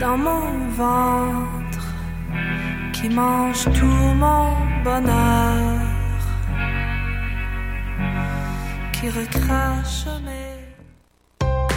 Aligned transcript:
dans 0.00 0.16
mon 0.16 0.46
ventre 0.70 1.86
qui 2.94 3.08
mange 3.10 3.64
tout 3.78 4.04
mon 4.24 4.48
bonheur, 4.82 5.78
qui 8.92 9.10
recrache 9.10 10.06
mes 10.24 10.49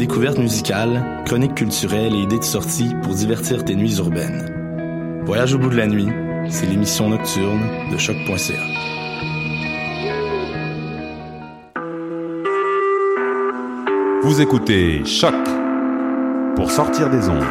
Découvertes 0.00 0.38
musicales, 0.38 1.22
chroniques 1.26 1.56
culturelles 1.56 2.14
et 2.14 2.22
idées 2.22 2.38
de 2.38 2.42
sortie 2.42 2.88
pour 3.02 3.12
divertir 3.12 3.66
tes 3.66 3.74
nuits 3.74 3.98
urbaines. 3.98 5.22
Voyage 5.26 5.52
au 5.52 5.58
bout 5.58 5.68
de 5.68 5.76
la 5.76 5.86
nuit, 5.86 6.08
c'est 6.48 6.64
l'émission 6.64 7.10
nocturne 7.10 7.60
de 7.92 7.98
choc.ca. 7.98 8.54
Vous 14.22 14.40
écoutez 14.40 15.04
Choc 15.04 15.34
pour 16.56 16.70
sortir 16.70 17.10
des 17.10 17.28
ondes. 17.28 17.44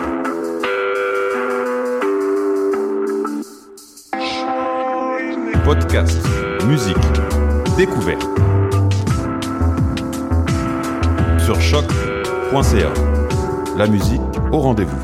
Podcast, 5.64 6.18
musique, 6.66 6.98
découverte. 7.78 8.28
Sur 11.46 11.62
choc.ca. 11.62 12.19
La 13.78 13.86
musique 13.86 14.20
au 14.52 14.58
rendez-vous. 14.58 14.98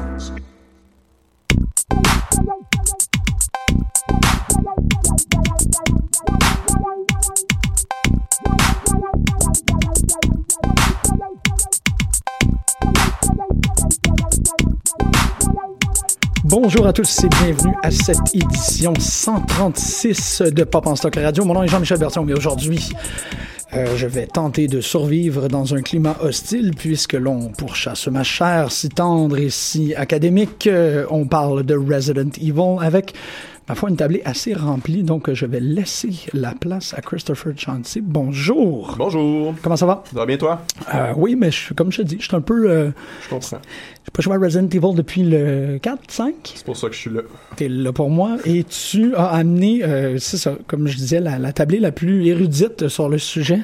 Bonjour 16.43 16.87
à 16.87 16.93
tous 16.93 17.23
et 17.23 17.29
bienvenue 17.29 17.75
à 17.83 17.91
cette 17.91 18.17
édition 18.33 18.93
136 18.97 20.41
de 20.41 20.63
Pop 20.63 20.87
en 20.87 20.95
Stock 20.95 21.15
Radio. 21.15 21.45
Mon 21.45 21.53
nom 21.53 21.61
est 21.61 21.67
Jean-Michel 21.67 21.99
Berton 21.99 22.27
et 22.27 22.33
aujourd'hui, 22.33 22.91
euh, 23.77 23.97
je 23.97 24.07
vais 24.07 24.25
tenter 24.25 24.67
de 24.67 24.79
survivre 24.79 25.47
dans 25.49 25.75
un 25.75 25.81
climat 25.81 26.15
hostile 26.21 26.71
puisque 26.77 27.13
l'on 27.13 27.49
pourchasse 27.49 28.07
ma 28.07 28.23
chair 28.23 28.71
si 28.71 28.89
tendre 28.89 29.37
et 29.37 29.49
si 29.49 29.93
académique. 29.95 30.67
Euh, 30.67 31.05
on 31.09 31.25
parle 31.25 31.63
de 31.63 31.75
Resident 31.75 32.29
Evil 32.41 32.77
avec 32.79 33.13
ma 33.67 33.73
foi 33.75 33.89
une 33.89 33.95
tablée 33.97 34.21
assez 34.25 34.53
remplie, 34.53 35.01
donc 35.03 35.31
je 35.33 35.45
vais 35.45 35.59
laisser 35.59 36.09
la 36.33 36.53
place 36.53 36.93
à 36.95 37.01
Christopher 37.01 37.53
Chauncey. 37.57 37.99
Bonjour. 38.03 38.93
Bonjour. 38.97 39.55
Comment 39.63 39.75
ça 39.75 39.85
va? 39.87 40.03
Ça 40.11 40.19
va 40.19 40.25
bien 40.27 40.37
toi? 40.37 40.61
Euh, 40.93 41.13
oui, 41.17 41.35
mais 41.35 41.49
je, 41.51 41.73
comme 41.73 41.91
je 41.91 41.97
te 41.97 42.01
dis, 42.03 42.17
je 42.19 42.25
suis 42.27 42.35
un 42.35 42.41
peu... 42.41 42.69
euh, 42.69 42.91
Je 43.23 43.29
comprends. 43.29 43.57
j'ai 44.03 44.11
pas 44.11 44.21
joué 44.21 44.35
à 44.35 44.39
Resident 44.39 44.67
Evil 44.69 44.93
depuis 44.95 45.23
le 45.23 45.79
4, 45.81 45.99
5. 46.11 46.33
C'est 46.53 46.63
pour 46.65 46.77
ça 46.77 46.87
que 46.89 46.93
je 46.93 46.99
suis 46.99 47.09
là. 47.09 47.21
T'es 47.55 47.67
là 47.67 47.91
pour 47.91 48.09
moi 48.11 48.37
et 48.45 48.63
tu 48.65 49.15
as 49.15 49.25
amené, 49.29 49.83
euh, 49.83 50.17
c'est 50.19 50.37
ça, 50.37 50.53
comme 50.67 50.87
je 50.87 50.95
disais, 50.97 51.19
la, 51.19 51.39
la 51.39 51.51
tablée 51.51 51.79
la 51.79 51.91
plus 51.91 52.27
érudite 52.27 52.87
sur 52.87 53.09
le 53.09 53.17
sujet. 53.17 53.61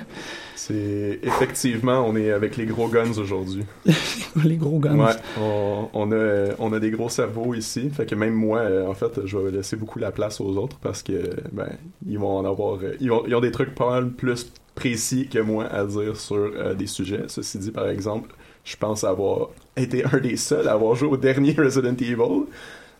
C'est 0.64 1.20
effectivement, 1.24 2.08
on 2.08 2.16
est 2.16 2.30
avec 2.30 2.56
les 2.56 2.68
gros 2.68 2.88
guns 2.88 3.18
aujourd'hui. 3.18 3.66
Les 4.46 4.58
gros 4.58 4.78
guns. 4.78 4.96
Ouais, 4.96 5.16
on, 5.40 5.90
on 5.92 6.12
a 6.12 6.50
on 6.60 6.72
a 6.72 6.80
des 6.80 6.92
gros 6.92 7.10
cerveaux 7.10 7.56
ici, 7.56 7.90
fait 7.90 8.06
que 8.06 8.14
même 8.14 8.36
moi, 8.36 8.60
euh, 8.60 8.88
en 8.88 8.94
fait, 8.94 9.26
je 9.26 9.40
vais 9.40 9.50
laisser 9.50 9.76
beaucoup 9.76 9.98
la 9.98 10.12
place 10.12 10.40
aux 10.40 10.56
autres 10.58 10.78
parce 10.78 11.02
que 11.02 11.32
ben 11.52 11.68
ils 12.06 12.20
vont 12.20 12.38
en 12.38 12.46
avoir, 12.46 12.78
euh, 12.84 12.96
ils, 13.00 13.10
vont, 13.10 13.24
ils 13.26 13.34
ont 13.34 13.42
des 13.42 13.50
trucs 13.50 13.74
pas 13.74 13.90
mal 13.90 14.12
plus 14.12 14.54
précis 14.76 15.28
que 15.28 15.40
moi 15.40 15.66
à 15.66 15.84
dire 15.84 16.16
sur 16.16 16.38
euh, 16.38 16.76
des 16.76 16.86
sujets. 16.86 17.24
Ceci 17.28 17.58
dit, 17.58 17.72
par 17.72 17.88
exemple, 17.88 18.30
je 18.64 18.78
pense 18.78 19.04
avoir 19.04 19.50
été 19.76 20.06
un 20.06 20.20
des 20.20 20.38
seuls 20.38 20.68
à 20.68 20.74
avoir 20.74 20.94
joué 20.94 21.10
au 21.10 21.18
dernier 21.18 21.54
Resident 21.58 21.96
Evil. 21.96 22.46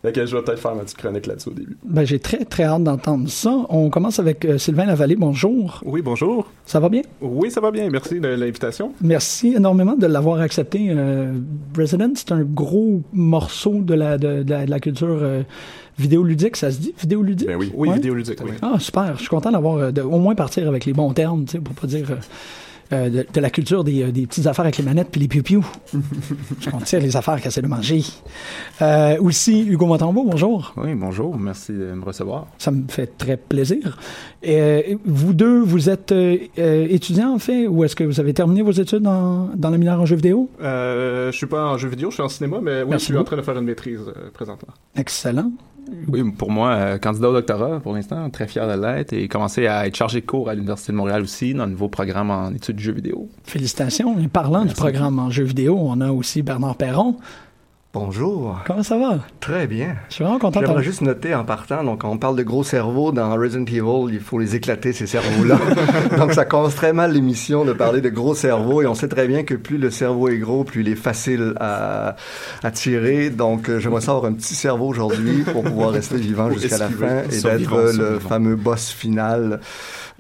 Fait 0.04 0.12
que 0.12 0.26
je 0.26 0.36
vais 0.36 0.42
peut-être 0.42 0.60
faire 0.60 0.74
ma 0.74 0.82
petite 0.82 0.98
chronique 0.98 1.28
là-dessus 1.28 1.50
au 1.50 1.54
début. 1.54 1.78
Ben, 1.84 2.04
j'ai 2.06 2.18
très, 2.18 2.44
très 2.44 2.64
hâte 2.64 2.84
d'entendre 2.84 3.30
ça. 3.30 3.56
On 3.70 3.92
commence 3.92 4.18
avec 4.18 4.44
euh, 4.46 4.58
Sylvain 4.58 4.86
Lavallée. 4.86 5.16
Bonjour. 5.16 5.80
Oui, 5.86 6.02
bonjour. 6.02 6.48
Ça 6.66 6.80
va 6.80 6.90
bien? 6.90 7.04
Oui, 7.22 7.52
ça 7.52 7.62
va 7.62 7.70
bien. 7.70 7.88
Merci 7.92 8.20
de 8.20 8.28
l'invitation. 8.30 8.94
Merci 9.02 9.54
énormément 9.56 9.96
de 9.96 10.08
l'avoir 10.08 10.40
accepté. 10.42 10.88
Euh, 10.90 11.34
Resident, 11.78 12.10
c'est 12.16 12.32
un 12.32 12.42
gros 12.42 13.02
morceau 13.14 13.82
de 13.82 13.94
la, 13.94 14.18
de, 14.18 14.42
de 14.42 14.50
la, 14.50 14.66
de 14.66 14.72
la 14.72 14.80
culture 14.80 15.20
euh, 15.22 15.44
vidéoludique. 16.00 16.58
Ça 16.58 16.72
se 16.72 16.80
dit? 16.80 16.96
Vidéoludique? 17.00 17.48
Ben 17.48 17.58
oui, 17.60 17.72
oui, 17.76 17.90
Ouais? 17.90 17.96
vidéoludique, 17.96 18.40
oui. 18.44 18.52
Ah, 18.64 18.78
super. 18.80 19.14
Je 19.18 19.20
suis 19.22 19.30
content 19.30 19.52
d'avoir, 19.52 19.92
au 20.04 20.18
moins 20.20 20.34
partir 20.34 20.68
avec 20.68 20.86
les 20.86 20.94
bons 20.94 21.14
termes, 21.14 21.46
tu 21.46 21.52
sais, 21.52 21.60
pour 21.60 21.76
pas 21.76 21.86
dire 21.86 22.08
euh, 22.94 23.10
de, 23.10 23.26
de 23.34 23.40
la 23.40 23.50
culture 23.50 23.84
des, 23.84 24.04
euh, 24.04 24.12
des 24.12 24.28
petites 24.28 24.48
affaires 24.48 24.66
avec 24.66 24.78
les 24.78 24.84
manettes 24.84 25.10
puis 25.12 25.22
les 25.22 25.28
piou-piou. 25.28 25.66
Je 26.60 26.70
compte 26.70 26.84
dire 26.84 27.00
les 27.00 27.16
affaires 27.16 27.38
qu'elle 27.40 27.48
essaie 27.48 27.62
de 27.62 27.68
manger. 27.68 28.04
Euh, 28.82 29.18
aussi, 29.20 29.62
Hugo 29.68 29.86
Montembeau, 29.86 30.24
bonjour. 30.24 30.74
Oui, 30.78 30.94
bonjour, 30.96 31.38
merci 31.38 31.72
de 31.72 31.94
me 31.94 32.04
recevoir. 32.04 32.48
Ça 32.58 32.72
me 32.72 32.84
fait 32.88 33.18
très 33.18 33.38
plaisir. 33.38 33.98
Vous 35.06 35.34
deux, 35.34 35.60
vous 35.62 35.90
êtes 35.90 36.14
étudiants, 36.58 37.34
en 37.34 37.40
fait, 37.40 37.68
ou 37.68 37.84
est-ce 37.84 37.96
que 37.96 38.04
vous 38.04 38.20
avez 38.20 38.34
terminé 38.34 38.62
vos 38.62 38.72
études 38.72 39.04
dans, 39.04 39.50
dans 39.56 39.70
le 39.70 39.78
mineur 39.78 40.00
en 40.02 40.06
jeux 40.06 40.16
vidéo? 40.16 40.50
Euh, 40.62 41.32
je 41.32 41.38
suis 41.38 41.46
pas 41.46 41.66
en 41.66 41.78
jeu 41.78 41.88
vidéo, 41.90 42.10
je 42.10 42.16
suis 42.16 42.24
en 42.24 42.30
cinéma, 42.30 42.60
mais 42.62 42.82
oui, 42.82 42.90
Merci 42.90 43.08
je 43.08 43.12
suis 43.14 43.18
en 43.18 43.24
train 43.24 43.38
de 43.38 43.42
faire 43.42 43.58
une 43.58 43.66
maîtrise 43.66 44.02
euh, 44.08 44.30
présentement. 44.34 44.74
Excellent. 44.96 45.52
Oui, 46.08 46.32
pour 46.32 46.52
moi, 46.52 46.72
euh, 46.72 46.98
candidat 46.98 47.30
au 47.30 47.34
doctorat 47.34 47.80
pour 47.80 47.94
l'instant, 47.94 48.30
très 48.30 48.48
fier 48.48 48.68
de 48.68 48.82
l'être 48.82 49.14
et 49.14 49.28
commencer 49.28 49.68
à 49.68 49.88
être 49.88 49.96
chargé 49.96 50.22
de 50.22 50.26
cours 50.26 50.50
à 50.50 50.54
l'Université 50.54 50.92
de 50.92 50.98
Montréal 50.98 51.22
aussi 51.22 51.54
dans 51.54 51.66
le 51.66 51.72
nouveau 51.72 51.90
programme 51.90 52.30
en 52.32 52.52
études 52.52 52.78
du 52.78 52.84
jeu 52.84 52.94
vidéo. 52.94 53.30
Félicitations. 53.44 54.18
Et 54.20 54.28
parlant 54.28 54.66
du 54.66 54.74
programme 54.74 55.20
en 55.20 55.30
jeux 55.30 55.44
vidéo, 55.44 55.78
on 55.80 56.00
a 56.02 56.12
aussi 56.12 56.42
Bernard 56.42 56.76
Perron. 56.76 57.18
Bonjour. 57.94 58.58
Comment 58.66 58.84
ça 58.84 58.98
va? 58.98 59.20
Très 59.42 59.68
bien. 59.68 59.98
Je 60.08 60.14
suis 60.16 60.24
vraiment 60.24 60.40
content 60.40 60.62
de 60.62 60.66
J'aimerais 60.66 60.82
juste 60.84 61.02
noter 61.02 61.36
en 61.36 61.44
partant, 61.44 61.84
donc 61.84 62.00
quand 62.02 62.10
on 62.10 62.18
parle 62.18 62.38
de 62.38 62.44
gros 62.44 62.64
cerveaux 62.64 63.12
dans 63.12 63.36
Resident 63.36 63.66
Evil, 63.66 64.14
il 64.14 64.22
faut 64.22 64.40
les 64.40 64.56
éclater, 64.56 64.94
ces 64.94 65.08
cerveaux-là. 65.08 65.58
donc 66.18 66.32
ça 66.32 66.46
commence 66.46 66.74
très 66.76 66.94
mal 66.94 67.12
l'émission 67.12 67.66
de 67.66 67.74
parler 67.74 68.00
de 68.00 68.08
gros 68.08 68.34
cerveaux 68.34 68.82
et 68.82 68.88
on 68.88 68.96
sait 68.96 69.10
très 69.10 69.28
bien 69.28 69.44
que 69.44 69.56
plus 69.56 69.78
le 69.78 69.90
cerveau 69.92 70.30
est 70.30 70.38
gros, 70.38 70.64
plus 70.64 70.82
il 70.82 70.88
est 70.88 70.96
facile 70.96 71.54
à, 71.60 72.16
à 72.64 72.72
tirer. 72.72 73.30
Donc 73.30 73.68
euh, 73.68 73.80
j'aimerais 73.82 74.00
savoir 74.02 74.24
un 74.24 74.34
petit 74.34 74.56
cerveau 74.56 74.88
aujourd'hui 74.88 75.44
pour 75.44 75.64
pouvoir 75.64 75.92
rester 75.92 76.16
vivant 76.18 76.50
jusqu'à 76.50 76.78
la 76.78 76.88
fin 76.88 77.24
et 77.30 77.42
d'être 77.42 77.94
le 77.98 78.20
fameux 78.20 78.56
boss 78.56 78.90
final 78.90 79.60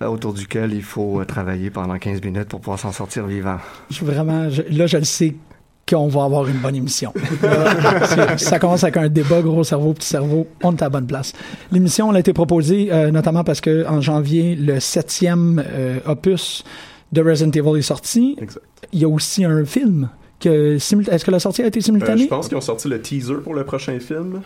euh, 0.01 0.07
autour 0.07 0.33
duquel 0.33 0.73
il 0.73 0.83
faut 0.83 1.21
euh, 1.21 1.25
travailler 1.25 1.69
pendant 1.69 1.97
15 1.97 2.21
minutes 2.21 2.49
pour 2.49 2.59
pouvoir 2.59 2.79
s'en 2.79 2.91
sortir 2.91 3.25
vivant. 3.27 3.59
Je 3.89 3.95
suis 3.95 4.05
vraiment, 4.05 4.49
je- 4.49 4.63
là, 4.77 4.87
je 4.87 4.97
le 4.97 5.05
sais 5.05 5.35
qu'on 5.93 6.07
va 6.07 6.23
avoir 6.23 6.47
une 6.47 6.57
bonne 6.57 6.75
émission. 6.75 7.13
Euh, 7.43 8.37
ça 8.37 8.59
commence 8.59 8.83
avec 8.83 8.97
un 8.97 9.09
débat 9.09 9.41
gros 9.41 9.63
cerveau, 9.63 9.93
petit 9.93 10.07
cerveau, 10.07 10.47
on 10.63 10.71
est 10.75 10.81
à 10.81 10.85
la 10.85 10.89
bonne 10.89 11.07
place. 11.07 11.33
L'émission 11.71 12.09
elle 12.11 12.17
a 12.17 12.19
été 12.19 12.33
proposée 12.33 12.89
euh, 12.91 13.09
notamment 13.11 13.43
parce 13.43 13.61
que 13.61 13.85
en 13.87 14.01
janvier, 14.01 14.55
le 14.55 14.79
septième 14.79 15.63
euh, 15.65 15.99
opus 16.05 16.63
de 17.11 17.21
Resident 17.21 17.51
Evil 17.51 17.79
est 17.79 17.81
sorti. 17.83 18.37
Il 18.93 18.99
y 18.99 19.05
a 19.05 19.09
aussi 19.09 19.43
un 19.45 19.65
film. 19.65 20.09
Est-ce 20.43 21.23
que 21.25 21.31
la 21.31 21.39
sortie 21.39 21.61
a 21.61 21.67
été 21.67 21.79
Euh, 21.79 21.83
simultanée? 21.83 22.23
je 22.23 22.27
pense 22.27 22.47
qu'ils 22.47 22.57
ont 22.57 22.61
sorti 22.61 22.87
le 22.87 23.01
teaser 23.01 23.35
pour 23.43 23.53
le 23.53 23.63
prochain 23.63 23.99
film. 23.99 24.41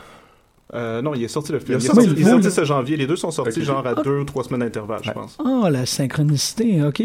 Euh, 0.75 1.01
non, 1.01 1.13
il 1.16 1.24
est 1.24 1.27
sorti 1.30 1.51
le 1.54 1.60
film. 1.60 1.80
Il 1.80 1.81
Il, 1.81 1.86
est 1.86 1.88
sorti 1.88 2.06
le 2.07 2.12
il 2.13 2.19
est 2.19 2.24
film. 2.25 2.42
sorti 2.42 2.51
ce 2.56 2.63
janvier. 2.66 2.98
Les 2.98 3.07
deux 3.07 3.16
sont 3.16 3.31
sortis 3.31 3.63
genre 3.63 3.86
à 3.88 3.95
deux 3.95 4.19
ou 4.19 4.24
trois 4.25 4.44
semaines 4.44 4.60
d'intervalle, 4.62 5.00
je 5.04 5.12
pense. 5.12 5.38
Ah, 5.44 5.69
la 5.69 5.86
synchronicité, 5.86 6.83
ok. 6.83 7.01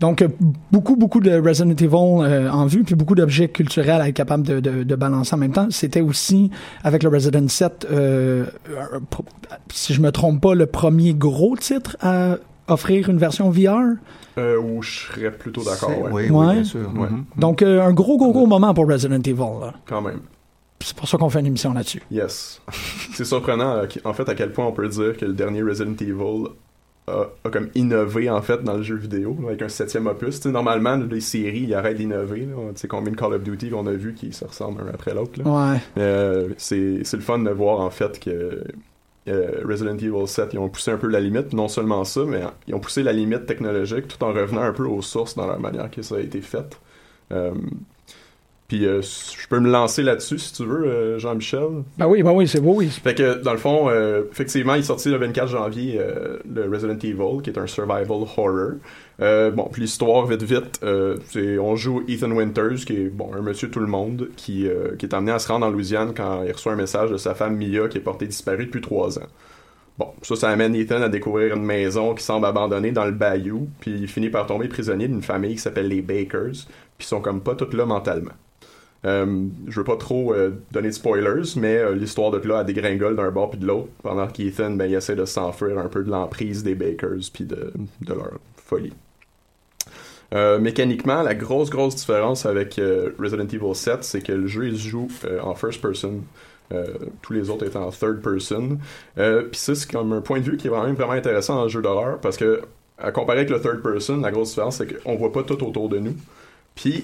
Donc, 0.00 0.22
euh, 0.22 0.28
beaucoup, 0.70 0.96
beaucoup 0.96 1.20
de 1.20 1.30
Resident 1.38 1.70
Evil 1.70 1.88
euh, 1.94 2.50
en 2.50 2.66
vue, 2.66 2.84
puis 2.84 2.94
beaucoup 2.94 3.14
d'objets 3.14 3.48
culturels 3.48 4.00
à 4.00 4.08
être 4.08 4.14
capable 4.14 4.44
de, 4.46 4.60
de, 4.60 4.82
de 4.84 4.94
balancer 4.94 5.34
en 5.34 5.38
même 5.38 5.52
temps. 5.52 5.66
C'était 5.70 6.00
aussi, 6.00 6.50
avec 6.84 7.02
le 7.02 7.08
Resident 7.08 7.48
7, 7.48 7.86
euh, 7.90 8.46
euh, 8.70 9.00
pro- 9.10 9.24
si 9.72 9.92
je 9.94 10.00
me 10.00 10.12
trompe 10.12 10.40
pas, 10.40 10.54
le 10.54 10.66
premier 10.66 11.12
gros 11.14 11.56
titre 11.56 11.96
à 12.00 12.36
offrir 12.68 13.08
une 13.08 13.18
version 13.18 13.50
VR. 13.50 13.96
Euh, 14.38 14.56
où 14.58 14.80
je 14.82 14.90
serais 15.08 15.32
plutôt 15.32 15.64
d'accord, 15.64 15.90
ouais. 16.02 16.10
oui, 16.12 16.30
oui, 16.30 16.52
bien 16.54 16.64
sûr. 16.64 16.88
Ouais. 16.94 17.08
Mhm. 17.10 17.24
Donc, 17.36 17.62
euh, 17.62 17.82
un 17.82 17.92
gros, 17.92 18.16
gros, 18.16 18.30
gros 18.32 18.46
moment 18.46 18.72
pour 18.72 18.86
Resident 18.88 19.16
Evil. 19.20 19.34
là. 19.60 19.74
Quand 19.86 20.00
même. 20.00 20.20
C'est 20.82 20.96
pour 20.96 21.06
ça 21.08 21.18
qu'on 21.18 21.28
fait 21.28 21.40
une 21.40 21.46
émission 21.46 21.74
là-dessus. 21.74 22.00
Yes. 22.10 22.62
C'est 23.20 23.26
surprenant, 23.26 23.76
euh, 23.76 23.86
en 24.04 24.14
fait, 24.14 24.26
à 24.30 24.34
quel 24.34 24.50
point 24.50 24.64
on 24.64 24.72
peut 24.72 24.88
dire 24.88 25.14
que 25.14 25.26
le 25.26 25.34
dernier 25.34 25.62
Resident 25.62 25.94
Evil 26.00 26.48
a, 27.06 27.26
a 27.44 27.50
comme 27.50 27.68
innové, 27.74 28.30
en 28.30 28.40
fait, 28.40 28.64
dans 28.64 28.78
le 28.78 28.82
jeu 28.82 28.94
vidéo, 28.96 29.36
avec 29.46 29.60
un 29.60 29.68
septième 29.68 30.06
opus. 30.06 30.46
Normalement, 30.46 30.96
les 30.96 31.20
séries, 31.20 31.64
ils 31.64 31.74
arrêtent 31.74 31.98
d'innover. 31.98 32.48
Tu 32.48 32.80
sais, 32.80 32.88
combien 32.88 33.12
de 33.12 33.18
Call 33.18 33.34
of 33.34 33.42
Duty 33.42 33.68
qu'on 33.68 33.86
a 33.86 33.92
vu 33.92 34.14
qui 34.14 34.32
se 34.32 34.46
ressemblent 34.46 34.80
un 34.88 34.94
après 34.94 35.12
l'autre. 35.12 35.38
Ouais. 35.44 35.78
Euh, 35.98 36.48
c'est 36.56 37.00
c'est 37.04 37.18
le 37.18 37.22
fun 37.22 37.40
de 37.40 37.50
voir, 37.50 37.80
en 37.80 37.90
fait, 37.90 38.18
que 38.18 38.64
euh, 39.28 39.62
Resident 39.68 39.98
Evil 39.98 40.26
7, 40.26 40.54
ils 40.54 40.58
ont 40.58 40.70
poussé 40.70 40.90
un 40.90 40.96
peu 40.96 41.08
la 41.08 41.20
limite. 41.20 41.52
Non 41.52 41.68
seulement 41.68 42.04
ça, 42.04 42.22
mais 42.26 42.40
ils 42.68 42.74
ont 42.74 42.80
poussé 42.80 43.02
la 43.02 43.12
limite 43.12 43.44
technologique 43.44 44.08
tout 44.08 44.24
en 44.24 44.32
revenant 44.32 44.62
un 44.62 44.72
peu 44.72 44.86
aux 44.86 45.02
sources 45.02 45.34
dans 45.34 45.46
la 45.46 45.58
manière 45.58 45.90
que 45.90 46.00
ça 46.00 46.14
a 46.14 46.20
été 46.20 46.40
fait. 46.40 46.80
Euh, 47.32 47.52
puis 48.70 48.86
euh, 48.86 49.02
je 49.02 49.48
peux 49.48 49.58
me 49.58 49.68
lancer 49.68 50.04
là-dessus 50.04 50.38
si 50.38 50.52
tu 50.52 50.64
veux, 50.64 50.86
euh, 50.86 51.18
Jean-Michel. 51.18 51.82
Ben 51.98 52.06
oui, 52.06 52.22
ben 52.22 52.30
oui, 52.30 52.46
c'est 52.46 52.60
beau, 52.60 52.74
oui. 52.76 52.88
Fait 52.88 53.16
que 53.16 53.42
dans 53.42 53.50
le 53.50 53.58
fond, 53.58 53.90
euh, 53.90 54.22
effectivement, 54.30 54.74
il 54.74 54.78
est 54.78 54.84
sorti 54.84 55.08
le 55.08 55.16
24 55.16 55.48
janvier 55.48 56.00
le 56.48 56.70
Resident 56.70 56.96
Evil, 57.02 57.42
qui 57.42 57.50
est 57.50 57.58
un 57.58 57.66
survival 57.66 58.06
horror. 58.36 58.74
Bon, 59.18 59.68
puis 59.72 59.82
l'histoire, 59.82 60.24
vite 60.24 60.44
vite, 60.44 60.80
c'est 61.30 61.58
on 61.58 61.74
joue 61.74 62.04
Ethan 62.06 62.30
Winters, 62.30 62.84
qui 62.86 62.92
est 62.92 63.08
bon 63.08 63.34
un 63.34 63.42
monsieur 63.42 63.68
tout 63.70 63.80
le 63.80 63.88
monde, 63.88 64.28
qui, 64.36 64.68
qui 65.00 65.06
est 65.06 65.14
amené 65.14 65.32
à 65.32 65.40
se 65.40 65.48
rendre 65.48 65.66
en 65.66 65.70
Louisiane 65.70 66.14
quand 66.14 66.44
il 66.44 66.52
reçoit 66.52 66.72
un 66.72 66.76
message 66.76 67.10
de 67.10 67.16
sa 67.16 67.34
femme 67.34 67.56
Mia 67.56 67.88
qui 67.88 67.98
est 67.98 68.02
portée 68.02 68.26
disparue 68.26 68.66
depuis 68.66 68.80
trois 68.80 69.18
ans. 69.18 69.26
Bon, 69.98 70.12
ça, 70.22 70.36
ça 70.36 70.48
amène 70.48 70.76
Ethan 70.76 71.02
à 71.02 71.08
découvrir 71.08 71.56
une 71.56 71.64
maison 71.64 72.14
qui 72.14 72.22
semble 72.22 72.46
abandonnée 72.46 72.92
dans 72.92 73.04
le 73.04 73.10
bayou, 73.10 73.68
puis 73.80 73.90
il 73.90 74.06
finit 74.06 74.30
par 74.30 74.46
tomber 74.46 74.68
prisonnier 74.68 75.08
d'une 75.08 75.22
famille 75.22 75.56
qui 75.56 75.60
s'appelle 75.60 75.88
les 75.88 76.02
Bakers, 76.02 76.68
puis 76.96 77.00
ils 77.00 77.04
sont 77.04 77.20
comme 77.20 77.40
pas 77.40 77.56
toutes 77.56 77.74
là 77.74 77.84
mentalement. 77.84 78.30
Euh, 79.06 79.46
je 79.66 79.76
veux 79.76 79.84
pas 79.84 79.96
trop 79.96 80.34
euh, 80.34 80.50
donner 80.72 80.88
de 80.88 80.94
spoilers, 80.94 81.56
mais 81.56 81.78
euh, 81.78 81.94
l'histoire 81.94 82.30
de 82.30 82.46
là 82.46 82.58
a 82.58 82.64
dégringole 82.64 83.16
d'un 83.16 83.30
bord 83.30 83.50
puis 83.50 83.58
de 83.58 83.66
l'autre, 83.66 83.88
pendant 84.02 84.26
qu'Ethan 84.26 84.72
ben, 84.72 84.86
il 84.86 84.94
essaie 84.94 85.16
de 85.16 85.24
s'enfuir 85.24 85.78
un 85.78 85.88
peu 85.88 86.04
de 86.04 86.10
l'emprise 86.10 86.62
des 86.62 86.74
Bakers 86.74 87.30
puis 87.32 87.44
de, 87.44 87.72
leur 88.06 88.32
folie. 88.56 88.92
Euh, 90.34 90.58
mécaniquement, 90.60 91.22
la 91.22 91.34
grosse 91.34 91.70
grosse 91.70 91.96
différence 91.96 92.44
avec 92.46 92.80
Resident 93.18 93.46
Evil 93.46 93.74
7, 93.74 94.04
c'est 94.04 94.20
que 94.20 94.32
le 94.32 94.46
jeu 94.46 94.68
il 94.68 94.78
se 94.78 94.88
joue 94.88 95.08
en 95.42 95.54
first 95.54 95.80
person. 95.80 96.20
Tous 97.22 97.32
les 97.32 97.50
autres 97.50 97.66
étant 97.66 97.88
en 97.88 97.90
third 97.90 98.22
person. 98.22 98.78
Puis 99.16 99.58
ça, 99.58 99.74
c'est 99.74 99.90
comme 99.90 100.12
un 100.12 100.20
point 100.20 100.38
de 100.38 100.44
vue 100.44 100.56
qui 100.56 100.68
est 100.68 100.70
vraiment, 100.70 100.92
vraiment 100.92 101.14
intéressant 101.14 101.56
dans 101.56 101.64
le 101.64 101.68
jeu 101.68 101.82
d'horreur 101.82 102.20
parce 102.20 102.36
que, 102.36 102.60
à 102.96 103.10
comparer 103.10 103.38
avec 103.38 103.50
le 103.50 103.60
third 103.60 103.82
person, 103.82 104.18
la 104.18 104.30
grosse 104.30 104.50
différence, 104.50 104.76
c'est 104.76 105.02
qu'on 105.02 105.16
voit 105.16 105.32
pas 105.32 105.42
tout 105.42 105.64
autour 105.64 105.88
de 105.88 105.98
nous. 105.98 106.14
Puis, 106.76 107.02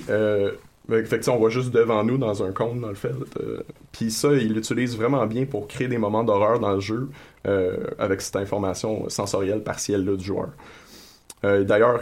fait 0.88 1.02
tu 1.18 1.22
sais, 1.24 1.30
on 1.30 1.38
voit 1.38 1.50
juste 1.50 1.70
devant 1.70 2.04
nous 2.04 2.18
dans 2.18 2.42
un 2.42 2.52
cône, 2.52 2.80
dans 2.80 2.88
le 2.88 2.94
fait. 2.94 3.12
euh, 3.40 3.60
Puis 3.92 4.10
ça, 4.10 4.32
il 4.34 4.52
l'utilise 4.54 4.96
vraiment 4.96 5.26
bien 5.26 5.44
pour 5.46 5.66
créer 5.68 5.88
des 5.88 5.98
moments 5.98 6.24
d'horreur 6.24 6.58
dans 6.60 6.72
le 6.74 6.80
jeu 6.80 7.08
euh, 7.46 7.76
avec 7.98 8.20
cette 8.20 8.36
information 8.36 9.08
sensorielle 9.08 9.62
partielle-là 9.62 10.16
du 10.16 10.24
joueur. 10.24 10.50
Euh, 11.44 11.64
D'ailleurs, 11.64 12.00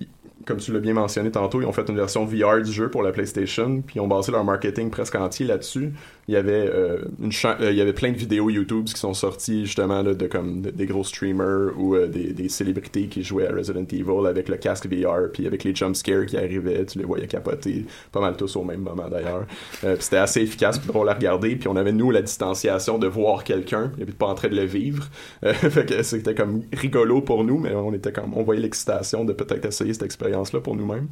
il- 0.00 0.08
comme 0.46 0.58
tu 0.58 0.72
l'as 0.72 0.80
bien 0.80 0.94
mentionné 0.94 1.30
tantôt, 1.30 1.60
ils 1.60 1.66
ont 1.66 1.72
fait 1.72 1.86
une 1.90 1.96
version 1.96 2.24
VR 2.24 2.62
du 2.62 2.72
jeu 2.72 2.88
pour 2.90 3.02
la 3.02 3.12
PlayStation, 3.12 3.82
puis 3.82 3.96
ils 3.96 4.00
ont 4.00 4.08
basé 4.08 4.32
leur 4.32 4.44
marketing 4.44 4.88
presque 4.88 5.14
entier 5.16 5.44
là-dessus. 5.46 5.92
Il 6.28 6.34
y 6.34 6.36
avait 6.36 6.52
euh, 6.70 6.98
une 7.22 7.30
euh, 7.46 7.70
il 7.70 7.76
y 7.76 7.80
avait 7.80 7.94
plein 7.94 8.12
de 8.12 8.16
vidéos 8.18 8.50
YouTube 8.50 8.84
qui 8.84 8.98
sont 9.00 9.14
sorties 9.14 9.64
justement 9.64 10.02
là, 10.02 10.12
de 10.12 10.26
comme 10.26 10.60
de- 10.60 10.70
des 10.70 10.84
gros 10.84 11.02
streamers 11.02 11.72
ou 11.78 11.94
euh, 11.94 12.06
des, 12.06 12.34
des 12.34 12.50
célébrités 12.50 13.06
qui 13.08 13.22
jouaient 13.22 13.48
à 13.48 13.52
Resident 13.54 13.86
Evil 13.90 14.26
avec 14.26 14.50
le 14.50 14.58
casque 14.58 14.86
VR, 14.92 15.32
puis 15.32 15.46
avec 15.46 15.64
les 15.64 15.74
jump 15.74 15.96
scares 15.96 16.26
qui 16.26 16.36
arrivaient, 16.36 16.84
tu 16.84 16.98
les 16.98 17.04
voyais 17.06 17.26
capoter, 17.26 17.86
pas 18.12 18.20
mal 18.20 18.36
tous 18.36 18.56
au 18.56 18.62
même 18.62 18.80
moment 18.82 19.08
d'ailleurs. 19.08 19.46
Euh, 19.84 19.96
c'était 20.00 20.18
assez 20.18 20.42
efficace, 20.42 20.78
puis 20.78 20.88
drôle 20.88 21.08
à 21.08 21.14
regarder, 21.14 21.56
puis 21.56 21.66
on 21.68 21.76
avait 21.76 21.92
nous 21.92 22.10
la 22.10 22.20
distanciation 22.20 22.98
de 22.98 23.06
voir 23.06 23.42
quelqu'un 23.42 23.90
et 23.98 24.04
puis 24.04 24.12
de 24.12 24.18
pas 24.18 24.26
en 24.26 24.34
train 24.34 24.48
de 24.48 24.56
le 24.56 24.64
vivre. 24.66 25.08
Fait 25.42 25.86
que 25.86 26.02
c'était 26.02 26.34
comme 26.34 26.62
rigolo 26.74 27.22
pour 27.22 27.42
nous, 27.42 27.58
mais 27.58 27.74
on 27.74 27.94
était 27.94 28.12
comme 28.12 28.34
on 28.34 28.42
voyait 28.42 28.60
l'excitation 28.60 29.24
de 29.24 29.32
peut-être 29.32 29.64
essayer 29.64 29.94
cette 29.94 30.02
expérience-là 30.02 30.60
pour 30.60 30.76
nous-mêmes. 30.76 31.08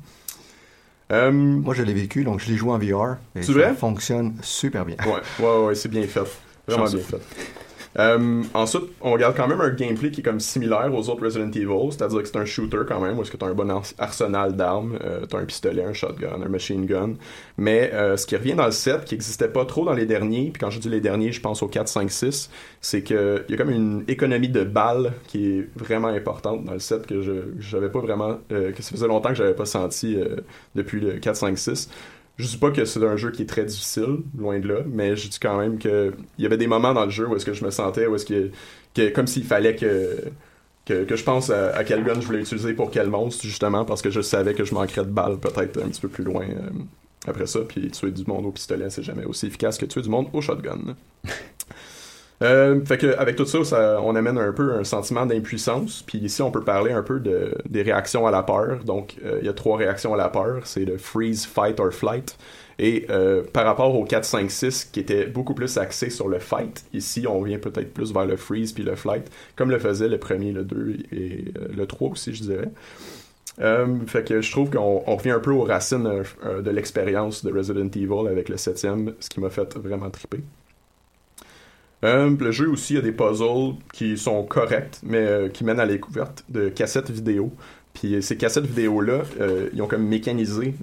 Euh, 1.13 1.31
Moi, 1.31 1.75
je 1.75 1.83
l'ai 1.83 1.95
vécu, 1.95 2.25
donc 2.25 2.41
je 2.41 2.49
l'ai 2.49 2.57
joué 2.57 2.73
en 2.73 2.79
VR. 2.79 3.17
Et 3.37 3.43
ça 3.43 3.53
vrai? 3.53 3.75
fonctionne 3.75 4.35
super 4.43 4.85
bien. 4.85 4.97
Ouais, 5.07 5.21
ouais, 5.45 5.67
ouais, 5.67 5.75
c'est 5.75 5.89
bien 5.89 6.03
fait. 6.07 6.21
Vraiment 6.67 6.85
Chanceux. 6.87 6.99
bien 6.99 7.07
fait. 7.07 7.47
Euh, 7.99 8.43
ensuite, 8.53 8.83
on 9.01 9.13
regarde 9.13 9.35
quand 9.35 9.49
même 9.49 9.61
un 9.63 9.71
gameplay 9.71 10.11
qui 10.11 10.21
est 10.21 10.23
comme 10.23 10.39
similaire 10.39 10.93
aux 10.95 11.09
autres 11.09 11.23
Resident 11.25 11.51
Evil, 11.51 11.91
c'est-à-dire 11.93 12.21
que 12.23 12.29
c'est 12.29 12.37
un 12.37 12.45
shooter 12.45 12.81
quand 12.87 13.01
même, 13.01 13.19
où 13.19 13.23
est-ce 13.23 13.31
que 13.31 13.39
t'as 13.39 13.47
un 13.47 13.55
bon 13.55 13.71
ars- 13.71 13.95
arsenal 13.99 14.55
d'armes, 14.55 14.99
euh, 15.03 15.25
t'as 15.25 15.39
un 15.39 15.47
pistolet, 15.47 15.83
un 15.83 15.95
shotgun, 15.95 16.43
un 16.45 16.49
machine 16.49 16.85
gun, 16.85 17.15
mais 17.57 17.91
euh, 17.95 18.19
ce 18.19 18.27
qui 18.27 18.37
revient 18.37 18.53
dans 18.53 18.67
le 18.67 18.73
set, 18.73 19.07
qui 19.07 19.15
existait 19.15 19.49
pas 19.49 19.65
trop 19.65 19.87
dans 19.87 19.95
les 19.95 20.05
derniers, 20.05 20.51
puis 20.51 20.61
quand 20.61 20.69
je 20.69 20.79
dis 20.79 20.91
les 20.91 21.01
derniers, 21.01 21.33
je 21.33 21.41
pense 21.41 21.63
aux 21.63 21.69
4, 21.69 21.89
5, 21.89 22.11
6, 22.11 22.51
c'est 22.83 23.03
que 23.03 23.45
il 23.49 23.53
y 23.53 23.55
a 23.55 23.57
comme 23.59 23.71
une 23.71 24.05
économie 24.09 24.51
de 24.51 24.63
balles 24.65 25.15
qui 25.27 25.47
est 25.59 25.69
vraiment 25.77 26.09
importante 26.09 26.65
dans 26.65 26.73
le 26.75 26.79
set 26.81 27.07
que 27.07 27.23
je 27.23 27.33
j'avais 27.59 27.89
pas 27.89 28.01
vraiment, 28.01 28.39
euh, 28.53 28.73
que 28.73 28.83
ça 28.83 28.91
faisait 28.91 29.09
longtemps 29.09 29.31
que 29.31 29.37
j'avais 29.37 29.55
pas 29.55 29.65
senti 29.65 30.17
euh, 30.17 30.37
depuis 30.75 31.01
le 31.01 31.13
4, 31.19 31.35
5, 31.37 31.57
6. 31.57 31.89
Je 32.37 32.47
dis 32.47 32.59
pas 32.59 32.71
que 32.71 32.85
c'est 32.85 33.03
un 33.03 33.17
jeu 33.17 33.31
qui 33.31 33.43
est 33.43 33.47
très 33.47 33.65
difficile, 33.65 34.19
loin 34.37 34.59
de 34.59 34.69
là, 34.69 34.81
mais 34.87 35.17
je 35.17 35.29
dis 35.29 35.39
quand 35.39 35.59
même 35.59 35.79
que 35.79 36.13
il 36.39 36.43
y 36.43 36.47
avait 36.47 36.59
des 36.59 36.67
moments 36.67 36.93
dans 36.93 37.05
le 37.05 37.11
jeu 37.11 37.27
où 37.27 37.35
est-ce 37.35 37.47
que 37.47 37.55
je 37.55 37.65
me 37.65 37.71
sentais, 37.71 38.07
où 38.07 38.15
est-ce 38.15 38.27
que, 38.27 38.51
que 38.95 39.09
comme 39.09 39.27
s'il 39.27 39.45
fallait 39.45 39.75
que, 39.75 40.23
que 40.85 41.05
que 41.05 41.17
je 41.17 41.25
pense 41.25 41.49
à, 41.49 41.75
à 41.75 41.83
quel 41.85 42.05
gun 42.05 42.21
je 42.21 42.27
voulais 42.27 42.41
utiliser 42.41 42.75
pour 42.75 42.91
quel 42.91 43.09
monstre 43.09 43.45
justement 43.45 43.87
parce 43.87 44.03
que 44.03 44.11
je 44.11 44.21
savais 44.21 44.53
que 44.53 44.65
je 44.65 44.75
manquerais 44.75 45.05
de 45.05 45.11
balles 45.11 45.39
peut-être 45.39 45.83
un 45.83 45.89
petit 45.89 46.01
peu 46.01 46.09
plus 46.09 46.25
loin 46.25 46.45
euh, 46.45 46.71
après 47.27 47.47
ça, 47.47 47.61
puis 47.61 47.91
tuer 47.91 48.11
du 48.11 48.25
monde 48.27 48.45
au 48.45 48.53
pistolet 48.53 48.91
c'est 48.91 49.03
jamais 49.03 49.25
aussi 49.25 49.47
efficace 49.47 49.79
que 49.79 49.87
tuer 49.87 50.03
du 50.03 50.11
monde 50.11 50.29
au 50.35 50.43
shotgun. 50.43 50.95
Euh, 52.43 52.85
fait 52.85 52.99
que 52.99 53.17
avec 53.17 53.37
tout 53.37 53.47
ça, 53.47 54.01
on 54.03 54.15
amène 54.15 54.37
un 54.39 54.53
peu 54.53 54.75
un 54.75 54.85
sentiment 54.85 55.27
d'impuissance. 55.27 56.03
Puis 56.03 56.19
ici, 56.19 56.43
on 56.43 56.51
peut 56.51 56.63
parler 56.63 56.93
un 56.93 57.03
peu 57.03 57.21
de, 57.21 57.55
des 57.69 57.83
réactions 57.83 58.27
à 58.27 58.31
la 58.31 58.43
peur. 58.43 58.85
Donc, 58.85 59.17
euh, 59.25 59.39
il 59.41 59.47
y 59.47 59.49
a 59.49 59.53
trois 59.53 59.77
réactions 59.77 60.15
à 60.15 60.17
la 60.17 60.29
peur. 60.29 60.61
C'est 60.65 60.85
le 60.85 60.99
freeze, 60.99 61.47
fight 61.47 61.81
or 61.81 61.93
flight. 61.93 62.37
Et 62.79 63.07
euh, 63.09 63.43
par 63.43 63.65
rapport 63.65 63.95
au 63.95 64.05
4, 64.05 64.25
5, 64.25 64.51
6, 64.51 64.85
qui 64.93 65.01
était 65.01 65.27
beaucoup 65.27 65.55
plus 65.55 65.79
axé 65.79 66.11
sur 66.11 66.29
le 66.29 66.39
fight, 66.39 66.85
ici, 66.93 67.27
on 67.27 67.41
vient 67.43 67.59
peut-être 67.59 67.95
plus 67.95 68.13
vers 68.13 68.27
le 68.27 68.37
freeze 68.37 68.73
puis 68.73 68.83
le 68.83 68.97
flight, 68.97 69.31
comme 69.57 69.71
le 69.71 69.79
faisait 69.79 70.09
le 70.09 70.19
premier, 70.19 70.53
le 70.53 70.63
2 70.65 70.97
et 71.13 71.45
le 71.75 71.87
3 71.87 72.11
aussi, 72.11 72.35
je 72.35 72.43
dirais. 72.43 72.71
Fait 74.07 74.29
que 74.29 74.43
je 74.43 74.51
trouve 74.53 74.69
qu'on 74.69 75.03
on 75.07 75.17
revient 75.17 75.31
un 75.31 75.41
peu 75.41 75.53
aux 75.53 75.63
racines 75.63 76.23
de 76.63 76.71
l'expérience 76.71 77.43
de 77.43 77.51
Resident 77.51 77.89
Evil 77.89 78.29
avec 78.29 78.51
le 78.51 78.59
septième, 78.59 79.15
ce 79.21 79.31
qui 79.31 79.41
m'a 79.41 79.49
fait 79.49 79.75
vraiment 79.79 80.11
triper. 80.11 80.43
Euh, 82.07 82.31
le 82.39 82.53
jeu 82.53 82.69
aussi, 82.71 82.97
a 82.97 83.01
des 83.01 83.13
puzzles 83.13 83.75
qui 83.93 84.17
sont 84.17 84.45
corrects, 84.45 84.99
mais 85.03 85.19
euh, 85.19 85.49
qui 85.49 85.65
mènent 85.65 85.81
à 85.81 85.87
la 85.87 85.93
découverte 85.93 86.45
de 86.49 86.69
cassettes 86.69 87.11
vidéo. 87.11 87.53
Puis 87.95 88.15
euh, 88.15 88.21
ces 88.21 88.37
cassettes 88.37 88.67
vidéo-là, 88.67 89.23
ils 89.73 89.83
ont 89.83 89.89
comme 89.89 90.07
mécanisé 90.07 90.75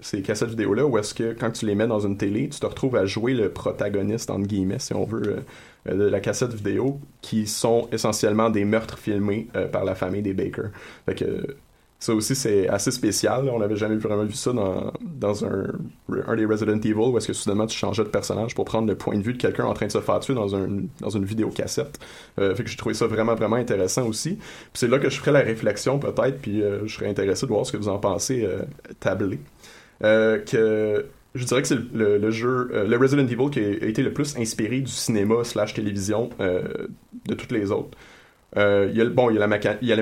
ces 0.00 0.22
cassettes 0.22 0.48
vidéo-là 0.48 0.86
où 0.86 0.98
est-ce 0.98 1.14
que 1.14 1.36
quand 1.38 1.50
tu 1.50 1.66
les 1.66 1.74
mets 1.74 1.86
dans 1.86 2.00
une 2.00 2.16
télé, 2.16 2.48
tu 2.48 2.58
te 2.58 2.66
retrouves 2.66 2.96
à 2.96 3.06
jouer 3.06 3.34
le 3.34 3.50
protagoniste, 3.50 4.30
entre 4.30 4.46
guillemets, 4.46 4.78
si 4.78 4.94
on 4.94 5.04
veut, 5.04 5.44
de 5.86 6.04
la 6.04 6.20
cassette 6.20 6.54
vidéo, 6.54 7.00
qui 7.20 7.46
sont 7.46 7.88
essentiellement 7.92 8.50
des 8.50 8.64
meurtres 8.64 8.98
filmés 8.98 9.48
par 9.72 9.84
la 9.84 9.94
famille 9.94 10.22
des 10.22 10.32
Baker. 10.32 10.70
Fait 11.06 11.14
que 11.14 11.56
ça 12.00 12.14
aussi, 12.14 12.36
c'est 12.36 12.68
assez 12.68 12.92
spécial. 12.92 13.48
On 13.52 13.58
n'avait 13.58 13.76
jamais 13.76 13.96
vraiment 13.96 14.22
vu 14.22 14.34
ça 14.34 14.52
dans, 14.52 14.92
dans 15.00 15.44
un, 15.44 15.66
un 16.28 16.36
des 16.36 16.44
Resident 16.44 16.78
Evil 16.78 16.94
où 16.94 17.18
est-ce 17.18 17.26
que 17.26 17.32
soudainement 17.32 17.66
tu 17.66 17.76
changeais 17.76 18.04
de 18.04 18.08
personnage 18.08 18.54
pour 18.54 18.64
prendre 18.66 18.86
le 18.86 18.94
point 18.94 19.16
de 19.16 19.22
vue 19.22 19.32
de 19.32 19.38
quelqu'un 19.38 19.64
en 19.64 19.74
train 19.74 19.86
de 19.86 19.92
se 19.92 20.00
faire 20.00 20.20
tuer 20.20 20.34
dans, 20.34 20.54
un, 20.54 20.68
dans 21.00 21.10
une 21.10 21.24
vidéocassette. 21.24 21.98
Euh, 22.38 22.54
fait 22.54 22.62
que 22.62 22.70
j'ai 22.70 22.76
trouvé 22.76 22.94
ça 22.94 23.08
vraiment, 23.08 23.34
vraiment 23.34 23.56
intéressant 23.56 24.06
aussi. 24.06 24.36
Puis 24.36 24.70
c'est 24.74 24.86
là 24.86 25.00
que 25.00 25.10
je 25.10 25.18
ferai 25.18 25.32
la 25.32 25.40
réflexion 25.40 25.98
peut-être, 25.98 26.40
puis 26.40 26.62
euh, 26.62 26.86
je 26.86 26.94
serais 26.94 27.08
intéressé 27.08 27.46
de 27.46 27.50
voir 27.50 27.66
ce 27.66 27.72
que 27.72 27.76
vous 27.76 27.88
en 27.88 27.98
pensez, 27.98 28.44
euh, 28.44 28.62
tablé. 29.00 29.40
Euh, 30.04 30.38
que 30.38 31.06
je 31.34 31.44
dirais 31.44 31.62
que 31.62 31.68
c'est 31.68 31.78
le, 31.92 32.30
jeu, 32.30 32.70
le 32.72 32.96
Resident 32.96 33.26
Evil 33.26 33.50
qui 33.50 33.58
a, 33.58 33.86
été 33.88 34.04
le 34.04 34.12
plus 34.12 34.36
inspiré 34.36 34.80
du 34.80 34.90
cinéma 34.90 35.42
slash 35.42 35.74
télévision 35.74 36.30
de 36.38 37.34
toutes 37.34 37.52
les 37.52 37.70
autres. 37.70 37.96
Euh, 38.56 38.88
il 38.90 38.96
y 38.96 39.02
a, 39.02 39.04
bon, 39.04 39.30
il 39.30 39.34
y, 39.34 39.36
a 39.36 39.40
la 39.40 39.46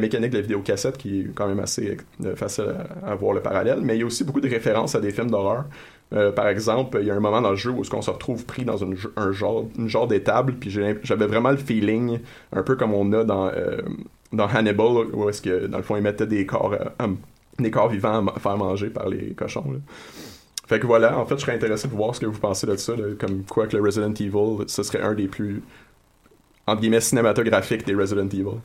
mécanique 0.00 0.30
de 0.30 0.36
la 0.36 0.40
vidéocassette 0.40 0.96
qui 0.96 1.20
est 1.20 1.34
quand 1.34 1.48
même 1.48 1.58
assez 1.58 1.96
euh, 2.24 2.36
facile 2.36 2.76
à, 3.04 3.14
voir 3.16 3.34
le 3.34 3.40
parallèle, 3.40 3.80
mais 3.82 3.96
il 3.96 4.00
y 4.00 4.02
a 4.02 4.06
aussi 4.06 4.22
beaucoup 4.22 4.40
de 4.40 4.48
références 4.48 4.94
à 4.94 5.00
des 5.00 5.10
films 5.10 5.30
d'horreur. 5.30 5.64
Euh, 6.12 6.30
par 6.30 6.46
exemple, 6.46 6.98
il 7.00 7.08
y 7.08 7.10
a 7.10 7.14
un 7.14 7.20
moment 7.20 7.40
dans 7.40 7.50
le 7.50 7.56
jeu 7.56 7.70
où 7.70 7.82
on 7.92 8.02
se 8.02 8.10
retrouve 8.10 8.44
pris 8.44 8.64
dans 8.64 8.84
un 8.84 9.32
genre, 9.32 9.66
une 9.76 9.88
genre 9.88 10.06
d'étable, 10.06 10.54
puis 10.54 10.70
j'avais 10.70 11.26
vraiment 11.26 11.50
le 11.50 11.56
feeling, 11.56 12.20
un 12.52 12.62
peu 12.62 12.76
comme 12.76 12.94
on 12.94 13.12
a 13.12 13.24
dans, 13.24 13.50
Hannibal, 14.38 15.06
où 15.12 15.28
est-ce 15.28 15.42
que 15.42 15.66
dans 15.66 15.78
le 15.78 15.82
fond 15.82 15.96
ils 15.96 16.02
mettaient 16.02 16.28
des 16.28 16.46
corps, 16.46 16.76
hum, 17.00 17.18
des 17.58 17.72
corps 17.72 17.88
vivants 17.88 18.24
à 18.28 18.38
faire 18.38 18.56
manger 18.56 18.90
par 18.90 19.08
les 19.08 19.32
cochons. 19.32 19.64
Fait 20.68 20.78
que 20.78 20.86
voilà, 20.86 21.18
en 21.18 21.26
fait, 21.26 21.36
je 21.36 21.42
serais 21.42 21.54
intéressé 21.54 21.88
de 21.88 21.94
voir 21.94 22.14
ce 22.14 22.20
que 22.20 22.26
vous 22.26 22.38
pensez 22.38 22.66
de 22.66 22.76
ça, 22.76 22.92
comme 23.18 23.44
quoi 23.44 23.66
que 23.66 23.76
le 23.76 23.82
Resident 23.82 24.12
Evil, 24.12 24.64
ce 24.66 24.82
serait 24.82 25.00
un 25.00 25.14
des 25.14 25.28
plus, 25.28 25.62
entre 26.66 26.80
guillemets, 26.80 27.00
cinématographiques 27.00 27.87
des 27.87 27.94
Resident 27.94 28.26
Evil. 28.26 28.61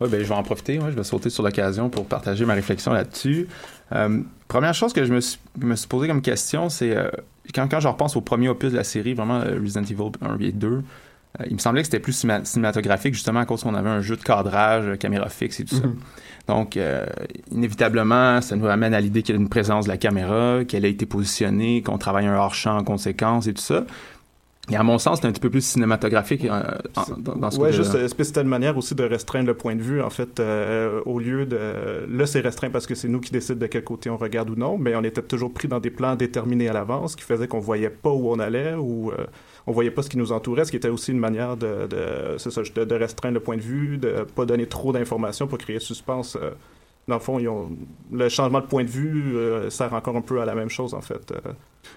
Oui, 0.00 0.08
ben, 0.10 0.20
je 0.20 0.28
vais 0.28 0.34
en 0.34 0.42
profiter. 0.42 0.78
ouais, 0.78 0.90
je 0.90 0.96
vais 0.96 1.04
sauter 1.04 1.30
sur 1.30 1.42
l'occasion 1.42 1.88
pour 1.88 2.06
partager 2.06 2.44
ma 2.44 2.54
réflexion 2.54 2.92
là-dessus. 2.92 3.48
Euh, 3.92 4.20
première 4.48 4.74
chose 4.74 4.92
que 4.92 5.04
je 5.04 5.12
me 5.12 5.20
suis, 5.20 5.38
me 5.58 5.74
suis 5.74 5.88
posé 5.88 6.08
comme 6.08 6.22
question, 6.22 6.68
c'est 6.68 6.94
euh, 6.94 7.08
quand, 7.54 7.68
quand 7.68 7.80
je 7.80 7.88
repense 7.88 8.16
au 8.16 8.20
premier 8.20 8.48
opus 8.48 8.72
de 8.72 8.76
la 8.76 8.84
série, 8.84 9.14
vraiment 9.14 9.40
euh, 9.40 9.58
Resident 9.60 9.82
Evil 9.82 10.12
1 10.20 10.38
et 10.40 10.52
2, 10.52 10.68
euh, 10.68 11.44
il 11.48 11.54
me 11.54 11.58
semblait 11.58 11.80
que 11.80 11.86
c'était 11.86 12.00
plus 12.00 12.26
cinématographique 12.44 13.14
justement 13.14 13.40
à 13.40 13.46
cause 13.46 13.62
qu'on 13.62 13.74
avait 13.74 13.88
un 13.88 14.02
jeu 14.02 14.16
de 14.16 14.22
cadrage, 14.22 14.98
caméra 14.98 15.28
fixe 15.30 15.60
et 15.60 15.64
tout 15.64 15.76
ça. 15.76 15.86
Mhm. 15.86 15.96
Donc, 16.46 16.78
inévitablement, 17.50 18.40
ça 18.40 18.54
nous 18.54 18.68
amène 18.68 18.94
à 18.94 19.00
l'idée 19.00 19.24
qu'il 19.24 19.34
y 19.34 19.38
a 19.38 19.40
une 19.40 19.48
présence 19.48 19.86
de 19.86 19.90
la 19.90 19.96
caméra, 19.96 20.60
qu'elle 20.64 20.84
a 20.84 20.88
été 20.88 21.04
positionnée, 21.04 21.82
qu'on 21.82 21.98
travaille 21.98 22.26
un 22.26 22.36
hors-champ 22.36 22.78
en 22.78 22.84
conséquence 22.84 23.48
et 23.48 23.52
tout 23.52 23.62
ça. 23.62 23.84
Et 24.70 24.74
à 24.76 24.82
mon 24.82 24.98
sens, 24.98 25.20
c'est 25.20 25.26
un 25.28 25.30
petit 25.32 25.40
peu 25.40 25.48
plus 25.50 25.64
cinématographique 25.64 26.44
euh, 26.44 26.60
en- 26.96 27.04
dans, 27.18 27.36
dans 27.36 27.50
ce 27.52 27.58
Ouais, 27.60 27.72
juste, 27.72 27.94
euh, 27.94 28.08
c'était 28.08 28.40
une 28.42 28.48
manière 28.48 28.76
aussi 28.76 28.96
de 28.96 29.04
restreindre 29.04 29.46
le 29.46 29.54
point 29.54 29.76
de 29.76 29.80
vue. 29.82 30.02
En 30.02 30.10
fait, 30.10 30.40
euh, 30.40 31.00
au 31.06 31.20
lieu 31.20 31.46
de. 31.46 31.56
Là, 32.10 32.26
c'est 32.26 32.40
restreint 32.40 32.70
parce 32.70 32.86
que 32.86 32.96
c'est 32.96 33.06
nous 33.08 33.20
qui 33.20 33.30
décident 33.30 33.60
de 33.60 33.66
quel 33.66 33.84
côté 33.84 34.10
on 34.10 34.16
regarde 34.16 34.50
ou 34.50 34.56
non, 34.56 34.76
mais 34.76 34.96
on 34.96 35.04
était 35.04 35.22
toujours 35.22 35.52
pris 35.52 35.68
dans 35.68 35.78
des 35.78 35.90
plans 35.90 36.16
déterminés 36.16 36.68
à 36.68 36.72
l'avance, 36.72 37.12
ce 37.12 37.16
qui 37.16 37.22
faisait 37.22 37.46
qu'on 37.46 37.60
voyait 37.60 37.90
pas 37.90 38.10
où 38.10 38.28
on 38.30 38.40
allait 38.40 38.74
ou 38.74 39.12
euh, 39.12 39.26
on 39.68 39.72
voyait 39.72 39.92
pas 39.92 40.02
ce 40.02 40.08
qui 40.08 40.18
nous 40.18 40.32
entourait, 40.32 40.64
ce 40.64 40.70
qui 40.72 40.76
était 40.76 40.88
aussi 40.88 41.12
une 41.12 41.18
manière 41.20 41.56
de, 41.56 41.86
de, 41.88 42.36
c'est 42.38 42.50
ça, 42.50 42.62
de, 42.62 42.84
de 42.84 42.94
restreindre 42.96 43.34
le 43.34 43.40
point 43.40 43.56
de 43.56 43.62
vue, 43.62 43.98
de 43.98 44.26
pas 44.34 44.46
donner 44.46 44.66
trop 44.66 44.92
d'informations 44.92 45.46
pour 45.46 45.58
créer 45.58 45.78
suspense. 45.78 46.36
Euh. 47.08 47.10
Dans 47.12 47.14
le 47.16 47.20
fond, 47.20 47.38
ils 47.38 47.48
ont, 47.48 47.70
le 48.12 48.28
changement 48.28 48.60
de 48.60 48.66
point 48.66 48.84
de 48.84 48.88
vue 48.90 49.36
euh, 49.36 49.70
sert 49.70 49.92
encore 49.94 50.16
un 50.16 50.20
peu 50.22 50.40
à 50.40 50.44
la 50.44 50.54
même 50.54 50.70
chose, 50.70 50.94
en 50.94 51.00
fait. 51.00 51.32
euh. 51.32 51.50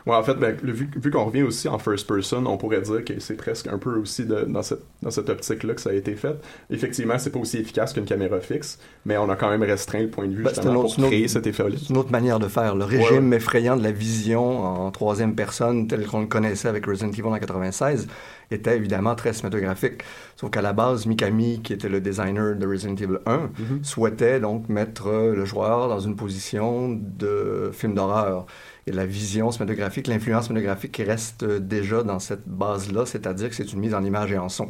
Ouais, 0.05 0.15
en 0.15 0.21
fait, 0.21 0.35
ben, 0.35 0.55
le- 0.61 0.71
vu, 0.71 0.87
vu 0.97 1.09
qu'on 1.09 1.25
revient 1.25 1.41
aussi 1.41 1.67
en 1.67 1.79
first 1.79 2.05
person, 2.07 2.45
on 2.45 2.57
pourrait 2.57 2.81
dire 2.81 3.03
que 3.03 3.19
c'est 3.19 3.33
presque 3.35 3.65
un 3.65 3.79
peu 3.79 3.97
aussi 3.97 4.23
de- 4.23 4.41
dans 4.47 4.61
cette, 4.61 4.83
dans 5.01 5.09
cette 5.09 5.27
optique-là 5.29 5.73
que 5.73 5.81
ça 5.81 5.89
a 5.89 5.93
été 5.93 6.13
fait. 6.13 6.35
Effectivement, 6.69 7.17
c'est 7.17 7.31
pas 7.31 7.39
aussi 7.39 7.57
efficace 7.57 7.93
qu'une 7.93 8.05
caméra 8.05 8.39
fixe, 8.39 8.77
mais 9.07 9.17
on 9.17 9.27
a 9.29 9.35
quand 9.35 9.49
même 9.49 9.63
restreint 9.63 10.01
le 10.01 10.09
point 10.09 10.27
de 10.27 10.35
vue 10.35 10.43
Ben, 10.43 10.49
justement 10.49 10.71
une 10.73 10.77
autre- 10.77 10.83
pour 10.83 10.91
c'est 10.93 10.97
une 10.99 11.03
autre- 11.05 11.15
créer 11.15 11.27
cet 11.27 11.47
effet-là. 11.47 11.75
C'est 11.81 11.89
une 11.89 11.97
autre 11.97 12.11
manière 12.11 12.37
de 12.37 12.47
faire. 12.47 12.75
Le 12.75 12.85
Ouais, 12.85 12.97
régime 12.99 13.33
effrayant 13.33 13.77
de 13.77 13.81
la 13.83 13.91
vision 13.91 14.59
en 14.63 14.91
troisième 14.91 15.33
personne, 15.33 15.87
tel 15.87 16.05
qu'on 16.05 16.19
le 16.21 16.27
connaissait 16.27 16.67
avec 16.67 16.85
Resident 16.85 17.09
Evil 17.11 17.23
en 17.23 17.39
96, 17.39 18.07
était 18.51 18.75
évidemment 18.75 19.15
très 19.15 19.34
cinématographique. 19.34 20.03
Sauf 20.36 20.50
qu'à 20.50 20.62
la 20.62 20.74
base, 20.74 21.06
Mikami, 21.06 21.62
qui 21.62 21.74
était 21.74 21.89
le 21.89 22.01
designer 22.01 22.56
de 22.56 22.65
Resident 22.68 22.96
Evil 22.96 23.20
1, 23.25 23.50
Mhm. 23.60 23.84
souhaitait 23.84 24.39
donc 24.39 24.70
mettre 24.70 25.08
euh, 25.08 25.36
le 25.36 25.46
joueur 25.46 25.88
dans 25.89 26.00
une 26.00 26.15
position 26.15 26.89
de 26.89 27.70
film 27.74 27.94
d'horreur. 27.96 28.46
Et 28.88 28.91
la 28.91 29.06
vision 29.06 29.51
cinématographique, 29.51 30.08
l'influence 30.08 30.46
cinématographique 30.48 30.91
qui 30.94 31.03
reste 31.03 31.44
euh, 31.44 31.60
déjà 31.60 32.01
dans 32.03 32.20
cette 32.20 32.48
base-là, 32.48 33.06
c'est-à-dire 33.06 33.50
que 33.50 33.56
c'est 33.56 33.72
une 33.72 33.79
mise 33.79 33.94
en 33.94 34.03
image 34.03 34.32
et 34.32 34.38
en 34.38 34.50
son. 34.50 34.70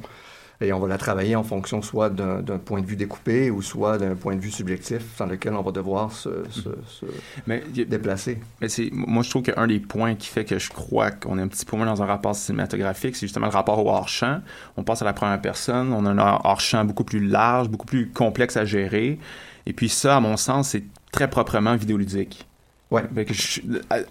Et 0.61 0.73
on 0.73 0.79
va 0.79 0.89
la 0.89 0.97
travailler 0.97 1.37
en 1.37 1.43
fonction 1.43 1.81
soit 1.81 2.09
d'un 2.09 2.57
point 2.57 2.81
de 2.81 2.85
vue 2.85 2.97
découpé 2.97 3.49
ou 3.49 3.61
soit 3.61 3.97
d'un 3.97 4.15
point 4.15 4.35
de 4.35 4.41
vue 4.41 4.51
subjectif 4.51 5.01
dans 5.17 5.25
lequel 5.25 5.53
on 5.53 5.61
va 5.61 5.71
devoir 5.71 6.11
se, 6.11 6.29
se- 6.49 6.75
se 6.85 7.05
Mais 7.47 7.63
déplacer. 7.87 8.39
Mais 8.59 8.67
moi, 8.91 9.23
je 9.23 9.29
trouve 9.29 9.43
qu'un 9.43 9.67
des 9.67 9.79
points 9.79 10.15
qui 10.15 10.27
fait 10.27 10.43
que 10.43 10.59
je 10.59 10.69
crois 10.69 11.11
qu'on 11.11 11.37
est 11.39 11.41
un 11.41 11.47
petit 11.47 11.63
peu 11.63 11.77
moins 11.77 11.85
dans 11.85 12.03
un 12.03 12.05
rapport 12.05 12.35
cinématographique, 12.35 13.15
c'est 13.15 13.25
justement 13.25 13.45
le 13.45 13.53
rapport 13.53 13.85
au 13.85 13.89
hors-champ. 13.89 14.41
On 14.75 14.83
passe 14.83 15.01
à 15.01 15.05
la 15.05 15.13
première 15.13 15.39
personne, 15.39 15.93
on 15.93 16.05
a 16.05 16.09
un 16.11 16.39
hors-champ 16.43 16.83
beaucoup 16.83 17.05
plus 17.05 17.25
large, 17.25 17.69
beaucoup 17.69 17.87
plus 17.87 18.11
complexe 18.11 18.57
à 18.57 18.65
gérer. 18.65 19.17
Et 19.65 19.71
puis 19.71 19.87
ça, 19.87 20.17
à 20.17 20.19
mon 20.19 20.35
sens, 20.35 20.69
c'est 20.71 20.83
très 21.13 21.29
proprement 21.29 21.77
vidéoludique. 21.77 22.48
Ouais. 22.91 23.03
Que 23.23 23.33
je- 23.35 23.61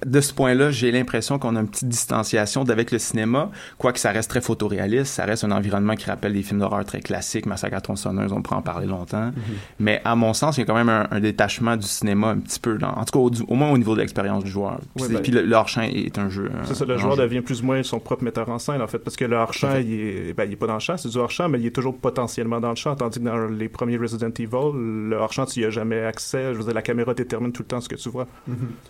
de 0.06 0.20
ce 0.20 0.32
point-là, 0.32 0.70
j'ai 0.70 0.92
l'impression 0.92 1.40
qu'on 1.40 1.56
a 1.56 1.60
une 1.60 1.68
petite 1.68 1.88
distanciation 1.88 2.62
d'avec 2.62 2.92
le 2.92 3.00
cinéma, 3.00 3.50
quoique 3.76 3.98
ça 3.98 4.12
reste 4.12 4.30
très 4.30 4.40
photoréaliste, 4.40 5.12
ça 5.14 5.24
reste 5.24 5.42
un 5.42 5.50
environnement 5.50 5.96
qui 5.96 6.06
rappelle 6.06 6.32
des 6.32 6.44
films 6.44 6.60
d'horreur 6.60 6.84
très 6.84 7.00
classiques, 7.00 7.46
Massacre 7.46 7.76
à 7.76 7.80
tronçonneuse, 7.80 8.32
on 8.32 8.40
pourrait 8.40 8.56
en 8.58 8.62
parler 8.62 8.86
longtemps. 8.86 9.32
Mais 9.80 10.00
à 10.04 10.14
mon 10.14 10.32
sens, 10.32 10.56
il 10.56 10.60
y 10.60 10.62
a 10.62 10.66
quand 10.66 10.76
même 10.76 10.88
un, 10.88 11.08
un 11.10 11.18
détachement 11.18 11.76
du 11.76 11.86
cinéma 11.88 12.28
un 12.28 12.38
petit 12.38 12.60
peu, 12.60 12.78
dans, 12.78 12.90
en 12.90 13.04
tout 13.04 13.12
cas 13.12 13.18
au, 13.18 13.50
au 13.52 13.54
moins 13.56 13.70
au 13.72 13.78
niveau 13.78 13.96
de 13.96 14.00
l'expérience 14.00 14.44
du 14.44 14.50
joueur. 14.50 14.78
Puis, 14.94 15.04
Ouais, 15.06 15.12
ben- 15.12 15.22
puis 15.22 15.32
le, 15.32 15.42
le 15.42 15.54
hors-champ 15.56 15.82
est 15.82 16.16
un 16.18 16.28
jeu. 16.28 16.48
C'est 16.64 16.74
ça, 16.76 16.84
le 16.84 16.96
joueur 16.98 17.16
jeu. 17.16 17.22
devient 17.22 17.40
plus 17.40 17.62
ou 17.62 17.66
moins 17.66 17.82
son 17.82 17.98
propre 17.98 18.22
metteur 18.22 18.48
en 18.48 18.60
scène, 18.60 18.80
en 18.80 18.86
fait, 18.86 18.98
parce 18.98 19.16
que 19.16 19.24
le 19.24 19.34
hors-champ, 19.34 19.74
il 19.80 19.92
est, 19.92 20.32
ben, 20.34 20.44
il 20.44 20.52
est 20.52 20.56
pas 20.56 20.68
dans 20.68 20.74
le 20.74 20.80
champ, 20.80 20.96
c'est 20.96 21.08
du 21.08 21.18
hors-champ, 21.18 21.48
mais 21.48 21.58
il 21.58 21.66
est 21.66 21.74
toujours 21.74 21.96
potentiellement 21.98 22.60
dans 22.60 22.70
le 22.70 22.76
champ, 22.76 22.94
tandis 22.94 23.18
que 23.18 23.24
dans 23.24 23.46
les 23.48 23.68
premiers 23.68 23.96
Resident 23.96 24.30
Evil, 24.38 24.72
le 25.08 25.16
hors-champ, 25.16 25.46
tu 25.46 25.60
y 25.60 25.64
as 25.64 25.70
jamais 25.70 26.00
accès. 26.04 26.52
Je 26.54 26.58
veux 26.58 26.64
dire, 26.64 26.74
la 26.74 26.82
caméra 26.82 27.12
détermine 27.12 27.50
tout 27.50 27.62
le 27.62 27.68
temps 27.68 27.80
ce 27.80 27.88
que 27.88 27.96
tu 27.96 28.08
vois. 28.08 28.28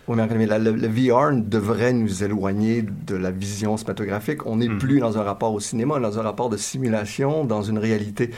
Oui, 0.07 0.15
mais 0.17 0.27
mais 0.35 0.45
la- 0.45 0.59
le, 0.59 0.71
le 0.71 0.87
VR 0.87 1.31
devrait 1.33 1.93
nous 1.93 2.23
éloigner 2.23 2.81
de 2.83 3.15
la 3.15 3.31
vision 3.31 3.77
cinématographique. 3.77 4.45
On 4.45 4.57
n'est 4.57 4.69
plus 4.69 4.99
dans 4.99 5.17
un 5.17 5.23
rapport 5.23 5.53
au 5.53 5.59
cinéma, 5.59 5.95
on 5.95 5.97
est 5.97 6.01
dans 6.01 6.19
un 6.19 6.23
rapport 6.23 6.49
de 6.49 6.57
simulation, 6.57 7.45
dans 7.45 7.61
une 7.61 7.77
réalité. 7.77 8.31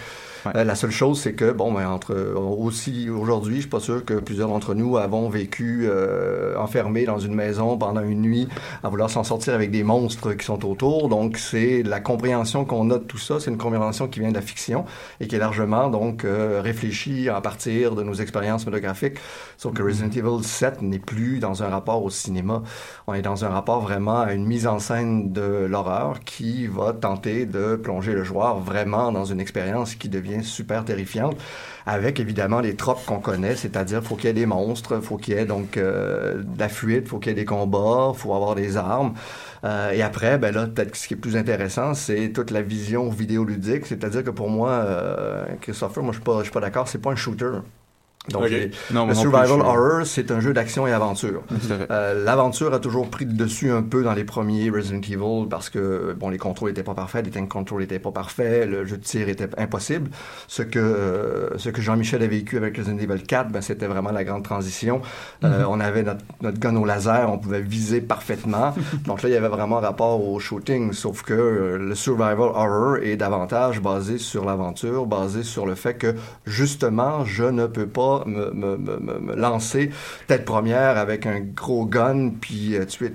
Euh, 0.48 0.64
la 0.64 0.76
seule 0.76 0.92
chose, 0.92 1.20
c'est 1.20 1.34
que, 1.34 1.52
bon, 1.52 1.72
ben, 1.72 1.88
entre 1.88 2.14
euh, 2.14 2.36
aussi 2.36 3.10
aujourd'hui, 3.10 3.56
je 3.56 3.62
suis 3.62 3.70
pas 3.70 3.80
sûr 3.80 4.04
que 4.04 4.16
plusieurs 4.16 4.50
d'entre 4.50 4.74
nous 4.74 4.98
avons 4.98 5.30
vécu 5.30 5.88
euh, 5.90 6.58
enfermés 6.58 7.06
dans 7.06 7.20
une 7.20 7.36
maison 7.36 7.78
pendant 7.78 8.02
une 8.02 8.22
nuit 8.22 8.48
à 8.84 8.90
vouloir 8.90 9.10
s'en 9.10 9.24
sortir 9.24 9.54
avec 9.54 9.72
des 9.72 9.84
monstres 9.84 10.34
qui 10.34 10.46
sont 10.46 10.66
autour. 10.66 11.10
Donc, 11.10 11.38
c'est 11.38 11.84
la 11.84 12.00
compréhension 12.00 12.66
qu'on 12.66 12.90
a 12.92 12.98
de 12.98 13.04
tout 13.04 13.18
ça. 13.18 13.40
C'est 13.40 13.52
une 13.52 13.58
compréhension 13.58 14.08
qui 14.08 14.20
vient 14.20 14.30
de 14.30 14.36
la 14.36 14.42
fiction 14.42 14.86
et 15.20 15.28
qui 15.28 15.36
est 15.36 15.40
largement 15.40 15.90
donc 15.90 16.26
euh, 16.26 16.62
réfléchie 16.64 17.30
à 17.30 17.42
partir 17.42 17.96
de 17.96 18.04
nos 18.04 18.14
expériences 18.14 18.62
cinématographiques. 18.62 19.18
Sauf 19.58 19.74
que 19.74 19.84
Resident 19.84 20.10
Evil 20.10 20.44
7 20.44 20.82
n'est 20.82 21.00
plus 21.00 21.40
dans 21.40 21.64
un 21.64 21.70
rapport 21.70 22.04
au 22.04 22.10
cinéma. 22.10 22.64
On 23.08 23.14
est 23.14 23.22
dans 23.22 23.46
un 23.46 23.50
rapport 23.50 23.82
vraiment 23.82 24.22
à 24.22 24.34
une 24.34 24.46
mise 24.46 24.68
en 24.68 24.80
scène 24.80 25.32
de 25.32 25.66
l'horreur 25.66 26.20
qui 26.22 26.68
va 26.68 26.94
tenter 26.94 27.46
de 27.46 27.76
plonger 27.76 28.14
le 28.14 28.24
joueur 28.24 28.60
vraiment 28.60 29.12
dans 29.12 29.26
une 29.26 29.40
expérience 29.40 29.96
qui 29.96 30.10
devient 30.10 30.31
super 30.42 30.86
terrifiante, 30.86 31.38
avec 31.86 32.20
évidemment 32.20 32.60
les 32.60 32.76
tropes 32.76 33.06
qu'on 33.06 33.20
connaît, 33.20 33.56
c'est-à-dire 33.56 34.04
faut 34.04 34.16
qu'il 34.16 34.26
y 34.26 34.30
ait 34.30 34.34
des 34.34 34.46
monstres, 34.46 35.00
faut 35.02 35.18
qu'il 35.18 35.36
y 35.36 35.38
ait 35.38 35.46
donc 35.46 35.78
euh, 35.78 36.42
de 36.44 36.60
la 36.60 36.70
fuite, 36.70 37.08
faut 37.08 37.20
qu'il 37.20 37.32
y 37.32 37.34
ait 37.34 37.36
des 37.36 37.46
combats, 37.46 38.14
faut 38.16 38.34
avoir 38.34 38.56
des 38.56 38.78
armes. 38.78 39.14
Euh, 39.64 39.92
et 39.92 40.02
après, 40.02 40.38
ben 40.38 40.54
là, 40.54 40.68
peut-être 40.68 40.96
ce 40.96 41.08
qui 41.08 41.14
est 41.14 41.18
plus 41.18 41.38
intéressant, 41.38 41.94
c'est 41.94 42.30
toute 42.30 42.52
la 42.52 42.62
vision 42.62 43.10
vidéoludique. 43.10 43.86
C'est-à-dire 43.86 44.24
que 44.24 44.32
pour 44.32 44.50
moi, 44.50 44.70
euh, 44.72 45.46
Christopher, 45.62 46.04
moi 46.04 46.14
je 46.14 46.18
suis 46.18 46.24
pas, 46.24 46.40
je 46.40 46.44
suis 46.44 46.52
pas 46.52 46.62
d'accord, 46.62 46.88
c'est 46.88 47.02
pas 47.02 47.12
un 47.12 47.16
shooter. 47.16 47.60
Donc, 48.30 48.44
Non, 48.92 49.08
le 49.08 49.14
plus, 49.14 49.20
survival 49.20 49.62
horror, 49.62 50.06
c'est 50.06 50.30
un 50.30 50.40
jeu 50.40 50.54
d'action 50.54 50.86
et 50.86 50.92
aventure. 50.92 51.42
Euh, 51.90 52.24
L'aventure 52.24 52.72
a 52.72 52.80
toujours 52.80 53.10
pris 53.10 53.26
le 53.26 53.34
dessus 53.34 53.72
un 53.72 53.82
peu 53.82 54.04
dans 54.04 54.14
les 54.14 54.24
premiers 54.24 54.70
Resident 54.70 55.02
Evil 55.02 55.48
parce 55.50 55.72
que 55.72 56.16
bon, 56.20 56.30
les 56.30 56.38
contrôles 56.38 56.70
n'étaient 56.70 56.84
pas 56.84 56.94
parfaits, 56.94 57.26
les 57.26 57.32
tank 57.32 57.50
controls 57.50 57.82
n'étaient 57.82 57.98
pas 57.98 58.12
parfaits, 58.12 58.70
le 58.70 58.86
jeu 58.86 58.98
de 58.98 59.04
tir 59.04 59.28
était 59.28 59.50
impossible. 59.58 60.12
Ce 60.48 60.62
que 60.62 60.78
euh, 60.78 61.58
ce 61.58 61.70
que 61.70 61.82
Jean-Michel 61.82 62.22
a 62.22 62.28
vécu 62.28 62.58
avec 62.58 62.78
Resident 62.78 63.00
Evil 63.00 63.24
4, 63.24 63.50
ben, 63.50 63.62
c'était 63.62 63.88
vraiment 63.88 64.12
la 64.12 64.24
grande 64.24 64.44
transition. 64.44 65.02
Euh, 65.44 65.62
Mhm. 65.62 65.66
On 65.70 65.80
avait 65.80 66.04
notre, 66.04 66.22
notre 66.42 66.60
gun 66.60 66.76
au 66.76 66.86
laser, 66.86 67.28
on 67.32 67.40
pouvait 67.40 67.62
viser 67.62 68.02
parfaitement. 68.02 68.74
Donc 69.08 69.24
là, 69.24 69.30
il 69.30 69.34
y 69.34 69.36
avait 69.38 69.48
vraiment 69.48 69.80
rapport 69.80 70.24
au 70.24 70.40
shooting, 70.40 70.94
sauf 70.94 71.24
que 71.24 71.78
le 71.80 71.96
survival 71.96 72.40
horror 72.54 72.98
est 73.02 73.16
davantage 73.16 73.82
basé 73.82 74.18
sur 74.20 74.46
l'aventure, 74.46 75.08
basé 75.08 75.44
sur 75.44 75.66
le 75.66 75.74
fait 75.76 75.96
que 75.96 76.14
justement, 76.46 77.26
je 77.26 77.46
ne 77.46 77.66
peux 77.66 77.88
pas 77.88 78.11
me, 78.26 78.52
me, 78.52 78.78
me, 78.78 78.98
me- 79.00 79.20
me 79.20 79.36
lancer 79.36 79.90
tête 80.28 80.46
première 80.46 80.98
avec 80.98 81.26
un 81.26 81.40
gros 81.40 81.86
gun 81.86 82.32
puis 82.42 82.76
euh, 82.76 82.86
tuer 82.86 83.12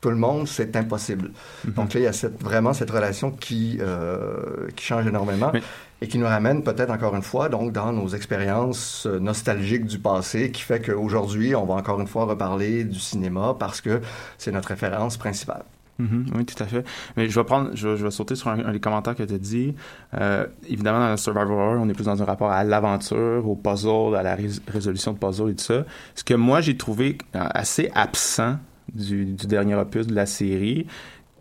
tout 0.00 0.08
le 0.10 0.16
monde, 0.16 0.48
c'est 0.48 0.76
impossible. 0.76 1.30
Donc 1.76 1.92
là, 1.92 2.00
il 2.00 2.04
y 2.04 2.06
a 2.06 2.12
cette, 2.14 2.42
vraiment 2.42 2.72
cette 2.72 2.90
relation 2.90 3.30
qui, 3.30 3.78
euh, 3.82 4.68
qui 4.74 4.82
change 4.84 5.06
énormément 5.06 5.52
et 6.00 6.08
qui 6.08 6.16
nous 6.16 6.26
ramène 6.26 6.62
peut-être 6.62 6.90
encore 6.90 7.14
une 7.14 7.22
fois 7.22 7.50
donc 7.50 7.72
dans 7.72 7.92
nos 7.92 8.08
expériences 8.08 9.06
euh, 9.06 9.18
nostalgiques 9.20 9.84
du 9.84 9.98
passé 9.98 10.50
qui 10.52 10.62
fait 10.62 10.80
qu'aujourd'hui, 10.80 11.54
on 11.54 11.66
va 11.66 11.74
encore 11.74 12.00
une 12.00 12.06
fois 12.08 12.24
reparler 12.24 12.84
du 12.84 12.98
cinéma 12.98 13.54
parce 13.58 13.82
que 13.82 14.00
c'est 14.38 14.52
notre 14.52 14.68
référence 14.68 15.18
principale. 15.18 15.64
Mhm, 16.00 16.26
oui, 16.36 16.44
tout 16.44 16.62
à 16.62 16.66
fait. 16.66 16.84
Mais 17.16 17.28
je 17.28 17.38
vais 17.38 17.44
prendre, 17.44 17.70
je, 17.74 17.88
vais- 17.88 18.10
sauter 18.10 18.34
sur 18.34 18.48
un, 18.48 18.72
des 18.72 18.80
commentaires 18.80 19.14
que 19.14 19.22
tu 19.22 19.34
as 19.34 19.38
dit. 19.38 19.74
Euh, 20.18 20.46
évidemment, 20.68 20.98
dans 21.00 21.10
le 21.10 21.16
survival 21.16 21.48
horror, 21.50 21.76
on 21.80 21.88
est 21.88 21.94
plus 21.94 22.04
dans 22.04 22.20
un 22.20 22.24
rapport 22.24 22.50
à 22.50 22.64
l'aventure, 22.64 23.46
au 23.48 23.54
puzzle, 23.56 24.16
à 24.16 24.22
la 24.22 24.34
rés- 24.34 24.60
résolution 24.68 25.12
de 25.12 25.18
puzzle 25.18 25.50
et 25.50 25.54
tout 25.54 25.64
ça. 25.64 25.84
Ce 26.14 26.24
que 26.24 26.34
moi, 26.34 26.60
j'ai 26.60 26.76
trouvé 26.76 27.18
assez 27.34 27.90
absent 27.94 28.56
du, 28.92 29.24
du 29.26 29.46
dernier 29.46 29.74
opus 29.74 30.06
de 30.06 30.14
la 30.14 30.26
série. 30.26 30.86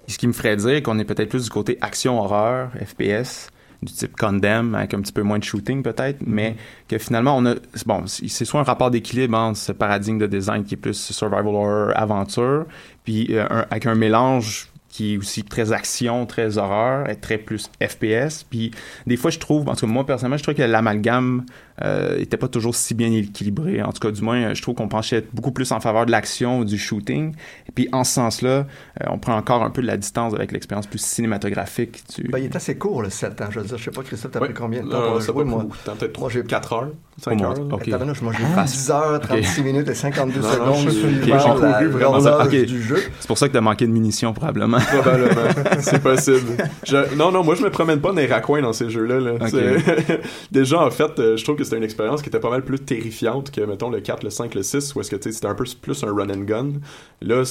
Ce 0.08 0.18
qui 0.18 0.28
me 0.28 0.34
ferait 0.34 0.56
dire 0.56 0.82
qu'on 0.84 0.98
est 1.00 1.06
peut-être 1.06 1.30
plus 1.30 1.44
du 1.46 1.50
côté 1.50 1.78
action-horreur, 1.82 2.72
FPS, 2.86 3.50
du 3.82 3.94
type 3.94 4.16
Condemn, 4.18 4.76
avec 4.76 4.94
un 4.94 5.02
petit 5.02 5.14
peu 5.14 5.22
moins 5.24 5.40
de 5.40 5.44
shooting 5.44 5.84
peut-être, 5.84 6.18
mais 6.26 6.56
que 6.88 6.98
finalement, 6.98 7.38
on 7.38 7.46
a. 7.46 7.56
Bon, 7.86 8.04
c'est 8.06 8.46
soit 8.46 8.60
un 8.60 8.64
rapport 8.64 8.92
d'équilibre 8.92 9.38
entre 9.38 9.58
ce 9.58 9.72
paradigme 9.72 10.18
de 10.18 10.28
design 10.28 10.64
qui 10.64 10.74
est 10.74 10.78
plus 10.78 10.94
survival 11.12 11.48
horror, 11.48 11.92
aventure, 11.96 12.66
puis 13.04 13.28
euh, 13.32 13.46
un- 13.50 13.66
avec 13.70 13.86
un 13.86 13.96
mélange 13.96 14.70
qui 14.90 15.14
est 15.14 15.18
aussi 15.18 15.44
très 15.44 15.72
action, 15.72 16.26
très 16.26 16.58
horreur, 16.58 17.08
et 17.10 17.16
très 17.16 17.38
plus 17.38 17.70
FPS. 17.80 18.44
Puis 18.50 18.72
des 19.06 19.18
fois, 19.18 19.30
je 19.32 19.38
trouve, 19.40 19.70
en 19.70 19.76
tout 19.76 19.86
cas 19.86 19.92
moi 19.92 20.06
personnellement, 20.06 20.38
je 20.38 20.44
trouve 20.44 20.56
que 20.56 20.64
l'amalgame 20.64 21.46
euh, 21.84 22.18
était 22.20 22.38
pas 22.38 22.48
toujours 22.48 22.76
si 22.76 22.94
bien 22.94 23.12
équilibré. 23.12 23.82
En 23.82 23.92
tout 23.92 24.00
cas, 24.00 24.12
du 24.12 24.22
moins, 24.22 24.54
je 24.54 24.62
trouve 24.62 24.76
qu'on 24.76 24.88
penchait 24.88 25.26
beaucoup 25.34 25.52
plus 25.52 25.72
en 25.72 25.80
faveur 25.80 26.06
de 26.06 26.12
l'action 26.12 26.60
ou 26.60 26.66
du 26.66 26.78
shooting. 26.78 27.34
Et 27.68 27.72
puis 27.74 27.88
en 27.92 28.04
ce 28.04 28.14
sens-là, 28.14 28.50
euh, 28.50 28.66
on 29.08 29.18
prend 29.18 29.36
encore 29.36 29.64
un 29.64 29.70
peu 29.70 29.82
de 29.82 29.88
la 29.88 29.98
distance 29.98 30.34
avec 30.34 30.52
l'expérience 30.52 30.88
plus 30.88 31.00
cinématographique 31.02 32.04
du. 32.18 32.28
Ben, 32.30 32.40
il 32.40 32.46
est 32.46 32.56
assez 32.56 32.76
court, 32.78 33.02
le 33.02 33.10
7 33.10 33.40
ans. 33.42 33.46
Je 33.50 33.60
veux 33.60 33.66
dire, 33.66 33.78
je 33.78 33.84
sais 33.86 33.92
pas, 33.92 34.04
Christophe, 34.04 34.32
t'as 34.32 34.40
Ouais. 34.40 34.48
pris 34.50 34.56
combien 34.56 34.84
de 34.84 34.90
temps 34.90 34.98
Euh, 34.98 35.06
pour 35.08 35.16
le 35.16 35.22
ça 35.22 35.32
jouer, 35.32 35.44
moi? 35.46 35.66
temps, 35.86 35.96
peut-être 35.98 36.20
Moi, 36.20 36.30
j'ai 36.32 36.44
4 36.44 36.74
heures, 36.74 36.90
5 37.22 37.32
Au 37.32 37.36
moins, 37.44 37.50
heures. 37.58 37.68
ok. 37.74 37.90
Tabarnouche, 37.90 38.22
moi, 38.22 38.34
j'ai 38.38 38.44
Ah. 38.58 38.64
10 38.64 38.90
heures, 38.92 39.20
36 39.22 39.60
Ok. 39.60 39.66
minutes 39.66 39.88
et 39.90 39.94
52 39.96 40.42
Non, 40.42 40.48
non, 40.48 40.54
secondes 40.54 40.76
je- 40.86 40.90
suivant 40.90 41.08
ok, 41.18 41.24
j'ai 41.24 42.30
la- 42.30 42.44
Ok. 42.46 42.66
du 42.66 42.82
jeu. 42.84 42.98
C'est 43.20 43.28
pour 43.28 43.38
ça 43.38 43.48
que 43.48 43.54
t'as 43.54 43.62
manqué 43.62 43.86
de 43.88 43.92
munitions, 43.92 44.34
probablement. 44.34 44.80
Probablement. 44.80 45.42
c'est 45.82 46.02
possible. 46.04 46.58
Je- 46.86 47.16
non, 47.16 47.32
non, 47.32 47.44
moi, 47.44 47.56
je 47.56 47.64
me 47.64 47.70
promène 47.70 48.00
pas 48.02 48.10
dans 48.10 48.16
les 48.20 48.28
raccoins 48.28 48.62
dans 48.62 48.74
ces 48.74 48.90
jeux-là. 48.90 49.20
là. 49.20 49.32
Déjà, 50.52 50.82
en 50.82 50.92
fait, 50.92 51.20
euh, 51.20 51.38
je 51.38 51.44
trouve 51.44 51.56
que 51.56 51.64
c'était 51.70 51.78
une 51.78 51.84
expérience 51.84 52.22
qui 52.22 52.30
était 52.30 52.40
pas 52.40 52.50
mal 52.50 52.64
plus 52.64 52.80
terrifiante 52.80 53.52
que, 53.52 53.62
mettons, 53.62 53.90
le 53.90 54.00
4, 54.02 54.24
le 54.24 54.30
5, 54.30 54.56
le 54.56 54.64
6, 54.64 54.96
où 54.96 55.02
est-ce 55.02 55.10
que, 55.16 55.32
c'était 55.32 55.46
un 55.48 55.56
peu 55.56 55.64
plus 55.82 56.04
un 56.04 56.14
run 56.14 56.30
and 56.30 56.42
gun. 56.44 56.70
Là, 57.22 57.44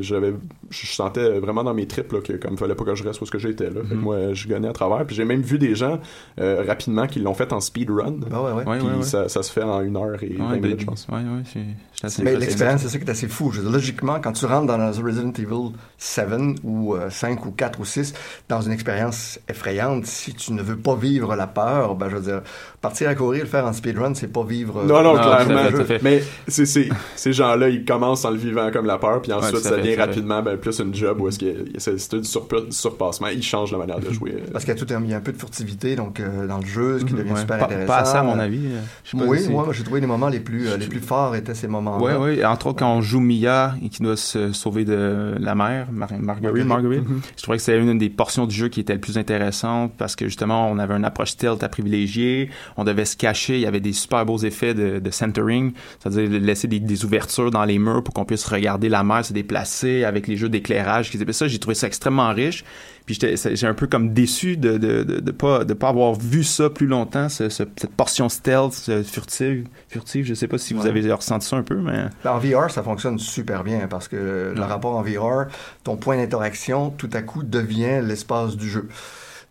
j'avais, 0.00 0.34
je 0.70 0.86
sentais 0.86 1.38
vraiment 1.38 1.64
dans 1.64 1.74
mes 1.74 1.86
tripes, 1.86 2.12
là, 2.12 2.20
que 2.20 2.32
comme 2.34 2.56
fallait 2.58 2.74
pas 2.74 2.84
que 2.84 2.94
je 2.94 3.04
reste 3.04 3.20
où 3.20 3.24
est-ce 3.24 3.30
que 3.30 3.38
j'étais, 3.38 3.70
là. 3.70 3.80
Fait 3.82 3.88
que 3.90 3.94
Mhm. 3.94 4.00
moi, 4.00 4.32
je 4.34 4.48
gagnais 4.48 4.68
à 4.68 4.72
travers. 4.72 5.06
Puis 5.06 5.16
j'ai 5.16 5.24
même 5.24 5.42
vu 5.42 5.58
des 5.58 5.74
gens, 5.74 6.00
euh, 6.40 6.64
rapidement, 6.66 7.06
qui 7.06 7.20
l'ont 7.20 7.34
fait 7.34 7.52
en 7.52 7.60
speedrun. 7.60 8.16
Ah 8.32 8.42
ouais, 8.42 8.52
ouais. 8.52 8.64
Ouais, 8.64 8.78
Puis 8.78 8.86
ouais, 8.88 8.94
ouais. 8.96 9.02
Ça, 9.02 9.28
ça 9.28 9.42
se 9.42 9.52
fait 9.52 9.62
en 9.62 9.80
une 9.82 9.96
heure 9.96 10.22
et 10.22 10.28
Ouais, 10.28 10.36
20 10.38 10.48
ben, 10.50 10.60
minutes, 10.62 10.80
je 10.80 10.86
pense. 10.86 11.06
Ouais, 11.10 11.16
ouais, 11.18 11.42
j'ai- 11.52 11.60
j'étais 11.94 12.06
assez 12.06 12.22
Mais 12.22 12.36
l'expérience, 12.36 12.82
c'est 12.82 12.88
ça 12.88 12.98
qui 12.98 13.04
est 13.04 13.10
assez 13.10 13.28
fou. 13.28 13.50
Je 13.52 13.58
veux 13.58 13.64
dire, 13.64 13.72
logiquement, 13.72 14.18
quand 14.20 14.32
tu 14.32 14.46
rentres 14.46 14.66
dans 14.66 14.78
Resident 14.92 15.32
Evil 15.38 15.72
7 15.98 16.56
ou 16.64 16.94
euh, 16.94 17.10
5 17.10 17.44
ou 17.46 17.50
4 17.52 17.78
ou 17.80 17.84
6, 17.84 18.14
dans 18.48 18.60
une 18.60 18.72
expérience 18.72 19.38
effrayante, 19.48 20.06
si 20.06 20.34
tu 20.34 20.52
ne 20.52 20.62
veux 20.62 20.76
pas 20.76 20.94
vivre 20.96 21.36
la 21.36 21.46
peur, 21.46 21.94
ben, 21.94 22.08
je 22.08 22.16
veux 22.16 22.22
dire, 22.22 22.42
partir 22.80 23.08
à 23.08 23.14
courir, 23.14 23.46
faire 23.52 23.66
en 23.66 23.72
speedrun, 23.72 24.14
c'est 24.14 24.32
pas 24.32 24.42
vivre. 24.44 24.80
euh, 24.80 24.86
Non, 24.86 25.02
non, 25.02 25.14
Non, 25.14 25.20
clairement. 25.22 25.84
fait. 25.84 26.02
Mais 26.02 26.22
c'est, 26.48 26.66
c'est, 26.66 26.88
ces 27.16 27.32
gens-là, 27.32 27.68
ils 27.68 27.84
commencent 27.84 28.24
en 28.24 28.30
le 28.30 28.36
vivant 28.38 28.70
comme 28.72 28.86
la 28.86 28.98
peur, 28.98 29.22
puis 29.22 29.32
ensuite, 29.32 29.54
Ouais, 29.54 29.60
ça 29.60 29.76
devient 29.76 29.94
rapidement 29.96 30.42
ben, 30.42 30.56
plus 30.56 30.78
une 30.80 30.94
job 30.94 31.20
où 31.20 31.28
est-ce 31.28 31.38
que 31.38 31.64
c'est, 31.78 31.94
du, 31.94 32.20
surpa- 32.26 32.66
du 32.66 32.72
surpassement. 32.72 33.28
Ils 33.28 33.42
changent 33.42 33.72
la 33.72 33.78
manière 33.78 34.00
de 34.00 34.10
jouer. 34.10 34.34
euh. 34.36 34.50
Parce 34.52 34.64
qu'il 34.64 34.74
y 34.74 34.76
a 34.76 34.80
tout 34.84 34.92
un, 34.92 35.02
il 35.04 35.10
y 35.10 35.14
a 35.14 35.18
un 35.18 35.20
peu 35.20 35.32
de 35.32 35.38
furtivité 35.38 35.94
donc 35.96 36.18
euh, 36.20 36.46
dans 36.46 36.58
le 36.58 36.66
jeu, 36.66 36.98
ce 36.98 37.04
qui 37.04 37.14
devient 37.14 37.30
Ouais. 37.32 37.40
super 37.40 37.58
Pas- 37.58 37.64
intéressant. 37.66 37.86
pas 37.86 37.98
assez, 37.98 38.16
à 38.16 38.22
mon 38.22 38.38
avis, 38.38 38.66
euh, 38.66 38.80
je 39.04 39.16
oui, 39.16 39.40
si- 39.40 39.48
moi, 39.50 39.68
j'ai 39.72 39.84
trouvé 39.84 40.00
les 40.00 40.06
moments 40.06 40.28
les 40.28 40.40
plus 40.40 40.68
euh, 40.68 40.76
les 40.76 40.86
plus 40.86 41.00
forts 41.00 41.36
étaient 41.36 41.54
ces 41.54 41.68
moments-là. 41.68 42.18
Ouais, 42.18 42.36
ouais. 42.36 42.44
Entre 42.44 42.66
autres, 42.68 42.78
quand 42.78 42.92
on 42.94 43.00
joue 43.00 43.20
Mia 43.20 43.74
et 43.84 43.88
qui 43.88 44.02
doit 44.02 44.16
se 44.16 44.52
sauver 44.52 44.84
de 44.84 45.34
la 45.38 45.54
mère, 45.54 45.86
Mar- 45.92 46.08
Marguerite, 46.18 46.22
Marguerite. 46.24 46.66
Marguerite, 46.66 47.08
Mhm. 47.08 47.20
je 47.36 47.42
trouvais 47.42 47.56
que 47.58 47.62
c'était 47.62 47.78
une 47.78 47.98
des 47.98 48.10
portions 48.10 48.46
du 48.46 48.54
jeu 48.54 48.68
qui 48.68 48.80
était 48.80 48.94
le 48.94 49.00
plus 49.00 49.18
intéressante 49.18 49.92
parce 49.98 50.16
que 50.16 50.24
justement, 50.26 50.70
on 50.70 50.78
avait 50.78 50.94
une 50.94 51.04
approche 51.04 51.30
stealth 51.30 51.62
à 51.62 51.68
privilégier, 51.68 52.50
on 52.76 52.84
devait 52.84 53.04
se 53.04 53.16
cacher, 53.16 53.41
il 53.50 53.60
y 53.60 53.66
avait 53.66 53.80
des 53.80 53.92
super 53.92 54.24
beaux 54.26 54.38
effets 54.38 54.74
de, 54.74 54.98
de 54.98 55.10
centering, 55.10 55.72
c'est-à-dire 56.00 56.28
de 56.30 56.36
laisser 56.36 56.68
des, 56.68 56.80
des 56.80 57.04
ouvertures 57.04 57.50
dans 57.50 57.64
les 57.64 57.78
murs 57.78 58.02
pour 58.02 58.14
qu'on 58.14 58.24
puisse 58.24 58.44
regarder 58.46 58.88
la 58.88 59.02
mer 59.04 59.24
se 59.24 59.32
déplacer 59.32 60.04
avec 60.04 60.26
les 60.26 60.36
jeux 60.36 60.48
d'éclairage. 60.48 61.10
Ça, 61.32 61.48
j'ai 61.48 61.58
trouvé 61.58 61.74
ça 61.74 61.86
extrêmement 61.86 62.32
riche. 62.32 62.64
Puis 63.04 63.18
j'ai 63.20 63.66
un 63.66 63.74
peu 63.74 63.88
comme 63.88 64.12
déçu 64.12 64.56
de 64.56 64.78
de, 64.78 65.02
de, 65.02 65.18
de 65.18 65.30
pas 65.32 65.64
de 65.64 65.74
pas 65.74 65.88
avoir 65.88 66.14
vu 66.14 66.44
ça 66.44 66.70
plus 66.70 66.86
longtemps, 66.86 67.28
ce- 67.28 67.48
ce- 67.48 67.64
cette 67.76 67.90
portion 67.96 68.28
stealth, 68.28 68.72
ce 68.74 69.02
furtive, 69.02 69.66
furtive. 69.88 70.24
Je 70.24 70.34
sais 70.34 70.46
pas 70.46 70.56
si 70.56 70.72
vous 70.72 70.82
Ouais. 70.82 70.88
avez 70.88 71.12
ressenti 71.12 71.48
ça 71.48 71.56
un 71.56 71.64
peu, 71.64 71.74
mais 71.74 72.04
Ben, 72.22 72.30
En 72.30 72.38
VR, 72.38 72.70
ça 72.70 72.84
fonctionne 72.84 73.18
super 73.18 73.64
bien 73.64 73.88
parce 73.88 74.06
que 74.06 74.52
le 74.54 74.60
Ouais. 74.60 74.64
rapport 74.66 74.94
en 74.96 75.02
VR, 75.02 75.46
ton 75.82 75.96
point 75.96 76.16
d'interaction, 76.16 76.90
tout 76.90 77.10
à 77.12 77.22
coup, 77.22 77.42
devient 77.42 78.00
l'espace 78.04 78.56
du 78.56 78.70
jeu. 78.70 78.88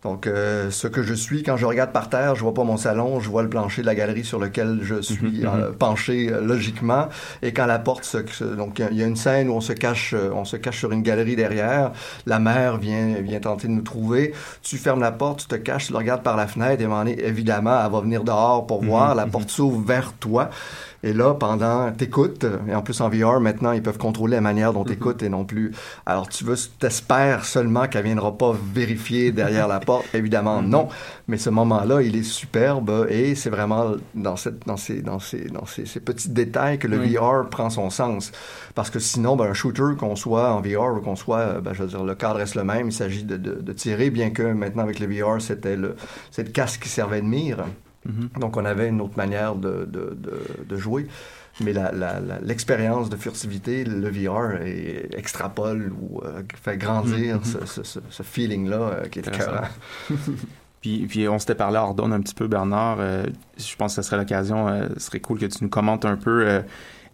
Donc, 0.02 0.26
euh, 0.26 0.68
ce 0.72 0.88
que 0.88 1.00
je 1.02 1.14
suis, 1.14 1.44
quand 1.44 1.56
je 1.56 1.64
regarde 1.64 1.92
par 1.92 2.08
terre, 2.10 2.34
je 2.34 2.40
vois 2.42 2.54
pas 2.54 2.64
mon 2.64 2.76
salon, 2.76 3.20
je 3.20 3.28
vois 3.30 3.42
le 3.44 3.48
plancher 3.48 3.82
de 3.82 3.86
la 3.86 3.94
galerie 3.94 4.24
sur 4.24 4.40
lequel 4.40 4.80
je 4.82 5.00
suis 5.00 5.42
Mhm, 5.42 5.44
euh, 5.46 5.70
penché 5.72 6.28
euh, 6.28 6.40
logiquement. 6.40 7.08
Et 7.40 7.52
quand 7.52 7.66
la 7.66 7.78
porte 7.78 8.02
se, 8.04 8.18
donc 8.42 8.80
il 8.80 8.96
y 8.96 9.02
a- 9.04 9.06
une 9.06 9.14
scène 9.14 9.48
où 9.48 9.52
on 9.52 9.60
se 9.60 9.72
cache, 9.72 10.12
on 10.34 10.44
se 10.44 10.56
cache 10.56 10.78
sur 10.80 10.90
une 10.90 11.02
galerie 11.02 11.36
derrière. 11.36 11.92
La 12.26 12.40
mère 12.40 12.78
vient 12.78 13.14
vient 13.20 13.38
tenter 13.38 13.68
de 13.68 13.72
nous 13.74 13.82
trouver. 13.82 14.32
Tu 14.62 14.76
fermes 14.76 15.00
la 15.00 15.12
porte, 15.12 15.40
tu 15.42 15.46
te 15.46 15.54
caches, 15.54 15.86
tu 15.86 15.92
le 15.92 15.98
regardes 15.98 16.22
par 16.24 16.36
la 16.36 16.48
fenêtre. 16.48 16.82
Et 16.82 17.24
évidemment, 17.24 17.78
elle 17.84 17.92
va 17.92 18.00
venir 18.00 18.24
dehors 18.24 18.66
pour 18.66 18.82
Mhm, 18.82 18.88
voir. 18.88 19.14
La 19.14 19.26
mhm. 19.26 19.30
porte 19.30 19.50
s'ouvre 19.50 19.80
vers 19.86 20.12
toi. 20.14 20.50
Et 21.04 21.12
là, 21.12 21.34
pendant, 21.34 21.90
t'écoutes, 21.90 22.46
et 22.68 22.74
en 22.74 22.82
plus 22.82 23.00
en 23.00 23.08
VR, 23.08 23.40
maintenant, 23.40 23.72
ils 23.72 23.82
peuvent 23.82 23.98
contrôler 23.98 24.36
la 24.36 24.40
manière 24.40 24.72
dont 24.72 24.84
t'écoutes 24.84 25.22
et 25.22 25.28
non 25.28 25.44
plus. 25.44 25.72
Alors, 26.06 26.28
tu 26.28 26.44
veux, 26.44 26.54
t'espères 26.78 27.44
seulement 27.44 27.88
qu'elle 27.88 28.04
viendra 28.04 28.36
pas 28.38 28.54
vérifier 28.72 29.32
derrière 29.32 29.66
la 29.66 29.80
porte. 29.80 30.06
Évidemment, 30.14 30.62
non. 30.62 30.88
Mais 31.26 31.38
ce 31.38 31.50
moment-là, 31.50 32.02
il 32.02 32.14
est 32.14 32.22
superbe 32.22 33.06
et 33.08 33.34
c'est 33.34 33.50
vraiment 33.50 33.92
dans 34.14 34.36
cette, 34.36 34.66
dans 34.66 34.76
ces, 34.76 35.02
dans 35.02 35.18
ces, 35.18 35.46
dans 35.46 35.66
ces, 35.66 35.86
ces 35.86 36.00
petits 36.00 36.28
détails 36.30 36.78
que 36.78 36.86
le 36.86 36.98
Oui. 36.98 37.16
VR 37.16 37.48
prend 37.48 37.68
son 37.70 37.90
sens. 37.90 38.30
Parce 38.74 38.90
que 38.90 38.98
sinon, 39.00 39.34
ben, 39.36 39.46
un 39.46 39.54
shooter, 39.54 39.96
qu'on 39.98 40.14
soit 40.16 40.52
en 40.52 40.60
VR 40.60 40.96
ou 40.96 41.00
qu'on 41.00 41.16
soit, 41.16 41.38
euh, 41.38 41.60
ben, 41.60 41.72
je 41.74 41.82
veux 41.82 41.88
dire, 41.88 42.04
le 42.04 42.14
cadre 42.14 42.36
reste 42.36 42.54
le 42.54 42.64
même. 42.64 42.86
Il 42.88 42.92
s'agit 42.92 43.24
de, 43.24 43.36
de, 43.36 43.54
de 43.54 43.72
tirer, 43.72 44.10
bien 44.10 44.30
que 44.30 44.42
maintenant 44.42 44.82
avec 44.84 45.00
le 45.00 45.06
VR, 45.06 45.40
c'était 45.40 45.76
le, 45.76 45.96
c'est 46.30 46.44
le 46.44 46.50
casque 46.52 46.82
qui 46.82 46.88
servait 46.88 47.20
de 47.20 47.26
mire. 47.26 47.64
Mhm. 48.06 48.30
Donc, 48.40 48.56
on 48.56 48.64
avait 48.64 48.88
une 48.88 49.00
autre 49.00 49.16
manière 49.16 49.54
de, 49.54 49.84
de, 49.90 50.16
de, 50.18 50.40
de 50.68 50.76
jouer. 50.76 51.06
Mais 51.62 51.72
la- 51.74 51.92
la- 51.92 52.18
la- 52.18 52.40
l'expérience 52.40 53.10
de 53.10 53.16
furtivité, 53.16 53.84
le 53.84 54.08
VR 54.08 54.62
est- 54.62 55.14
extrapole 55.16 55.92
ou 56.00 56.20
euh, 56.24 56.42
fait 56.62 56.78
grandir 56.78 57.36
Mhm. 57.36 57.44
ce, 57.44 57.66
ce- 57.66 57.82
ce- 57.82 58.00
ce 58.08 58.22
feeling-là 58.22 58.76
euh, 58.80 59.04
qui 59.08 59.18
est 59.20 59.28
écœurant. 59.28 59.68
Puis, 60.80 61.06
puis 61.08 61.28
on 61.28 61.38
s'était 61.38 61.54
parlé 61.54 61.76
hors 61.78 61.94
d'onde 61.94 62.12
un 62.12 62.20
petit 62.20 62.34
peu, 62.34 62.48
Bernard. 62.48 62.96
euh, 62.98 63.24
je 63.56 63.76
pense 63.76 63.94
que 63.94 64.02
ce 64.02 64.08
serait 64.08 64.16
l'occasion, 64.16 64.66
euh, 64.66 64.88
ce 64.96 65.04
serait 65.06 65.20
cool 65.20 65.38
que 65.38 65.46
tu 65.46 65.62
nous 65.62 65.70
commentes 65.70 66.04
un 66.04 66.16
peu 66.16 66.44
euh, 66.44 66.60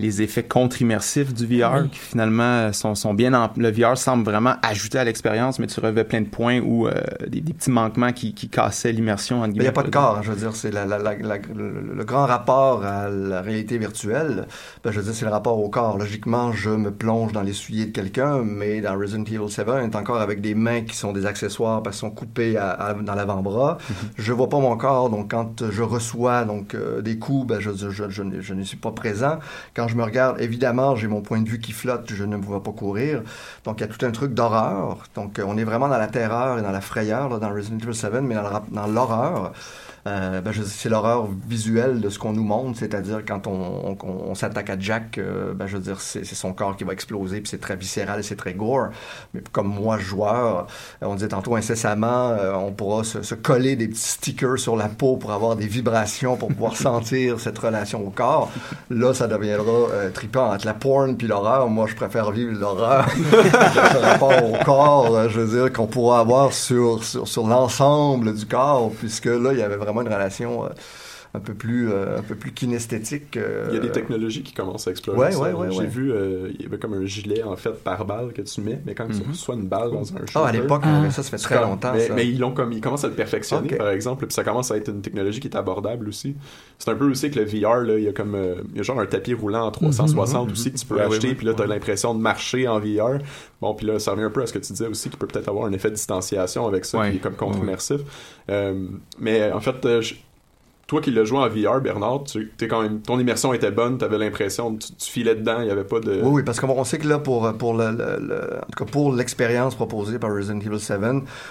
les 0.00 0.22
effets 0.22 0.44
contre-immersifs 0.44 1.34
du 1.34 1.44
VR, 1.46 1.80
Oui. 1.82 1.88
qui 1.90 1.98
finalement 1.98 2.42
euh, 2.42 2.72
sont, 2.72 2.94
sont 2.94 3.14
bien... 3.14 3.34
En, 3.34 3.50
le 3.56 3.70
VR 3.70 3.96
semble 3.98 4.24
vraiment 4.24 4.54
ajouter 4.62 4.98
à 4.98 5.04
l'expérience, 5.04 5.58
mais 5.58 5.66
tu 5.66 5.80
relevais 5.80 6.04
plein 6.04 6.20
de 6.20 6.28
points 6.28 6.60
où 6.60 6.86
euh, 6.86 6.92
des, 7.26 7.40
des 7.40 7.52
petits 7.52 7.70
manquements 7.70 8.12
qui, 8.12 8.32
qui 8.34 8.48
cassaient 8.48 8.92
l'immersion. 8.92 9.44
il 9.46 9.52
n'y 9.60 9.66
a 9.66 9.72
pas 9.72 9.82
de 9.82 9.90
corps, 9.90 10.18
hein, 10.18 10.22
je 10.22 10.30
veux 10.30 10.36
dire, 10.38 10.54
c'est 10.54 10.70
la, 10.70 10.86
la- 10.86 10.98
la- 10.98 11.16
la- 11.16 11.38
le, 11.38 11.94
le 11.96 12.04
grand 12.04 12.26
rapport 12.26 12.84
à 12.84 13.08
la 13.08 13.40
réalité 13.42 13.76
virtuelle. 13.78 14.46
Ben, 14.84 14.90
je 14.92 14.98
veux 15.00 15.04
dire, 15.04 15.14
c'est 15.14 15.24
le 15.24 15.30
rapport 15.32 15.58
au 15.58 15.68
corps. 15.68 15.98
Logiquement, 15.98 16.52
je 16.52 16.70
me 16.70 16.90
plonge 16.92 17.32
dans 17.32 17.42
l'essuyer 17.42 17.86
de 17.86 17.90
quelqu'un, 17.90 18.42
mais 18.44 18.80
dans 18.80 18.96
Resident 18.96 19.24
Evil 19.24 19.50
7, 19.50 19.66
on 19.68 19.78
est 19.78 19.96
encore 19.96 20.20
avec 20.20 20.40
des 20.40 20.54
mains 20.54 20.82
qui 20.82 20.96
sont 20.96 21.12
des 21.12 21.26
accessoires 21.26 21.82
parce 21.82 21.96
qu'elles 22.00 22.08
sont 22.10 22.14
coupées 22.14 22.56
à- 22.56 22.70
à- 22.70 22.94
dans 22.94 23.14
l'avant-bras. 23.14 23.78
Je 24.16 24.32
vois 24.32 24.48
pas 24.48 24.60
mon 24.60 24.76
corps, 24.76 25.10
donc 25.10 25.32
quand 25.32 25.64
je 25.70 25.82
reçois 25.82 26.44
donc 26.44 26.74
euh, 26.74 27.02
des 27.02 27.18
coups, 27.18 27.48
ben, 27.48 27.58
je, 27.60 27.70
je, 27.74 27.90
je, 27.90 28.04
je 28.08 28.22
ne- 28.22 28.40
je 28.40 28.54
ne 28.54 28.62
suis 28.62 28.76
pas 28.76 28.92
présent. 28.92 29.38
Quand 29.74 29.87
je 29.88 29.96
me 29.96 30.04
regarde, 30.04 30.40
évidemment, 30.40 30.96
j'ai 30.96 31.08
mon 31.08 31.20
point 31.22 31.40
de 31.40 31.48
vue 31.48 31.58
qui 31.58 31.72
flotte, 31.72 32.12
je 32.12 32.24
ne 32.24 32.36
me 32.36 32.42
vois 32.42 32.62
pas 32.62 32.72
courir. 32.72 33.22
Donc, 33.64 33.80
il 33.80 33.80
y 33.80 33.84
a 33.84 33.88
tout 33.88 34.04
un 34.04 34.10
truc 34.10 34.34
d'horreur. 34.34 34.98
Donc, 35.14 35.38
euh, 35.38 35.44
on 35.46 35.56
est 35.56 35.64
vraiment 35.64 35.88
dans 35.88 35.98
la 35.98 36.06
terreur 36.06 36.58
et 36.58 36.62
dans 36.62 36.70
la 36.70 36.80
frayeur 36.80 37.28
là, 37.28 37.38
dans 37.38 37.52
Resident 37.52 37.78
Evil 37.78 37.94
7, 37.94 38.12
mais 38.22 38.36
dans 38.70 38.86
l'horreur. 38.86 39.52
Euh, 40.08 40.40
ben, 40.40 40.52
c'est 40.64 40.88
l'horreur 40.88 41.28
visuelle 41.48 42.00
de 42.00 42.08
ce 42.08 42.18
qu'on 42.18 42.32
nous 42.32 42.42
montre, 42.44 42.78
c'est-à-dire 42.78 43.20
quand 43.26 43.46
on, 43.46 43.96
on- 44.02 44.08
on 44.30 44.34
s'attaque 44.34 44.70
à 44.70 44.78
Jack, 44.78 45.18
euh, 45.18 45.52
ben, 45.54 45.66
je 45.66 45.76
veux 45.76 45.82
dire, 45.82 46.00
c'est, 46.00 46.24
son 46.24 46.52
corps 46.54 46.76
qui 46.76 46.84
va 46.84 46.92
exploser, 46.94 47.40
puis 47.40 47.48
c'est 47.50 47.60
très 47.60 47.76
viscéral 47.76 48.24
c'est 48.24 48.36
très 48.36 48.54
gore. 48.54 48.88
Mais 49.34 49.42
comme 49.52 49.68
moi, 49.68 49.98
joueur, 49.98 50.66
euh, 51.02 51.06
on 51.06 51.14
disait 51.14 51.28
tantôt 51.28 51.56
incessamment, 51.56 52.30
euh, 52.30 52.54
on 52.54 52.72
pourra 52.72 53.04
se, 53.04 53.22
se 53.22 53.34
coller 53.34 53.76
des 53.76 53.88
petits 53.88 54.00
stickers 54.00 54.58
sur 54.58 54.76
la 54.76 54.88
peau 54.88 55.16
pour 55.18 55.32
avoir 55.32 55.56
des 55.56 55.66
vibrations, 55.66 56.36
pour 56.36 56.48
pouvoir 56.48 56.76
sentir 56.88 57.38
cette 57.38 57.58
relation 57.58 58.06
au 58.06 58.10
corps. 58.10 58.50
Là, 58.90 59.12
ça 59.12 59.26
deviendra 59.26 59.88
trippant 60.14 60.52
entre 60.54 60.64
la 60.66 60.74
porn 60.74 61.16
puis 61.16 61.26
l'horreur. 61.26 61.68
Moi, 61.68 61.86
je 61.86 61.94
préfère 61.96 62.30
vivre 62.30 62.58
l'horreur 62.58 63.06
ce 63.92 63.98
rapport 63.98 64.44
au 64.44 64.64
corps, 64.64 65.28
je 65.28 65.40
veux 65.40 65.60
dire, 65.62 65.72
qu'on 65.72 65.86
pourra 65.86 66.20
avoir 66.20 66.52
sur, 66.52 67.04
sur, 67.04 67.26
sur 67.28 67.46
l'ensemble 67.46 68.34
du 68.34 68.46
corps, 68.46 68.90
puisque 68.98 69.26
là, 69.26 69.52
il 69.52 69.58
y 69.58 69.62
avait 69.62 69.76
vraiment 69.76 69.97
une 70.02 70.08
relation 70.12 70.64
euh, 70.64 70.68
un 71.38 71.40
peu 71.40 71.54
plus, 71.54 71.90
euh, 71.90 72.18
un 72.18 72.22
peu 72.22 72.34
plus 72.34 72.52
kinesthétique. 72.52 73.36
euh, 73.36 73.66
Il 73.70 73.74
y 73.76 73.78
a 73.78 73.80
des 73.80 73.92
technologies 73.92 74.42
qui 74.42 74.52
commencent 74.52 74.86
à 74.88 74.90
explorer 74.90 75.18
Ouais, 75.18 75.30
ça. 75.32 75.38
ouais, 75.40 75.52
ouais, 75.52 75.70
J'ai 75.70 75.78
ouais. 75.78 75.86
vu, 75.86 76.12
euh, 76.12 76.50
il 76.54 76.62
y 76.62 76.66
avait 76.66 76.78
comme 76.78 76.94
un 76.94 77.06
gilet, 77.06 77.42
en 77.42 77.56
fait, 77.56 77.72
par 77.82 78.04
balle 78.04 78.32
que 78.32 78.42
tu 78.42 78.60
mets, 78.60 78.80
mais 78.84 78.94
quand 78.94 79.06
tu 79.06 79.22
Mhm. 79.22 79.30
reçois 79.30 79.54
une 79.54 79.66
balle 79.68 79.90
dans 79.92 80.12
un 80.12 80.16
Ah, 80.18 80.22
à 80.22 80.46
shooter, 80.48 80.60
l'époque, 80.62 80.82
avait 80.84 81.10
ça, 81.10 81.22
ça 81.22 81.30
fait 81.30 81.36
très 81.42 81.56
comme- 81.56 81.70
longtemps, 81.70 81.92
Mais, 81.94 82.08
ça. 82.08 82.14
mais 82.14 82.26
ils, 82.28 82.38
l'ont 82.38 82.52
comme, 82.52 82.72
ils 82.72 82.80
commencent 82.80 83.04
à 83.04 83.08
le 83.08 83.14
perfectionner, 83.14 83.68
par 83.76 83.88
exemple, 83.90 84.26
puis 84.26 84.34
ça 84.34 84.44
commence 84.44 84.70
à 84.70 84.76
être 84.76 84.88
une 84.90 85.00
technologie 85.00 85.40
qui 85.40 85.48
est 85.48 85.56
abordable 85.56 86.08
aussi. 86.08 86.34
C'est 86.78 86.90
un 86.90 86.94
peu 86.96 87.08
aussi 87.10 87.30
que 87.30 87.38
le 87.38 87.44
VR, 87.46 87.82
là, 87.84 87.98
il 87.98 88.04
y 88.04 88.08
a 88.08 88.12
comme, 88.12 88.34
euh, 88.34 88.56
il 88.72 88.76
y 88.76 88.80
a 88.80 88.82
genre 88.82 89.00
un 89.00 89.06
tapis 89.06 89.34
roulant 89.34 89.66
en 89.66 89.70
360 89.70 90.46
Mhm. 90.48 90.52
aussi 90.52 90.72
que 90.72 90.78
tu 90.78 90.86
peux 90.86 91.00
acheter, 91.00 91.34
puis 91.34 91.46
là, 91.46 91.54
tu 91.54 91.62
as 91.62 91.66
l'impression 91.66 92.14
de 92.14 92.20
marcher 92.20 92.66
en 92.68 92.78
VR. 92.80 93.18
Bon, 93.60 93.74
puis 93.74 93.86
là, 93.86 93.98
ça 93.98 94.10
revient 94.12 94.22
un 94.24 94.30
peu 94.30 94.42
à 94.42 94.46
ce 94.46 94.52
que 94.52 94.58
tu 94.58 94.72
disais 94.72 94.86
aussi, 94.86 95.08
qu'il 95.08 95.18
peut 95.18 95.26
peut-être 95.26 95.48
avoir 95.48 95.66
un 95.66 95.72
effet 95.72 95.88
de 95.90 95.94
distanciation 95.94 96.66
avec 96.66 96.84
ça, 96.84 96.98
Ouais. 96.98 97.10
qui 97.10 97.16
est 97.16 97.20
comme 97.20 97.32
Ouais, 97.32 97.38
contre-immersif. 97.38 98.00
Euh, 98.50 98.86
mais 99.18 99.52
en 99.52 99.60
fait, 99.60 99.84
euh, 99.84 100.00
je- 100.00 100.14
toi 100.88 101.02
qui 101.02 101.10
l'as 101.10 101.24
joué 101.24 101.38
en 101.38 101.48
VR, 101.48 101.82
Bernard, 101.82 102.24
tu, 102.24 102.50
t'es 102.56 102.66
quand 102.66 102.80
même, 102.80 103.02
ton 103.02 103.20
immersion 103.20 103.52
était 103.52 103.70
bonne, 103.70 103.98
t'avais 103.98 104.16
l'impression, 104.16 104.74
tu, 104.74 104.88
tu 104.94 105.10
filais 105.10 105.34
dedans, 105.34 105.58
il 105.60 105.66
n'y 105.66 105.70
avait 105.70 105.84
pas 105.84 106.00
de... 106.00 106.12
Oui, 106.22 106.30
oui, 106.32 106.42
parce 106.42 106.58
qu'on 106.60 106.68
on 106.70 106.82
sait 106.82 106.96
que 106.96 107.06
là, 107.06 107.18
pour, 107.18 107.52
pour 107.58 107.74
le, 107.74 107.90
le- 107.90 108.18
le- 108.26 108.56
en 108.56 108.66
tout 108.74 108.84
cas 108.84 108.90
pour 108.90 109.12
l'expérience 109.14 109.74
proposée 109.74 110.18
par 110.18 110.34
Resident 110.34 110.58
Evil 110.60 110.80
7, 110.80 110.98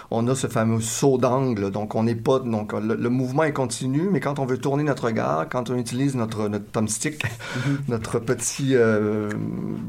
on 0.09 0.27
a 0.27 0.33
ce 0.33 0.47
fameux 0.47 0.81
saut 0.81 1.19
d'angle. 1.19 1.69
Donc, 1.69 1.93
on 1.93 2.01
n'est 2.01 2.15
pas, 2.15 2.39
donc, 2.39 2.73
le, 2.73 2.95
le 2.95 3.09
mouvement 3.09 3.43
est 3.43 3.53
continu, 3.53 4.09
mais 4.11 4.19
quand 4.19 4.39
on 4.39 4.45
veut 4.47 4.57
tourner 4.57 4.81
notre 4.83 5.05
regard, 5.05 5.47
quand 5.49 5.69
on 5.69 5.75
utilise 5.77 6.15
notre, 6.15 6.47
notre 6.49 6.65
thumbstick, 6.71 7.21
notre 7.87 8.17
petit 8.17 8.71
euh, 8.75 9.29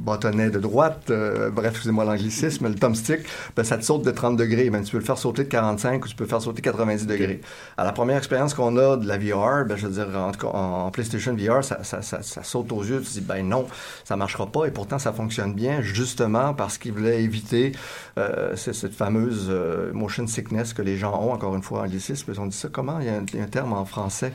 bâtonnet 0.05 0.51
de 0.51 0.59
droite, 0.59 1.05
euh, 1.11 1.49
bref, 1.49 1.71
excusez-moi 1.71 2.05
l'anglicisme, 2.05 2.69
le 2.69 2.75
thumbstick, 2.75 3.21
ben, 3.57 3.65
ça 3.65 3.79
te 3.79 3.83
saute 3.85 4.03
de 4.05 4.11
30 4.11 4.37
degrés. 4.37 4.69
Ben, 4.69 4.83
tu 4.83 4.93
peux 4.93 4.99
le 4.99 5.05
faire 5.05 5.17
sauter 5.17 5.45
de 5.45 5.49
45 5.49 6.05
ou 6.05 6.09
tu 6.09 6.15
peux 6.15 6.25
le 6.25 6.29
faire 6.29 6.43
sauter 6.43 6.61
90 6.61 7.07
degrés. 7.07 7.41
À 7.79 7.85
la 7.85 7.93
première 7.93 8.19
expérience 8.19 8.53
qu'on 8.53 8.77
a 8.77 8.97
de 8.99 9.07
la 9.09 9.17
VR, 9.17 9.38
ben, 9.66 9.77
je 9.77 9.87
veux 9.87 9.92
dire, 10.05 10.18
en 10.18 10.33
tout 10.33 10.46
cas, 10.46 10.53
en, 10.57 10.87
en 10.87 10.90
PlayStation 10.90 11.35
VR, 11.35 11.62
ça, 11.64 11.83
ça, 11.85 12.03
ça, 12.03 12.22
ça 12.22 12.42
saute 12.42 12.72
aux 12.72 12.83
yeux. 12.83 13.01
Tu 13.01 13.07
te 13.09 13.12
dis, 13.14 13.20
ben 13.20 13.46
non, 13.46 13.66
ça 14.05 14.16
marchera 14.16 14.46
pas. 14.46 14.66
Et 14.66 14.70
pourtant, 14.70 14.98
ça 14.98 15.12
fonctionne 15.12 15.55
bien, 15.55 15.81
justement 15.83 16.55
parce 16.55 16.79
qu'ils 16.79 16.92
voulaient 16.92 17.22
éviter 17.22 17.72
euh, 18.18 18.55
cette 18.57 18.94
fameuse 18.94 19.46
euh, 19.51 19.92
motion 19.92 20.27
sickness 20.27 20.72
que 20.72 20.83
les 20.83 20.96
gens 20.96 21.20
ont, 21.22 21.33
encore 21.33 21.55
une 21.55 21.62
fois, 21.62 21.83
anglicisme. 21.83 22.33
Ils 22.33 22.40
ont 22.40 22.46
dit 22.46 22.57
ça 22.57 22.68
comment? 22.70 22.98
Il 23.01 23.07
y 23.07 23.09
a 23.09 23.14
un, 23.14 23.24
il 23.33 23.38
y 23.38 23.40
a 23.40 23.44
un 23.44 23.48
terme 23.48 23.72
en 23.72 23.85
français. 23.85 24.33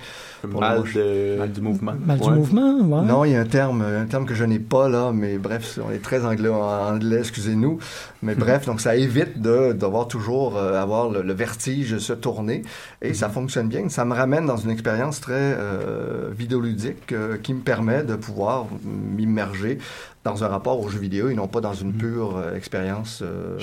Mal, 0.47 0.79
motion- 0.79 0.99
de... 0.99 1.35
Mal 1.39 1.51
du 1.51 1.61
mouvement. 1.61 1.93
Mal 2.05 2.19
du 2.19 2.29
mouvement, 2.29 2.77
ouais. 2.79 3.05
non, 3.05 3.25
il 3.25 3.31
y 3.31 3.35
a 3.35 3.39
un 3.41 3.45
terme, 3.45 3.81
un 3.81 4.05
terme 4.05 4.25
que 4.25 4.33
je 4.35 4.43
n'ai 4.43 4.59
pas 4.59 4.87
là, 4.89 5.11
mais 5.13 5.37
bref, 5.37 5.79
on 5.85 5.91
est 5.91 6.01
très 6.03 6.25
anglais, 6.25 6.49
en 6.49 6.93
anglais, 6.93 7.19
excusez-nous. 7.19 7.79
Mais 8.21 8.35
bref, 8.35 8.65
donc 8.65 8.79
ça 8.79 8.95
évite 8.95 9.41
de 9.41 9.73
devoir 9.73 10.07
toujours 10.07 10.57
euh, 10.57 10.81
avoir 10.81 11.09
le, 11.09 11.21
le 11.21 11.33
vertige 11.33 11.97
se 11.97 12.13
tourner 12.13 12.61
et 13.01 13.13
ça 13.13 13.27
fonctionne 13.29 13.67
bien. 13.67 13.89
Ça 13.89 14.05
me 14.05 14.13
ramène 14.13 14.45
dans 14.45 14.55
une 14.57 14.69
expérience 14.69 14.92
très 15.19 15.55
euh, 15.57 16.29
vidéoludique 16.31 17.11
euh, 17.11 17.37
qui 17.37 17.53
me 17.53 17.61
permet 17.61 18.03
de 18.03 18.15
pouvoir 18.15 18.67
m'immerger 18.83 19.79
dans 20.23 20.43
un 20.43 20.47
rapport 20.47 20.79
aux 20.79 20.87
jeux 20.87 20.99
vidéo 20.99 21.29
et 21.29 21.33
non 21.33 21.47
pas 21.47 21.59
dans 21.59 21.73
une 21.73 21.93
pure 21.93 22.37
euh, 22.37 22.55
expérience 22.55 23.21
euh, 23.21 23.57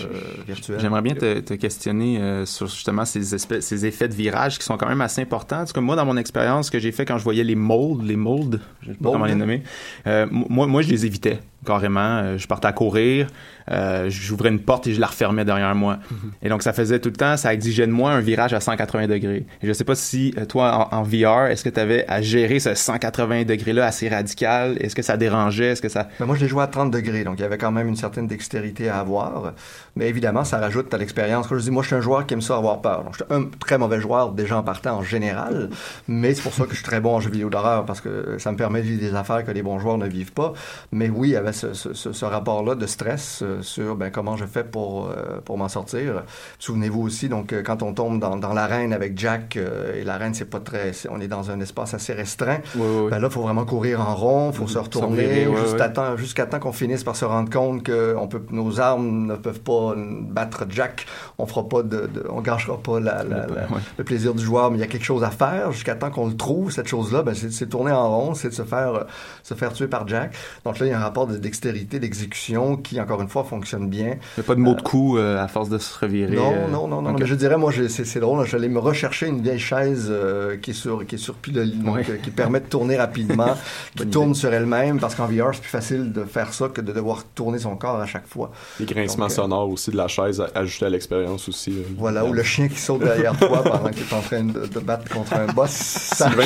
virtuelle. 0.47 0.79
J'aimerais 0.79 1.01
bien 1.01 1.15
te, 1.15 1.41
te 1.41 1.55
questionner 1.55 2.19
euh, 2.19 2.45
sur 2.45 2.67
justement 2.67 3.07
ces, 3.07 3.35
espèces, 3.35 3.67
ces 3.67 3.87
effets 3.87 4.09
de 4.09 4.15
virage 4.15 4.59
qui 4.59 4.65
sont 4.65 4.77
quand 4.77 4.89
même 4.89 5.01
assez 5.01 5.23
importants. 5.23 5.59
Parce 5.59 5.73
que 5.73 5.81
moi, 5.81 5.97
dans 5.97 6.05
mon 6.05 6.19
expérience 6.19 6.69
que 6.69 6.79
j'ai 6.79 6.93
fait 6.93 7.07
quand 7.07 7.17
je 7.17 7.25
voyais 7.25 7.45
les 7.45 7.55
molds, 7.55 8.03
les 8.03 8.17
molds, 8.17 8.59
je 8.83 8.89
sais 8.93 8.99
pas 8.99 9.13
comment 9.13 9.25
les 9.25 9.33
hein? 9.33 9.37
nommer, 9.37 9.63
moi, 10.31 10.67
moi, 10.67 10.83
je 10.83 10.91
les 10.91 11.07
évitais 11.07 11.41
carrément. 11.65 12.39
Je 12.39 12.47
partais 12.47 12.69
à 12.69 12.73
courir, 12.73 13.29
j'ouvrais 14.09 14.49
une 14.49 14.61
porte 14.61 14.87
et 14.87 14.95
je 14.95 15.01
la 15.01 15.07
refermais 15.07 15.45
derrière 15.45 15.75
moi. 15.75 15.99
Et 16.43 16.49
donc, 16.49 16.63
ça 16.63 16.73
faisait 16.73 16.99
tout 16.99 17.11
le 17.11 17.17
temps, 17.17 17.37
ça 17.37 17.53
exigeait 17.53 17.87
de 17.87 17.93
moi 17.93 18.13
un 18.13 18.21
virage 18.21 18.53
à 18.55 18.61
180 18.61 19.07
degrés. 19.09 19.47
Et 19.63 19.67
je 19.67 19.73
sais 19.73 19.85
pas 19.85 19.95
si 19.95 20.35
toi, 20.49 20.91
en, 20.93 20.99
en 20.99 21.03
VR, 21.03 21.47
est-ce 21.51 21.65
que 21.65 21.69
tu 21.69 21.81
avais 21.81 22.07
à 22.09 22.23
gérer 22.23 22.61
ce 22.61 22.75
180 22.75 23.45
degrés-là 23.45 23.87
assez 23.87 24.09
radical? 24.09 24.77
Est-ce 24.81 24.95
que 24.95 25.03
ça 25.03 25.17
dérangeait? 25.17 25.73
Est-ce 25.73 25.83
que 25.83 25.89
ça... 25.89 26.09
Ben, 26.19 26.27
moi, 26.27 26.37
je 26.37 26.43
l'ai 26.43 26.50
joué 26.51 26.63
à 26.63 26.67
30 26.67 26.91
degrés, 26.91 27.25
donc 27.25 27.37
il 27.39 27.43
y 27.43 27.45
avait 27.45 27.59
quand 27.59 27.73
même 27.73 27.89
une 27.89 27.97
certaine 27.97 28.27
dextérité 28.27 28.89
à 28.89 28.99
avoir. 28.99 29.53
Mais 29.97 30.09
évidemment, 30.09 30.45
ça 30.45 30.59
rajoute 30.59 30.93
à 30.93 30.99
l'expérience. 30.99 31.47
Comme 31.47 31.59
je 31.59 31.65
dis, 31.65 31.71
moi, 31.71 31.83
je 31.83 31.89
suis 31.89 31.97
un 31.97 32.01
joueur 32.01 32.27
qui 32.27 32.35
aime 32.35 32.41
ça 32.43 32.57
avoir 32.57 32.81
peur. 32.81 33.05
Donc, 33.05 33.15
je 33.19 33.25
suis 33.25 33.33
un 33.35 33.45
très 33.59 33.79
mauvais 33.79 34.01
joueur 34.01 34.33
déjà 34.33 34.59
en 34.59 34.63
partant 34.63 34.99
en 34.99 35.03
général, 35.03 35.71
mais 36.09 36.35
c'est 36.35 36.43
pour 36.43 36.53
ça 36.53 36.65
que 36.65 36.71
je 36.71 36.77
suis 36.77 36.85
très 36.85 37.01
bon 37.01 37.17
en 37.17 37.21
jeux 37.21 37.31
vidéo 37.31 37.49
d'horreur 37.51 37.85
parce 37.87 38.01
que 38.01 38.37
ça 38.39 38.53
me 38.53 38.57
permet 38.57 38.81
de 38.83 38.87
vivre 38.87 39.01
des 39.01 39.15
affaires 39.15 39.45
que 39.45 39.51
les 39.51 39.63
bons 39.63 39.79
joueurs 39.79 39.99
ne 39.99 40.07
vivent 40.07 40.33
pas. 40.33 40.53
Mais 40.93 41.09
oui, 41.09 41.29
il 41.29 41.33
y 41.33 41.37
avait 41.37 41.53
ce, 41.53 41.73
ce- 41.73 41.95
ce- 41.95 42.13
ce 42.13 42.25
rapport-là 42.25 42.75
de 42.75 42.87
stress 42.87 43.41
euh, 43.43 43.63
sur 43.63 43.97
ben, 43.97 44.11
comment 44.11 44.37
je 44.37 44.45
fais 44.45 44.65
pour, 44.65 45.09
euh, 45.09 45.41
pour 45.45 45.59
m'en 45.59 45.69
sortir. 45.69 46.23
Souvenez-vous 46.59 47.03
aussi, 47.03 47.29
donc, 47.29 47.53
euh, 47.53 47.63
quand 47.63 47.83
on 47.83 47.93
tombe 47.93 48.19
dans, 48.21 48.37
dans 48.37 48.53
l'arène 48.53 48.93
avec 48.93 49.19
Jack, 49.19 49.57
euh, 49.57 49.95
et 49.95 50.05
l'arène, 50.05 50.35
c'est 50.35 50.45
pas 50.51 50.61
très. 50.61 50.93
on 51.11 51.21
est 51.21 51.29
dans 51.29 51.51
un 51.51 51.61
espace 51.61 51.95
assez 51.95 52.13
restreint. 52.13 52.59
Ben 53.11 53.19
là, 53.19 53.29
il 53.29 53.33
faut 53.33 53.43
vraiment 53.43 53.65
courir 53.65 54.01
en 54.01 54.15
rond, 54.15 54.51
il 54.53 54.57
faut 54.57 54.67
se 54.69 54.79
retourner 54.79 55.23
virer, 55.27 55.47
ouais, 55.49 55.61
jusqu'à 55.63 55.87
ouais. 55.87 55.93
temps, 55.93 56.17
jusqu'à 56.41 56.47
temps 56.59 56.61
qu'on 56.61 56.73
finisse 56.73 57.05
par 57.05 57.17
se 57.17 57.25
rendre 57.25 57.51
compte 57.51 57.83
que 57.83 58.15
on 58.19 58.27
peut, 58.27 58.41
nos 58.51 58.81
armes 58.81 59.27
ne 59.27 59.35
peuvent 59.37 59.61
pas 59.61 59.95
battre 59.97 60.65
Jack. 60.71 61.07
On 61.39 61.47
fera 61.47 61.69
pas 61.69 61.83
de, 61.83 62.07
de- 62.07 62.25
on 62.31 62.41
gâchera 62.41 62.79
pas 62.79 62.99
la- 63.01 63.23
la- 63.25 63.47
la- 63.47 63.47
Ouais. 63.71 63.81
le 63.99 64.05
plaisir 64.05 64.33
du 64.35 64.43
joueur, 64.43 64.71
mais 64.71 64.79
il 64.79 64.81
y 64.81 64.85
a 64.85 64.87
quelque 64.87 65.05
chose 65.05 65.23
à 65.23 65.31
faire 65.31 65.73
jusqu'à 65.73 65.95
temps 65.95 66.11
qu'on 66.11 66.29
le 66.29 66.37
trouve. 66.37 66.71
Cette 66.73 66.89
chose-là, 66.89 67.23
ben, 67.23 67.35
c'est 67.35 67.69
tourner 67.69 67.93
en 67.93 68.09
rond, 68.11 68.35
c'est 68.35 68.49
de 68.49 68.55
se 68.55 68.63
faire, 68.63 68.95
euh, 68.95 69.05
se 69.43 69.55
faire 69.55 69.73
tuer 69.73 69.87
par 69.87 70.09
Jack. 70.09 70.35
Donc 70.65 70.79
là, 70.79 70.87
il 70.87 70.89
y 70.91 70.93
a 70.93 70.99
un 70.99 71.03
rapport 71.03 71.27
de 71.27 71.37
dextérité, 71.37 71.99
d'exécution 71.99 72.77
qui, 72.77 73.01
encore 73.01 73.21
une 73.21 73.29
fois, 73.29 73.45
fonctionne 73.45 73.89
bien. 73.89 74.17
Il 74.37 74.41
n'y 74.41 74.41
a 74.41 74.43
pas 74.45 74.55
de 74.55 74.61
mots 74.61 74.75
de 74.75 74.83
coup 74.83 75.19
euh, 75.19 75.43
à 75.43 75.49
force 75.49 75.69
de 75.69 75.79
se 75.79 75.99
revirer. 75.99 76.37
Non, 76.37 76.53
euh, 76.55 76.69
non, 76.69 76.89
non, 76.89 77.03
non, 77.03 77.13
mais 77.19 77.27
je 77.27 77.35
dirais, 77.35 77.57
moi, 77.59 77.71
c'est 77.89 78.21
drôle, 78.21 78.39
là, 78.41 78.45
j'allais 78.47 78.69
me 78.69 78.79
rechercher 78.79 79.27
une 79.29 79.43
vieille 79.43 79.59
chaise 79.59 80.09
euh, 80.11 80.57
qui 80.57 80.71
est 80.71 80.75
sur 80.75 81.05
qui 81.07 81.17
est 81.17 81.19
sur 81.19 81.35
Ouais. 81.85 82.05
euh, 82.09 82.17
qui 82.23 82.31
permet 82.31 82.61
de 82.61 82.67
tourner 82.67 82.97
rapidement, 82.97 83.55
qui 83.97 84.07
tourne 84.07 84.35
sur 84.35 84.53
elle-même, 84.53 84.99
parce 85.01 85.15
qu'en 85.15 85.27
VR, 85.27 85.51
c'est 85.53 85.61
plus 85.63 85.69
facile 85.71 86.13
de 86.13 86.23
faire 86.31 86.53
ça 86.55 86.69
que 86.69 86.81
de 86.81 86.93
devoir 86.93 87.25
tourner 87.35 87.59
son 87.59 87.77
corps 87.77 88.01
à 88.01 88.07
chaque 88.07 88.27
fois. 88.27 88.51
Les 88.79 88.87
grincements 88.87 89.25
Donc, 89.27 89.33
euh, 89.33 89.43
sonores 89.43 89.71
aussi 89.71 89.91
de 89.91 89.97
la 89.97 90.09
chaise 90.09 90.43
ajoutés 90.55 90.87
à 90.87 90.91
l'expérience 90.91 91.49
aussi. 91.49 91.71
euh. 91.73 91.83
Voilà, 91.99 92.25
ou 92.25 92.33
le 92.33 92.43
chien 92.43 92.69
qui 92.69 92.79
saute 92.79 93.01
derrière 93.03 93.37
toi 93.39 93.63
pendant 93.63 93.91
qu'il 93.91 94.03
est 94.03 94.13
en 94.15 94.21
train 94.21 94.45
de, 94.45 94.67
de 94.67 94.81
battre 94.81 95.09
contre 95.13 95.35
un 95.35 95.47
boss. 95.53 95.71
Sylvain, 96.15 96.45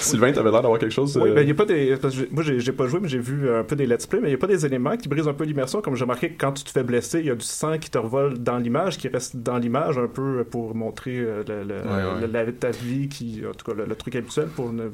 Sylvain, 0.00 0.32
t'avais 0.32 0.50
l'air 0.50 0.62
d'avoir 0.62 0.78
quelque 0.78 0.92
chose. 0.92 1.16
Oui, 1.16 1.30
euh, 1.30 1.34
ben, 1.34 1.46
y 1.46 1.50
a 1.50 1.54
pas 1.54 1.64
des. 1.64 1.96
Parce 1.96 2.14
que 2.14 2.28
moi, 2.30 2.42
j'ai 2.44 2.72
pas 2.72 2.86
joué, 2.86 3.00
mais 3.00 3.08
j'ai 3.08 3.18
vu 3.18 3.50
un 3.50 3.64
peu 3.64 3.76
des 3.76 3.86
let's 3.86 4.06
play, 4.06 4.20
mais 4.20 4.28
il 4.28 4.32
n'y 4.32 4.36
a 4.36 4.38
pas 4.38 4.46
des 4.46 4.64
éléments 4.66 4.96
qui 4.96 5.08
brisent 5.08 5.28
un 5.28 5.34
peu 5.34 5.44
l'immersion. 5.44 5.80
Comme 5.80 5.96
j'ai 5.96 6.04
remarqué 6.04 6.30
que 6.30 6.38
quand 6.38 6.52
tu 6.52 6.64
te 6.64 6.70
fais 6.70 6.82
blesser, 6.84 7.20
il 7.20 7.26
y 7.26 7.30
a 7.30 7.34
du 7.34 7.44
sang 7.44 7.78
qui 7.78 7.90
te 7.90 7.98
revole 7.98 8.38
dans 8.38 8.58
l'image, 8.58 8.98
qui 8.98 9.08
reste 9.08 9.36
dans 9.36 9.58
l'image 9.58 9.98
un 9.98 10.06
peu 10.08 10.44
pour 10.44 10.74
montrer 10.74 11.16
le, 11.16 11.44
le- 11.46 11.74
Ouais, 11.84 12.14
ouais. 12.14 12.20
le- 12.20 12.26
la- 12.26 12.52
ta 12.52 12.70
vie, 12.70 13.08
qui, 13.08 13.42
en 13.48 13.52
tout 13.54 13.64
cas, 13.70 13.76
le, 13.76 13.84
le 13.86 13.94
truc 13.96 14.16
habituel 14.16 14.46
pour 14.48 14.72
ne. 14.72 14.84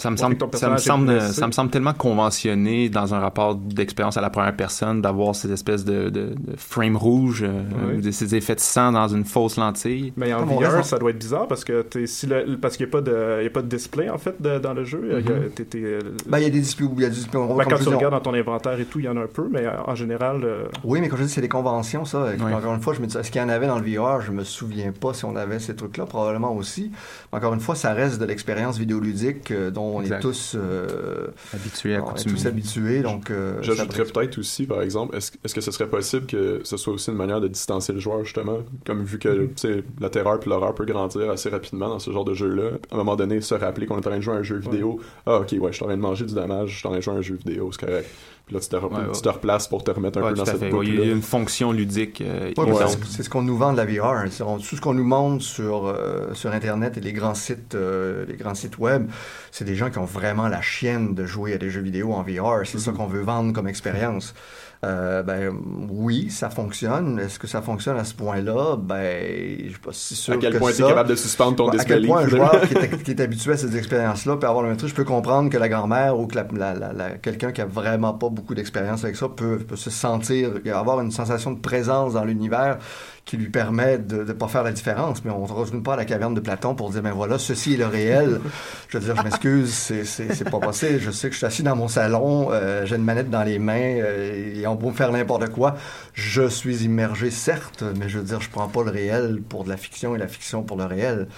Ça 0.00 0.10
me, 0.10 0.16
semble, 0.16 0.36
ça, 0.54 0.70
me 0.70 0.76
semble, 0.78 1.20
ça 1.20 1.46
me 1.46 1.52
semble 1.52 1.70
tellement 1.70 1.92
conventionné 1.92 2.88
dans 2.88 3.14
un 3.14 3.20
rapport 3.20 3.54
d'expérience 3.54 4.16
à 4.16 4.20
la 4.20 4.30
première 4.30 4.56
personne 4.56 5.00
d'avoir 5.02 5.34
cette 5.34 5.50
espèce 5.50 5.84
de, 5.84 6.04
de, 6.10 6.34
de 6.36 6.56
frame 6.56 6.96
rouge, 6.96 7.42
euh, 7.42 7.48
Ouais. 7.70 7.96
ou 7.96 8.00
de 8.00 8.10
ces 8.10 8.34
effets 8.34 8.54
de 8.54 8.60
sang 8.60 8.92
dans 8.92 9.08
une 9.08 9.24
fausse 9.24 9.56
lentille. 9.56 10.12
Mais 10.16 10.32
en 10.32 10.44
VR, 10.44 10.72
reste- 10.72 10.90
ça 10.90 10.98
doit 10.98 11.10
être 11.10 11.18
bizarre 11.18 11.46
parce 11.46 11.64
que 11.64 11.82
t'es- 11.82 12.06
si 12.06 12.26
le- 12.26 12.56
parce 12.60 12.76
qu'il 12.76 12.86
n'y 12.86 12.90
a 12.90 12.92
pas 12.92 13.00
de, 13.00 13.42
y 13.42 13.46
a 13.46 13.50
pas 13.50 13.62
de 13.62 13.68
display 13.68 14.08
en 14.10 14.18
fait 14.18 14.40
de- 14.40 14.58
dans 14.58 14.72
le 14.74 14.84
jeu. 14.84 15.00
Il 15.04 15.12
y 15.12 15.32
a- 15.32 15.48
t'es- 15.54 15.64
t'es, 15.64 15.98
Ben, 16.26 16.38
il 16.38 16.44
y 16.44 16.46
a 16.46 16.50
des 16.50 16.60
displays, 16.60 16.86
il 16.96 17.02
y 17.02 17.04
a 17.04 17.08
des 17.08 17.14
displays. 17.14 17.38
on- 17.40 17.54
ben, 17.56 17.64
quand 17.64 17.76
tu 17.76 17.88
regardes 17.88 18.14
dans 18.14 18.20
ton 18.20 18.34
inventaire 18.34 18.78
et 18.80 18.84
tout, 18.84 18.98
il 18.98 19.04
y 19.04 19.08
en 19.08 19.16
a 19.16 19.20
un 19.20 19.26
peu, 19.26 19.48
mais 19.50 19.64
en 19.86 19.94
général, 19.94 20.40
euh, 20.44 20.64
Oui, 20.84 21.00
mais 21.00 21.08
quand 21.08 21.16
je 21.16 21.24
dis 21.24 21.28
c'est 21.28 21.40
des 21.40 21.48
conventions, 21.48 22.04
ça. 22.04 22.26
Encore 22.52 22.74
une 22.74 22.80
fois, 22.80 22.94
je 22.94 23.00
me 23.00 23.06
dis, 23.06 23.16
est-ce 23.16 23.30
qu'il 23.30 23.40
y 23.40 23.44
en 23.44 23.48
avait 23.48 23.66
dans 23.66 23.78
le 23.78 23.84
VR 23.84 24.20
Je 24.20 24.32
me 24.32 24.44
souviens 24.44 24.92
pas 24.98 25.12
si 25.14 25.24
on 25.24 25.36
avait 25.36 25.58
ces 25.58 25.74
trucs-là, 25.76 26.06
probablement 26.06 26.54
aussi. 26.54 26.90
Mais 27.32 27.38
encore 27.38 27.54
une 27.54 27.60
fois, 27.60 27.74
ça 27.74 27.92
reste 27.92 28.20
de 28.20 28.24
l'expérience 28.24 28.78
vidéoludique 28.78 29.50
euh, 29.50 29.70
dont 29.70 29.89
on 29.96 30.00
Exact. 30.02 30.18
est 30.18 30.20
tous, 30.20 30.56
euh, 30.56 31.28
Habitué 31.52 31.96
à 31.96 32.04
on 32.04 32.14
est 32.14 32.24
tous 32.24 32.46
habitués. 32.46 33.00
Donc, 33.00 33.30
euh, 33.30 33.62
J'ajouterais 33.62 34.04
peut-être 34.04 34.38
aussi, 34.38 34.66
par 34.66 34.82
exemple, 34.82 35.16
est-ce 35.16 35.32
est-ce 35.44 35.54
que 35.54 35.60
ce 35.60 35.70
serait 35.70 35.88
possible 35.88 36.26
que 36.26 36.60
ce 36.64 36.76
soit 36.76 36.92
aussi 36.92 37.10
une 37.10 37.16
manière 37.16 37.40
de 37.40 37.48
distancer 37.48 37.92
le 37.92 37.98
joueur, 38.00 38.24
justement, 38.24 38.58
comme 38.86 39.02
vu 39.04 39.18
que 39.18 39.30
Mm-hmm. 39.30 39.82
la 40.00 40.10
terreur 40.10 40.40
puis 40.40 40.50
l'horreur 40.50 40.74
peut 40.74 40.84
grandir 40.84 41.30
assez 41.30 41.48
rapidement 41.48 41.88
dans 41.88 41.98
ce 41.98 42.10
genre 42.10 42.24
de 42.24 42.34
jeu-là. 42.34 42.72
À 42.90 42.94
un 42.94 42.98
moment 42.98 43.16
donné, 43.16 43.40
se 43.40 43.54
rappeler 43.54 43.86
qu'on 43.86 43.94
est 43.96 43.98
en 43.98 44.02
train 44.02 44.16
de 44.16 44.22
jouer 44.22 44.34
à 44.34 44.38
un 44.38 44.42
jeu 44.42 44.56
vidéo. 44.56 45.00
Ah, 45.26 45.38
ok, 45.38 45.52
ouais, 45.52 45.70
je 45.70 45.76
suis 45.76 45.84
en 45.84 45.88
train 45.88 45.96
de 45.96 46.02
manger 46.02 46.24
du 46.26 46.34
dommage, 46.34 46.70
je 46.70 46.78
suis 46.78 46.86
en 46.86 46.90
train 46.90 46.98
de 46.98 47.02
jouer 47.02 47.14
à 47.14 47.18
un 47.18 47.22
jeu 47.22 47.34
vidéo, 47.36 47.70
c'est 47.72 47.86
correct. 47.86 48.08
Puis 48.50 48.56
là, 48.56 48.60
tu 48.62 48.68
te, 48.68 48.74
re- 48.74 48.92
Ouais, 48.92 49.06
ouais. 49.06 49.12
tu 49.14 49.22
te 49.22 49.28
replaces 49.28 49.68
pour 49.68 49.84
te 49.84 49.92
remettre 49.92 50.18
un 50.18 50.22
Ouais, 50.22 50.30
peu 50.30 50.34
dans 50.34 50.44
cette 50.44 50.58
fait. 50.58 50.72
Ouais, 50.72 50.84
Il 50.84 50.98
y 50.98 51.02
a 51.08 51.12
une 51.12 51.22
fonction 51.22 51.70
ludique. 51.70 52.20
euh, 52.20 52.50
Ouais, 52.56 52.86
c'est- 52.88 53.04
c'est 53.08 53.22
ce 53.22 53.30
qu'on 53.30 53.42
nous 53.42 53.56
vend 53.56 53.70
de 53.72 53.76
la 53.76 53.84
VR. 53.86 54.24
C'est 54.28 54.42
on- 54.42 54.58
tout 54.58 54.74
ce 54.74 54.80
qu'on 54.80 54.92
nous 54.94 55.04
montre 55.04 55.44
sur 55.44 55.86
euh, 55.86 56.34
sur 56.34 56.50
Internet 56.52 56.96
et 56.96 57.00
les 57.00 57.12
grands 57.12 57.34
sites, 57.36 57.76
euh, 57.76 58.24
les 58.28 58.34
grands 58.36 58.56
sites 58.56 58.78
web, 58.78 59.08
c'est 59.52 59.64
des 59.64 59.76
gens 59.76 59.88
qui 59.88 59.98
ont 59.98 60.04
vraiment 60.04 60.48
la 60.48 60.60
chienne 60.62 61.14
de 61.14 61.26
jouer 61.26 61.52
à 61.54 61.58
des 61.58 61.70
jeux 61.70 61.80
vidéo 61.80 62.12
en 62.12 62.22
VR. 62.24 62.62
C'est 62.66 62.80
ça 62.80 62.90
qu'on 62.90 63.06
veut 63.06 63.20
vendre 63.22 63.52
comme 63.52 63.68
expérience. 63.68 64.34
Euh, 64.82 65.22
ben 65.22 65.52
oui, 65.90 66.30
ça 66.30 66.48
fonctionne. 66.48 67.18
Est-ce 67.18 67.38
que 67.38 67.46
ça 67.46 67.60
fonctionne 67.60 67.98
à 67.98 68.04
ce 68.04 68.14
point-là? 68.14 68.76
Ben, 68.78 69.56
je 69.64 69.68
suis 69.70 69.78
pas 69.78 69.90
si 69.92 70.16
sûr 70.16 70.32
À 70.34 70.36
quel 70.38 70.54
que 70.54 70.58
point 70.58 70.72
tu 70.72 70.82
es 70.82 70.86
capable 70.86 71.10
de 71.10 71.16
suspendre 71.16 71.56
ton 71.56 71.68
À 71.68 71.72
quel 71.72 72.00
disbelief, 72.00 72.08
point 72.08 72.22
un 72.22 72.28
joueur 72.28 72.60
qui 72.62 72.74
est, 72.74 73.02
qui 73.02 73.10
est 73.10 73.20
habitué 73.20 73.52
à 73.52 73.56
ces 73.58 73.76
expériences-là 73.76 74.36
peut 74.38 74.46
avoir 74.46 74.62
le 74.64 74.70
maîtrise. 74.70 74.88
Je 74.88 74.94
peux 74.94 75.04
comprendre 75.04 75.50
que 75.50 75.58
la 75.58 75.68
grand-mère 75.68 76.18
ou 76.18 76.26
que 76.26 76.36
la, 76.36 76.46
la- 76.74 76.92
la- 76.94 77.10
quelqu'un 77.10 77.52
qui 77.52 77.60
a 77.60 77.66
vraiment 77.66 78.14
pas 78.14 78.30
beaucoup 78.30 78.54
d'expérience 78.54 79.04
avec 79.04 79.16
ça 79.16 79.28
peut, 79.28 79.58
peut 79.58 79.76
se 79.76 79.90
sentir, 79.90 80.52
avoir 80.74 81.00
une 81.02 81.10
sensation 81.10 81.50
de 81.52 81.58
présence 81.60 82.14
dans 82.14 82.24
l'univers 82.24 82.78
qui 83.26 83.36
lui 83.36 83.50
permet 83.50 83.98
de 83.98 84.24
ne 84.24 84.32
pas 84.32 84.48
faire 84.48 84.62
la 84.64 84.72
différence. 84.72 85.22
Mais 85.26 85.30
on 85.30 85.46
ne 85.46 85.52
retourne 85.52 85.82
pas 85.82 85.92
à 85.92 85.96
la 85.96 86.04
caverne 86.06 86.32
de 86.34 86.40
Platon 86.40 86.74
pour 86.74 86.88
dire, 86.90 87.02
ben 87.02 87.12
voilà, 87.12 87.38
ceci 87.38 87.74
est 87.74 87.76
le 87.76 87.86
réel. 87.86 88.40
Je 88.88 88.96
veux 88.96 89.04
dire, 89.04 89.14
je 89.14 89.22
m'excuse, 89.22 89.70
c'est- 89.74 90.50
pas 90.50 90.58
possible. 90.58 90.98
Je 91.00 91.10
sais 91.10 91.28
que 91.28 91.34
je 91.34 91.38
suis 91.38 91.46
assis 91.46 91.62
dans 91.62 91.76
mon 91.76 91.86
salon, 91.86 92.48
euh, 92.50 92.86
j'ai 92.86 92.96
une 92.96 93.04
manette 93.04 93.28
dans 93.30 93.42
les 93.44 93.58
mains 93.58 93.98
euh, 94.00 94.54
et 94.56 94.66
on 94.70 94.76
peut 94.76 94.90
faire 94.92 95.12
n'importe 95.12 95.50
quoi. 95.50 95.76
Je 96.14 96.48
suis 96.48 96.84
immergé, 96.84 97.30
certes, 97.30 97.84
mais 97.98 98.08
je 98.08 98.18
veux 98.18 98.24
dire, 98.24 98.40
je 98.40 98.50
prends 98.50 98.68
pas 98.68 98.82
le 98.82 98.90
réel 98.90 99.40
pour 99.48 99.64
de 99.64 99.68
la 99.68 99.76
fiction 99.76 100.14
et 100.14 100.18
la 100.18 100.28
fiction 100.28 100.62
pour 100.62 100.76
le 100.76 100.84
réel. 100.84 101.28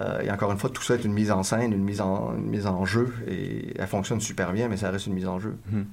Euh, 0.00 0.20
et 0.22 0.30
encore 0.30 0.50
une 0.52 0.58
fois, 0.58 0.70
tout 0.70 0.82
ça 0.82 0.94
est 0.94 1.04
une 1.04 1.12
mise 1.12 1.30
en 1.30 1.42
scène, 1.42 1.72
une 1.72 1.84
mise 1.84 2.00
en, 2.00 2.32
mise 2.32 2.66
en 2.66 2.84
jeu, 2.84 3.12
et 3.28 3.74
elle 3.78 3.86
fonctionne 3.86 4.20
super 4.20 4.52
bien, 4.52 4.68
mais 4.68 4.76
ça 4.76 4.90
reste 4.90 5.06
une 5.06 5.14
mise 5.14 5.28
en 5.28 5.38
jeu. 5.38 5.54
Mhm. 5.70 5.86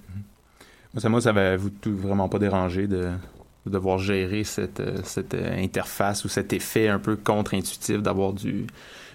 Moi, 0.93 1.02
ça, 1.02 1.10
moi, 1.10 1.21
ça 1.21 1.32
va 1.32 1.56
vous 1.56 1.71
vraiment 1.86 2.30
pas 2.30 2.39
dérangé 2.39 2.88
de, 2.88 3.12
de 3.65 3.71
devoir 3.71 3.99
gérer 3.99 4.43
cette, 4.43 4.80
euh, 4.80 4.97
cette 5.04 5.34
euh, 5.34 5.62
interface 5.62 6.25
ou 6.25 6.30
cet 6.30 6.54
effet 6.54 6.88
un 6.88 6.99
peu 6.99 7.15
contre-intuitif 7.15 8.02
d'avoir 8.02 8.34
du. 8.34 8.65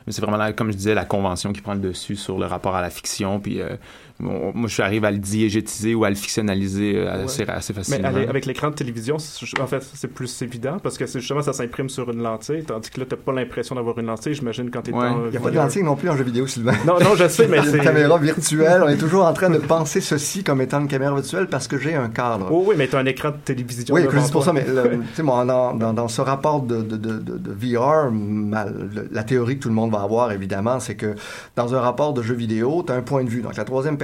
C'est 0.06 0.20
vraiment, 0.20 0.36
là, 0.36 0.52
comme 0.52 0.70
je 0.70 0.76
disais, 0.76 0.94
la 0.94 1.06
convention 1.06 1.52
qui 1.54 1.62
prend 1.62 1.72
le 1.72 1.80
dessus 1.80 2.16
sur 2.16 2.38
le 2.38 2.44
rapport 2.44 2.76
à 2.76 2.82
la 2.82 2.90
fiction. 2.90 3.40
Puis 3.40 3.62
bon, 4.20 4.52
moi, 4.54 4.68
je 4.68 4.80
arrive 4.82 5.04
à 5.04 5.10
le 5.10 5.18
diégétiser 5.18 5.94
ou 5.94 6.04
à 6.04 6.08
le 6.10 6.14
fictionnaliser 6.14 6.94
euh, 6.96 7.24
assez, 7.24 7.42
Ouais. 7.44 7.50
assez 7.50 7.72
Mais 7.72 7.82
facilement. 7.82 8.08
avec- 8.08 8.28
avec 8.28 8.46
l'écran 8.46 8.70
de 8.70 8.74
télévision, 8.74 9.16
en 9.16 9.66
fait, 9.66 9.82
c'est 9.94 10.08
plus 10.12 10.42
évident 10.42 10.78
parce 10.82 10.96
que 10.98 11.06
c'est 11.06 11.20
justement 11.20 11.42
ça 11.42 11.52
s'imprime 11.52 11.88
sur 11.88 12.10
une 12.10 12.22
lentille, 12.22 12.64
tandis 12.64 12.90
que 12.90 13.00
là, 13.00 13.06
t'as 13.08 13.16
pas 13.16 13.32
l'impression 13.32 13.74
d'avoir 13.74 13.98
une 13.98 14.06
lentille, 14.06 14.34
j'imagine, 14.34 14.70
quand 14.70 14.82
t'es 14.82 14.92
Ouais. 14.92 15.08
dans. 15.08 15.24
Il 15.26 15.30
n'y 15.30 15.36
a 15.36 15.40
pas 15.40 15.50
de 15.50 15.56
lentille 15.56 15.82
non 15.82 15.96
plus 15.96 16.08
en 16.08 16.16
jeu 16.16 16.24
vidéo, 16.24 16.46
Sylvain. 16.46 16.74
Non, 16.86 16.98
non, 17.00 17.14
je 17.16 17.28
sais, 17.28 17.48
mais 17.48 17.58
Il 17.58 17.64
y 17.64 17.68
a 17.68 17.70
c'est- 17.70 17.76
une 17.78 17.82
caméra 17.84 18.18
virtuelle. 18.18 18.82
On 18.84 18.88
est 18.88 18.96
toujours 18.96 19.24
en 19.24 19.32
train 19.32 19.50
de 19.50 19.58
penser 19.58 20.00
ceci 20.00 20.44
comme 20.44 20.60
étant 20.60 20.80
une 20.80 20.88
caméra 20.88 21.14
virtuelle 21.14 21.46
parce 21.48 21.66
que 21.68 21.78
j'ai 21.78 21.94
un 21.94 22.08
cadre. 22.08 22.48
Oh 22.50 22.64
oui, 22.68 22.74
mais 22.78 22.86
t'as 22.86 23.00
un 23.00 23.06
écran 23.06 23.30
de 23.30 23.36
télévision. 23.44 23.94
Oui, 23.94 24.02
c'est 24.22 24.32
pour 24.32 24.44
ça, 24.44 24.52
mais 24.52 24.64
le- 24.66 24.90
tu 24.90 25.14
sais, 25.14 25.22
moi, 25.22 25.44
dans, 25.44 25.74
dans, 25.74 25.92
dans 25.92 26.08
ce 26.08 26.20
rapport 26.20 26.62
de, 26.62 26.82
de, 26.82 26.96
de, 26.96 27.18
de, 27.18 27.36
de 27.38 27.52
VR, 27.52 28.10
ma- 28.12 28.64
le- 28.66 29.08
la 29.10 29.24
théorie 29.24 29.56
que 29.58 29.62
tout 29.62 29.68
le 29.68 29.74
monde 29.74 29.90
va 29.92 30.00
avoir, 30.02 30.32
évidemment, 30.32 30.78
c'est 30.80 30.94
que 30.94 31.14
dans 31.56 31.74
un 31.74 31.80
rapport 31.80 32.12
de 32.14 32.22
jeu 32.22 32.34
vidéo, 32.34 32.82
tu 32.86 32.92
as 32.92 32.96
un 32.96 33.02
point 33.02 33.24
de 33.24 33.28
vue. 33.30 33.40
Donc, 33.42 33.56
la 33.56 33.64
troisième 33.64 33.96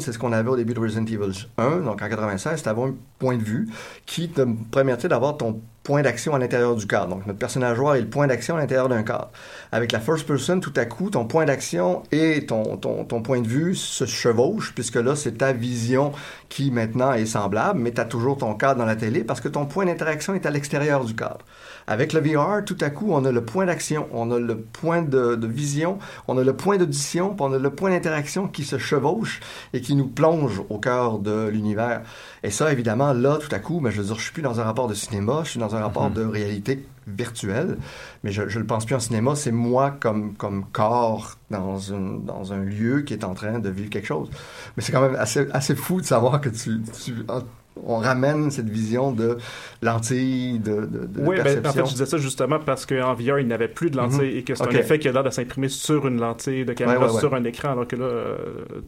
c'est 0.00 0.12
ce 0.12 0.18
qu'on 0.18 0.32
avait 0.32 0.48
au 0.48 0.56
début 0.56 0.74
de 0.74 0.80
Resident 0.80 1.04
Evil 1.04 1.46
1, 1.56 1.78
donc 1.78 2.02
en 2.02 2.08
96, 2.08 2.62
tu 2.62 2.68
avais 2.68 2.82
un 2.82 2.94
point 3.18 3.36
de 3.36 3.42
vue 3.42 3.68
qui 4.06 4.28
te 4.28 4.42
permettait 4.70 5.08
d'avoir 5.08 5.36
ton 5.36 5.60
point 5.88 6.02
d'action 6.02 6.34
à 6.34 6.38
l'intérieur 6.38 6.76
du 6.76 6.86
cadre. 6.86 7.08
Donc, 7.08 7.26
notre 7.26 7.38
personnage 7.38 7.76
joueur 7.76 7.94
est 7.94 8.02
le 8.02 8.08
point 8.08 8.26
d'action 8.26 8.56
à 8.56 8.58
l'intérieur 8.58 8.90
d'un 8.90 9.02
cadre. 9.02 9.30
Avec 9.72 9.90
la 9.90 10.00
first 10.00 10.26
person, 10.26 10.60
tout 10.60 10.72
à 10.76 10.84
coup, 10.84 11.08
ton 11.08 11.24
point 11.24 11.46
d'action 11.46 12.02
et 12.12 12.44
ton, 12.44 12.76
ton, 12.76 13.04
ton 13.04 13.22
point 13.22 13.40
de 13.40 13.48
vue 13.48 13.74
se 13.74 14.04
chevauchent, 14.04 14.74
puisque 14.74 14.96
là, 14.96 15.16
c'est 15.16 15.38
ta 15.38 15.54
vision 15.54 16.12
qui 16.50 16.70
maintenant 16.70 17.14
est 17.14 17.24
semblable, 17.24 17.80
mais 17.80 17.92
tu 17.92 18.02
as 18.02 18.04
toujours 18.04 18.36
ton 18.36 18.52
cadre 18.54 18.80
dans 18.80 18.84
la 18.84 18.96
télé 18.96 19.24
parce 19.24 19.40
que 19.40 19.48
ton 19.48 19.64
point 19.64 19.86
d'interaction 19.86 20.34
est 20.34 20.44
à 20.44 20.50
l'extérieur 20.50 21.06
du 21.06 21.14
cadre. 21.14 21.38
Avec 21.90 22.12
le 22.12 22.20
VR, 22.20 22.62
tout 22.64 22.76
à 22.82 22.90
coup, 22.90 23.06
on 23.10 23.24
a 23.24 23.32
le 23.32 23.42
point 23.44 23.64
d'action, 23.66 24.06
on 24.12 24.30
a 24.30 24.38
le 24.38 24.58
point 24.58 25.00
de, 25.02 25.34
de 25.36 25.46
vision, 25.46 25.98
on 26.28 26.36
a 26.36 26.44
le 26.44 26.52
point 26.52 26.76
d'audition, 26.76 27.34
on 27.40 27.52
a 27.52 27.58
le 27.58 27.70
point 27.70 27.90
d'interaction 27.90 28.46
qui 28.46 28.62
se 28.62 28.76
chevauche 28.78 29.40
et 29.72 29.80
qui 29.80 29.94
nous 29.94 30.06
plonge 30.06 30.60
au 30.68 30.78
cœur 30.78 31.18
de 31.18 31.48
l'univers. 31.48 32.02
Et 32.42 32.50
ça, 32.50 32.70
évidemment, 32.70 33.12
là, 33.14 33.38
tout 33.40 33.52
à 33.54 33.58
coup, 33.58 33.80
ben, 33.80 33.90
je 33.90 33.98
veux 34.02 34.06
dire, 34.06 34.16
je 34.18 34.22
suis 34.22 34.32
plus 34.32 34.42
dans 34.42 34.60
un 34.60 34.64
rapport 34.64 34.86
de 34.86 34.94
cinéma, 34.94 35.40
je 35.44 35.50
suis 35.50 35.60
dans 35.60 35.74
un 35.74 35.80
rapport 35.80 36.10
Mhm. 36.10 36.14
de 36.14 36.24
réalité 36.24 36.86
virtuelle, 37.06 37.78
mais 38.22 38.32
je, 38.32 38.48
je 38.48 38.58
le 38.58 38.66
pense 38.66 38.84
plus 38.84 38.94
en 38.94 39.00
cinéma, 39.00 39.34
c'est 39.34 39.50
moi 39.50 39.90
comme, 39.98 40.34
comme 40.34 40.66
corps 40.70 41.36
dans, 41.50 41.78
une, 41.78 42.22
dans 42.24 42.52
un 42.52 42.58
lieu 42.62 43.00
qui 43.00 43.14
est 43.14 43.24
en 43.24 43.32
train 43.32 43.58
de 43.60 43.70
vivre 43.70 43.88
quelque 43.88 44.06
chose. 44.06 44.28
Mais 44.76 44.82
c'est 44.82 44.92
quand 44.92 45.00
même 45.00 45.16
assez, 45.18 45.46
assez 45.52 45.74
fou 45.74 46.02
de 46.02 46.06
savoir 46.06 46.40
que 46.42 46.50
tu, 46.50 46.82
tu- 47.02 47.24
on 47.86 47.96
ramène 47.98 48.50
cette 48.50 48.68
vision 48.68 49.12
de 49.12 49.38
lentille, 49.82 50.58
de, 50.58 50.86
de, 50.86 51.06
de 51.06 51.20
Oui, 51.22 51.36
ben, 51.42 51.64
en 51.66 51.72
fait, 51.72 51.84
je 51.86 51.92
disais 51.92 52.06
ça 52.06 52.18
justement 52.18 52.58
parce 52.58 52.84
qu'en 52.86 53.14
VR, 53.14 53.38
il 53.38 53.46
n'avait 53.46 53.68
plus 53.68 53.90
de 53.90 53.96
lentille 53.96 54.18
Mhm. 54.32 54.38
et 54.38 54.42
que 54.42 54.54
c'est 54.54 54.64
un 54.64 54.70
effet 54.70 54.98
qui 54.98 55.08
a 55.08 55.12
l'air 55.12 55.22
de 55.24 55.30
s'imprimer 55.30 55.68
sur 55.68 56.06
une 56.06 56.20
lentille 56.20 56.64
de 56.64 56.72
caméra, 56.72 56.98
Ouais, 56.98 57.06
ouais, 57.06 57.12
ouais. 57.14 57.20
sur 57.20 57.34
un 57.34 57.44
écran, 57.44 57.72
alors 57.72 57.86
que 57.86 57.96
là, 57.96 58.04
euh, 58.04 58.36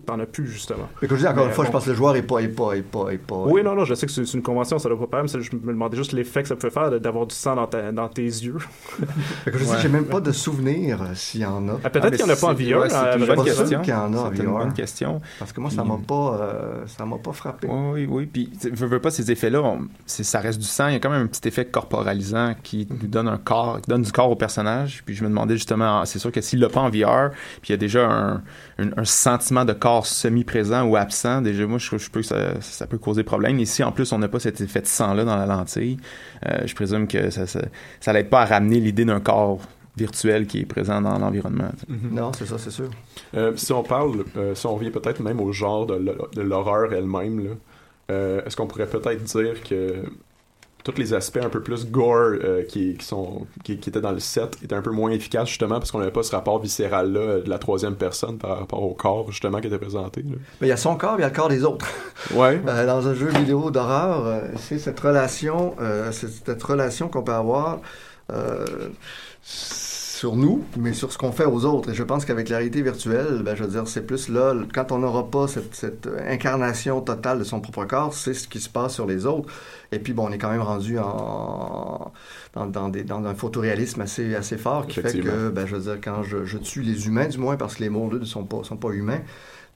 t'en 0.06 0.18
as 0.18 0.26
plus, 0.26 0.46
justement. 0.48 0.88
Mais 1.00 1.08
comme 1.08 1.16
je 1.18 1.22
dis, 1.22 1.28
encore 1.28 1.44
Mais 1.44 1.50
une 1.50 1.54
fois, 1.54 1.64
je 1.64 1.70
pense 1.70 1.84
que 1.84 1.90
le 1.90 1.96
joueur 1.96 2.16
est 2.16 2.22
pas, 2.22 2.40
est 2.40 2.48
pas, 2.48 2.72
est 2.74 2.82
pas, 2.82 3.10
est 3.10 3.18
pas. 3.18 3.36
Oui, 3.46 3.62
non, 3.62 3.74
non, 3.74 3.84
je 3.84 3.94
sais 3.94 4.06
que 4.06 4.12
c'est 4.12 4.22
une 4.34 4.42
convention, 4.42 4.78
ça 4.78 4.88
doit 4.88 5.08
pas 5.08 5.22
mais 5.22 5.28
c'est- 5.28 5.40
je 5.40 5.54
me 5.54 5.60
demandais 5.72 5.96
juste 5.96 6.12
l'effet 6.12 6.42
que 6.42 6.48
ça 6.48 6.56
pouvait 6.56 6.70
faire 6.72 6.90
de- 6.90 6.98
d'avoir 6.98 7.26
du 7.26 7.34
sang 7.34 7.54
dans, 7.56 7.66
ta- 7.66 7.92
dans 7.92 8.08
tes 8.08 8.22
yeux. 8.24 8.56
Que 9.44 9.58
je 9.58 9.64
sais, 9.64 9.76
j'ai 9.82 9.88
même 9.88 10.04
pas 10.06 10.20
de 10.20 10.32
souvenir 10.32 11.02
euh, 11.02 11.06
s'il 11.14 11.40
y 11.40 11.44
en 11.46 11.68
a. 11.68 11.78
Ah, 11.84 11.90
peut-être 11.90 12.10
qu'il 12.16 12.20
y 12.26 12.28
en 12.30 12.32
a 12.32 12.36
pas 12.36 12.48
en 12.48 12.54
VR, 12.54 12.80
Ouais, 12.80 12.88
c'est 12.88 12.96
euh, 12.96 13.16
une 13.16 13.24
Je 13.26 13.32
bonne 13.32 13.44
question. 13.44 13.80
qu'il 13.80 13.92
y 13.94 13.96
en 13.96 14.14
a 14.14 14.16
en 14.18 14.30
C'est 14.34 14.42
une 14.42 14.50
bonne 14.50 14.72
question. 14.72 15.20
Parce 15.38 15.52
que 15.52 15.60
moi, 15.60 15.70
ça 15.70 15.84
m'a 15.84 15.98
pas, 16.06 16.38
euh, 16.40 16.82
ça 16.86 17.04
m'a 17.04 17.18
pas 17.18 17.32
frappé. 17.32 17.68
Oui, 17.70 18.06
oui, 18.06 18.08
oui. 18.10 18.26
Puis, 18.26 18.50
veux, 18.80 18.86
veux 18.86 19.00
pas, 19.00 19.10
ces 19.10 19.30
effets-là, 19.30 19.76
ça 20.06 20.40
reste 20.40 20.58
du 20.58 20.66
sang. 20.66 20.88
Il 20.88 20.92
y 20.94 20.96
a 20.96 20.98
quand 21.00 21.10
même 21.10 21.22
un 21.22 21.26
petit 21.26 21.46
effet 21.48 21.64
corporalisant 21.64 22.54
qui 22.62 22.86
nous 22.90 23.08
donne 23.08 23.28
un 23.28 23.38
corps, 23.38 23.80
qui 23.80 23.90
donne 23.90 24.02
du 24.02 24.12
corps 24.12 24.30
au 24.30 24.36
personnage. 24.36 25.02
Puis 25.06 25.14
je 25.14 25.22
me 25.24 25.28
demandais 25.28 25.54
justement, 25.54 26.04
c'est 26.04 26.18
sûr 26.18 26.32
que 26.32 26.40
s'il 26.40 26.60
l'a 26.60 26.68
pas 26.68 26.80
en 26.80 26.90
VR, 26.90 27.30
puis 27.62 27.68
il 27.68 27.70
y 27.70 27.74
a 27.74 27.76
déjà 27.76 28.08
un, 28.08 28.42
un- 28.78 28.90
un 28.96 29.04
sentiment 29.04 29.64
de 29.64 29.72
corps 29.72 30.06
semi-présent 30.06 30.84
ou 30.86 30.96
absent, 30.96 31.42
déjà, 31.42 31.66
moi, 31.66 31.78
je, 31.78 31.96
je 31.98 32.10
peux 32.10 32.20
que 32.20 32.26
ça, 32.26 32.60
ça 32.60 32.86
peut 32.86 32.98
causer 32.98 33.22
problème. 33.24 33.58
Ici, 33.58 33.82
en 33.82 33.92
plus, 33.92 34.12
on 34.12 34.18
n'a 34.18 34.28
pas 34.28 34.40
cet 34.40 34.60
effet 34.60 34.80
de 34.80 34.86
sang-là 34.86 35.24
dans 35.24 35.36
la 35.36 35.46
lentille. 35.46 35.98
Euh, 36.46 36.66
je 36.66 36.74
présume 36.74 37.06
que 37.06 37.30
ça, 37.30 37.46
ça, 37.46 37.60
ça 38.00 38.12
l'aide 38.12 38.28
pas 38.30 38.42
à 38.42 38.46
ramener 38.46 38.80
l'idée 38.80 39.04
d'un 39.04 39.20
corps 39.20 39.58
virtuel 39.96 40.46
qui 40.46 40.60
est 40.60 40.64
présent 40.66 41.00
dans 41.02 41.18
l'environnement. 41.18 41.68
sais. 41.78 41.86
Non, 42.10 42.32
c'est 42.32 42.46
ça, 42.46 42.56
c'est 42.58 42.70
sûr. 42.70 42.88
Euh, 43.34 43.52
si 43.56 43.72
on 43.72 43.82
parle, 43.82 44.24
euh, 44.36 44.54
si 44.54 44.66
on 44.66 44.74
revient 44.76 44.90
peut-être 44.90 45.20
même 45.20 45.40
au 45.40 45.52
genre 45.52 45.84
de, 45.84 45.94
l'hor- 45.94 46.28
de 46.34 46.40
l'horreur 46.42 46.92
elle-même, 46.94 47.56
euh, 48.10 48.42
est-ce 48.44 48.56
qu'on 48.56 48.66
pourrait 48.66 48.86
peut-être 48.86 49.22
dire 49.22 49.62
que 49.62 50.02
tous 50.82 50.96
les 50.96 51.14
aspects 51.14 51.38
un 51.42 51.48
peu 51.48 51.62
plus 51.62 51.86
gore 51.90 52.16
euh, 52.42 52.62
qui, 52.64 52.94
qui 52.96 53.04
sont 53.04 53.46
qui, 53.64 53.78
qui 53.78 53.90
étaient 53.90 54.00
dans 54.00 54.12
le 54.12 54.18
set 54.18 54.56
étaient 54.62 54.74
un 54.74 54.82
peu 54.82 54.90
moins 54.90 55.10
efficaces 55.10 55.48
justement 55.48 55.78
parce 55.78 55.90
qu'on 55.90 55.98
n'avait 55.98 56.10
pas 56.10 56.22
ce 56.22 56.34
rapport 56.34 56.58
viscéral 56.60 57.12
là 57.12 57.40
de 57.40 57.50
la 57.50 57.58
troisième 57.58 57.96
personne 57.96 58.38
par 58.38 58.58
rapport 58.58 58.82
au 58.82 58.94
corps 58.94 59.30
justement 59.30 59.60
qui 59.60 59.66
était 59.66 59.78
présenté. 59.78 60.22
là? 60.22 60.36
Mais 60.60 60.66
il 60.66 60.70
y 60.70 60.72
a 60.72 60.76
son 60.76 60.96
corps, 60.96 61.16
il 61.18 61.20
y 61.20 61.24
a 61.24 61.28
le 61.28 61.34
corps 61.34 61.48
des 61.48 61.64
autres. 61.64 61.86
Ouais. 62.34 62.60
Euh, 62.66 62.86
dans 62.86 63.08
un 63.08 63.14
jeu 63.14 63.28
vidéo 63.28 63.70
d'horreur, 63.70 64.26
euh, 64.26 64.40
c'est 64.56 64.78
cette 64.78 65.00
relation, 65.00 65.74
euh, 65.80 66.12
cette 66.12 66.62
relation 66.62 67.08
qu'on 67.08 67.22
peut 67.22 67.32
avoir 67.32 67.80
euh, 68.30 68.66
sur 70.20 70.36
nous, 70.36 70.62
mais 70.76 70.92
sur 70.92 71.10
ce 71.12 71.16
qu'on 71.16 71.32
fait 71.32 71.46
aux 71.46 71.64
autres. 71.64 71.88
Et 71.92 71.94
je 71.94 72.02
pense 72.02 72.26
qu'avec 72.26 72.50
la 72.50 72.58
réalité 72.58 72.82
virtuelle, 72.82 73.40
ben, 73.42 73.54
je 73.54 73.64
veux 73.64 73.70
dire, 73.70 73.88
c'est 73.88 74.02
plus 74.04 74.28
là, 74.28 74.52
quand 74.74 74.92
on 74.92 74.98
n'aura 74.98 75.30
pas 75.30 75.48
cette, 75.48 75.74
cette 75.74 76.06
incarnation 76.28 77.00
totale 77.00 77.38
de 77.38 77.44
son 77.44 77.62
propre 77.62 77.86
corps, 77.86 78.12
c'est 78.12 78.34
ce 78.34 78.46
qui 78.46 78.60
se 78.60 78.68
passe 78.68 78.92
sur 78.92 79.06
les 79.06 79.24
autres. 79.24 79.50
Et 79.92 79.98
puis, 79.98 80.12
bon, 80.12 80.28
on 80.28 80.30
est 80.30 80.36
quand 80.36 80.50
même 80.50 80.60
rendu 80.60 80.98
en, 80.98 82.12
dans, 82.52 82.66
dans, 82.66 82.90
des, 82.90 83.02
dans 83.02 83.24
un 83.24 83.34
photoréalisme 83.34 84.02
assez, 84.02 84.34
assez 84.34 84.58
fort 84.58 84.86
qui 84.86 85.00
fait 85.00 85.20
que, 85.20 85.48
ben, 85.48 85.64
je 85.66 85.76
veux 85.76 85.82
dire, 85.90 85.98
quand 86.04 86.22
je, 86.22 86.44
je 86.44 86.58
tue 86.58 86.82
les 86.82 87.06
humains, 87.06 87.28
du 87.28 87.38
moins, 87.38 87.56
parce 87.56 87.76
que 87.76 87.82
les 87.82 87.88
mondes 87.88 88.20
ne 88.20 88.24
sont 88.26 88.44
pas, 88.44 88.62
sont 88.62 88.76
pas 88.76 88.90
humains, 88.90 89.22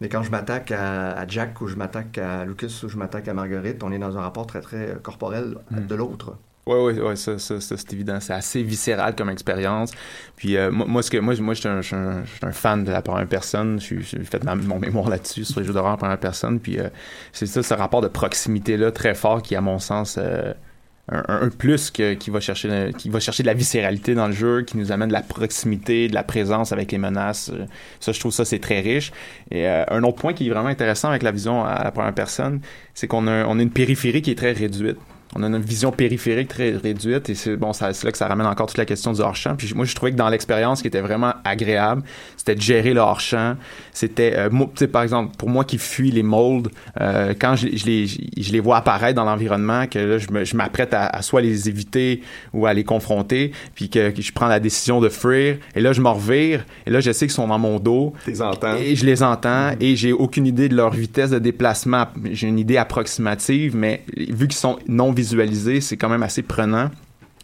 mais 0.02 0.10
quand 0.10 0.22
je 0.22 0.30
m'attaque 0.30 0.72
à, 0.72 1.12
à 1.12 1.26
Jack 1.26 1.58
ou 1.62 1.68
je 1.68 1.76
m'attaque 1.76 2.18
à 2.18 2.44
Lucas 2.44 2.82
ou 2.84 2.88
je 2.90 2.98
m'attaque 2.98 3.28
à 3.28 3.32
Marguerite, 3.32 3.82
on 3.82 3.90
est 3.92 3.98
dans 3.98 4.18
un 4.18 4.20
rapport 4.20 4.46
très, 4.46 4.60
très 4.60 4.98
corporel 5.02 5.56
Mm. 5.70 5.86
de 5.86 5.94
l'autre. 5.94 6.36
Oui, 6.66 6.76
oui, 6.94 6.98
ouais, 6.98 7.16
ça, 7.16 7.38
ça, 7.38 7.60
ça, 7.60 7.76
c'est 7.76 7.92
évident. 7.92 8.18
C'est 8.20 8.32
assez 8.32 8.62
viscéral 8.62 9.14
comme 9.14 9.28
expérience. 9.28 9.92
Puis 10.34 10.56
euh, 10.56 10.70
moi, 10.70 10.86
moi, 10.86 11.02
ce 11.02 11.10
que, 11.10 11.18
moi, 11.18 11.34
moi, 11.38 11.52
je 11.52 11.60
suis 11.60 11.68
un, 11.94 12.22
un, 12.42 12.52
fan 12.52 12.84
de 12.84 12.90
la 12.90 13.02
première 13.02 13.28
personne. 13.28 13.78
J'ai 13.80 14.00
fait 14.00 14.42
ma- 14.44 14.54
mon 14.54 14.78
mémoire 14.78 15.10
là-dessus 15.10 15.44
sur 15.44 15.60
les 15.60 15.66
jeux 15.66 15.74
d'horreur 15.74 15.92
en 15.92 15.96
première 15.98 16.18
personne. 16.18 16.60
Puis 16.60 16.78
euh, 16.78 16.88
c'est 17.32 17.44
ça, 17.44 17.62
ce 17.62 17.74
rapport 17.74 18.00
de 18.00 18.08
proximité-là 18.08 18.92
très 18.92 19.14
fort 19.14 19.42
qui, 19.42 19.54
à 19.56 19.60
mon 19.60 19.78
sens, 19.78 20.16
euh, 20.18 20.54
un, 21.12 21.22
un- 21.28 21.50
plus 21.50 21.90
que, 21.90 22.14
qui, 22.14 22.30
va 22.30 22.40
chercher, 22.40 22.92
qui 22.96 23.10
va 23.10 23.20
chercher 23.20 23.42
de 23.42 23.48
la 23.48 23.54
viscéralité 23.54 24.14
dans 24.14 24.28
le 24.28 24.32
jeu, 24.32 24.62
qui 24.62 24.78
nous 24.78 24.90
amène 24.90 25.08
de 25.08 25.12
la 25.12 25.20
proximité, 25.22 26.08
de 26.08 26.14
la 26.14 26.22
présence 26.22 26.72
avec 26.72 26.90
les 26.92 26.98
menaces. 26.98 27.50
Ça, 28.00 28.12
je 28.12 28.18
trouve 28.20 28.32
ça, 28.32 28.46
c'est 28.46 28.58
très 28.58 28.80
riche. 28.80 29.12
Et 29.50 29.68
euh, 29.68 29.84
un 29.90 30.02
autre 30.02 30.16
point 30.16 30.32
qui 30.32 30.46
est 30.46 30.50
vraiment 30.50 30.68
intéressant 30.70 31.10
avec 31.10 31.22
la 31.22 31.30
vision 31.30 31.62
à 31.62 31.84
la 31.84 31.90
première 31.92 32.14
personne, 32.14 32.62
c'est 32.94 33.06
qu'on 33.06 33.26
a, 33.26 33.44
on 33.44 33.58
a 33.58 33.62
une 33.62 33.70
périphérie 33.70 34.22
qui 34.22 34.30
est 34.30 34.34
très 34.38 34.52
réduite. 34.52 34.96
On 35.34 35.42
a 35.42 35.46
une 35.46 35.58
vision 35.58 35.90
périphérique 35.90 36.48
très 36.48 36.70
réduite 36.76 37.28
et 37.28 37.34
c'est 37.34 37.56
bon, 37.56 37.72
c'est 37.72 38.04
là 38.04 38.12
que 38.12 38.18
ça 38.18 38.28
ramène 38.28 38.46
encore 38.46 38.66
toute 38.66 38.78
la 38.78 38.84
question 38.84 39.12
du 39.12 39.20
hors-champ. 39.20 39.56
Puis 39.56 39.72
moi, 39.74 39.84
je 39.84 39.94
trouvais 39.94 40.12
que 40.12 40.16
dans 40.16 40.28
l'expérience 40.28 40.80
qui 40.80 40.88
était 40.88 41.00
vraiment 41.00 41.34
agréable, 41.44 42.02
c'était 42.36 42.54
de 42.54 42.60
gérer 42.60 42.94
le 42.94 43.00
hors-champ. 43.00 43.56
C'était, 43.92 44.34
euh, 44.36 44.48
moi, 44.50 44.66
tu 44.74 44.80
sais, 44.80 44.88
par 44.88 45.02
exemple, 45.02 45.36
pour 45.36 45.48
moi 45.48 45.64
qui 45.64 45.78
fuis 45.78 46.10
les 46.10 46.22
molds, 46.22 46.70
euh, 47.00 47.34
quand 47.38 47.56
je, 47.56 47.68
je 47.74 47.84
les, 47.86 48.06
je 48.06 48.52
les 48.52 48.60
vois 48.60 48.76
apparaître 48.76 49.14
dans 49.16 49.24
l'environnement, 49.24 49.86
que 49.86 49.98
là, 49.98 50.18
je 50.18 50.56
m'apprête 50.56 50.94
à, 50.94 51.06
à 51.06 51.22
soit 51.22 51.40
les 51.40 51.68
éviter 51.68 52.22
ou 52.52 52.66
à 52.66 52.74
les 52.74 52.84
confronter, 52.84 53.52
puis 53.74 53.88
que, 53.88 54.10
que 54.10 54.22
je 54.22 54.32
prends 54.32 54.48
la 54.48 54.60
décision 54.60 55.00
de 55.00 55.08
fuir, 55.08 55.56
et 55.74 55.80
là, 55.80 55.92
je 55.92 56.00
m'en 56.00 56.14
revire, 56.14 56.64
et 56.86 56.90
là, 56.90 57.00
je 57.00 57.10
sais 57.12 57.26
qu'ils 57.26 57.34
sont 57.34 57.48
dans 57.48 57.58
mon 57.58 57.78
dos. 57.78 58.12
les 58.26 58.42
entends. 58.42 58.76
Et 58.76 58.94
je 58.96 59.04
les 59.04 59.22
entends, 59.22 59.72
et 59.80 59.96
j'ai 59.96 60.12
aucune 60.12 60.46
idée 60.46 60.68
de 60.68 60.76
leur 60.76 60.90
vitesse 60.92 61.30
de 61.30 61.38
déplacement. 61.38 62.06
J'ai 62.32 62.48
une 62.48 62.58
idée 62.58 62.76
approximative, 62.76 63.76
mais 63.76 64.02
vu 64.16 64.48
qu'ils 64.48 64.58
sont 64.58 64.78
non 64.88 65.12
visualisés, 65.24 65.80
c'est 65.80 65.96
quand 65.96 66.08
même 66.08 66.22
assez 66.22 66.42
prenant. 66.42 66.90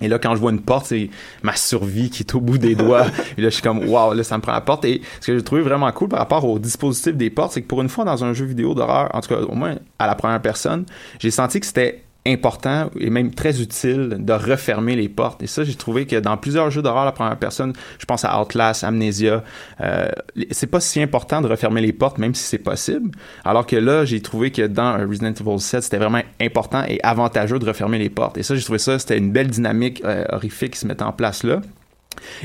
Et 0.02 0.08
là, 0.08 0.18
quand 0.18 0.34
je 0.34 0.40
vois 0.40 0.50
une 0.50 0.62
porte, 0.62 0.86
c'est 0.86 1.10
ma 1.42 1.54
survie 1.54 2.08
qui 2.08 2.22
est 2.22 2.34
au 2.34 2.40
bout 2.40 2.58
des 2.58 2.74
doigts. 2.74 3.06
Et 3.36 3.42
là, 3.42 3.48
je 3.48 3.54
suis 3.54 3.62
comme, 3.62 3.86
waouh, 3.86 4.14
là, 4.14 4.24
ça 4.24 4.36
me 4.36 4.42
prend 4.42 4.52
la 4.52 4.62
porte. 4.62 4.84
Et 4.86 5.02
ce 5.20 5.26
que 5.26 5.36
j'ai 5.36 5.44
trouvé 5.44 5.60
vraiment 5.60 5.90
cool 5.92 6.08
par 6.08 6.20
rapport 6.20 6.44
au 6.46 6.58
dispositif 6.58 7.16
des 7.16 7.28
portes, 7.28 7.52
c'est 7.52 7.62
que 7.62 7.66
pour 7.66 7.82
une 7.82 7.90
fois, 7.90 8.04
dans 8.04 8.24
un 8.24 8.32
jeu 8.32 8.46
vidéo 8.46 8.74
d'horreur, 8.74 9.10
en 9.14 9.20
tout 9.20 9.28
cas, 9.28 9.40
au 9.40 9.54
moins 9.54 9.76
à 9.98 10.06
la 10.06 10.14
première 10.14 10.40
personne, 10.40 10.86
j'ai 11.18 11.30
senti 11.30 11.60
que 11.60 11.66
c'était 11.66 12.02
important 12.26 12.90
et 12.98 13.08
même 13.08 13.34
très 13.34 13.62
utile 13.62 14.16
de 14.18 14.32
refermer 14.32 14.94
les 14.94 15.08
portes. 15.08 15.42
Et 15.42 15.46
ça, 15.46 15.64
j'ai 15.64 15.74
trouvé 15.74 16.06
que 16.06 16.16
dans 16.16 16.36
plusieurs 16.36 16.70
jeux 16.70 16.82
d'horreur 16.82 17.04
la 17.04 17.12
première 17.12 17.38
personne, 17.38 17.72
je 17.98 18.04
pense 18.04 18.24
à 18.24 18.40
Outlast, 18.40 18.84
Amnesia, 18.84 19.42
euh, 19.80 20.08
c'est 20.50 20.66
pas 20.66 20.80
si 20.80 21.00
important 21.00 21.40
de 21.40 21.48
refermer 21.48 21.80
les 21.80 21.92
portes, 21.92 22.18
même 22.18 22.34
si 22.34 22.44
c'est 22.44 22.58
possible. 22.58 23.10
Alors 23.44 23.66
que 23.66 23.76
là, 23.76 24.04
j'ai 24.04 24.20
trouvé 24.20 24.50
que 24.50 24.66
dans 24.66 24.98
Resident 25.08 25.32
Evil 25.32 25.60
7, 25.60 25.82
c'était 25.82 25.98
vraiment 25.98 26.22
important 26.40 26.84
et 26.86 27.00
avantageux 27.02 27.58
de 27.58 27.66
refermer 27.66 27.98
les 27.98 28.10
portes. 28.10 28.36
Et 28.36 28.42
ça, 28.42 28.54
j'ai 28.54 28.62
trouvé 28.62 28.78
ça, 28.78 28.98
c'était 28.98 29.18
une 29.18 29.32
belle 29.32 29.48
dynamique 29.48 30.02
euh, 30.04 30.24
horrifique 30.30 30.72
qui 30.72 30.78
se 30.78 30.86
mettait 30.86 31.04
en 31.04 31.12
place 31.12 31.42
là. 31.42 31.60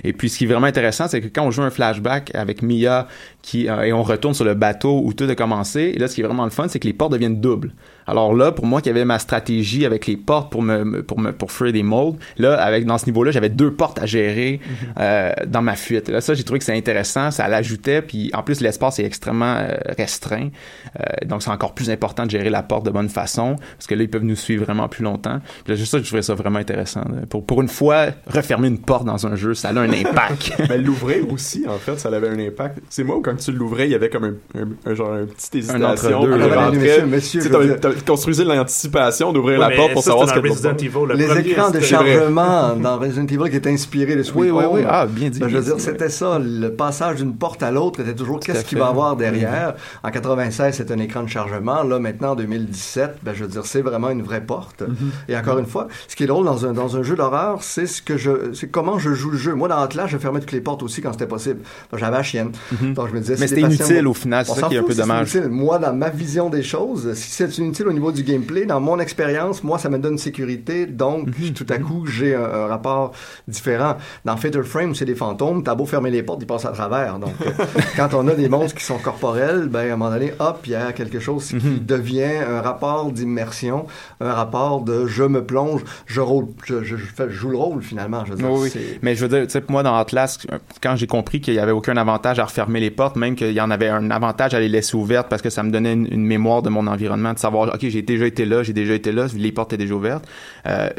Et 0.03 0.13
puis, 0.13 0.29
ce 0.29 0.37
qui 0.37 0.45
est 0.45 0.47
vraiment 0.47 0.67
intéressant, 0.67 1.07
c'est 1.07 1.21
que 1.21 1.27
quand 1.27 1.43
on 1.43 1.51
joue 1.51 1.63
un 1.63 1.69
flashback 1.69 2.33
avec 2.33 2.61
Mia 2.61 3.07
qui, 3.41 3.67
euh, 3.67 3.83
et 3.83 3.93
on 3.93 4.03
retourne 4.03 4.33
sur 4.33 4.45
le 4.45 4.53
bateau 4.53 5.01
où 5.03 5.13
tout 5.13 5.25
a 5.25 5.35
commencé, 5.35 5.91
et 5.95 5.99
là, 5.99 6.07
ce 6.07 6.15
qui 6.15 6.21
est 6.21 6.23
vraiment 6.23 6.45
le 6.45 6.51
fun, 6.51 6.67
c'est 6.67 6.79
que 6.79 6.87
les 6.87 6.93
portes 6.93 7.11
deviennent 7.11 7.41
doubles. 7.41 7.73
Alors 8.07 8.33
là, 8.35 8.51
pour 8.51 8.65
moi 8.65 8.81
qui 8.81 8.89
avait 8.89 9.05
ma 9.05 9.19
stratégie 9.19 9.85
avec 9.85 10.05
les 10.07 10.17
portes 10.17 10.51
pour 10.51 10.61
me, 10.61 11.01
pour 11.01 11.19
me 11.19 11.31
pour 11.31 11.51
fuir 11.51 11.73
des 11.73 11.83
molds, 11.83 12.17
là, 12.37 12.55
avec 12.61 12.85
dans 12.85 12.97
ce 12.97 13.05
niveau-là, 13.07 13.31
j'avais 13.31 13.49
deux 13.49 13.71
portes 13.71 13.99
à 13.99 14.05
gérer 14.05 14.59
euh, 14.99 15.31
dans 15.47 15.61
ma 15.61 15.75
fuite. 15.75 16.09
Là, 16.09 16.21
ça, 16.21 16.33
j'ai 16.33 16.43
trouvé 16.43 16.59
que 16.59 16.65
c'est 16.65 16.75
intéressant, 16.77 17.31
ça 17.31 17.47
l'ajoutait, 17.47 18.01
puis 18.01 18.29
en 18.33 18.43
plus, 18.43 18.61
l'espace 18.61 18.99
est 18.99 19.05
extrêmement 19.05 19.55
euh, 19.57 19.75
restreint, 19.97 20.49
Euh, 20.99 21.25
donc 21.25 21.43
c'est 21.43 21.49
encore 21.49 21.73
plus 21.73 21.89
important 21.89 22.25
de 22.25 22.31
gérer 22.31 22.49
la 22.49 22.63
porte 22.63 22.85
de 22.85 22.91
bonne 22.91 23.09
façon, 23.09 23.55
parce 23.77 23.87
que 23.87 23.95
là, 23.95 24.03
ils 24.03 24.09
peuvent 24.09 24.23
nous 24.23 24.35
suivre 24.35 24.63
vraiment 24.65 24.87
plus 24.87 25.03
longtemps. 25.03 25.39
Puis 25.63 25.73
là, 25.73 25.75
juste 25.75 25.91
ça, 25.91 25.97
je 25.99 26.05
trouvais 26.05 26.21
ça 26.21 26.35
vraiment 26.35 26.59
intéressant. 26.59 27.01
là. 27.01 27.25
Pour, 27.29 27.45
pour 27.45 27.61
une 27.61 27.67
fois, 27.67 28.07
refermer 28.27 28.67
une 28.67 28.77
porte 28.79 29.05
dans 29.05 29.27
un 29.27 29.35
jeu, 29.35 29.53
ça 29.55 29.69
a 29.69 29.73
un 29.73 29.91
impact. 29.91 30.53
Mais 30.69 30.77
l'ouvrir 30.77 31.29
aussi, 31.31 31.65
en 31.67 31.77
fait, 31.77 31.99
ça 31.99 32.09
avait 32.09 32.29
un 32.29 32.39
impact. 32.39 32.79
C'est 32.89 33.03
moi, 33.03 33.19
quand 33.23 33.35
tu 33.35 33.51
l'ouvrais, 33.51 33.87
il 33.87 33.91
y 33.91 33.95
avait 33.95 34.09
comme 34.09 34.23
un, 34.25 34.61
un, 34.61 34.67
un 34.91 34.93
genre, 34.93 35.15
une 35.17 35.27
petite 35.27 35.55
hésitation. 35.55 36.25
là. 36.27 36.69
on 36.69 36.71
Mesdames 36.71 37.13
et 37.13 37.94
construisais 38.03 38.43
l'anticipation 38.43 39.31
d'ouvrir 39.31 39.59
Ouais, 39.59 39.69
la 39.69 39.75
porte 39.75 39.93
pour 39.93 40.03
ça, 40.03 40.11
savoir 40.11 40.29
ce 40.29 40.33
de 40.39 40.49
Resident. 40.49 40.75
Evil. 40.77 40.89
Le 41.07 41.13
les 41.15 41.25
premier, 41.27 41.39
écrans 41.49 41.69
de 41.69 41.79
chargement 41.79 42.75
dans 42.75 42.97
Resident 42.97 43.25
Evil 43.27 43.49
qui 43.49 43.57
étaient 43.57 43.69
inspirés 43.71 44.15
de 44.15 44.23
Sweet 44.23 44.35
Oui, 44.35 44.49
oui, 44.51 44.63
Home. 44.65 44.71
oui. 44.75 44.81
Ah, 44.87 45.05
bien 45.05 45.29
dit, 45.29 45.39
Ben, 45.39 45.47
je 45.49 45.57
veux 45.57 45.63
dire, 45.63 45.75
c'était 45.79 46.09
ça. 46.09 46.39
Le 46.39 46.69
passage 46.73 47.17
d'une 47.17 47.35
porte 47.35 47.63
à 47.63 47.71
l'autre 47.71 47.99
était 48.01 48.15
toujours 48.15 48.39
qu'est-ce 48.39 48.65
qu'il 48.65 48.77
va 48.77 48.85
y 48.85 48.89
avoir 48.89 49.15
derrière. 49.15 49.75
En 50.03 50.11
96, 50.11 50.75
c'est 50.75 50.91
un 50.91 50.99
écran 50.99 51.23
de 51.23 51.29
chargement. 51.29 51.83
Là, 51.83 51.99
maintenant, 51.99 52.31
en 52.31 52.35
2017, 52.35 53.17
ben, 53.23 53.33
je 53.33 53.43
veux 53.43 53.49
dire, 53.49 53.65
c'est 53.65 53.81
vraiment 53.81 54.09
une 54.09 54.21
vraie 54.23 54.41
porte. 54.41 54.83
Et 55.29 55.37
encore 55.37 55.59
une 55.59 55.65
fois, 55.67 55.87
ce 56.07 56.15
qui 56.15 56.23
est 56.23 56.27
drôle 56.27 56.45
dans 56.45 56.65
un, 56.65 56.73
dans 56.73 56.97
un 56.97 57.03
jeu 57.03 57.15
d'horreur, 57.15 57.59
c'est 57.61 57.85
ce 57.87 58.01
que 58.01 58.17
je, 58.17 58.53
c'est 58.53 58.67
comment 58.67 58.99
je 58.99 59.13
joue 59.13 59.29
le 59.31 59.37
jeu. 59.37 59.53
Moi, 59.53 59.67
dans 59.67 59.79
Atlas, 59.79 60.07
je 60.09 60.17
fermais 60.17 60.39
toutes 60.39 60.51
les 60.51 60.61
portes 60.61 60.83
aussi 60.83 61.01
quand 61.01 61.11
c'était 61.13 61.27
possible. 61.27 61.59
J'avais 61.95 62.17
la 62.17 62.23
chienne. 62.23 62.51
Donc, 62.81 63.09
je 63.09 63.13
me 63.13 63.19
disais. 63.19 63.35
Mais 63.39 63.47
c'était 63.47 63.61
inutile 63.61 64.07
au 64.07 64.13
final, 64.13 64.45
c'est 64.45 64.59
ça 64.59 64.67
qui 64.67 64.75
est 64.75 64.79
un 64.79 64.83
peu 64.83 64.93
dommage. 64.95 65.35
Moi, 65.49 65.77
dans 65.79 65.93
ma 65.93 66.09
vision 66.09 66.49
des 66.49 66.63
choses, 66.63 67.13
si 67.13 67.29
c'est 67.31 67.57
inutile 67.57 67.84
au 67.87 67.93
niveau 67.93 68.11
du 68.11 68.23
gameplay, 68.23 68.65
dans 68.65 68.79
mon 68.79 68.99
expérience, 68.99 69.63
moi, 69.63 69.77
ça 69.79 69.89
me 69.89 69.97
donne 69.97 70.17
sécurité. 70.17 70.85
Donc, 70.85 71.27
Mhm. 71.27 71.53
tout 71.53 71.65
à 71.69 71.77
coup, 71.77 72.05
j'ai 72.05 72.35
un, 72.35 72.43
un 72.43 72.67
rapport 72.67 73.11
différent. 73.47 73.97
Dans 74.25 74.37
Fatal 74.37 74.63
Frame, 74.63 74.95
c'est 74.95 75.05
des 75.05 75.15
fantômes. 75.15 75.63
T'as 75.63 75.75
beau 75.75 75.85
fermer 75.85 76.11
les 76.11 76.23
portes, 76.23 76.39
ils 76.41 76.47
passent 76.47 76.65
à 76.65 76.71
travers. 76.71 77.19
Donc, 77.19 77.33
euh, 77.45 77.51
quand 77.95 78.13
on 78.13 78.27
a 78.27 78.33
des 78.33 78.49
monstres 78.49 78.75
qui 78.77 78.83
sont 78.83 78.97
corporels, 78.97 79.67
ben, 79.69 79.89
à 79.89 79.93
un 79.93 79.97
moment 79.97 80.11
donné, 80.11 80.33
hop, 80.39 80.59
il 80.65 80.71
y 80.71 80.75
a 80.75 80.91
quelque 80.93 81.19
chose 81.19 81.47
qui 81.49 81.55
Mhm. 81.55 81.79
devient 81.85 82.23
un 82.47 82.61
rapport 82.61 83.11
d'immersion, 83.11 83.85
un 84.21 84.33
rapport 84.33 84.81
de 84.81 85.05
je 85.07 85.23
me 85.23 85.43
plonge, 85.43 85.81
je 86.05 86.21
rôle, 86.21 86.47
je, 86.65 86.83
je, 86.83 86.95
je 86.97 87.05
fais- 87.05 87.29
je 87.29 87.33
joue 87.35 87.49
le 87.49 87.57
rôle 87.57 87.81
finalement. 87.81 88.23
Je 88.25 88.31
veux 88.31 88.37
dire, 88.37 88.51
Oui, 88.51 88.71
Mais 89.01 89.15
je 89.15 89.21
veux 89.25 89.29
dire, 89.29 89.43
tu 89.47 89.51
sais, 89.51 89.63
moi, 89.69 89.83
dans 89.83 89.95
Atlas, 89.95 90.37
quand 90.81 90.95
j'ai 90.95 91.07
compris 91.07 91.41
qu'il 91.41 91.53
y 91.53 91.59
avait 91.59 91.71
aucun 91.71 91.97
avantage 91.97 92.39
à 92.39 92.45
refermer 92.45 92.79
les 92.79 92.91
portes, 92.91 93.15
même 93.15 93.35
qu'il 93.35 93.51
y 93.51 93.61
en 93.61 93.71
avait 93.71 93.89
un 93.89 94.09
avantage 94.11 94.53
à 94.53 94.59
les 94.59 94.69
laisser 94.69 94.95
ouvertes 94.95 95.27
parce 95.29 95.41
que 95.41 95.49
ça 95.49 95.63
me 95.63 95.71
donnait 95.71 95.93
une, 95.93 96.07
une 96.11 96.25
mémoire 96.25 96.61
de 96.61 96.69
mon 96.69 96.87
environnement, 96.87 97.33
de 97.33 97.39
savoir, 97.39 97.74
OK, 97.75 97.87
j'ai 97.87 98.01
déjà 98.01 98.25
été 98.25 98.45
là, 98.45 98.63
j'ai 98.63 98.73
déjà 98.73 98.93
été 98.93 99.11
là, 99.11 99.27
les 99.35 99.51
portes 99.51 99.73
étaient 99.73 99.83
déjà 99.83 99.95
ouvertes, 99.95 100.25
euh, 100.67 100.89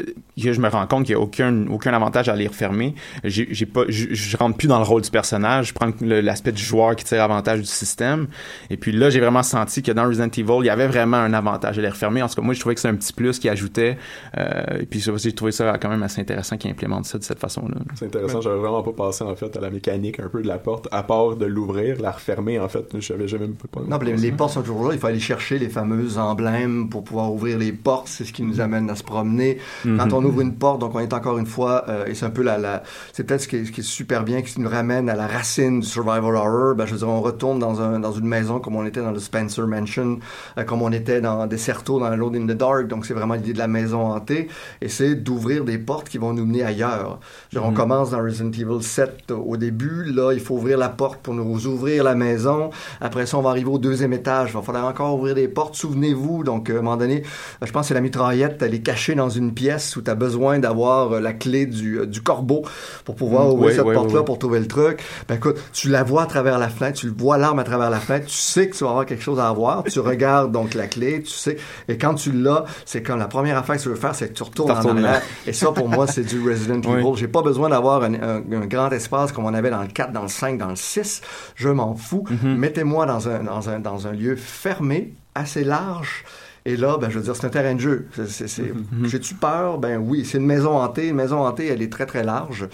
que 0.41 0.53
je 0.53 0.59
me 0.61 0.67
rends 0.69 0.87
compte 0.87 1.05
qu'il 1.05 1.15
n'y 1.15 1.21
a 1.21 1.23
aucun, 1.23 1.67
aucun 1.67 1.93
avantage 1.93 2.29
à 2.29 2.35
les 2.35 2.47
refermer. 2.47 2.95
J'ai 3.23 3.47
j'ai 3.51 3.65
pas, 3.65 3.83
je, 3.89 4.13
je 4.13 4.37
rentre 4.37 4.57
plus 4.57 4.67
dans 4.67 4.77
le 4.79 4.85
rôle 4.85 5.01
du 5.01 5.09
personnage, 5.11 5.67
je 5.69 5.73
prends 5.73 5.91
le- 6.01 6.21
l'aspect 6.21 6.51
du 6.51 6.61
joueur 6.63 6.95
qui 6.95 7.03
tire 7.03 7.21
avantage 7.21 7.59
du 7.59 7.65
système. 7.65 8.27
Et 8.69 8.77
puis 8.77 8.91
là, 8.91 9.09
j'ai 9.09 9.19
vraiment 9.19 9.43
senti 9.43 9.81
que 9.83 9.91
dans 9.91 10.07
Resident 10.07 10.29
Evil, 10.29 10.59
il 10.61 10.65
y 10.65 10.69
avait 10.69 10.87
vraiment 10.87 11.17
un 11.17 11.33
avantage 11.33 11.77
à 11.79 11.81
les 11.81 11.89
refermer. 11.89 12.21
En 12.21 12.27
tout 12.29 12.35
cas, 12.35 12.41
moi, 12.41 12.53
je 12.53 12.59
trouvais 12.59 12.75
que 12.75 12.81
c'est 12.81 12.87
un 12.87 12.95
petit 12.95 13.13
plus 13.13 13.39
qui 13.39 13.49
ajoutait. 13.49 13.97
Euh, 14.37 14.79
et 14.81 14.85
puis, 14.85 15.03
j'ai 15.17 15.31
trouvé 15.33 15.51
ça 15.51 15.77
quand 15.81 15.89
même 15.89 16.03
assez 16.03 16.21
intéressant 16.21 16.57
qu'ils 16.57 16.71
implémentent 16.71 17.05
ça 17.05 17.17
de 17.17 17.23
cette 17.23 17.39
façon-là. 17.39 17.77
C'est 17.95 18.05
intéressant, 18.05 18.41
j'avais 18.41 18.57
vraiment 18.59 18.83
pas 18.83 18.91
pensé 18.93 19.23
en 19.23 19.35
fait 19.35 19.55
à 19.57 19.59
la 19.61 19.69
mécanique 19.69 20.19
un 20.19 20.29
peu 20.29 20.41
de 20.41 20.47
la 20.47 20.57
porte, 20.57 20.87
à 20.91 21.03
part 21.03 21.35
de 21.35 21.45
l'ouvrir, 21.45 21.99
la 22.01 22.11
refermer 22.11 22.59
en 22.59 22.69
fait, 22.69 22.85
je 22.93 22.99
savais 23.05 23.27
jamais 23.27 23.47
pas. 23.71 23.81
Non, 23.87 23.97
les, 23.99 24.15
les 24.15 24.31
portes 24.31 24.53
sont 24.53 24.61
toujours 24.61 24.87
là. 24.89 24.93
Il 24.93 24.99
faut 24.99 25.07
aller 25.07 25.19
chercher 25.19 25.57
les 25.59 25.69
fameux 25.69 26.17
emblèmes 26.17 26.66
pour 26.89 27.03
pouvoir 27.03 27.31
ouvrir 27.33 27.57
les 27.57 27.71
portes. 27.71 28.07
C'est 28.07 28.23
ce 28.25 28.33
qui 28.33 28.43
nous 28.43 28.59
amène 28.61 28.89
à 28.89 28.95
se 28.95 29.03
promener. 29.03 29.57
Mhm. 29.85 29.97
Quand 29.97 30.13
on 30.13 30.23
ouvre 30.25 30.41
une 30.41 30.53
porte, 30.55 30.79
donc 30.79 30.95
on 30.95 30.99
est 30.99 31.13
encore 31.13 31.37
une 31.37 31.45
fois, 31.45 31.85
euh, 31.89 32.05
et 32.05 32.13
c'est 32.15 32.25
un 32.25 32.29
peu 32.29 32.43
la, 32.43 32.57
la 32.57 32.83
c'est 33.13 33.23
peut-être 33.23 33.41
ce 33.41 33.47
qui, 33.47 33.55
est, 33.57 33.65
ce 33.65 33.71
qui 33.71 33.81
est 33.81 33.83
super 33.83 34.23
bien, 34.23 34.41
qui 34.41 34.59
nous 34.59 34.69
ramène 34.69 35.09
à 35.09 35.15
la 35.15 35.27
racine 35.27 35.79
du 35.81 35.85
survival 35.87 36.35
horror. 36.35 36.75
Ben, 36.75 36.85
je 36.85 36.93
veux 36.93 36.97
dire, 36.99 37.09
on 37.09 37.21
retourne 37.21 37.59
dans 37.59 37.81
un 37.81 37.99
dans 37.99 38.11
une 38.11 38.27
maison 38.27 38.59
comme 38.59 38.75
on 38.75 38.85
était 38.85 39.01
dans 39.01 39.11
le 39.11 39.19
Spencer 39.19 39.65
Mansion, 39.67 40.19
euh, 40.57 40.63
comme 40.63 40.81
on 40.81 40.91
était 40.91 41.21
dans 41.21 41.47
Deserto, 41.47 41.99
dans 41.99 42.05
Alone 42.05 42.35
in 42.35 42.45
the 42.47 42.57
Dark. 42.57 42.87
Donc 42.87 43.05
c'est 43.05 43.13
vraiment 43.13 43.33
l'idée 43.35 43.53
de 43.53 43.57
la 43.59 43.67
maison 43.67 44.11
hantée, 44.13 44.47
et 44.81 44.89
c'est 44.89 45.15
d'ouvrir 45.15 45.63
des 45.65 45.77
portes 45.77 46.09
qui 46.09 46.17
vont 46.17 46.33
nous 46.33 46.45
mener 46.45 46.63
ailleurs. 46.63 47.19
Je 47.51 47.57
veux 47.57 47.61
dire, 47.61 47.67
On 47.67 47.71
Mhm. 47.71 47.77
commence 47.77 48.11
dans 48.11 48.21
Resident 48.21 48.51
Evil 48.51 48.81
7 48.81 49.31
au 49.31 49.57
début. 49.57 50.03
Là, 50.05 50.31
il 50.33 50.39
faut 50.39 50.55
ouvrir 50.55 50.77
la 50.77 50.89
porte 50.89 51.19
pour 51.21 51.33
nous 51.33 51.67
ouvrir 51.67 52.03
la 52.03 52.15
maison. 52.15 52.69
Après 53.01 53.25
ça, 53.25 53.37
on 53.37 53.41
va 53.41 53.49
arriver 53.51 53.69
au 53.69 53.77
deuxième 53.77 54.13
étage. 54.13 54.49
Il 54.51 54.53
va 54.55 54.61
falloir 54.61 54.85
encore 54.85 55.15
ouvrir 55.15 55.35
des 55.35 55.47
portes. 55.47 55.75
Souvenez-vous, 55.75 56.43
donc, 56.43 56.56
euh, 56.69 56.75
à 56.75 56.79
un 56.79 56.81
moment 56.81 56.97
donné, 56.97 57.23
je 57.61 57.71
pense 57.71 57.83
que 57.83 57.87
c'est 57.89 57.93
la 57.93 58.01
mitraillette, 58.01 58.61
elle 58.61 58.73
est 58.73 58.81
cachée 58.81 59.15
dans 59.15 59.29
une 59.29 59.53
pièce 59.53 59.95
où 59.95 60.01
tu 60.01 60.09
as 60.11 60.15
besoin 60.15 60.59
d'avoir 60.59 61.13
euh, 61.13 61.19
la 61.19 61.33
clé 61.33 61.65
du, 61.65 61.99
euh, 61.99 62.05
du 62.05 62.21
corbeau 62.21 62.63
pour 63.05 63.15
pouvoir 63.15 63.45
Mm, 63.47 63.51
ouvrir 63.51 63.67
oui, 63.69 63.75
cette 63.75 63.85
oui, 63.85 63.93
porte-là 63.93 64.19
oui, 64.19 64.25
pour 64.25 64.39
trouver 64.39 64.59
le 64.59 64.67
truc. 64.67 65.01
Ben 65.27 65.35
écoute, 65.35 65.57
tu 65.73 65.89
la 65.89 66.03
vois 66.03 66.23
à 66.23 66.25
travers 66.25 66.57
la 66.59 66.69
fenêtre, 66.69 66.99
tu 66.99 67.07
le 67.07 67.13
vois 67.17 67.37
l'arme 67.37 67.59
à 67.59 67.63
travers 67.63 67.89
la 67.89 67.99
fenêtre, 67.99 68.25
tu 68.27 68.35
sais 68.35 68.67
que 68.69 68.75
tu 68.75 68.83
vas 68.83 68.89
avoir 68.91 69.05
quelque 69.05 69.23
chose 69.23 69.39
à 69.39 69.47
avoir. 69.47 69.83
Tu 69.83 69.99
regardes 69.99 70.51
donc 70.51 70.73
la 70.73 70.87
clé, 70.87 71.21
tu 71.21 71.31
sais. 71.31 71.57
Et 71.87 71.97
quand 71.97 72.15
tu 72.15 72.31
l'as, 72.31 72.65
c'est 72.85 73.03
comme 73.03 73.19
la 73.19 73.27
première 73.27 73.57
affaire 73.57 73.77
que 73.77 73.81
tu 73.81 73.89
veux 73.89 73.95
faire, 73.95 74.15
c'est 74.15 74.29
que 74.29 74.33
tu 74.33 74.43
retournes 74.43 74.71
en 74.71 74.75
arrière. 75.05 75.21
Et 75.45 75.53
ça, 75.53 75.71
pour 75.71 75.87
moi, 75.89 76.07
c'est 76.07 76.23
du 76.23 76.41
Resident. 76.47 76.81
Evil. 76.81 77.03
J'ai 77.15 77.27
pas 77.27 77.41
besoin 77.41 77.69
d'avoir 77.69 78.03
un, 78.03 78.13
un- 78.15 78.43
un 78.51 78.65
grand 78.65 78.89
espace 78.91 79.31
comme 79.31 79.45
on 79.45 79.53
avait 79.53 79.69
dans 79.69 79.81
le 79.81 79.87
4, 79.87 80.11
dans 80.11 80.21
le 80.23 80.27
5, 80.27 80.57
dans 80.57 80.69
le 80.69 80.75
6. 80.75 81.21
Je 81.55 81.69
m'en 81.69 81.95
fous. 81.95 82.23
Mhm. 82.29 82.55
Mettez-moi 82.57 83.05
dans 83.05 83.27
un, 83.29 83.43
dans, 83.43 83.69
un, 83.69 83.79
dans 83.79 84.07
un 84.07 84.11
lieu 84.11 84.35
fermé, 84.35 85.13
assez 85.35 85.63
large. 85.63 86.23
Et 86.69 86.75
là, 86.75 86.97
ben, 86.99 87.09
je 87.09 87.17
veux 87.17 87.23
dire, 87.23 87.33
c'est 87.33 87.45
un 87.47 87.49
terrain 87.49 87.73
de 87.75 87.79
jeu. 87.79 88.07
C'est- 88.27 88.61
Mhm. 88.73 89.07
J'ai-tu 89.07 89.35
peur? 89.35 89.77
Ben 89.77 89.97
oui, 89.97 90.25
c'est 90.25 90.37
une 90.37 90.45
maison 90.45 90.71
hantée. 90.77 91.07
Une 91.07 91.15
maison 91.15 91.39
hantée, 91.45 91.67
elle 91.67 91.81
est 91.81 91.89
très, 91.91 92.05
très 92.05 92.23
large. 92.25 92.67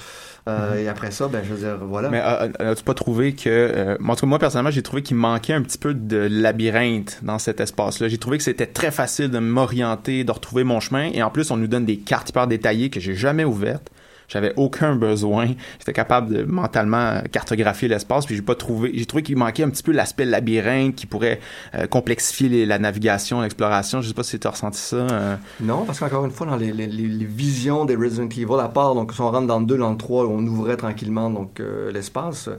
Euh, 0.50 0.76
Et 0.78 0.88
après 0.90 1.12
ça, 1.12 1.28
ben, 1.28 1.42
je 1.48 1.54
veux 1.54 1.60
dire, 1.60 1.78
voilà. 1.88 2.10
Mais 2.10 2.20
euh, 2.20 2.50
euh, 2.60 2.72
as-tu 2.72 2.84
pas 2.84 2.96
trouvé 2.96 3.34
que... 3.34 3.48
euh, 3.50 3.96
en 4.04 4.16
tout 4.16 4.22
cas, 4.22 4.28
moi, 4.28 4.40
personnellement, 4.40 4.72
j'ai 4.72 4.82
trouvé 4.82 5.04
qu'il 5.04 5.16
manquait 5.16 5.54
un 5.54 5.62
petit 5.62 5.78
peu 5.78 5.94
de 5.94 6.18
labyrinthe 6.18 7.20
dans 7.22 7.38
cet 7.40 7.62
espace-là. 7.62 8.08
J'ai 8.08 8.18
trouvé 8.18 8.38
que 8.40 8.44
c'était 8.44 8.66
très 8.66 8.90
facile 8.92 9.30
de 9.30 9.40
m'orienter, 9.40 10.24
de 10.24 10.32
retrouver 10.32 10.64
mon 10.64 10.80
chemin. 10.80 11.12
Et 11.14 11.22
en 11.22 11.30
plus, 11.30 11.52
on 11.52 11.58
nous 11.58 11.68
donne 11.68 11.86
des 11.86 11.98
cartes 12.00 12.30
hyper 12.30 12.48
détaillées 12.48 12.90
que 12.90 13.00
j'ai 13.00 13.14
jamais 13.16 13.46
ouvertes. 13.46 13.90
J'avais 14.34 14.52
aucun 14.58 14.96
besoin. 14.96 15.48
J'étais 15.80 15.94
capable 15.94 16.34
de 16.34 16.44
mentalement 16.44 17.22
cartographier 17.32 17.88
l'espace, 17.88 18.26
puis 18.26 18.36
j'ai 18.36 18.42
pas 18.42 18.56
trouvé. 18.56 18.92
J'ai 18.96 19.06
trouvé 19.06 19.24
qu'il 19.24 19.38
manquait 19.38 19.64
un 19.64 19.70
petit 19.70 19.84
peu 19.84 19.92
l'aspect 19.92 20.26
labyrinthe 20.26 20.96
qui 20.96 21.06
pourrait 21.06 21.40
euh, 21.76 21.86
complexifier 21.88 22.66
la 22.66 22.80
navigation, 22.80 23.42
l'exploration. 23.42 24.02
Je 24.02 24.08
sais 24.08 24.14
pas 24.14 24.24
si 24.24 24.40
tu 24.40 24.48
as 24.48 24.50
ressenti 24.52 24.80
ça. 24.80 24.96
euh. 24.98 25.36
Non, 25.62 25.86
parce 25.86 26.00
qu'encore 26.00 26.26
une 26.26 26.32
fois, 26.32 26.48
dans 26.48 26.56
les, 26.58 26.74
les- 26.74 26.88
les- 26.88 27.08
les 27.08 27.26
visions 27.26 27.86
des 27.86 27.96
Resident 27.96 28.28
Evil, 28.30 28.60
à 28.60 28.70
part, 28.70 28.96
donc, 28.96 29.14
si 29.14 29.22
on 29.22 29.30
rentre 29.32 29.48
dans 29.48 29.60
le 29.60 29.66
2, 29.66 29.78
dans 29.78 29.92
le 29.92 29.98
3, 29.98 30.26
on 30.26 30.46
ouvrait 30.48 30.78
tranquillement 30.78 31.30
donc 31.30 31.60
euh, 31.60 31.92
l'espace. 31.92 32.50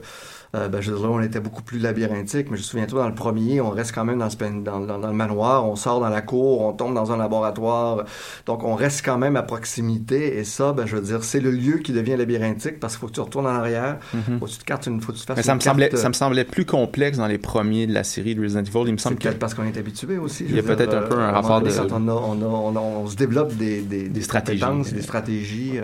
Euh, 0.55 0.67
ben, 0.69 0.81
je 0.81 0.91
là, 0.93 1.07
on 1.09 1.19
était 1.21 1.39
beaucoup 1.39 1.61
plus 1.61 1.77
labyrinthique, 1.79 2.47
mais 2.49 2.57
je 2.57 2.61
me 2.61 2.65
souviens, 2.65 2.85
toi, 2.87 3.01
dans 3.03 3.09
le 3.09 3.15
premier, 3.15 3.59
on 3.61 3.69
reste 3.69 3.93
quand 3.93 4.05
même 4.05 4.17
dans, 4.19 4.25
le 4.25 4.31
spen- 4.31 4.63
dans, 4.63 4.79
dans- 4.79 4.97
dans 4.99 5.07
le 5.09 5.13
manoir, 5.13 5.67
on 5.67 5.75
sort 5.75 5.99
dans 5.99 6.09
la 6.09 6.21
cour, 6.21 6.61
on 6.61 6.71
tombe 6.73 6.93
dans 6.95 7.11
un 7.11 7.17
laboratoire, 7.17 8.05
donc 8.45 8.63
on 8.63 8.73
reste 8.75 9.03
quand 9.05 9.17
même 9.17 9.35
à 9.35 9.43
proximité, 9.43 10.37
et 10.37 10.43
ça, 10.43 10.73
ben, 10.73 10.85
je 10.85 10.95
veux 10.95 11.01
dire, 11.01 11.23
c'est 11.23 11.39
le 11.39 11.51
lieu 11.51 11.77
qui 11.79 11.91
devient 11.91 12.15
labyrinthique, 12.17 12.79
parce 12.79 12.93
qu'il 12.93 13.01
faut 13.01 13.07
que 13.07 13.13
tu 13.13 13.19
retournes 13.21 13.47
en 13.47 13.49
arrière, 13.55 13.97
Mhm. 14.13 14.39
faut 14.39 14.45
que 14.45 14.51
tu 14.51 14.57
te 14.57 14.63
cartes 14.65 14.87
une, 14.87 15.01
faut 15.01 15.11
que 15.11 15.17
tu 15.17 15.25
fasses 15.25 15.37
Mais 15.37 15.43
ça 15.43 15.51
une 15.51 15.57
me, 15.57 15.61
semblait, 15.61 15.89
carte, 15.89 16.01
ça 16.01 16.09
me 16.09 16.13
semblait 16.13 16.45
plus 16.45 16.65
complexe 16.65 17.17
dans 17.17 17.27
les 17.27 17.37
premiers 17.37 17.87
de 17.87 17.93
la 17.93 18.03
série 18.03 18.35
de 18.35 18.41
Resident 18.41 18.61
Evil. 18.63 18.83
Il 18.87 18.93
me 18.93 18.97
semble 18.97 19.15
c'est 19.15 19.19
que 19.19 19.27
peut-être 19.27 19.39
parce 19.39 19.53
qu'on 19.53 19.65
est 19.65 19.77
habitué 19.77 20.17
aussi. 20.17 20.45
Il 20.47 20.55
y 20.55 20.59
a 20.59 20.63
peut-être 20.63 20.93
un 20.95 21.01
peu 21.01 21.15
un 21.19 21.29
euh, 21.29 21.31
rapport 21.31 21.61
de- 21.61 21.69
Quand 21.69 21.87
on, 21.91 22.07
a, 22.07 22.11
on, 22.13 22.41
a- 22.41 22.45
on, 22.45 22.75
a- 22.75 22.79
on 22.79 23.07
se 23.07 23.15
développe 23.15 23.53
des, 23.55 23.81
des, 23.81 24.07
des 24.09 24.21
stratégies. 24.21 24.63
des 24.93 25.01
stratégies. 25.01 25.73
euh, 25.79 25.81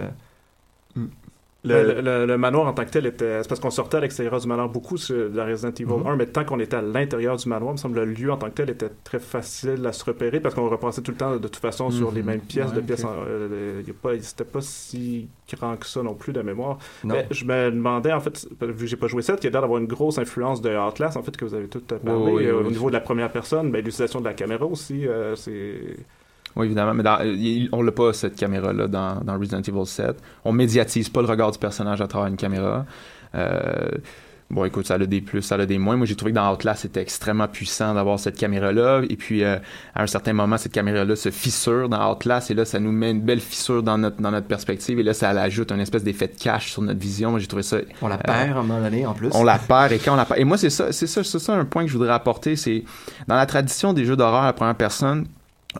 Le, 1.64 2.02
le- 2.02 2.26
le 2.26 2.38
manoir 2.40 2.66
en 2.66 2.74
tant 2.74 2.84
que 2.86 2.90
tel 2.90 3.06
était. 3.06 3.44
C'est 3.44 3.48
parce 3.48 3.60
qu'on 3.62 3.70
sortait 3.70 3.98
à 3.98 4.00
l'extérieur 4.00 4.40
du 4.40 4.48
manoir 4.48 4.68
beaucoup 4.68 4.98
sur 4.98 5.30
la 5.32 5.46
Resident 5.46 5.70
Evil 5.70 5.86
Mhm. 5.86 6.08
1, 6.08 6.16
mais 6.16 6.26
tant 6.26 6.44
qu'on 6.44 6.60
était 6.60 6.76
à 6.78 6.82
l'intérieur 6.82 7.36
du 7.38 7.48
manoir, 7.48 7.70
il 7.70 7.74
me 7.74 7.78
semble 7.78 8.00
le 8.00 8.06
lieu 8.06 8.32
en 8.32 8.38
tant 8.38 8.48
que 8.48 8.56
tel 8.56 8.72
était 8.72 8.90
très 9.04 9.20
facile 9.20 9.86
à 9.86 9.92
se 9.94 10.04
repérer 10.04 10.40
parce 10.40 10.56
qu'on 10.56 10.68
repassait 10.68 11.02
tout 11.04 11.12
le 11.12 11.18
temps 11.18 11.34
de 11.34 11.38
toute 11.38 11.58
façon 11.58 11.92
sur 11.92 12.10
Mhm. 12.10 12.16
les 12.16 12.24
mêmes 12.24 12.40
pièces, 12.42 12.70
Ouais, 12.72 12.78
de 12.78 12.82
pièces. 12.82 13.06
euh, 13.06 13.80
il 13.82 13.88
y 13.88 13.92
a 13.92 13.94
pas- 13.94 14.20
C'était 14.20 14.44
pas 14.44 14.62
si 14.62 15.28
grand 15.54 15.76
que 15.78 15.86
ça 15.86 16.02
non 16.02 16.16
plus 16.16 16.34
de 16.34 16.42
mémoire. 16.42 16.80
Non. 17.04 17.14
Mais 17.14 17.28
je 17.30 17.46
me 17.46 17.70
demandais, 17.70 18.12
en 18.12 18.20
fait, 18.22 18.48
vu 18.60 18.74
que 18.74 18.86
j'ai 18.88 18.96
pas 18.98 19.08
joué 19.08 19.22
ça, 19.22 19.36
qu'il 19.36 19.44
y 19.46 19.48
a 19.48 19.52
d'avoir 19.62 19.80
une 19.80 19.86
grosse 19.88 20.18
influence 20.18 20.62
de 20.62 20.76
Outlast, 20.76 21.16
en 21.16 21.22
fait, 21.22 21.38
que 21.38 21.46
vous 21.46 21.54
avez 21.54 21.68
tout 21.68 21.82
parlé. 21.82 22.02
Oui, 22.22 22.32
oui, 22.38 22.46
euh, 22.48 22.60
oui, 22.62 22.68
au 22.68 22.72
niveau 22.72 22.88
de 22.90 22.94
la 22.94 23.02
première 23.02 23.32
personne, 23.32 23.70
ben, 23.70 23.78
l'utilisation 23.86 24.20
de 24.20 24.26
la 24.26 24.34
caméra 24.34 24.66
aussi, 24.66 25.06
euh, 25.08 25.36
c'est. 25.36 25.96
Oui, 26.56 26.66
évidemment, 26.66 26.94
mais 26.94 27.04
dans- 27.04 27.20
euh, 27.22 27.68
on 27.72 27.82
l'a 27.82 27.92
pas, 27.92 28.12
cette 28.14 28.36
caméra-là, 28.36 28.88
dans, 28.88 29.22
dans 29.22 29.38
Resident 29.40 29.62
Evil 29.62 29.86
7. 29.86 30.18
On 30.44 30.52
médiatise 30.52 31.10
pas 31.10 31.22
le 31.22 31.28
regard 31.28 31.52
du 31.52 31.60
personnage 31.60 32.02
à 32.02 32.08
travers 32.08 32.28
une 32.28 32.36
caméra. 32.38 32.86
Euh, 33.36 33.90
bon, 34.50 34.66
écoute, 34.66 34.86
ça 34.86 34.96
a 34.96 34.98
des 34.98 35.22
plus, 35.22 35.42
ça 35.42 35.56
a 35.56 35.66
des 35.66 35.78
moins. 35.78 35.96
Moi, 35.96 36.06
j'ai 36.06 36.16
trouvé 36.18 36.32
que 36.32 36.36
dans 36.36 36.52
Outlast, 36.54 36.82
c'était 36.82 37.02
extrêmement 37.02 37.48
puissant 37.48 37.94
d'avoir 37.94 38.20
cette 38.20 38.36
caméra-là. 38.38 39.02
Et 39.10 39.16
puis, 39.16 39.46
euh, 39.46 39.58
à 39.96 40.04
un 40.04 40.08
certain 40.08 40.34
moment, 40.34 40.58
cette 40.58 40.74
caméra-là 40.74 41.16
se 41.16 41.32
fissure 41.32 41.88
dans 41.88 42.12
Outlast. 42.12 42.52
Et 42.52 42.54
là, 42.54 42.66
ça 42.66 42.80
nous 42.82 42.92
met 42.92 43.12
une 43.12 43.22
belle 43.22 43.40
fissure 43.40 43.82
dans 43.82 43.98
notre, 43.98 44.22
dans 44.22 44.32
notre 44.32 44.48
perspective. 44.48 45.00
Et 45.00 45.04
là, 45.04 45.14
ça 45.14 45.30
ajoute 45.30 45.72
un 45.72 45.80
espèce 45.80 46.04
d'effet 46.04 46.28
de 46.28 46.36
cache 46.38 46.72
sur 46.74 46.82
notre 46.82 47.00
vision. 47.00 47.32
Moi, 47.32 47.40
j'ai 47.40 47.48
trouvé 47.48 47.64
ça... 47.64 47.78
on 48.02 48.10
la 48.10 48.18
perd 48.18 48.58
à 48.58 48.60
un 48.60 48.64
moment 48.64 48.82
donné, 48.82 49.06
en 49.06 49.14
plus. 49.14 49.30
on 49.34 49.44
la 49.46 49.58
perd 49.58 49.94
et 49.94 50.00
quand 50.00 50.14
on 50.14 50.18
la 50.18 50.26
perd. 50.26 50.40
Et 50.42 50.44
moi, 50.44 50.58
c'est 50.58 50.70
ça, 50.70 50.92
c'est 50.92 51.08
ça, 51.08 51.24
c'est 51.24 51.40
ça 51.40 51.54
un 51.54 51.64
point 51.64 51.84
que 51.86 51.90
je 51.90 51.98
voudrais 51.98 52.12
apporter. 52.14 52.58
C'est 52.58 52.84
dans 53.28 53.36
la 53.36 53.46
tradition 53.46 53.94
des 53.94 54.04
jeux 54.04 54.18
d'horreur 54.18 54.42
à 54.42 54.48
la 54.48 54.54
première 54.54 54.76
personne. 54.76 55.28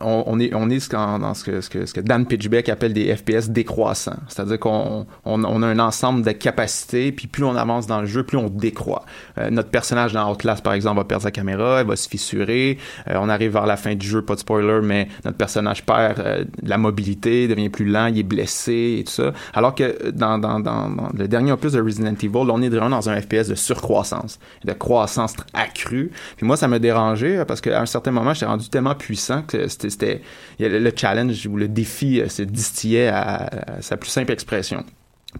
On, 0.00 0.24
on 0.26 0.40
est, 0.40 0.54
on 0.54 0.70
est 0.70 0.80
ce 0.80 0.88
dans 0.90 1.34
ce 1.34 1.44
que, 1.44 1.60
ce, 1.60 1.68
que, 1.68 1.86
ce 1.86 1.92
que 1.92 2.00
Dan 2.00 2.26
Pitchbeck 2.26 2.68
appelle 2.68 2.92
des 2.92 3.14
FPS 3.14 3.50
décroissants. 3.50 4.16
C'est-à-dire 4.28 4.58
qu'on 4.58 5.06
on, 5.24 5.44
on 5.44 5.62
a 5.62 5.66
un 5.66 5.78
ensemble 5.78 6.22
de 6.22 6.32
capacités, 6.32 7.12
puis 7.12 7.26
plus 7.26 7.44
on 7.44 7.54
avance 7.56 7.86
dans 7.86 8.00
le 8.00 8.06
jeu, 8.06 8.22
plus 8.22 8.38
on 8.38 8.48
décroît. 8.48 9.04
Euh, 9.38 9.50
notre 9.50 9.70
personnage 9.70 10.12
dans 10.12 10.30
Outlast, 10.30 10.62
par 10.62 10.72
exemple, 10.72 10.96
va 10.96 11.04
perdre 11.04 11.24
sa 11.24 11.30
caméra, 11.30 11.80
elle 11.80 11.86
va 11.86 11.96
se 11.96 12.08
fissurer. 12.08 12.78
Euh, 13.08 13.16
on 13.20 13.28
arrive 13.28 13.52
vers 13.52 13.66
la 13.66 13.76
fin 13.76 13.94
du 13.94 14.06
jeu, 14.06 14.22
pas 14.22 14.34
de 14.34 14.40
spoiler, 14.40 14.80
mais 14.82 15.08
notre 15.24 15.36
personnage 15.36 15.84
perd 15.84 16.20
euh, 16.20 16.44
la 16.62 16.78
mobilité, 16.78 17.48
devient 17.48 17.68
plus 17.68 17.84
lent, 17.84 18.06
il 18.06 18.18
est 18.18 18.22
blessé 18.22 18.98
et 19.00 19.04
tout 19.04 19.12
ça. 19.12 19.32
Alors 19.54 19.74
que 19.74 20.10
dans, 20.10 20.38
dans, 20.38 20.60
dans, 20.60 20.88
dans 20.88 21.08
le 21.12 21.28
dernier 21.28 21.52
opus 21.52 21.72
de 21.72 21.80
Resident 21.80 22.14
Evil, 22.14 22.30
on 22.34 22.62
est 22.62 22.68
vraiment 22.68 22.90
dans 22.90 23.10
un 23.10 23.20
FPS 23.20 23.48
de 23.48 23.54
surcroissance, 23.54 24.38
de 24.64 24.72
croissance 24.72 25.34
accrue. 25.52 26.10
Puis 26.36 26.46
moi, 26.46 26.56
ça 26.56 26.68
m'a 26.68 26.78
dérangé 26.78 27.42
parce 27.46 27.60
qu'à 27.60 27.80
un 27.80 27.86
certain 27.86 28.10
moment, 28.10 28.34
j'étais 28.34 28.46
rendu 28.46 28.68
tellement 28.68 28.94
puissant 28.94 29.42
que 29.42 29.68
c'était, 29.68 29.81
c'était 29.90 30.20
le 30.58 30.90
challenge 30.94 31.46
ou 31.46 31.56
le 31.56 31.68
défi 31.68 32.20
euh, 32.20 32.28
se 32.28 32.42
distillait 32.42 33.08
à, 33.08 33.48
à 33.76 33.82
sa 33.82 33.96
plus 33.96 34.10
simple 34.10 34.32
expression. 34.32 34.84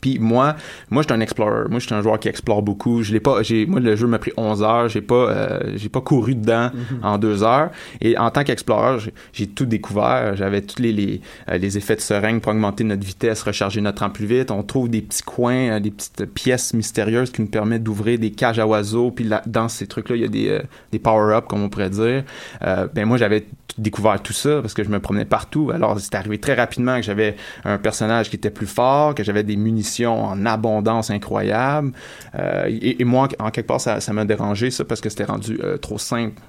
Puis 0.01 0.19
moi, 0.19 0.57
moi 0.91 1.03
j'étais 1.03 1.15
un 1.15 1.21
explorer. 1.21 1.69
Moi 1.69 1.79
j'étais 1.79 1.95
un 1.95 2.03
joueur 2.03 2.19
qui 2.19 2.29
explore 2.29 2.63
beaucoup. 2.63 3.03
Je 3.03 3.13
l'ai 3.13 3.21
pas, 3.21 3.43
j'ai, 3.43 3.67
moi 3.67 3.81
le 3.81 3.95
jeu 3.97 4.07
m'a 4.07 4.19
pris 4.19 4.33
11 4.37 4.63
heures. 4.63 4.89
J'ai 4.89 5.03
pas, 5.03 5.15
euh, 5.15 5.73
j'ai 5.77 5.89
pas 5.89 6.01
couru 6.01 6.35
dedans 6.35 6.71
en 7.03 7.19
deux 7.19 7.43
heures. 7.43 7.71
Et 8.01 8.17
en 8.19 8.31
tant 8.31 8.45
qu'explorer, 8.45 8.99
j'ai, 9.33 9.47
tout 9.47 9.67
découvert. 9.67 10.37
J'avais 10.37 10.63
tous 10.63 10.81
les 10.81 10.93
les, 10.93 11.21
euh, 11.51 11.59
les 11.59 11.77
effets 11.79 11.97
de 11.97 12.01
seringue 12.01 12.41
pour 12.41 12.53
augmenter 12.53 12.85
notre 12.85 13.05
vitesse, 13.05 13.43
recharger 13.43 13.81
notre 13.81 14.01
temps 14.01 14.11
plus 14.11 14.27
vite. 14.27 14.51
On 14.51 14.63
trouve 14.63 14.89
des 14.89 15.03
petits 15.03 15.23
coins, 15.23 15.73
euh, 15.73 15.81
des 15.81 15.91
petites 15.91 16.25
pièces 16.27 16.75
mystérieuses 16.75 17.31
qui 17.31 17.43
nous 17.43 17.49
permettent 17.49 17.83
d'ouvrir 17.83 18.19
des 18.19 18.31
cages 18.31 18.59
à 18.59 18.67
oiseaux. 18.67 19.11
Puis 19.11 19.25
là, 19.25 19.43
dans 19.47 19.69
ces 19.69 19.87
trucs-là, 19.87 20.17
il 20.17 20.23
y 20.23 20.25
a 20.25 20.29
des, 20.29 20.49
euh, 20.49 20.63
des 20.91 20.99
power-ups 20.99 21.47
comme 21.49 21.63
on 21.63 21.69
pourrait 21.69 21.91
dire. 21.91 22.25
Euh, 22.63 22.87
ben 22.93 23.07
moi 23.07 23.17
j'avais 23.17 23.47
découvert 23.79 24.21
tout 24.21 24.33
ça 24.33 24.61
parce 24.61 24.75
que 24.75 24.85
je 24.85 24.89
me 24.89 25.01
promenais 25.01 25.25
partout. 25.25 25.71
Alors 25.73 25.99
c'est 25.99 26.15
arrivé 26.15 26.39
très 26.39 26.55
rapidement 26.55 26.97
que 26.97 27.03
j'avais 27.03 27.37
un 27.65 27.79
personnage 27.79 28.31
qui 28.31 28.37
était 28.37 28.51
plus 28.51 28.67
fort, 28.67 29.15
que 29.15 29.25
j'avais 29.25 29.43
des 29.43 29.57
munitions 29.57 29.82
en 30.07 30.47
abondance 30.47 31.11
incroyable. 31.11 31.93
Euh, 32.35 32.65
et, 32.69 33.05
moi, 33.05 33.29
en 33.39 33.51
quelque 33.51 33.67
part, 33.67 33.81
ça, 33.81 34.01
m'a 34.13 34.25
dérangé 34.25 34.71
ça 34.71 34.85
parce 34.85 35.01
que 35.01 35.09
c'était 35.09 35.25
rendu 35.25 35.59
euh, 35.63 35.77
trop 35.77 35.99
simple. 35.99 36.41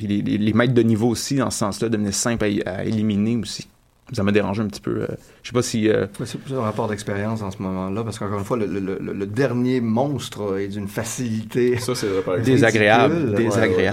Les, 0.00 0.52
maîtres 0.52 0.74
de 0.74 0.82
niveau 0.82 1.08
aussi, 1.08 1.36
dans 1.36 1.50
ce 1.50 1.58
sens-là, 1.58 1.88
devenaient 1.88 2.12
simples 2.12 2.46
à 2.66 2.84
éliminer 2.84 3.36
aussi. 3.36 3.68
Ça 4.12 4.22
m'a 4.22 4.32
dérangé 4.32 4.62
un 4.62 4.66
petit 4.68 4.80
peu. 4.80 5.02
euh, 5.02 5.06
je 5.42 5.48
sais 5.48 5.52
pas 5.54 5.62
si... 5.62 5.88
euh, 5.88 6.06
C'est 6.24 6.40
plus 6.40 6.54
un 6.54 6.60
rapport 6.62 6.88
d'expérience 6.88 7.42
en 7.42 7.50
ce 7.50 7.60
moment-là, 7.62 8.02
parce 8.04 8.18
qu'encore 8.18 8.38
une 8.38 8.44
fois, 8.44 8.56
le, 8.56 8.66
le- 8.66 8.98
le- 9.00 9.12
le 9.12 9.26
dernier 9.26 9.80
monstre 9.82 10.58
est 10.58 10.68
d'une 10.68 10.88
facilité. 10.88 11.76
Ça, 11.78 11.94
c'est. 11.94 12.06
Désagréable. 12.42 13.32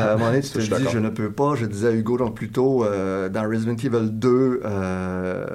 À 0.10 0.14
un 0.14 0.18
moment 0.18 0.30
donné, 0.32 0.42
tu 0.42 0.50
te 0.50 0.60
je 0.62 0.70
dis, 0.78 0.84
je 0.94 1.00
ne 1.00 1.10
peux 1.10 1.32
pas. 1.32 1.56
Je 1.56 1.66
disais 1.66 1.88
à 1.90 1.92
Hugo 1.92 2.18
donc 2.18 2.36
plus 2.36 2.50
tôt, 2.50 2.86
euh, 2.86 3.28
dans 3.30 3.44
Resident 3.50 3.76
Evil 3.76 4.10
2, 4.12 4.62
euh, 4.64 5.46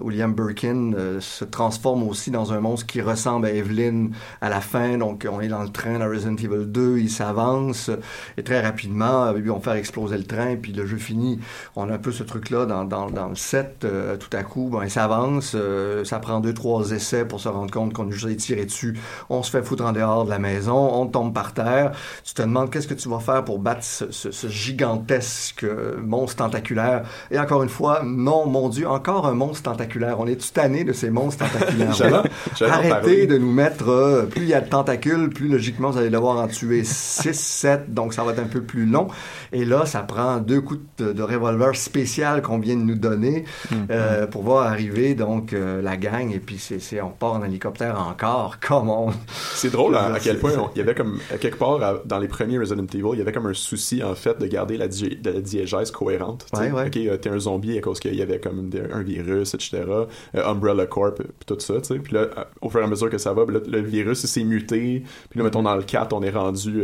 William 0.00 0.34
Birkin 0.34 0.92
euh, 0.94 1.20
se 1.20 1.44
transforme 1.44 2.02
aussi 2.02 2.30
dans 2.30 2.52
un 2.52 2.60
monstre 2.60 2.86
qui 2.86 3.00
ressemble 3.00 3.46
à 3.46 3.52
Evelyn 3.52 4.08
à 4.40 4.48
la 4.48 4.60
fin. 4.60 4.98
Donc, 4.98 5.26
on 5.30 5.40
est 5.40 5.48
dans 5.48 5.62
le 5.62 5.70
train 5.70 5.98
dans 5.98 6.08
Resident 6.08 6.36
Evil 6.36 6.66
2, 6.66 6.98
il 6.98 7.10
s'avance 7.10 7.90
et 8.36 8.42
très 8.42 8.60
rapidement, 8.60 9.34
ils 9.36 9.42
vont 9.44 9.60
faire 9.60 9.74
exploser 9.74 10.16
le 10.18 10.24
train, 10.24 10.56
puis 10.56 10.72
le 10.72 10.86
jeu 10.86 10.96
finit. 10.96 11.40
On 11.76 11.88
a 11.88 11.94
un 11.94 11.98
peu 11.98 12.12
ce 12.12 12.22
truc-là 12.22 12.66
dans, 12.66 12.84
dans, 12.84 13.10
dans 13.10 13.28
le 13.28 13.34
7. 13.34 13.86
Euh, 13.94 14.16
tout 14.16 14.34
à 14.36 14.42
coup, 14.42 14.68
bon, 14.70 14.82
il 14.82 14.90
s'avance, 14.90 15.52
euh, 15.54 16.04
ça 16.04 16.18
prend 16.18 16.40
deux, 16.40 16.52
trois 16.54 16.90
essais 16.90 17.24
pour 17.24 17.40
se 17.40 17.48
rendre 17.48 17.70
compte 17.70 17.92
qu'on 17.92 18.08
est 18.08 18.12
juste 18.12 18.36
tiré 18.38 18.64
dessus. 18.64 18.98
On 19.30 19.42
se 19.42 19.50
fait 19.50 19.62
foutre 19.62 19.84
en 19.84 19.92
dehors 19.92 20.24
de 20.24 20.30
la 20.30 20.38
maison, 20.38 20.76
on 20.94 21.06
tombe 21.06 21.32
par 21.32 21.52
terre. 21.54 21.92
Tu 22.24 22.34
te 22.34 22.42
demandes 22.42 22.70
qu'est-ce 22.70 22.88
que 22.88 22.94
tu 22.94 23.08
vas 23.08 23.20
faire 23.20 23.44
pour 23.44 23.58
battre 23.58 23.84
ce, 23.84 24.10
ce- 24.10 24.30
ce 24.30 24.48
gigantesque 24.48 25.64
euh, 25.64 25.96
monstre 26.02 26.36
tentaculaire? 26.44 27.02
Et 27.30 27.38
encore 27.38 27.62
une 27.62 27.68
fois, 27.68 28.02
non, 28.04 28.46
mon 28.46 28.68
Dieu, 28.68 28.88
encore 28.88 29.26
un 29.26 29.34
monstre 29.34 29.70
tentaculaire. 29.70 30.20
On 30.20 30.26
est 30.26 30.52
tanné 30.52 30.84
de 30.84 30.92
ces 30.92 31.10
monstres 31.10 31.44
tentaculaires. 31.48 31.92
J'allais- 31.94 32.16
j'allais 32.56 32.72
en 32.72 32.74
Arrêtez 32.92 33.26
de 33.26 33.38
nous 33.38 33.52
mettre, 33.52 33.88
euh, 33.88 34.22
plus 34.24 34.42
il 34.42 34.48
y 34.48 34.54
a 34.54 34.60
de 34.60 34.68
tentacules, 34.68 35.30
plus 35.30 35.48
logiquement 35.48 35.90
vous 35.90 35.98
allez 35.98 36.10
devoir 36.10 36.36
en 36.38 36.48
tuer 36.48 36.82
6, 36.84 37.32
7, 37.38 37.92
donc 37.94 38.14
ça 38.14 38.22
va 38.24 38.32
être 38.32 38.38
un 38.40 38.46
peu 38.48 38.62
plus 38.62 38.86
long. 38.86 39.08
Et 39.52 39.64
là, 39.64 39.86
ça 39.86 40.00
prend 40.00 40.38
deux 40.38 40.60
coups 40.60 40.80
de, 40.98 41.12
de 41.12 41.22
revolver 41.22 41.74
spécial 41.76 42.42
qu'on 42.42 42.58
vient 42.58 42.76
de 42.76 42.82
nous 42.82 42.94
donner 42.96 43.44
euh, 43.90 44.26
pour 44.26 44.42
voir 44.42 44.66
arriver 44.66 45.14
donc 45.14 45.52
euh, 45.52 45.80
la 45.82 45.96
gang. 45.96 46.30
Et 46.32 46.38
puis 46.40 46.58
c'est, 46.58 47.00
on 47.00 47.10
part 47.10 47.34
en 47.34 47.44
hélicoptère 47.44 47.98
encore. 48.00 48.56
Comment 48.66 49.10
C'est 49.52 49.70
drôle 49.70 49.96
à, 49.96 50.14
à 50.14 50.20
quel 50.20 50.38
point 50.38 50.52
on- 50.58 50.70
il 50.74 50.78
y 50.78 50.80
avait 50.80 50.94
comme 50.94 51.18
à 51.32 51.36
quelque 51.38 51.58
part 51.58 51.82
à- 51.82 52.02
dans 52.04 52.18
les 52.18 52.28
premiers 52.28 52.58
Resident 52.58 52.86
Evil, 52.92 53.10
il 53.14 53.18
y 53.18 53.22
avait 53.22 53.32
comme 53.32 53.46
un 53.46 53.54
souci 53.54 54.02
en 54.02 54.14
fait 54.14 54.38
de 54.40 54.46
garder 54.46 54.76
la, 54.76 54.88
di- 54.88 55.18
la 55.24 55.40
diégèse 55.40 55.90
cohérente. 55.90 56.46
Ouais, 56.54 56.70
ouais. 56.70 56.86
Ok, 56.86 56.96
euh, 56.96 57.16
t'es 57.16 57.30
un 57.30 57.38
zombie 57.38 57.76
à 57.78 57.80
cause 57.80 58.00
qu'il 58.00 58.14
y 58.14 58.22
avait 58.22 58.40
comme 58.40 58.70
un 58.92 59.02
virus, 59.02 59.54
etc. 59.54 59.82
Umbrella 60.34 60.86
Corp, 60.86 61.16
puis 61.16 61.26
tout 61.46 61.58
ça. 61.60 61.74
tu 61.80 61.84
sais. 61.84 61.98
Puis 61.98 62.14
là, 62.14 62.28
au 62.60 62.70
fur 62.70 62.80
et 62.80 62.84
à 62.84 62.86
mesure 62.86 63.10
que 63.10 63.18
ça 63.18 63.32
va, 63.32 63.44
là, 63.50 63.60
le 63.66 63.80
virus 63.80 64.24
s'est 64.26 64.44
muté. 64.44 65.02
Puis 65.30 65.38
là, 65.38 65.44
mettons 65.44 65.62
dans 65.62 65.76
le 65.76 65.82
4, 65.82 66.12
on 66.12 66.22
est 66.22 66.30
rendu, 66.30 66.82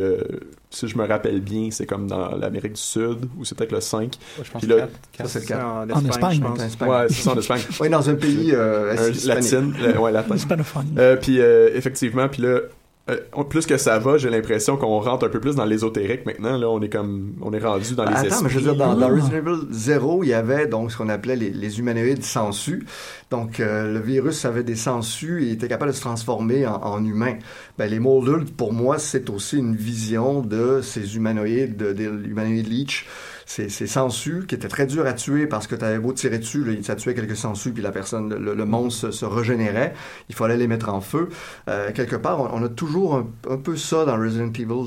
si 0.70 0.86
je 0.86 0.96
me 0.96 1.04
rappelle 1.06 1.40
bien, 1.40 1.68
c'est 1.72 1.84
comme 1.86 2.06
dans 2.06 2.36
l'Amérique 2.36 2.74
du 2.74 2.80
Sud 2.80 3.28
ou 3.36 3.44
c'est 3.44 3.56
peut-être 3.58 3.72
le 3.72 3.80
5. 3.80 4.14
je 4.42 4.50
pense 4.50 4.62
Puis 4.62 4.70
là. 4.70 4.88
Ça, 5.18 5.24
c'est 5.26 5.40
le 5.40 5.46
cas. 5.46 5.64
En 5.66 5.90
En 5.90 6.04
Espagne, 6.04 6.08
Espagne, 6.08 6.36
je 6.36 6.40
pense. 6.42 6.60
En 6.60 6.64
Espagne. 6.64 6.88
Ouais, 6.88 7.06
c'est 7.08 7.22
ça 7.22 7.32
en 7.32 7.38
Espagne. 7.38 7.60
Oui, 7.80 7.88
dans 7.88 8.08
un 8.10 8.14
pays 8.14 8.52
euh, 8.54 8.92
Un 8.96 9.26
latine, 9.28 9.74
le- 9.82 9.98
ouais, 9.98 10.12
latin. 10.12 10.36
Hispanophonie. 10.36 10.94
Euh, 10.98 11.16
puis 11.16 11.40
euh, 11.40 11.70
effectivement, 11.74 12.28
puis 12.28 12.42
là, 12.42 12.60
euh, 13.08 13.16
plus 13.48 13.66
que 13.66 13.76
ça 13.76 13.98
va, 13.98 14.18
j'ai 14.18 14.30
l'impression 14.30 14.76
qu'on 14.76 15.00
rentre 15.00 15.26
un 15.26 15.30
peu 15.30 15.40
plus 15.40 15.56
dans 15.56 15.64
l'ésotérique 15.64 16.26
maintenant. 16.26 16.56
Là, 16.58 16.68
on 16.68 16.80
est 16.82 16.88
comme, 16.90 17.32
on 17.40 17.52
est 17.52 17.58
rendu 17.58 17.94
dans 17.94 18.04
les 18.04 18.10
Attends, 18.12 18.24
esprits. 18.26 18.44
mais 18.44 18.50
je 18.50 18.54
veux 18.56 18.62
dire, 18.62 18.76
dans, 18.76 18.94
dans 18.94 19.06
Ah. 19.08 19.14
Resident 19.14 19.36
Evil 19.38 19.66
0, 19.70 20.22
il 20.24 20.28
y 20.28 20.32
avait 20.34 20.66
donc 20.68 20.92
ce 20.92 20.96
qu'on 20.98 21.08
appelait 21.08 21.34
les, 21.36 21.50
les 21.50 21.78
humanoïdes 21.80 22.22
sensus. 22.24 22.84
Donc, 23.30 23.58
euh, 23.58 23.92
le 23.92 23.98
virus 24.00 24.44
avait 24.44 24.62
des 24.62 24.76
sensus 24.76 25.42
et 25.44 25.50
était 25.52 25.66
capable 25.68 25.90
de 25.92 25.96
se 25.96 26.02
transformer 26.02 26.66
en, 26.66 26.74
en 26.82 27.04
humain. 27.04 27.36
Ben, 27.78 27.90
les 27.90 27.98
Molders, 27.98 28.44
pour 28.56 28.72
moi, 28.72 28.98
c'est 28.98 29.28
aussi 29.30 29.56
une 29.58 29.74
vision 29.74 30.40
de 30.42 30.80
ces 30.82 31.16
humanoïdes, 31.16 31.76
de, 31.76 31.92
de 31.92 32.08
l'humanoïde 32.08 32.68
Leech. 32.68 33.06
Ces, 33.50 33.68
ces 33.68 33.88
sangsues 33.88 34.44
qui 34.46 34.54
étaient 34.54 34.68
très 34.68 34.86
durs 34.86 35.06
à 35.06 35.12
tuer 35.12 35.48
parce 35.48 35.66
que 35.66 35.74
tu 35.74 35.84
avais 35.84 35.98
beau 35.98 36.12
tirer 36.12 36.38
dessus, 36.38 36.62
là, 36.64 36.72
ça 36.84 36.94
tuait 36.94 37.14
quelques 37.14 37.36
sangsues, 37.36 37.72
puis 37.72 37.82
la 37.82 37.90
personne, 37.90 38.32
le, 38.32 38.54
le 38.54 38.64
monstre 38.64 39.10
se, 39.10 39.10
se 39.10 39.24
régénérait. 39.24 39.92
Il 40.28 40.36
fallait 40.36 40.56
les 40.56 40.68
mettre 40.68 40.88
en 40.88 41.00
feu. 41.00 41.28
Euh, 41.68 41.90
quelque 41.92 42.14
part, 42.14 42.40
on, 42.40 42.60
on 42.60 42.64
a 42.64 42.68
toujours 42.68 43.16
un, 43.16 43.26
un 43.48 43.56
peu 43.56 43.74
ça 43.74 44.04
dans 44.04 44.16
Resident 44.16 44.52
Evil 44.52 44.86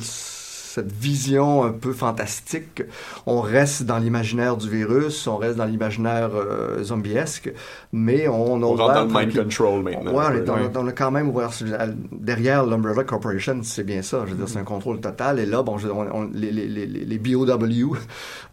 cette 0.74 0.92
vision 0.92 1.64
un 1.64 1.72
peu 1.72 1.94
fantastique. 1.94 2.82
On 3.28 3.42
reste 3.42 3.84
dans 3.84 4.00
l'imaginaire 4.00 4.58
du 4.58 4.70
virus, 4.70 5.28
on 5.28 5.38
reste 5.38 5.58
dans 5.58 5.66
l'imaginaire 5.66 6.32
euh, 6.34 6.84
zombiesque, 6.84 7.54
mais 7.92 8.28
on, 8.28 8.54
On 8.64 8.76
rentre 8.76 8.94
dans 8.94 9.06
le 9.20 9.26
mind 9.26 9.36
control 9.44 9.84
maintenant. 9.84 10.14
Ouais, 10.14 10.26
on 10.30 10.36
est- 10.36 10.50
on, 10.50 10.56
a- 10.56 10.80
on 10.84 10.88
a 10.88 10.92
quand 10.92 11.12
même 11.12 11.30
ouvert 11.30 11.52
derrière 12.12 12.66
l'Umbrella 12.66 13.04
Corporation, 13.04 13.60
c'est 13.62 13.84
bien 13.84 14.02
ça. 14.02 14.24
Je 14.26 14.32
veux 14.32 14.38
dire, 14.38 14.50
c'est 14.50 14.58
un 14.58 14.64
contrôle 14.64 15.00
total. 15.00 15.38
Et 15.40 15.46
là, 15.46 15.62
bon, 15.62 15.78
je 15.78 15.88
on- 15.90 16.08
on- 16.12 16.30
les, 16.34 16.52
les, 16.52 16.68
les, 16.68 16.88
les 16.88 17.18
BOW, 17.20 17.96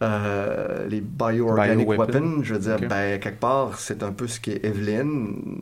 euh, 0.03 0.87
les 0.87 1.01
Bioorganic 1.01 1.87
Bioweapon. 1.87 2.13
Weapons, 2.13 2.43
je 2.43 2.53
veux 2.53 2.59
dire, 2.59 2.77
Ok. 2.81 2.87
ben, 2.87 3.19
quelque 3.19 3.39
part, 3.39 3.79
c'est 3.79 4.03
un 4.03 4.11
peu 4.11 4.27
ce 4.27 4.39
qu'est 4.39 4.63
Evelyn, 4.63 5.07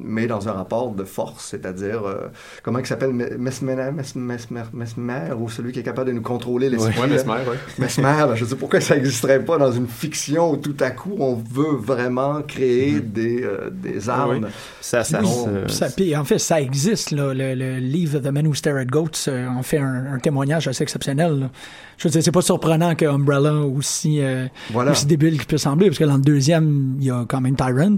mais 0.01 0.28
dans 0.28 0.49
un 0.49 0.53
rapport 0.53 0.91
de 0.91 1.03
force, 1.05 1.45
c'est-à-dire, 1.51 2.05
euh, 2.05 2.28
comment 2.64 2.80
il 2.80 2.86
s'appelle, 2.86 3.14
Me- 3.14 3.38
Mesmer, 3.38 3.76
Mesmer, 3.93 4.24
Mesmer, 4.26 4.64
Mesmer, 4.74 5.34
ou 5.39 5.49
celui 5.49 5.72
qui 5.72 5.80
est 5.80 5.84
capable 5.84 6.10
de 6.10 6.14
nous 6.16 6.22
contrôler 6.22 6.49
l'esprit. 6.58 7.00
Ouais, 7.00 7.08
là. 7.08 7.14
Mesmer, 7.16 7.34
ouais. 7.34 7.58
Mesmer, 7.78 8.26
je 8.36 8.45
sais 8.45 8.56
pourquoi 8.56 8.82
ça 8.82 8.95
n'existerait 8.95 9.43
pas 9.43 9.58
dans 9.58 9.72
une 9.72 9.88
fiction 9.88 10.52
où 10.52 10.58
tout 10.58 10.76
à 10.80 10.89
coup 10.91 11.16
on 11.20 11.36
veut 11.36 11.76
vraiment 11.78 12.41
créer 12.41 13.00
des, 13.00 13.43
euh, 13.43 13.70
des 13.72 14.10
armes. 14.10 14.47
Ça, 14.82 15.04
ça, 15.04 15.20
Oui, 15.22 15.28
se- 15.68 15.74
ça- 15.76 15.89
puis 15.95 16.16
en 16.16 16.24
fait, 16.26 16.39
ça 16.39 16.60
existe. 16.60 17.12
Là, 17.12 17.34
le, 17.34 17.54
le 17.54 17.78
Leave 17.78 18.16
of 18.16 18.24
the 18.24 18.32
Men 18.32 18.47
Who 18.47 18.54
Stare 18.56 18.78
at 18.78 18.86
Goats 18.86 19.26
euh, 19.28 19.47
en 19.47 19.62
fait 19.64 19.78
un, 19.78 20.14
un 20.14 20.20
témoignage 20.20 20.68
assez 20.68 20.84
exceptionnel. 20.84 21.39
là. 21.39 21.50
Je 21.97 22.08
veux 22.08 22.12
dire, 22.12 22.24
c'est 22.24 22.32
pas 22.32 22.41
surprenant 22.41 22.95
que 22.95 23.06
Umbrella 23.06 23.54
aussi, 23.56 24.22
euh, 24.22 24.45
Voilà. 24.72 24.91
aussi 24.91 25.06
débile 25.06 25.34
qu'il 25.38 25.45
peut 25.47 25.58
sembler, 25.58 25.88
parce 25.88 26.00
que 26.00 26.06
dans 26.06 26.16
le 26.16 26.22
deuxième, 26.22 26.95
il 27.00 27.06
y 27.08 27.12
a 27.12 27.26
quand 27.28 27.41
même 27.41 27.56
Tyrant. 27.58 27.97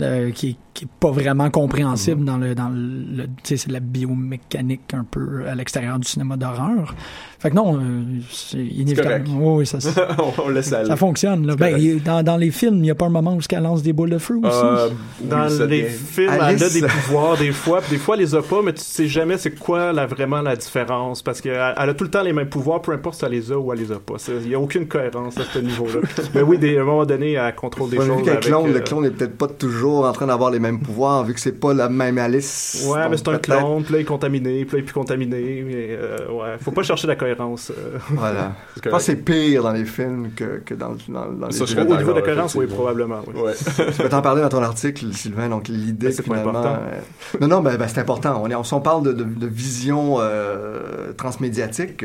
Euh, 0.00 0.30
qui, 0.30 0.50
est- 0.50 0.56
qui 0.74 0.84
est 0.84 0.88
pas 1.00 1.10
vraiment 1.10 1.50
compréhensible 1.50 2.24
dans 2.24 2.38
le 2.38 2.54
dans 2.54 2.70
le, 2.70 2.76
le- 2.78 3.26
tu 3.26 3.30
sais 3.44 3.56
c'est 3.58 3.68
de 3.68 3.74
la 3.74 3.80
biomécanique 3.80 4.94
un 4.94 5.04
peu 5.04 5.46
à 5.46 5.54
l'extérieur 5.54 5.98
du 5.98 6.08
cinéma 6.08 6.36
d'horreur 6.36 6.94
fait 7.38 7.50
que 7.50 7.56
non 7.56 7.76
euh, 7.76 8.02
c'est 8.30 8.56
inévitable 8.58 9.08
correct. 9.24 9.28
oui, 9.32 9.54
oui, 9.58 9.66
ça, 9.66 9.80
ça, 9.80 10.08
on 10.44 10.48
laisse 10.48 10.72
aller. 10.72 10.86
ça 10.88 10.96
fonctionne 10.96 11.46
là. 11.46 11.56
Ben, 11.56 12.00
dans, 12.04 12.22
dans 12.22 12.36
les 12.36 12.50
films 12.50 12.76
il 12.76 12.86
y 12.86 12.90
a 12.90 12.94
pas 12.94 13.06
un 13.06 13.10
moment 13.10 13.34
où 13.34 13.40
elle 13.50 13.62
lance 13.62 13.82
des 13.82 13.92
boules 13.92 14.10
de 14.10 14.18
feu 14.18 14.36
aussi 14.42 14.48
Euh, 14.62 14.88
Dans 15.24 15.46
oui, 15.48 15.66
les 15.68 15.84
films, 15.84 16.30
Alice. 16.30 16.62
elle 16.62 16.66
a 16.68 16.70
des 16.80 16.86
pouvoirs 16.86 17.36
des 17.36 17.52
fois, 17.52 17.80
puis 17.80 17.90
des 17.90 17.98
fois 17.98 18.14
elle 18.14 18.22
les 18.22 18.34
a 18.34 18.42
pas, 18.42 18.62
mais 18.64 18.72
tu 18.72 18.80
sais 18.82 19.08
jamais 19.08 19.36
c'est 19.38 19.58
quoi 19.58 19.92
la, 19.92 20.06
vraiment 20.06 20.40
la 20.40 20.56
différence, 20.56 21.20
parce 21.22 21.40
qu'elle 21.40 21.74
elle 21.76 21.88
a 21.90 21.94
tout 21.94 22.04
le 22.04 22.10
temps 22.10 22.22
les 22.22 22.32
mêmes 22.32 22.48
pouvoirs, 22.48 22.80
peu 22.80 22.92
importe 22.92 23.16
si 23.16 23.24
elle 23.24 23.32
les 23.32 23.52
a 23.52 23.58
ou 23.58 23.72
elle 23.72 23.80
les 23.80 23.92
a 23.92 23.98
pas. 23.98 24.14
Il 24.44 24.48
y 24.48 24.54
a 24.54 24.60
aucune 24.60 24.86
cohérence 24.86 25.36
à 25.38 25.44
ce 25.44 25.58
niveau-là. 25.58 26.00
mais 26.34 26.42
oui, 26.42 26.58
des, 26.58 26.78
à 26.78 26.82
un 26.82 26.84
moment 26.84 27.04
donné, 27.04 27.32
elle 27.32 27.54
contrôle 27.54 27.90
des 27.90 27.96
choses 27.98 28.26
avec... 28.26 28.40
clone, 28.40 28.70
euh, 28.70 28.72
le 28.74 28.80
clone 28.80 29.04
est 29.04 29.10
peut-être 29.10 29.36
pas 29.36 29.48
toujours 29.48 29.91
en 30.04 30.12
train 30.12 30.26
d'avoir 30.26 30.50
les 30.50 30.58
mêmes 30.58 30.80
pouvoirs, 30.80 31.24
vu 31.24 31.34
que 31.34 31.40
c'est 31.40 31.58
pas 31.58 31.72
la 31.74 31.88
même 31.88 32.18
Alice. 32.18 32.84
Ouais, 32.88 33.08
mais 33.08 33.16
c'est 33.16 33.28
un 33.28 33.38
clone, 33.38 33.82
puis 33.84 33.92
là 33.94 33.98
il 33.98 34.02
est 34.02 34.04
contaminé, 34.04 34.64
puis 34.64 34.72
là 34.72 34.78
il 34.78 34.80
est 34.80 34.84
plus 34.84 34.92
contaminé, 34.94 35.64
mais 35.66 35.88
euh, 35.90 36.28
ouais, 36.30 36.56
faut 36.60 36.70
pas 36.72 36.82
chercher 36.82 37.06
la 37.06 37.16
cohérence. 37.16 37.70
euh. 37.70 37.98
Voilà. 38.10 38.52
C'est 38.74 38.84
Je 38.84 38.90
pense 38.90 38.98
que 39.00 39.04
c'est 39.06 39.16
pire 39.16 39.62
dans 39.62 39.72
les 39.72 39.84
films 39.84 40.30
que, 40.34 40.60
que 40.64 40.74
dans, 40.74 40.94
dans, 41.08 41.30
dans 41.32 41.46
les 41.46 41.52
Ça, 41.52 41.66
serais 41.66 41.82
Au 41.82 41.96
niveau 41.96 42.12
de 42.12 42.16
la 42.16 42.22
cohérence, 42.22 42.54
oui, 42.54 42.66
probablement. 42.66 43.20
oui. 43.34 43.40
Ouais. 43.40 43.52
Tu 43.92 44.02
peux 44.02 44.08
t'en 44.08 44.22
parler 44.22 44.42
dans 44.42 44.48
ton 44.48 44.62
article, 44.62 45.12
Sylvain. 45.12 45.48
Donc, 45.48 45.68
l'idée, 45.68 46.08
Ben, 46.08 46.22
finalement. 46.22 46.50
important. 46.50 46.78
euh, 47.34 47.38
Non, 47.40 47.48
non, 47.48 47.60
ben, 47.60 47.76
ben, 47.76 47.88
c'est 47.88 48.00
important. 48.00 48.40
On, 48.42 48.48
est, 48.50 48.54
on 48.54 48.64
s'en 48.64 48.80
parle 48.80 49.02
de, 49.04 49.12
de, 49.12 49.24
de 49.24 49.46
vision 49.46 50.16
euh, 50.20 51.12
transmédiatique. 51.16 52.04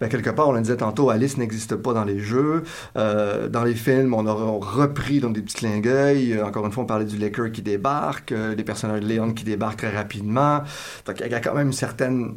Ben, 0.00 0.08
quelque 0.08 0.30
part, 0.30 0.48
on 0.48 0.52
le 0.52 0.60
disait 0.60 0.76
tantôt, 0.76 1.10
Alice 1.10 1.36
n'existe 1.36 1.76
pas 1.76 1.92
dans 1.92 2.04
les 2.04 2.18
jeux. 2.20 2.62
Euh, 2.96 3.48
dans 3.48 3.64
les 3.64 3.74
films, 3.74 4.14
on 4.14 4.26
a 4.26 4.32
on 4.32 4.58
repris 4.58 5.20
donc, 5.20 5.34
des 5.34 5.42
petits 5.42 5.56
clins 5.56 5.80
d'œil. 5.80 6.40
Encore 6.42 6.64
une 6.66 6.72
fois, 6.72 6.84
on 6.84 6.86
parlait 6.86 7.04
du 7.04 7.17
Laker 7.18 7.52
qui 7.52 7.62
débarque, 7.62 8.32
euh, 8.32 8.54
des 8.54 8.64
personnages 8.64 9.00
de 9.00 9.06
Léon 9.06 9.32
qui 9.32 9.44
débarquent 9.44 9.78
très 9.78 9.96
rapidement. 9.96 10.62
Donc, 11.06 11.20
il 11.20 11.30
y 11.30 11.34
a 11.34 11.40
quand 11.40 11.54
même 11.54 11.68
une 11.68 11.72
certaine 11.72 12.34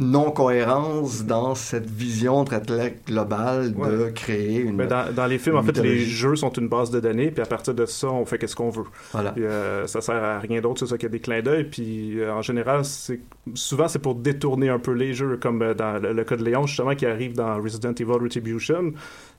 non-cohérence 0.00 1.24
dans 1.24 1.54
cette 1.54 1.88
vision 1.88 2.44
très, 2.44 2.62
globale 3.06 3.74
de 3.74 4.10
créer 4.10 4.60
une. 4.60 4.76
Mais 4.76 4.86
dans, 4.86 5.12
dans 5.12 5.26
les 5.26 5.38
films, 5.38 5.56
en 5.56 5.62
fait, 5.62 5.78
les 5.78 6.00
jeux 6.00 6.36
sont 6.36 6.50
une 6.52 6.68
base 6.68 6.90
de 6.90 7.00
données, 7.00 7.30
puis 7.30 7.42
à 7.42 7.46
partir 7.46 7.74
de 7.74 7.84
ça, 7.84 8.08
on 8.08 8.24
fait 8.24 8.38
qu'est-ce 8.38 8.56
qu'on 8.56 8.70
veut. 8.70 8.84
Voilà. 9.12 9.32
Puis, 9.32 9.44
euh, 9.44 9.86
ça 9.86 10.00
sert 10.00 10.22
à 10.22 10.38
rien 10.38 10.60
d'autre, 10.60 10.80
c'est 10.80 10.86
ça 10.86 10.96
qu'il 10.96 11.04
y 11.04 11.10
a 11.10 11.12
des 11.12 11.20
clins 11.20 11.42
d'œil. 11.42 11.64
Puis 11.64 12.18
euh, 12.18 12.32
en 12.32 12.40
général, 12.40 12.84
c'est 12.84 13.20
souvent 13.54 13.88
c'est 13.88 13.98
pour 13.98 14.14
détourner 14.14 14.70
un 14.70 14.78
peu 14.78 14.92
les 14.92 15.12
jeux, 15.12 15.36
comme 15.36 15.60
euh, 15.60 15.74
dans 15.74 16.00
le, 16.00 16.14
le 16.14 16.24
cas 16.24 16.36
de 16.36 16.44
Léon 16.44 16.66
justement 16.66 16.94
qui 16.94 17.04
arrive 17.04 17.34
dans 17.34 17.60
Resident 17.60 17.92
Evil 17.92 18.12
Retribution. 18.12 18.92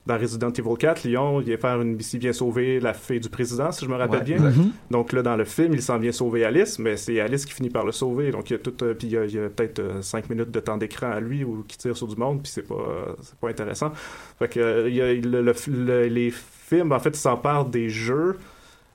Dans 0.04 0.18
Resident 0.18 0.50
Evil 0.50 0.76
4, 0.78 1.04
Léon 1.04 1.40
il 1.40 1.46
vient 1.46 1.56
faire 1.58 1.80
une 1.80 1.96
il 2.12 2.18
vient 2.18 2.32
sauver 2.32 2.80
la 2.80 2.92
fille 2.92 3.20
du 3.20 3.28
président, 3.28 3.70
si 3.70 3.84
je 3.84 3.90
me 3.90 3.94
rappelle 3.94 4.18
Ouais, 4.18 4.24
bien. 4.24 4.38
Mhm. 4.40 4.72
Donc 4.90 5.12
là, 5.12 5.22
dans 5.22 5.36
le 5.36 5.44
film, 5.44 5.74
il 5.74 5.82
s'en 5.82 5.96
vient 5.98 6.10
sauver 6.10 6.44
Alice, 6.44 6.80
mais 6.80 6.96
c'est 6.96 7.20
Alice 7.20 7.46
qui 7.46 7.52
finit 7.52 7.70
par 7.70 7.86
le 7.86 7.92
sauver. 7.92 8.32
Donc 8.32 8.50
il 8.50 8.54
y 8.54 8.56
a 8.56 8.58
tout, 8.58 8.74
euh, 8.82 8.94
puis 8.94 9.06
il 9.06 9.12
y 9.12 9.38
a, 9.38 9.48
peut-être 9.48 10.02
5 10.02 10.28
minutes 10.28 10.50
de 10.50 10.58
temps 10.58 10.76
d'écran 10.76 11.10
à 11.12 11.20
lui 11.20 11.44
ou 11.44 11.64
qui 11.68 11.78
tire 11.78 11.96
sur 11.96 12.08
du 12.08 12.16
monde, 12.16 12.42
puis 12.42 12.50
c'est 12.52 12.66
pas, 12.66 12.74
euh, 12.74 13.12
c'est 13.22 13.36
pas 13.38 13.48
intéressant. 13.48 13.92
Fait 14.40 14.48
que 14.48 14.58
euh, 14.58 14.88
il 14.88 14.96
y 14.96 15.00
a 15.00 15.12
le- 15.14 15.40
le- 15.42 15.54
le- 15.68 16.06
les 16.08 16.32
films, 16.32 16.90
en 16.90 16.98
fait, 16.98 17.14
s'emparent 17.14 17.66
des 17.66 17.88
jeux 17.88 18.38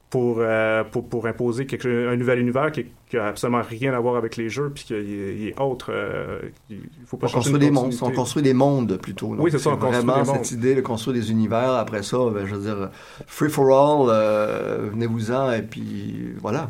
pour, 0.09 0.37
euh, 0.39 0.83
pour, 0.85 1.07
pour 1.09 1.27
imposer 1.27 1.65
quelque, 1.65 2.07
un 2.09 2.15
nouvel 2.15 2.39
univers 2.39 2.71
qui, 2.71 2.85
qui 3.09 3.17
a 3.17 3.27
absolument 3.27 3.61
rien 3.61 3.93
à 3.93 3.99
voir 3.99 4.15
avec 4.15 4.37
les 4.37 4.47
jeux, 4.49 4.71
puis 4.73 4.85
qu'il 4.85 4.95
est, 4.95 5.35
il 5.37 5.47
est 5.49 5.59
autre. 5.59 5.91
euh, 5.91 6.39
il 6.69 6.79
faut 7.05 7.17
pas 7.17 7.27
On 7.27 7.31
construit 7.31 7.59
des 7.59 7.71
monstres, 7.71 8.03
on 8.03 8.11
construit 8.11 8.43
des 8.43 8.53
mondes 8.53 8.97
plutôt. 8.97 9.35
Donc, 9.35 9.43
Oui, 9.43 9.51
c'est 9.51 9.59
ça, 9.59 9.71
on 9.71 9.77
construit 9.77 10.05
vraiment 10.05 10.23
des 10.23 10.27
mondes. 10.31 10.45
cette 10.45 10.51
idée 10.51 10.75
de 10.75 10.81
construire 10.81 11.17
des 11.17 11.29
univers. 11.31 11.71
Après 11.71 12.03
ça, 12.03 12.17
ben, 12.33 12.45
je 12.45 12.55
veux 12.55 12.61
dire, 12.61 12.89
free 13.25 13.49
for 13.49 13.65
all, 13.67 14.07
euh, 14.09 14.89
venez-vous-en 14.91 15.51
et 15.51 15.61
puis 15.61 16.33
voilà. 16.39 16.69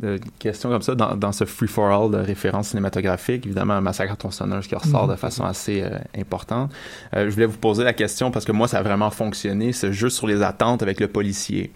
de 0.00 0.20
questions 0.38 0.70
comme 0.70 0.82
ça 0.82 0.94
dans, 0.94 1.16
dans 1.16 1.32
ce 1.32 1.44
free-for-all 1.44 2.10
de 2.10 2.18
références 2.18 2.68
cinématographiques. 2.68 3.46
Évidemment, 3.46 3.80
Massacre 3.80 4.12
à 4.12 4.16
tronçonneuse 4.16 4.66
qui 4.68 4.74
ressort 4.76 5.08
de 5.08 5.16
façon 5.16 5.44
assez 5.44 5.82
euh, 5.82 5.98
importante. 6.16 6.72
Euh, 7.16 7.26
je 7.28 7.34
voulais 7.34 7.46
vous 7.46 7.58
poser 7.58 7.82
la 7.84 7.92
question 7.92 8.30
parce 8.30 8.44
que 8.44 8.52
moi, 8.52 8.68
ça 8.68 8.78
a 8.78 8.82
vraiment 8.82 9.10
fonctionné, 9.10 9.72
ce 9.72 9.90
jeu 9.92 10.08
sur 10.08 10.26
les 10.28 10.42
attentes 10.42 10.82
avec 10.82 11.00
le 11.00 11.08
policier. 11.08 11.72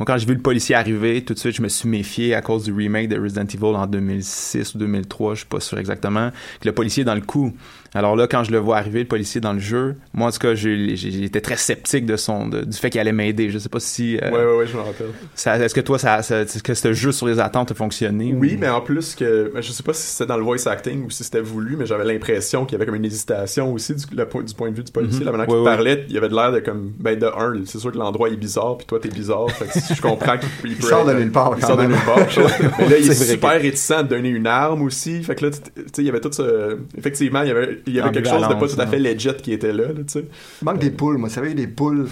Moi, 0.00 0.06
quand 0.06 0.16
j'ai 0.16 0.24
vu 0.24 0.32
le 0.32 0.40
policier 0.40 0.74
arriver, 0.74 1.22
tout 1.22 1.34
de 1.34 1.38
suite, 1.38 1.56
je 1.56 1.60
me 1.60 1.68
suis 1.68 1.86
méfié 1.86 2.34
à 2.34 2.40
cause 2.40 2.64
du 2.64 2.72
remake 2.72 3.10
de 3.10 3.20
Resident 3.20 3.44
Evil 3.44 3.76
en 3.76 3.86
2006 3.86 4.74
ou 4.74 4.78
2003, 4.78 5.34
je 5.34 5.40
suis 5.40 5.46
pas 5.46 5.60
sûr 5.60 5.78
exactement, 5.78 6.30
que 6.58 6.66
le 6.66 6.72
policier 6.72 7.02
est 7.02 7.04
dans 7.04 7.14
le 7.14 7.20
coup. 7.20 7.52
Alors 7.94 8.14
là, 8.16 8.26
quand 8.28 8.44
je 8.44 8.52
le 8.52 8.58
vois 8.58 8.76
arriver, 8.78 9.00
le 9.00 9.06
policier 9.08 9.40
dans 9.40 9.52
le 9.52 9.58
jeu, 9.58 9.96
moi, 10.14 10.28
en 10.28 10.30
tout 10.30 10.38
cas, 10.38 10.54
j'étais 10.54 11.40
très 11.40 11.56
sceptique 11.56 12.06
de 12.06 12.16
son, 12.16 12.46
de- 12.48 12.62
du 12.64 12.76
fait 12.76 12.88
qu'il 12.90 13.00
allait 13.00 13.12
m'aider. 13.12 13.50
Je 13.50 13.58
sais 13.58 13.68
pas 13.68 13.80
si... 13.80 14.16
euh, 14.18 14.30
Ouais, 14.30 14.44
ouais, 14.44 14.56
ouais, 14.58 14.66
je 14.66 14.76
me 14.76 14.82
rappelle. 14.82 15.62
Est-ce 15.64 15.74
que 15.74 15.80
toi, 15.80 15.98
ça, 15.98 16.22
ça- 16.22 16.42
est-ce 16.42 16.62
que 16.62 16.74
ce 16.74 16.92
jeu 16.92 17.10
sur 17.12 17.26
les 17.26 17.40
attentes 17.40 17.72
a 17.72 17.74
fonctionné? 17.74 18.32
Oui, 18.36 18.54
ou- 18.56 18.60
mais 18.60 18.68
en 18.68 18.80
plus 18.80 19.14
que 19.14 19.50
ben, 19.52 19.60
je 19.62 19.72
sais 19.72 19.82
pas 19.82 19.92
si 19.92 20.02
c'était 20.06 20.26
dans 20.26 20.36
le 20.36 20.44
voice 20.44 20.66
acting 20.66 21.04
ou 21.06 21.10
si 21.10 21.24
c'était 21.24 21.40
voulu, 21.40 21.76
mais 21.76 21.86
j'avais 21.86 22.04
l'impression 22.04 22.64
qu'il 22.64 22.72
y 22.72 22.76
avait 22.76 22.86
comme 22.86 22.94
une 22.94 23.04
hésitation 23.04 23.72
aussi 23.72 23.94
du, 23.94 24.04
le 24.14 24.24
point- 24.26 24.42
du 24.42 24.54
point 24.54 24.70
de 24.70 24.76
vue 24.76 24.84
du 24.84 24.92
policier. 24.92 25.20
Mhm. 25.20 25.26
La 25.26 25.32
manière 25.32 25.48
Ouais, 25.48 25.54
qu'il 25.54 25.64
ouais. 25.64 25.74
parlait, 25.76 26.04
il 26.08 26.14
y 26.14 26.18
avait 26.18 26.28
de 26.28 26.34
l'air 26.34 26.52
de 26.52 26.60
comme 26.60 26.92
ben 26.98 27.18
de 27.18 27.26
un, 27.26 27.62
c'est 27.66 27.78
sûr 27.78 27.90
que 27.92 27.98
l'endroit 27.98 28.28
est 28.28 28.36
bizarre, 28.36 28.76
puis 28.78 28.86
toi 28.86 28.98
t'es 29.00 29.08
bizarre. 29.08 29.50
fait 29.50 29.66
que 29.66 29.94
je 29.94 30.00
comprends 30.00 30.38
qu'il 30.38 30.48
il 30.70 30.76
peut 30.76 30.86
sort 30.86 31.04
de 31.04 31.12
nulle 31.14 31.32
part, 31.32 31.54
Il 31.56 31.60
quand 31.60 31.68
sort 31.68 31.76
de 31.76 31.82
même. 31.82 31.90
nulle 31.92 32.04
part. 32.04 32.18
mais 32.78 32.88
là, 32.88 32.98
il 32.98 33.10
est, 33.10 33.14
super 33.14 33.60
réticent 33.60 33.90
à 33.90 34.02
donner 34.02 34.28
une 34.28 34.46
arme 34.46 34.82
aussi. 34.82 35.22
Fait 35.24 35.34
que 35.34 35.46
là, 35.46 35.50
tu 35.50 35.58
sais, 35.58 36.02
il 36.02 36.04
y 36.04 36.08
avait 36.08 36.20
tout 36.20 36.30
ce. 36.32 36.78
Effectivement, 36.96 37.42
il 37.42 37.48
y 37.48 37.50
avait, 37.50 37.79
il 37.86 37.94
y 37.94 38.00
avait 38.00 38.10
quelque 38.12 38.28
chose 38.28 38.46
de 38.48 38.54
pas 38.54 38.68
tout 38.68 38.80
à 38.80 38.86
fait 38.86 38.98
legit 38.98 39.34
qui 39.42 39.52
était 39.52 39.72
là, 39.72 39.88
là 39.88 39.94
tu 39.94 40.04
sais. 40.08 40.24
Il 40.62 40.64
manque 40.64 40.78
des 40.78 40.90
poules, 40.90 41.18
moi. 41.18 41.28
Vous 41.28 41.34
savez, 41.34 41.54
des 41.54 41.66
poules. 41.66 42.08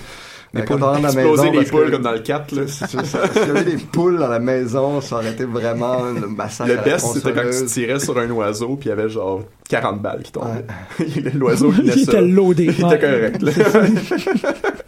Des 0.55 0.63
euh, 0.63 0.65
poules. 0.65 0.79
dans 0.81 0.93
la 0.93 1.13
maison, 1.13 1.53
parce 1.53 1.69
poules 1.69 1.87
que- 1.87 1.91
comme 1.91 2.03
dans 2.03 2.13
le 2.13 2.21
4, 2.21 2.53
là. 2.53 2.67
S'il 2.67 2.99
y 3.01 3.51
avait 3.51 3.65
des 3.65 3.77
poules 3.77 4.17
dans 4.19 4.29
la 4.29 4.39
maison, 4.39 5.01
ça 5.03 5.17
aurait 5.17 5.33
été 5.33 5.45
vraiment 5.45 6.05
le 6.11 6.27
massacre. 6.27 6.71
Le 6.71 6.83
best, 6.83 7.07
c'était 7.15 7.33
quand 7.35 7.43
tu 7.51 7.67
tirais 7.67 8.01
sur 8.01 8.17
un 8.19 8.31
oiseau, 8.31 8.77
puis 8.77 8.87
il 8.87 8.89
y 8.89 8.93
avait 8.93 9.11
genre 9.11 9.43
40 9.69 10.01
balles 10.01 10.23
qui 10.23 10.33
tombaient. 10.33 10.65
L'oiseau, 11.35 11.71
il, 11.79 11.85
Il 11.95 12.03
était 12.03 12.13
ça. 12.13 12.21
loadé. 12.23 12.65
Il 12.65 12.83
Ouais. 12.85 12.95
était 12.97 13.07
correct. 13.07 13.43
là. 13.43 13.53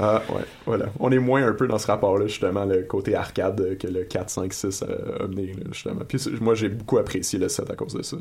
ah, 0.00 0.22
ouais, 0.30 0.42
voilà. 0.66 0.86
On 0.98 1.10
est 1.12 1.18
moins 1.18 1.46
un 1.46 1.52
peu 1.52 1.66
dans 1.66 1.78
ce 1.78 1.86
rapport-là, 1.86 2.26
justement, 2.26 2.64
le 2.64 2.82
côté 2.82 3.14
arcade 3.14 3.76
que 3.78 3.86
le 3.86 4.04
4, 4.04 4.28
5, 4.30 4.52
6 4.52 4.82
a 4.82 5.22
amené, 5.24 5.54
justement. 5.70 6.02
Puis 6.06 6.18
moi, 6.40 6.54
j'ai 6.54 6.68
beaucoup 6.68 6.98
apprécié 6.98 7.38
le 7.38 7.48
set 7.48 7.70
à 7.70 7.74
cause 7.76 7.94
de 7.94 8.02
ça. 8.02 8.16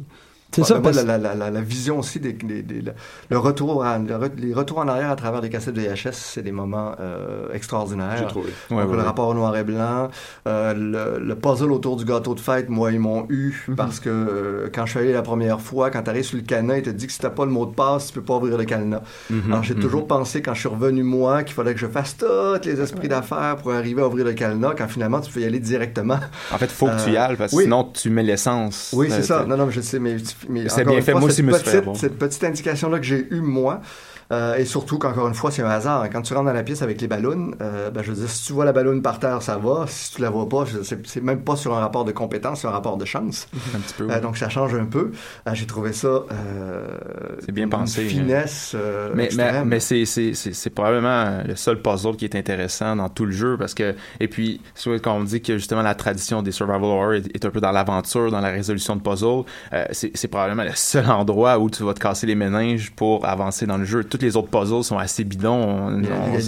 C'est 0.56 0.64
ça, 0.64 0.74
moi, 0.76 0.84
parce- 0.92 1.04
la, 1.04 1.18
la, 1.18 1.36
la, 1.36 1.50
la 1.52 1.62
vision 1.62 2.00
aussi, 2.00 2.20
des, 2.20 2.34
des- 2.34 2.62
des- 2.64 2.82
le- 2.82 2.94
le 3.30 3.38
retour 3.38 3.84
en- 3.84 4.00
le 4.00 4.14
re- 4.16 4.36
les 4.38 4.54
retours 4.54 4.78
en 4.80 4.88
arrière 4.88 5.10
à 5.12 5.16
travers 5.16 5.42
des 5.42 5.50
cassettes 5.50 5.76
VHS, 5.78 6.12
c'est 6.14 6.42
des 6.44 6.52
moments 6.52 6.94
euh, 7.00 7.48
extraordinaires. 7.54 8.16
J'ai 8.20 8.28
trouvé. 8.28 8.50
Donc, 8.70 8.80
Ouais, 8.80 8.86
le 8.86 8.98
ouais. 8.98 9.04
rapport 9.04 9.28
au 9.30 9.34
noir 9.34 9.56
et 9.58 9.64
blanc, 9.64 10.10
euh, 10.48 10.74
le, 10.74 11.24
le 11.26 11.36
puzzle 11.36 11.72
autour 11.72 11.96
du 11.98 12.06
gâteau 12.06 12.36
de 12.36 12.40
fête, 12.40 12.70
moi, 12.70 12.92
ils 12.92 13.00
m'ont 13.00 13.26
eu 13.30 13.66
parce 13.76 14.00
que 14.00 14.10
euh, 14.10 14.70
quand 14.74 14.86
je 14.86 14.92
suis 14.92 15.00
allé 15.00 15.14
la 15.14 15.22
première 15.22 15.60
fois, 15.62 15.90
quand 15.90 16.04
tu 16.04 16.10
arrives 16.10 16.24
sur 16.26 16.38
le 16.38 16.44
cadenas, 16.44 16.78
il 16.78 16.84
te 16.84 16.90
dit 16.90 17.08
que 17.08 17.14
si 17.14 17.20
t'as 17.20 17.30
pas 17.30 17.46
le 17.46 17.52
mot 17.52 17.66
de 17.66 17.74
passe, 17.74 18.08
tu 18.08 18.14
peux 18.14 18.22
pas 18.24 18.36
ouvrir 18.36 18.58
le 18.58 18.66
cadenas. 18.66 19.02
Mhm, 19.30 19.42
Alors, 19.52 19.64
j'ai 19.64 19.76
mhm. 19.76 19.82
toujours 19.82 20.08
pensé, 20.08 20.42
quand 20.42 20.54
je 20.54 20.60
suis 20.62 20.70
revenu, 20.70 21.04
moi, 21.04 21.44
qu'il 21.44 21.54
fallait 21.56 21.74
que 21.74 21.80
je 21.80 21.88
fasse 21.88 22.16
tous 22.18 22.26
les 22.66 22.80
esprits 22.80 23.08
d'affaires 23.08 23.58
pour 23.58 23.72
arriver 23.74 24.02
à 24.02 24.08
ouvrir 24.08 24.26
le 24.26 24.34
cadenas, 24.34 24.74
quand 24.78 24.88
finalement, 24.88 25.20
tu 25.22 25.32
peux 25.32 25.40
y 25.42 25.46
aller 25.46 25.60
directement. 25.60 26.20
En 26.52 26.58
fait, 26.58 26.72
faut 26.72 26.88
que 26.88 27.04
tu 27.04 27.12
y 27.12 27.18
Euh, 27.18 27.22
ailles 27.22 27.36
parce 27.38 27.52
que 27.52 27.58
oui. 27.58 27.64
sinon 27.64 27.86
tu 27.94 28.10
mets 28.10 28.24
l'essence. 28.24 28.92
Oui, 28.96 29.08
Euh, 29.10 29.16
c'est 29.16 29.24
ça. 29.24 29.42
t'es- 29.42 29.48
Non, 29.50 29.58
non, 29.58 29.66
mais 29.68 29.72
je 29.72 29.82
sais, 29.82 30.00
mais, 30.00 30.18
mais 30.50 30.62
encore 30.82 30.86
bien 30.86 30.98
une 31.00 31.04
fait. 31.04 31.12
fois, 31.12 31.22
Moi 31.22 31.30
aussi, 31.30 31.38
cette 31.38 31.46
me 31.46 31.52
petite, 31.52 31.76
avoir. 31.76 31.96
cette 31.96 32.18
petite 32.18 32.44
indication-là 32.44 33.00
que 33.00 33.06
j'ai 33.06 33.28
eue, 33.32 33.42
moi, 33.42 33.82
Euh, 34.34 34.56
et 34.58 34.66
surtout 34.66 34.98
qu'encore 34.98 35.28
une 35.28 35.34
fois, 35.34 35.52
c'est 35.52 35.62
un 35.62 35.70
hasard. 35.70 36.10
Quand 36.12 36.22
tu 36.22 36.34
rentres 36.34 36.46
dans 36.48 36.54
la 36.54 36.64
pièce 36.64 36.82
avec 36.82 37.00
les 37.02 37.08
ballons, 37.08 37.52
euh, 37.62 37.90
ben, 37.92 38.02
je 38.04 38.12
veux 38.12 38.18
dire, 38.20 38.30
si 38.30 38.46
tu 38.46 38.54
vois 38.54 38.66
la 38.66 38.74
ballonne 38.74 39.02
par 39.02 39.20
terre, 39.20 39.42
ça 39.42 39.58
va. 39.58 39.86
Si 39.88 40.16
tu 40.16 40.22
la 40.22 40.30
vois 40.30 40.48
pas, 40.50 40.66
c'est 40.84 41.22
même 41.24 41.44
pas 41.44 41.56
sur 41.56 41.74
un 41.76 41.80
rapport 41.80 42.06
de 42.06 42.12
compétence, 42.12 42.62
c'est 42.62 42.68
un 42.68 42.72
rapport 42.72 42.98
de 42.98 43.06
chance. 43.06 43.48
Un 43.76 43.80
petit 43.80 43.94
peu, 43.96 44.10
Euh, 44.10 44.20
donc 44.20 44.38
ça 44.38 44.50
change 44.50 44.74
un 44.76 44.86
peu. 44.86 45.12
J'ai 45.54 45.66
trouvé 45.66 45.94
ça. 45.94 46.24
C'est 47.46 47.52
bien 47.52 47.66
une 47.66 47.70
pensé. 47.70 48.06
hein. 48.06 48.10
Finesse. 48.10 48.76
mais 49.14 49.30
mais, 49.36 49.66
mais 49.66 49.80
c'est, 49.80 50.70
probablement 50.70 51.44
le 51.46 51.56
seul 51.56 51.82
puzzle 51.82 52.16
qui 52.16 52.26
est 52.26 52.36
intéressant 52.36 52.96
dans 52.96 53.10
tout 53.10 53.26
le 53.26 53.32
jeu 53.32 53.58
parce 53.58 53.74
que 53.74 53.96
et 54.20 54.28
puis 54.28 54.62
quand 55.04 55.16
on 55.16 55.24
dit 55.24 55.42
que 55.42 55.58
justement 55.58 55.82
la 55.82 55.96
tradition 55.96 56.42
des 56.42 56.52
survival 56.52 56.84
horror 56.84 57.14
est, 57.14 57.36
est 57.36 57.46
un 57.46 57.50
peu 57.50 57.62
dans 57.62 57.72
l'aventure 57.72 58.32
dans 58.32 58.40
la 58.40 58.50
résolution 58.50 58.96
de 58.96 59.02
puzzles 59.02 59.44
euh, 59.74 59.86
c'est, 59.92 60.12
c'est 60.16 60.28
probablement 60.28 60.64
le 60.64 60.72
seul 60.76 61.10
endroit 61.10 61.60
où 61.60 61.70
tu 61.70 61.84
vas 61.84 61.94
te 61.94 62.00
casser 62.00 62.26
les 62.28 62.36
méninges 62.36 62.92
pour 62.92 63.26
avancer 63.26 63.66
dans 63.66 63.78
le 63.78 63.86
jeu 63.86 64.04
toutes 64.04 64.23
les 64.24 64.36
autres 64.38 64.48
puzzles 64.50 64.84
sont 64.84 64.98
assez 64.98 65.24
bidons 65.24 66.02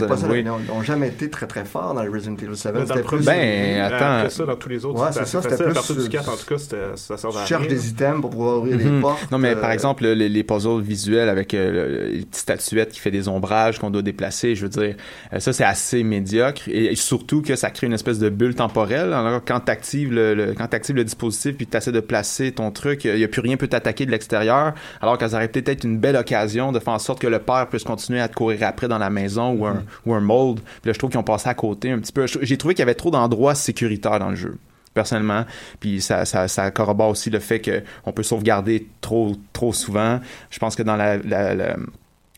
puzzles 0.07 0.43
qui 0.43 0.43
n'ont 0.43 0.81
jamais 0.83 1.07
été 1.07 1.29
très 1.29 1.47
très 1.47 1.65
forts 1.65 1.93
dans 1.93 2.03
le 2.03 2.09
Resident 2.11 2.35
Evil 2.35 2.55
7. 2.55 2.73
Dans 2.73 2.79
le 2.81 2.85
C'était 2.87 3.01
plus- 3.01 3.25
Ben, 3.25 3.81
attends. 3.81 4.17
Après 4.17 4.29
ça, 4.29 4.45
dans 4.45 4.55
tous 4.55 4.69
les 4.69 4.85
autres, 4.85 4.99
Ouais, 5.01 5.11
c'était 5.11 5.25
c'est 5.25 5.31
ça, 5.31 5.41
c'était. 5.41 5.55
À 5.55 5.65
plus, 5.65 5.73
partir 5.73 5.95
euh, 5.97 6.03
du 6.03 6.09
4, 6.09 6.29
en 6.29 6.35
tout 6.35 6.45
cas, 6.47 6.57
ça 6.95 7.17
sert 7.17 7.29
à 7.37 7.41
Tu 7.41 7.47
cherches 7.47 7.67
des 7.67 7.89
items 7.89 8.21
pour 8.21 8.29
pouvoir 8.31 8.57
ouvrir 8.59 8.77
les 8.77 8.85
Mhm. 8.85 9.01
portes. 9.01 9.31
Non, 9.31 9.37
mais 9.37 9.55
par 9.55 9.69
euh, 9.69 9.73
exemple, 9.73 10.05
les, 10.05 10.29
les 10.29 10.43
puzzles 10.43 10.81
visuels 10.81 11.29
avec 11.29 11.53
euh, 11.53 11.71
le- 11.71 12.07
les 12.09 12.19
petites 12.19 12.35
statuettes 12.35 12.91
qui 12.91 12.99
fait 12.99 13.11
des 13.11 13.27
ombrages 13.27 13.79
qu'on 13.79 13.89
doit 13.89 14.01
déplacer, 14.01 14.55
je 14.55 14.63
veux 14.63 14.69
dire, 14.69 14.95
euh, 15.33 15.39
ça 15.39 15.53
c'est 15.53 15.63
assez 15.63 16.03
médiocre 16.03 16.63
et, 16.67 16.85
et 16.91 16.95
surtout 16.95 17.41
que 17.41 17.55
ça 17.55 17.69
crée 17.69 17.87
une 17.87 17.93
espèce 17.93 18.19
de 18.19 18.29
bulle 18.29 18.55
temporelle. 18.55 19.13
Alors 19.13 19.41
quand 19.45 19.59
t'actives 19.59 20.13
le, 20.13 20.33
le 20.33 20.53
quand 20.53 20.67
le 20.89 21.03
dispositif 21.03 21.55
puis 21.57 21.67
tu 21.67 21.91
de 21.91 21.99
placer 21.99 22.51
ton 22.51 22.71
truc, 22.71 23.05
il 23.05 23.17
y 23.19 23.23
a 23.23 23.27
plus 23.27 23.41
rien 23.41 23.57
peut 23.57 23.67
t'attaquer 23.67 24.05
de 24.05 24.11
l'extérieur. 24.11 24.73
Alors 25.01 25.17
que 25.17 25.27
ça 25.27 25.35
aurait 25.37 25.47
peut-être 25.47 25.83
une 25.83 25.97
belle 25.99 26.15
occasion 26.15 26.71
de 26.71 26.79
faire 26.79 26.93
en 26.93 26.99
sorte 26.99 27.19
que 27.19 27.27
le 27.27 27.39
père 27.39 27.64
puisse 27.65 27.83
continuer 27.83 28.19
à 28.21 28.27
te 28.27 28.35
courir 28.35 28.63
après 28.63 28.87
dans 28.87 28.97
la 28.97 29.09
maison 29.09 29.51
ou 29.53 29.65
un 29.65 29.83
ou 30.05 30.13
un 30.13 30.19
mold. 30.21 30.59
Puis 30.59 30.89
là, 30.89 30.93
je 30.93 30.97
trouve 30.99 31.09
qu'ils 31.09 31.19
ont 31.19 31.23
passé 31.23 31.49
à 31.49 31.53
côté 31.53 31.91
un 31.91 31.99
petit 31.99 32.11
peu. 32.13 32.25
J'ai 32.27 32.57
trouvé 32.57 32.73
qu'il 32.73 32.81
y 32.81 32.83
avait 32.83 32.95
trop 32.95 33.11
d'endroits 33.11 33.55
sécuritaires 33.55 34.19
dans 34.19 34.29
le 34.29 34.35
jeu 34.35 34.57
personnellement. 34.93 35.43
Puis 35.81 35.99
ça, 36.01 36.23
ça, 36.23 36.47
ça 36.47 36.71
corrobore 36.71 37.09
aussi 37.09 37.29
le 37.29 37.39
fait 37.39 37.61
qu'on 37.61 38.11
peut 38.13 38.23
sauvegarder 38.23 38.87
trop, 39.01 39.35
trop 39.51 39.73
souvent. 39.73 40.19
Je 40.49 40.57
pense 40.59 40.75
que 40.75 40.83
dans 40.83 40.95
la, 40.95 41.17
la- 41.17 41.53
la- 41.53 41.75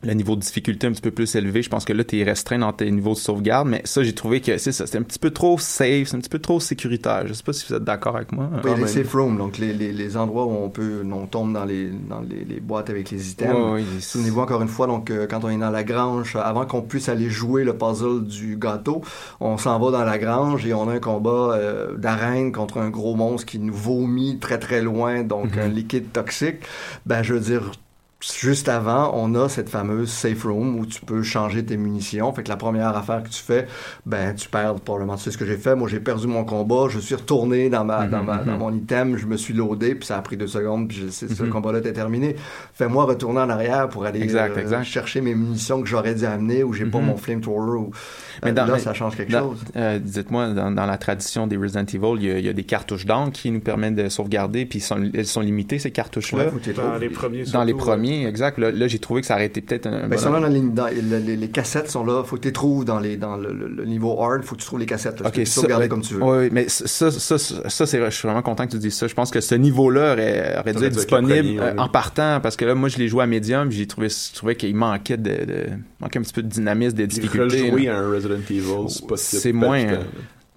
le 0.04 0.14
niveau 0.14 0.36
de 0.36 0.42
difficulté 0.42 0.86
un 0.86 0.92
petit 0.92 1.02
peu 1.02 1.10
plus 1.10 1.34
élevé, 1.36 1.64
je 1.64 1.70
pense 1.70 1.84
que 1.84 1.92
là, 1.92 2.04
tu 2.04 2.20
es 2.20 2.24
restreint 2.24 2.60
dans 2.60 2.72
tes 2.72 2.90
niveaux 2.92 3.14
de 3.14 3.18
sauvegarde. 3.18 3.68
Mais 3.68 3.82
ça, 3.84 4.04
j'ai 4.04 4.14
trouvé 4.14 4.42
que 4.42 4.60
c'est 4.60 4.72
ça. 4.72 4.86
C'était 4.86 5.00
un 5.00 5.04
petit 5.04 5.18
peu 5.18 5.32
trop 5.32 5.58
safe, 5.58 6.08
c'est 6.10 6.16
un 6.16 6.20
petit 6.20 6.30
peu 6.30 6.38
trop 6.38 6.60
sécuritaire. 6.60 7.24
Je 7.26 7.34
sais 7.34 7.42
pas 7.42 7.52
si 7.52 7.66
vous 7.68 7.74
êtes 7.74 7.84
d'accord 7.84 8.16
avec 8.16 8.32
moi. 8.32 8.48
Oui, 8.64 8.72
Ah, 8.76 8.80
les 8.80 8.86
safe 8.88 9.12
rooms, 9.12 9.38
donc 9.40 9.58
les, 9.58 9.74
les, 9.74 9.92
les 9.92 10.16
endroits 10.16 10.46
où 10.46 10.52
on 10.52 10.70
peut, 10.70 11.02
on 11.12 11.26
tombe 11.26 11.52
dans 11.52 11.66
les, 11.66 11.90
dans 11.90 12.22
les, 12.22 12.46
les 12.46 12.60
boîtes 12.60 12.92
avec 12.92 13.10
les 13.10 13.32
items. 13.32 13.74
Ouais, 13.74 13.82
il- 13.96 14.02
Souvenez-vous 14.04 14.40
encore 14.42 14.62
une 14.62 14.68
fois, 14.68 14.86
donc 14.86 15.10
euh, 15.10 15.26
quand 15.28 15.44
on 15.44 15.50
est 15.50 15.58
dans 15.58 15.72
la 15.72 15.84
grange, 15.84 16.36
avant 16.36 16.68
qu'on 16.68 16.84
puisse 16.84 17.10
aller 17.10 17.32
jouer 17.32 17.64
le 17.64 17.76
puzzle 17.76 18.24
du 18.28 18.56
gâteau, 18.56 19.02
on 19.40 19.58
s'en 19.58 19.80
va 19.80 19.90
dans 19.92 20.06
la 20.06 20.20
grange 20.20 20.64
et 20.68 20.76
on 20.76 20.88
a 20.90 20.94
un 20.94 21.00
combat 21.00 21.56
euh, 21.56 21.98
d'arène 21.98 22.52
contre 22.52 22.78
un 22.78 22.92
gros 22.92 23.16
monstre 23.16 23.48
qui 23.48 23.58
nous 23.58 23.74
vomit 23.74 24.38
très 24.38 24.60
très 24.60 24.82
loin, 24.84 25.24
donc 25.24 25.56
Mhm. 25.56 25.60
un 25.64 25.68
liquide 25.70 26.12
toxique. 26.14 26.58
Ben, 27.08 27.24
je 27.24 27.34
veux 27.34 27.40
dire, 27.40 27.72
juste 28.36 28.68
avant, 28.70 29.12
on 29.16 29.36
a 29.36 29.48
cette 29.50 29.70
fameuse 29.70 30.10
safe 30.10 30.44
room 30.44 30.80
où 30.80 30.86
tu 30.86 31.02
peux 31.02 31.24
changer 31.24 31.64
tes 31.64 31.78
munitions. 31.78 32.32
Fait 32.34 32.44
que 32.44 32.50
la 32.50 32.58
première 32.58 32.96
affaire 32.96 33.24
que 33.24 33.30
tu 33.30 33.42
fais, 33.42 33.68
ben 34.06 34.34
tu 34.36 34.50
perds 34.50 34.76
probablement. 34.76 35.16
Tu 35.16 35.24
sais 35.24 35.32
ce 35.32 35.38
que 35.38 35.46
j'ai 35.46 35.58
fait. 35.58 35.76
Moi, 35.76 35.88
j'ai 35.88 36.00
perdu 36.00 36.28
mon 36.28 36.44
combat. 36.44 36.88
Je 36.90 37.00
suis 37.00 37.16
retourné 37.16 37.70
dans 37.70 37.86
ma, 37.86 38.06
dans, 38.08 38.24
ma- 38.24 38.38
Mhm, 38.40 38.46
dans 38.46 38.52
mhm. 38.54 38.58
mon 38.60 38.74
item. 38.74 39.18
Je 39.18 39.26
me 39.26 39.38
suis 39.38 39.54
loadé, 39.54 39.96
puis 39.96 40.06
ça 40.06 40.18
a 40.18 40.22
pris 40.22 40.36
deux 40.38 40.48
secondes. 40.48 40.88
Puis 40.90 40.98
je 41.06 41.08
sais, 41.10 41.28
ce 41.28 41.44
Mhm. 41.44 41.50
combat-là 41.50 41.80
était 41.80 41.94
terminé. 41.94 42.36
Fais-moi 42.74 43.06
retourner 43.06 43.40
en 43.40 43.50
arrière 43.50 43.88
pour 43.90 44.06
aller 44.06 44.22
Exact, 44.22 44.58
euh, 44.58 44.62
exact. 44.62 44.84
chercher 44.84 45.22
mes 45.22 45.34
munitions 45.36 45.82
que 45.82 45.88
j'aurais 45.88 46.16
dû 46.16 46.26
amener 46.26 46.64
ou 46.64 46.74
j'ai 46.74 46.86
pas 46.86 47.00
Mhm. 47.00 47.06
mon 47.06 47.18
flamethrower. 47.18 47.78
Ou... 47.80 47.92
Mais 48.44 48.50
Euh, 48.52 48.54
dans- 48.54 48.66
là, 48.66 48.74
mais 48.74 48.80
ça 48.80 48.94
change 48.94 49.16
quelque 49.16 49.32
dans- 49.32 49.50
chose. 49.50 49.64
euh, 49.76 50.00
Dites-moi, 50.00 50.50
dans, 50.50 50.70
dans 50.72 50.86
la 50.86 50.98
tradition 50.98 51.48
des 51.48 51.58
Resident 51.58 51.86
Evil, 51.86 52.16
il 52.18 52.24
y 52.26 52.32
a, 52.32 52.40
il 52.40 52.46
y 52.46 52.50
a 52.50 52.54
des 52.54 52.64
cartouches 52.64 53.06
d'encre 53.06 53.32
qui 53.32 53.52
nous 53.52 53.60
permettent 53.62 53.96
de 53.96 54.10
sauvegarder, 54.10 54.66
puis 54.66 54.84
elles 55.14 55.26
sont 55.26 55.42
limitées, 55.42 55.80
ces 55.80 55.92
cartouches-là? 55.92 56.46
Ouais, 56.46 56.74
Dans 56.76 56.98
les 56.98 57.10
premiers, 57.10 57.44
Dans 57.46 57.64
les 57.64 57.72
surtout, 57.72 57.86
exact. 58.26 58.58
Là, 58.58 58.72
là, 58.72 58.88
j'ai 58.88 59.00
trouvé 59.00 59.22
que 59.22 59.28
ça 59.28 59.36
aurait 59.36 59.46
été 59.46 59.62
peut-être 59.62 59.88
un. 59.88 59.92
Ben, 60.02 60.08
bon- 60.10 60.16
ils 60.16 60.20
sont 60.20 60.32
là 60.32 60.40
dans 60.40 60.48
les, 60.48 60.62
dans- 60.62 60.88
les, 60.88 61.20
les- 61.20 61.36
les 61.36 61.48
cassettes 61.50 61.90
sont 61.90 62.06
là. 62.06 62.24
Faut 62.24 62.38
que 62.38 62.42
tu 62.42 62.48
les 62.48 62.54
trouves 62.54 62.86
dans, 62.86 63.00
les, 63.00 63.18
dans 63.18 63.38
le, 63.38 63.54
le- 63.54 63.68
le 63.68 63.86
niveau 63.86 64.22
hard. 64.22 64.44
Faut 64.44 64.56
que 64.56 64.62
tu 64.62 64.68
trouves 64.68 64.80
les 64.80 64.86
cassettes. 64.86 65.20
Là, 65.20 65.30
tu 65.32 65.40
peux 65.42 65.46
ça, 65.46 65.78
ouais, 65.78 65.88
comme 65.88 66.02
tu 66.02 66.16
veux. 66.16 66.24
ouais, 66.24 66.50
mais 66.52 66.66
ça, 66.70 66.88
ça, 67.12 67.38
ça, 67.38 67.86
je 67.86 68.10
suis 68.10 68.28
vraiment 68.28 68.42
content 68.42 68.66
que 68.66 68.72
tu 68.72 68.78
dises 68.80 68.96
ça. 68.96 69.08
Je 69.08 69.14
pense 69.14 69.32
que 69.32 69.42
ce 69.42 69.56
niveau-là 69.56 70.14
aurait, 70.14 70.58
aurait 70.60 70.74
dû 70.74 70.84
être 70.86 70.94
disponible 70.94 71.34
premier, 71.34 71.60
euh, 71.60 71.74
en 71.78 71.90
partant, 71.90 72.40
parce 72.42 72.56
que 72.56 72.66
là, 72.66 72.76
moi, 72.76 72.90
je 72.90 72.98
l'ai 72.98 73.08
joué 73.08 73.24
à 73.24 73.28
médium, 73.28 73.72
j'ai 73.72 73.88
trouvé, 73.88 74.08
je 74.10 74.34
trouvais 74.36 74.56
qu'il 74.56 74.76
manquait 74.76 75.18
de, 75.18 75.30
de- 75.46 75.66
manquait 76.00 76.20
un 76.20 76.22
petit 76.22 76.34
peu 76.34 76.44
de 76.44 76.48
dynamisme, 76.50 76.98
de 76.98 77.06
Puis 77.06 77.20
difficulté. 77.20 77.62
rejouer 77.64 77.86
là. 77.86 77.98
à 77.98 78.00
un 78.02 78.10
Resident 78.12 78.36
Evil, 78.50 78.64
c'est 78.90 79.08
pas 79.08 79.18
si 79.18 79.38
C'est 79.38 79.54
moins. 79.54 79.86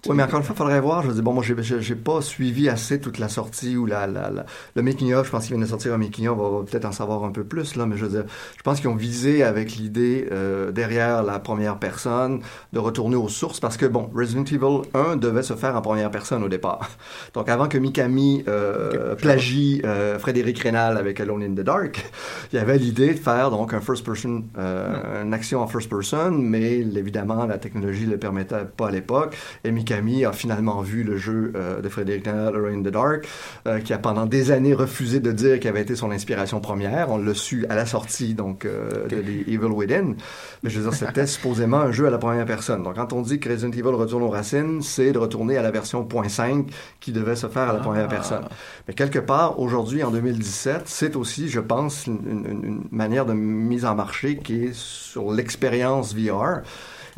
Oui, 0.07 0.15
mais 0.15 0.23
encore 0.23 0.39
une 0.39 0.45
fois, 0.45 0.55
il 0.55 0.57
faudrait 0.57 0.79
voir. 0.81 1.03
Je 1.03 1.11
dis, 1.11 1.21
bon, 1.21 1.31
moi, 1.33 1.43
j'ai, 1.43 1.95
pas 1.95 2.21
suivi 2.21 2.69
assez 2.69 2.99
toute 2.99 3.19
la 3.19 3.29
sortie 3.29 3.77
ou 3.77 3.85
la, 3.85 4.07
la, 4.07 4.31
la- 4.31 4.45
le 4.75 4.81
making-of. 4.81 5.27
Je 5.27 5.31
pense 5.31 5.45
qu'il 5.45 5.55
vient 5.55 5.63
de 5.63 5.69
sortir 5.69 5.93
un 5.93 5.99
making-of. 5.99 6.35
On 6.39 6.49
va, 6.49 6.57
va 6.59 6.65
peut-être 6.65 6.85
en 6.85 6.91
savoir 6.91 7.23
un 7.23 7.29
peu 7.31 7.43
plus, 7.43 7.75
là. 7.75 7.85
Mais 7.85 7.97
je 7.97 8.05
veux 8.05 8.11
dire, 8.21 8.25
je 8.57 8.63
pense 8.63 8.79
qu'ils 8.79 8.89
ont 8.89 8.95
visé 8.95 9.43
avec 9.43 9.75
l'idée, 9.75 10.27
euh, 10.31 10.71
derrière 10.71 11.21
la 11.21 11.37
première 11.37 11.77
personne, 11.77 12.41
de 12.73 12.79
retourner 12.79 13.15
aux 13.15 13.29
sources. 13.29 13.59
Parce 13.59 13.77
que, 13.77 13.85
bon, 13.85 14.09
Resident 14.15 14.43
Evil 14.43 14.81
1 14.95 15.17
devait 15.17 15.43
se 15.43 15.53
faire 15.53 15.75
en 15.75 15.81
première 15.81 16.09
personne 16.09 16.43
au 16.43 16.49
départ. 16.49 16.89
Donc, 17.35 17.47
avant 17.47 17.67
que 17.67 17.77
Mikami 17.77 18.43
euh, 18.47 19.13
plagie 19.15 19.83
euh, 19.85 20.17
Frédéric 20.17 20.57
Rénal 20.59 20.97
avec 20.97 21.19
Alone 21.19 21.43
in 21.43 21.51
the 21.51 21.59
Dark, 21.63 22.03
il 22.53 22.55
y 22.55 22.59
avait 22.59 22.79
l'idée 22.79 23.13
de 23.13 23.19
faire, 23.19 23.51
donc, 23.51 23.73
un 23.75 23.81
first 23.81 24.03
person, 24.03 24.45
euh, 24.57 25.23
une 25.23 25.33
action 25.35 25.61
en 25.61 25.67
first 25.67 25.89
person. 25.89 26.31
Mais, 26.31 26.79
évidemment, 26.79 27.45
la 27.45 27.59
technologie 27.59 28.07
ne 28.07 28.11
le 28.13 28.17
permettait 28.17 28.65
pas 28.65 28.87
à 28.87 28.91
l'époque. 28.91 29.37
Et 29.63 29.71
Mikami 29.71 29.90
a 29.93 30.31
finalement 30.33 30.81
vu 30.81 31.03
le 31.03 31.17
jeu 31.17 31.51
euh, 31.55 31.81
de 31.81 31.89
Frédéric 31.89 32.25
Rénal, 32.25 32.47
Alone 32.55 32.79
in 32.79 32.81
the 32.81 32.93
Dark, 32.93 33.27
euh, 33.67 33.79
qui 33.79 33.93
a 33.93 33.97
pendant 33.97 34.25
des 34.25 34.51
années 34.51 34.73
refusé 34.73 35.19
de 35.19 35.31
dire 35.31 35.59
qu'il 35.59 35.69
avait 35.69 35.81
été 35.81 35.95
son 35.95 36.11
inspiration 36.11 36.59
première. 36.61 37.09
On 37.11 37.17
l'a 37.17 37.33
su 37.33 37.65
à 37.69 37.75
la 37.75 37.85
sortie, 37.85 38.33
donc, 38.33 38.65
euh, 38.65 39.07
de 39.07 39.17
The 39.21 39.47
Evil 39.47 39.65
Within. 39.71 40.15
Mais 40.63 40.69
je 40.69 40.79
veux 40.79 40.89
dire, 40.89 40.97
c'était 40.97 41.27
supposément 41.27 41.79
un 41.79 41.91
jeu 41.91 42.07
à 42.07 42.09
la 42.09 42.17
première 42.17 42.45
personne. 42.45 42.83
Donc, 42.83 42.95
quand 42.95 43.13
on 43.13 43.21
dit 43.21 43.39
que 43.39 43.49
Resident 43.49 43.71
Evil 43.71 43.83
retourne 43.95 44.23
aux 44.23 44.29
racines, 44.29 44.81
c'est 44.81 45.11
de 45.11 45.17
retourner 45.19 45.57
à 45.57 45.61
la 45.61 45.71
version 45.71 46.03
.5 46.07 46.67
qui 46.99 47.11
devait 47.11 47.35
se 47.35 47.47
faire 47.47 47.69
à 47.69 47.73
la 47.73 47.79
première 47.79 48.07
personne. 48.07 48.43
Mais 48.87 48.93
quelque 48.93 49.19
part, 49.19 49.59
aujourd'hui, 49.59 50.03
en 50.03 50.11
2017, 50.11 50.83
c'est 50.85 51.15
aussi, 51.15 51.49
je 51.49 51.59
pense, 51.59 52.07
une, 52.07 52.19
une- 52.25 52.61
une 52.63 52.83
manière 52.91 53.25
de 53.25 53.33
mise 53.33 53.85
en 53.85 53.95
marché 53.95 54.37
qui 54.37 54.65
est 54.65 54.73
sur 54.73 55.31
l'expérience 55.31 56.15
VR. 56.15 56.61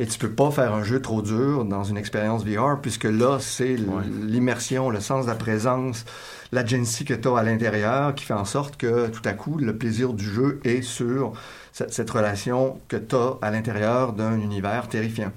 Et 0.00 0.06
tu 0.06 0.18
peux 0.18 0.30
pas 0.30 0.50
faire 0.50 0.74
un 0.74 0.82
jeu 0.82 1.00
trop 1.00 1.22
dur 1.22 1.64
dans 1.64 1.84
une 1.84 1.96
expérience 1.96 2.44
VR, 2.44 2.80
puisque 2.80 3.04
là, 3.04 3.38
c'est 3.40 3.76
l'immersion, 4.22 4.90
le 4.90 5.00
sens 5.00 5.26
de 5.26 5.30
la 5.30 5.36
présence, 5.36 6.04
l'agency 6.52 7.04
que 7.04 7.14
tu 7.14 7.28
as 7.28 7.38
à 7.38 7.42
l'intérieur 7.42 8.14
qui 8.14 8.24
fait 8.24 8.34
en 8.34 8.44
sorte 8.44 8.76
que 8.76 9.08
tout 9.08 9.22
à 9.24 9.32
coup, 9.32 9.58
le 9.58 9.76
plaisir 9.76 10.12
du 10.12 10.24
jeu 10.24 10.60
est 10.64 10.82
sur 10.82 11.32
cette, 11.72 11.92
cette 11.92 12.10
relation 12.10 12.80
que 12.88 12.96
tu 12.96 13.14
as 13.14 13.38
à 13.40 13.50
l'intérieur 13.50 14.12
d'un 14.12 14.38
univers 14.40 14.88
terrifiant. 14.88 15.32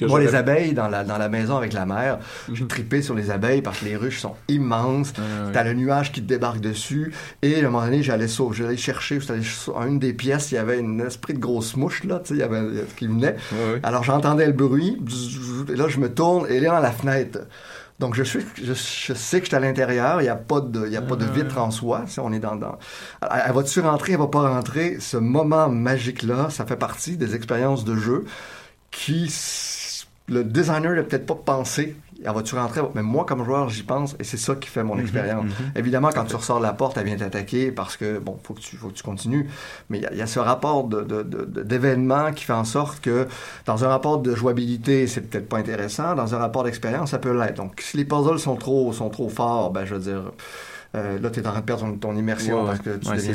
Que 0.00 0.06
Moi, 0.06 0.20
les 0.20 0.34
abeilles 0.34 0.72
dans 0.72 0.88
la, 0.88 1.04
dans 1.04 1.18
la 1.18 1.28
maison 1.28 1.56
avec 1.56 1.72
la 1.72 1.86
mère, 1.86 2.18
j'ai 2.52 2.66
trippé 2.66 3.02
sur 3.02 3.14
les 3.14 3.30
abeilles 3.30 3.62
parce 3.62 3.80
que 3.80 3.84
les 3.84 3.96
ruches 3.96 4.20
sont 4.20 4.34
immenses. 4.48 5.12
T'as 5.52 5.64
le 5.64 5.74
nuage 5.74 6.12
qui 6.12 6.22
te 6.22 6.26
débarque 6.26 6.60
dessus. 6.60 7.12
Et 7.42 7.56
à 7.56 7.58
un 7.58 7.62
moment 7.70 7.84
donné, 7.84 8.02
j'allais 8.02 8.28
sauver, 8.28 8.56
j'allais 8.56 8.76
chercher, 8.76 9.20
j'allais 9.20 9.42
sur 9.42 9.80
une 9.82 9.98
des 9.98 10.12
pièces, 10.12 10.52
il 10.52 10.56
y 10.56 10.58
avait 10.58 10.78
une 10.78 11.00
esprit 11.00 11.34
de 11.34 11.38
grosse 11.38 11.76
mouche, 11.76 12.04
là, 12.04 12.20
tu 12.20 12.28
sais, 12.28 12.34
il 12.34 12.40
y 12.40 12.42
avait 12.42 12.60
qui 12.96 13.06
venait. 13.06 13.36
Alors 13.82 14.02
j'entendais 14.02 14.46
le 14.46 14.52
bruit, 14.52 14.98
et 15.68 15.76
là 15.76 15.88
je 15.88 15.98
me 15.98 16.12
tourne, 16.12 16.46
et 16.48 16.56
elle 16.56 16.64
est 16.64 16.68
dans 16.68 16.80
la 16.80 16.92
fenêtre. 16.92 17.40
Donc 17.98 18.14
je, 18.14 18.22
suis, 18.22 18.40
je, 18.56 18.72
je 18.72 19.12
sais 19.12 19.40
que 19.40 19.44
je 19.44 19.50
suis 19.50 19.56
à 19.56 19.60
l'intérieur, 19.60 20.22
il 20.22 20.24
n'y 20.24 20.30
a 20.30 20.36
pas 20.36 20.60
de, 20.60 20.86
il 20.86 20.92
y 20.92 20.96
a 20.96 21.02
pas 21.02 21.16
de 21.16 21.26
vitre 21.26 21.58
en 21.58 21.70
soi, 21.70 22.04
si 22.06 22.18
on 22.18 22.32
est 22.32 22.38
dans, 22.38 22.56
dans... 22.56 22.78
Elle, 23.22 23.52
va-tu 23.52 23.80
rentrer, 23.80 24.12
elle 24.12 24.18
va 24.18 24.28
pas 24.28 24.48
rentrer? 24.48 24.96
Ce 25.00 25.18
moment 25.18 25.68
magique-là, 25.68 26.48
ça 26.48 26.64
fait 26.64 26.76
partie 26.76 27.18
des 27.18 27.34
expériences 27.34 27.84
de 27.84 27.96
jeu 27.96 28.24
qui, 28.90 29.28
le 30.30 30.44
designer 30.44 30.94
n'a 30.94 31.02
peut-être 31.02 31.26
pas 31.26 31.34
pensé. 31.34 31.96
Elle 32.22 32.34
va-tu 32.34 32.54
rentrer? 32.54 32.82
Mais 32.94 33.02
moi, 33.02 33.24
comme 33.24 33.42
joueur, 33.44 33.70
j'y 33.70 33.82
pense 33.82 34.14
et 34.20 34.24
c'est 34.24 34.36
ça 34.36 34.54
qui 34.54 34.68
fait 34.68 34.84
mon 34.84 34.94
Mhm, 34.96 35.00
expérience. 35.00 35.44
mhm. 35.46 35.72
Évidemment, 35.74 36.10
quand 36.14 36.24
tu 36.26 36.36
ressors 36.36 36.58
de 36.58 36.64
la 36.64 36.74
porte, 36.74 36.98
elle 36.98 37.06
vient 37.06 37.16
t'attaquer 37.16 37.72
parce 37.72 37.96
que, 37.96 38.18
bon, 38.18 38.38
faut 38.42 38.52
que 38.52 38.60
tu, 38.60 38.76
faut 38.76 38.88
que 38.88 38.92
tu 38.94 39.02
continues. 39.02 39.48
Mais 39.88 39.98
il 40.00 40.08
y 40.14 40.18
y, 40.18 40.22
a 40.22 40.26
ce 40.26 40.38
rapport 40.38 40.84
de, 40.84 41.00
de, 41.00 41.22
de- 41.22 41.44
de- 41.46 41.62
d'événements 41.62 42.32
qui 42.32 42.44
fait 42.44 42.52
en 42.52 42.64
sorte 42.64 43.00
que, 43.00 43.26
dans 43.64 43.84
un 43.86 43.88
rapport 43.88 44.18
de 44.18 44.34
jouabilité, 44.34 45.06
c'est 45.06 45.22
peut-être 45.22 45.48
pas 45.48 45.56
intéressant. 45.56 46.14
Dans 46.14 46.34
un 46.34 46.38
rapport 46.38 46.62
d'expérience, 46.64 47.10
ça 47.12 47.18
peut 47.18 47.32
l'être. 47.36 47.56
Donc, 47.56 47.80
si 47.80 47.96
les 47.96 48.04
puzzles 48.04 48.38
sont 48.38 48.56
trop, 48.56 48.92
sont 48.92 49.08
trop 49.08 49.30
forts, 49.30 49.70
ben, 49.70 49.86
je 49.86 49.94
veux 49.94 50.00
dire, 50.00 50.30
euh, 50.96 51.18
là, 51.20 51.30
tu 51.30 51.40
es 51.40 51.46
en 51.46 51.52
train 51.52 51.60
de 51.60 51.64
perdre 51.64 51.84
ton, 51.84 51.96
ton 51.96 52.16
immersion 52.16 52.60
Ouais, 52.60 52.66
parce 52.66 52.80
que 52.80 52.96
tu 52.98 53.08
ouais, 53.08 53.16
deviens 53.16 53.32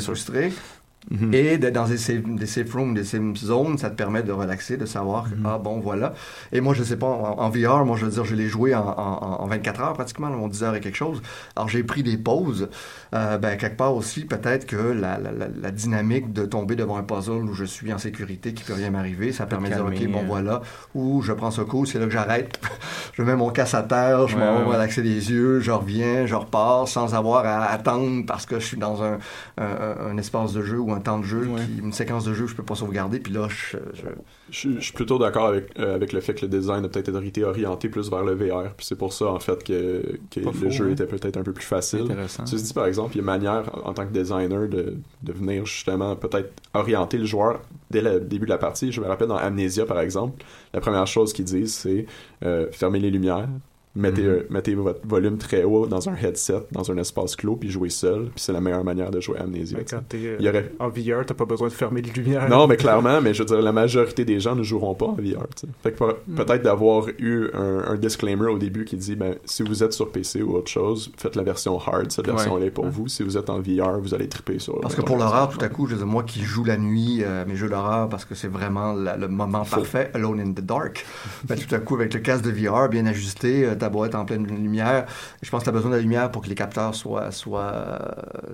Mhm. 1.10 1.32
Et 1.34 1.58
d'être 1.58 1.74
dans 1.74 1.86
des 1.86 1.98
safe, 1.98 2.22
des 2.24 2.46
safe 2.46 2.72
rooms, 2.74 2.94
des 2.94 3.04
safe 3.04 3.36
zones, 3.36 3.78
ça 3.78 3.90
te 3.90 3.94
permet 3.94 4.22
de 4.24 4.32
relaxer, 4.32 4.76
de 4.76 4.86
savoir 4.86 5.30
que, 5.30 5.36
Mhm. 5.36 5.46
ah 5.46 5.58
bon, 5.58 5.78
voilà. 5.80 6.14
Et 6.52 6.60
moi, 6.60 6.74
je 6.74 6.82
sais 6.82 6.96
pas, 6.96 7.06
en, 7.06 7.38
en 7.38 7.48
VR, 7.50 7.84
moi, 7.84 7.96
je 7.96 8.06
veux 8.06 8.10
dire, 8.10 8.24
je 8.24 8.34
l'ai 8.34 8.48
joué 8.48 8.74
en, 8.74 8.80
en, 8.86 9.42
en 9.42 9.46
24 9.46 9.80
heures 9.82 9.92
pratiquement, 9.92 10.26
en 10.28 10.48
10 10.48 10.62
heures 10.64 10.74
et 10.74 10.80
quelque 10.80 10.96
chose. 10.96 11.22
Alors, 11.54 11.68
j'ai 11.68 11.84
pris 11.84 12.02
des 12.02 12.16
pauses. 12.16 12.68
Euh, 13.14 13.38
ben, 13.38 13.56
quelque 13.56 13.76
part 13.76 13.94
aussi, 13.94 14.24
peut-être 14.24 14.66
que 14.66 14.76
la, 14.76 15.18
la, 15.18 15.30
la, 15.30 15.46
la 15.48 15.70
dynamique 15.70 16.32
de 16.32 16.44
tomber 16.44 16.74
devant 16.74 16.96
un 16.96 17.02
puzzle 17.04 17.44
où 17.44 17.54
je 17.54 17.64
suis 17.64 17.92
en 17.92 17.98
sécurité, 17.98 18.52
qui 18.52 18.64
peut 18.64 18.74
rien 18.74 18.90
m'arriver, 18.90 19.30
ça 19.32 19.46
permet 19.46 19.68
de 19.70 19.74
dire, 19.74 19.84
OK, 19.86 20.06
bon, 20.10 20.18
euh. 20.20 20.26
voilà. 20.26 20.62
Ou 20.94 21.22
je 21.22 21.32
prends 21.32 21.52
ce 21.52 21.60
coup, 21.62 21.86
c'est 21.86 21.98
là 22.00 22.06
que 22.06 22.10
j'arrête. 22.12 22.58
je 23.14 23.22
mets 23.22 23.36
mon 23.36 23.50
casse 23.50 23.74
à 23.74 23.82
terre, 23.84 24.26
je 24.26 24.36
Ouais, 24.36 24.40
m'en 24.44 24.52
ouais, 24.54 24.58
vais 24.62 24.66
ouais. 24.70 24.74
relaxer 24.74 25.02
les 25.02 25.30
yeux, 25.30 25.60
je 25.60 25.70
reviens, 25.70 26.26
je 26.26 26.34
repars 26.34 26.88
sans 26.88 27.14
avoir 27.14 27.46
à 27.46 27.64
attendre 27.66 28.24
parce 28.26 28.44
que 28.44 28.58
je 28.58 28.66
suis 28.66 28.76
dans 28.76 29.02
un, 29.02 29.18
un, 29.58 30.10
un 30.10 30.16
espace 30.18 30.52
de 30.52 30.62
jeu 30.62 30.78
ou 30.78 30.92
un 30.96 31.00
temps 31.00 31.18
de 31.18 31.24
jeu, 31.24 31.48
qui, 31.66 31.80
une 31.82 31.92
séquence 31.92 32.24
de 32.24 32.32
jeu 32.34 32.44
que 32.44 32.50
je 32.50 32.56
peux 32.56 32.62
pas 32.62 32.74
sauvegarder, 32.74 33.20
puis 33.20 33.32
là, 33.32 33.48
je... 33.48 33.76
je- 33.94 34.02
Je, 34.50 34.58
suis- 34.58 34.74
je 34.76 34.80
suis 34.80 34.92
plutôt 34.92 35.18
d'accord 35.18 35.46
avec, 35.48 35.76
euh, 35.78 35.94
avec 35.96 36.12
le 36.12 36.20
fait 36.20 36.32
que 36.34 36.42
le 36.46 36.48
design 36.48 36.84
a 36.84 36.88
peut-être 36.88 37.20
été 37.24 37.42
orienté 37.44 37.88
plus 37.88 38.08
vers 38.08 38.22
le 38.24 38.34
VR. 38.34 38.72
Puis 38.76 38.86
c'est 38.86 38.94
pour 38.96 39.12
ça, 39.12 39.26
en 39.26 39.40
fait, 39.40 39.64
que, 39.64 40.02
que 40.30 40.38
le 40.40 40.52
faux, 40.52 40.70
jeu 40.70 40.86
hein. 40.88 40.92
était 40.92 41.06
peut-être 41.06 41.36
un 41.36 41.42
peu 41.42 41.52
plus 41.52 41.64
facile. 41.64 42.04
Tu 42.48 42.54
dis, 42.56 42.72
par 42.72 42.86
exemple, 42.86 43.12
il 43.14 43.16
y 43.16 43.18
a 43.18 43.22
une 43.22 43.26
manière, 43.26 43.86
en 43.86 43.92
tant 43.92 44.06
que 44.06 44.12
designer, 44.12 44.68
de, 44.68 44.94
de 45.22 45.32
venir 45.32 45.66
justement 45.66 46.14
peut-être 46.16 46.52
orienter 46.74 47.18
le 47.18 47.24
joueur 47.24 47.60
dès 47.90 48.02
le 48.02 48.20
début 48.20 48.44
de 48.46 48.50
la 48.50 48.58
partie. 48.58 48.92
Je 48.92 49.00
me 49.00 49.06
rappelle 49.06 49.28
dans 49.28 49.36
Amnesia, 49.36 49.84
par 49.84 49.98
exemple, 50.00 50.44
la 50.72 50.80
première 50.80 51.06
chose 51.08 51.32
qu'ils 51.32 51.44
disent, 51.46 51.74
c'est 51.74 52.06
euh, 52.44 52.70
fermer 52.70 53.00
les 53.00 53.10
lumières. 53.10 53.48
Mettez, 53.96 54.22
Mhm. 54.22 54.42
mettez 54.50 54.74
votre 54.74 55.00
volume 55.06 55.38
très 55.38 55.64
haut 55.64 55.86
dans 55.86 56.08
un 56.08 56.14
headset, 56.14 56.66
dans 56.72 56.90
un 56.92 56.98
espace 56.98 57.34
clos, 57.34 57.56
puis 57.56 57.70
jouez 57.70 57.88
seul. 57.90 58.24
Puis 58.26 58.32
c'est 58.44 58.52
la 58.52 58.60
meilleure 58.60 58.84
manière 58.84 59.10
de 59.10 59.20
jouer 59.20 59.38
à 59.38 59.42
Amnesia. 59.42 59.78
Mais 59.78 59.84
quand 59.84 60.00
t'es 60.08 60.18
euh, 60.18 60.36
Il 60.38 60.44
y 60.44 60.48
aurait 60.48 60.70
en 60.78 60.88
VR, 60.88 61.24
t'as 61.26 61.34
pas 61.34 61.46
besoin 61.46 61.68
de 61.68 61.72
fermer 61.72 62.02
les 62.02 62.10
lumières. 62.12 62.48
non, 62.48 62.66
mais 62.66 62.76
clairement, 62.76 63.20
mais 63.22 63.32
je 63.34 63.40
veux 63.42 63.46
dire, 63.46 63.60
la 63.62 63.72
majorité 63.72 64.24
des 64.24 64.38
gens 64.38 64.54
ne 64.54 64.62
joueront 64.62 64.94
pas 64.94 65.06
en 65.06 65.14
VR. 65.14 65.46
Fait 65.82 65.92
que 65.92 66.04
Mm. 66.04 66.34
peut-être 66.36 66.62
d'avoir 66.62 67.06
eu 67.18 67.46
un, 67.54 67.84
un 67.88 67.94
disclaimer 67.96 68.46
au 68.48 68.58
début 68.58 68.84
qui 68.84 68.96
dit, 68.96 69.16
ben, 69.16 69.36
si 69.44 69.62
vous 69.62 69.82
êtes 69.82 69.92
sur 69.94 70.10
PC 70.12 70.42
ou 70.42 70.54
autre 70.56 70.70
chose, 70.70 71.10
faites 71.16 71.34
la 71.36 71.42
version 71.42 71.78
hard, 71.78 72.12
cette 72.12 72.26
Ouais. 72.26 72.32
version-là 72.34 72.66
est 72.66 72.70
pour 72.70 72.84
Ouais. 72.84 72.90
vous. 72.90 73.08
Si 73.08 73.22
vous 73.22 73.36
êtes 73.38 73.48
en 73.50 73.60
VR, 73.60 73.98
vous 74.00 74.14
allez 74.14 74.28
triper 74.28 74.58
sur 74.58 74.78
Parce 74.80 74.94
que 74.94 75.00
pour 75.02 75.16
l'horreur, 75.16 75.48
tout 75.48 75.64
à 75.64 75.68
coup, 75.68 75.86
je 75.86 75.92
veux 75.92 75.98
dire, 75.98 76.06
moi 76.06 76.22
qui 76.22 76.42
joue 76.42 76.64
la 76.64 76.76
nuit, 76.76 77.22
euh, 77.22 77.44
mes 77.46 77.56
jeux 77.56 77.68
d'horreur, 77.68 78.08
parce 78.08 78.24
que 78.24 78.34
c'est 78.34 78.48
vraiment 78.48 78.92
la- 78.92 79.16
le 79.16 79.28
moment 79.28 79.64
parfait, 79.64 80.10
Alone 80.14 80.40
in 80.40 80.52
the 80.52 80.60
Dark, 80.60 81.06
ben, 81.44 81.56
tout 81.56 81.74
à 81.74 81.78
coup, 81.78 81.94
avec 81.94 82.12
le 82.12 82.20
casque 82.20 82.44
de 82.44 82.50
VR 82.50 82.88
bien 82.88 83.06
ajusté, 83.06 83.64
euh, 83.64 83.74
ta 83.86 83.90
boîte 83.90 84.14
en 84.14 84.24
pleine 84.24 84.46
lumière, 84.46 85.06
je 85.42 85.50
pense 85.50 85.60
que 85.60 85.64
tu 85.64 85.70
as 85.70 85.72
besoin 85.72 85.90
de 85.90 85.96
la 85.96 86.02
lumière 86.02 86.30
pour 86.30 86.42
que 86.42 86.48
les 86.48 86.54
capteurs 86.54 86.94
soient, 86.94 87.30
soient, 87.30 87.98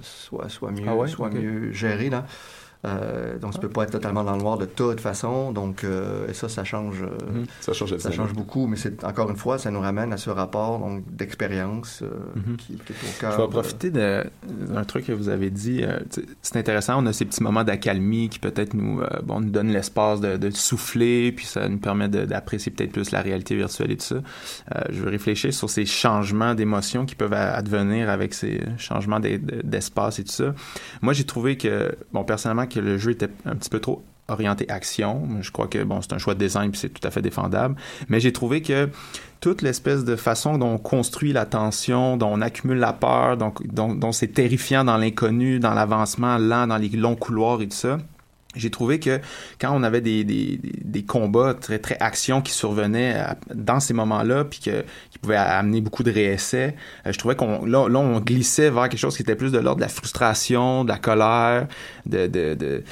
soient, 0.03 0.49
soient 0.49 0.73
mieux, 0.73 0.85
Ah 0.87 0.95
ouais? 0.97 1.09
soient 1.09 1.31
mieux 1.31 1.73
gérés. 1.73 2.11
Là. 2.11 2.27
Euh, 2.85 3.39
donc, 3.39 3.53
tu 3.53 3.61
peux 3.61 3.69
pas 3.69 3.85
être 3.85 3.93
totalement 3.93 4.25
dans 4.25 4.35
le 4.35 4.43
noir 4.43 4.59
de 4.59 4.65
toute 4.67 5.01
façon. 5.01 5.53
Donc, 5.53 5.85
euh, 5.85 6.27
et 6.29 6.35
ça, 6.35 6.49
ça 6.49 6.65
change, 6.65 7.03
euh, 7.03 7.33
Mhm. 7.33 7.45
Ça 7.61 7.73
change 7.73 7.97
ça 7.99 8.11
change 8.11 8.33
beaucoup. 8.33 8.67
Mais 8.67 8.77
c'est 8.77 9.05
encore 9.05 9.31
une 9.31 9.37
fois, 9.37 9.57
ça 9.59 9.71
nous 9.71 9.81
ramène 9.81 10.13
à 10.13 10.17
ce 10.17 10.31
rapport 10.31 10.81
donc 10.81 11.05
d'expérience 11.15 12.03
euh, 12.03 12.09
Mhm. 12.35 12.57
qui, 12.57 12.75
qui 12.75 12.93
est 12.93 12.97
au 13.09 13.21
cœur. 13.21 13.33
Je 13.33 13.43
vais 13.43 13.49
profiter 13.49 13.91
de- 13.91 14.25
d'un 14.49 14.85
truc 14.85 15.07
que 15.07 15.13
vous 15.13 15.29
avez 15.29 15.51
dit. 15.51 15.83
euh, 15.85 15.99
c'est 16.43 16.57
intéressant, 16.57 17.03
on 17.03 17.07
a 17.07 17.13
ces 17.13 17.25
petits 17.25 17.43
moments 17.43 17.65
d'accalmie 17.65 18.29
qui 18.29 18.39
peut-être 18.39 18.75
nous, 18.75 19.01
euh, 19.01 19.07
bon, 19.23 19.41
nous 19.41 19.51
donnent 19.51 19.71
l'espace 19.73 20.21
de, 20.21 20.37
de 20.37 20.51
souffler, 20.51 21.33
puis 21.33 21.47
ça 21.47 21.69
nous 21.69 21.79
permet 21.79 22.09
de- 22.09 22.25
d'apprécier 22.25 22.73
peut-être 22.73 22.93
plus 22.93 23.11
la 23.13 23.21
réalité 23.23 23.55
virtuelle 23.55 23.93
et 23.93 23.97
tout 23.97 24.05
ça. 24.07 24.17
Euh, 24.17 24.81
je 24.91 25.01
veux 25.03 25.09
réfléchir 25.11 25.53
sur 25.55 25.71
ces 25.71 25.87
changements 25.87 26.55
d'émotions 26.55 27.07
qui 27.07 27.15
peuvent 27.15 27.33
advenir 27.33 28.11
avec 28.11 28.35
ces 28.35 28.61
changements 28.79 29.21
d'e- 29.21 29.39
de- 29.39 29.63
d'espace 29.63 30.19
et 30.19 30.25
tout 30.25 30.33
ça. 30.33 30.55
Moi, 31.01 31.13
j'ai 31.13 31.25
trouvé 31.25 31.57
que, 31.57 31.95
bon, 32.13 32.25
personnellement, 32.25 32.67
que 32.73 32.81
le 32.81 32.99
jeu 32.99 33.13
était 33.13 33.31
un 33.45 33.55
petit 33.57 33.71
peu 33.71 33.81
trop 33.81 34.03
orienté 34.29 34.69
action. 34.69 35.29
Je 35.41 35.51
crois 35.51 35.67
que 35.67 35.83
bon, 35.83 36.01
c'est 36.01 36.13
un 36.13 36.19
choix 36.19 36.35
de 36.35 36.39
design 36.39 36.71
puis 36.71 36.81
c'est 36.81 36.89
tout 36.89 37.07
à 37.07 37.11
fait 37.11 37.23
défendable. 37.23 37.77
Mais 38.09 38.21
j'ai 38.21 38.33
trouvé 38.33 38.63
que 38.63 38.89
toute 39.41 39.63
l'espèce 39.63 40.05
de 40.05 40.17
façon 40.17 40.59
dont 40.59 40.75
on 40.75 40.79
construit 40.79 41.33
la 41.33 41.47
tension, 41.47 42.17
dont 42.17 42.31
on 42.33 42.41
accumule 42.41 42.79
la 42.79 42.93
peur, 42.93 43.37
dont, 43.37 43.53
dont 43.95 44.13
c'est 44.13 44.29
terrifiant 44.29 44.85
dans 44.85 44.97
l'inconnu, 44.97 45.59
dans 45.59 45.75
l'avancement 45.75 46.39
lent, 46.39 46.67
dans 46.69 46.79
les 46.79 46.89
longs 46.91 47.17
couloirs 47.17 47.61
et 47.61 47.69
tout 47.69 47.77
ça. 47.77 47.99
J'ai 48.55 48.71
trouvé 48.71 49.01
que 49.01 49.19
quand 49.61 49.73
on 49.75 49.83
avait 49.83 50.01
des, 50.03 50.25
des, 50.25 50.61
des- 50.63 51.03
combats 51.05 51.55
très 51.55 51.79
très 51.79 51.97
action 52.01 52.43
qui 52.43 52.53
survenaient 52.53 53.15
à- 53.15 53.37
dans 53.55 53.81
ces 53.81 53.95
moments-là, 53.95 54.45
puis 54.45 54.61
que, 54.61 54.85
qui 55.11 55.19
pouvaient 55.19 55.37
amener 55.37 55.81
beaucoup 55.81 56.03
de 56.03 56.11
réessais, 56.13 56.77
euh, 57.07 57.13
je 57.13 57.19
trouvais 57.19 57.35
qu'on 57.35 57.65
là, 57.65 57.89
là 57.89 57.99
on 57.99 58.21
glissait 58.21 58.71
vers 58.71 58.89
quelque 58.89 58.99
chose 59.01 59.17
qui 59.17 59.23
était 59.23 59.35
plus 59.37 59.53
de 59.53 59.59
l'ordre 59.59 59.77
de 59.79 59.83
la 59.83 59.89
frustration, 59.89 60.85
de 60.85 60.91
la 60.91 60.99
colère, 60.99 61.67
de, 62.07 62.27
de, 62.27 62.55
de, 62.55 62.83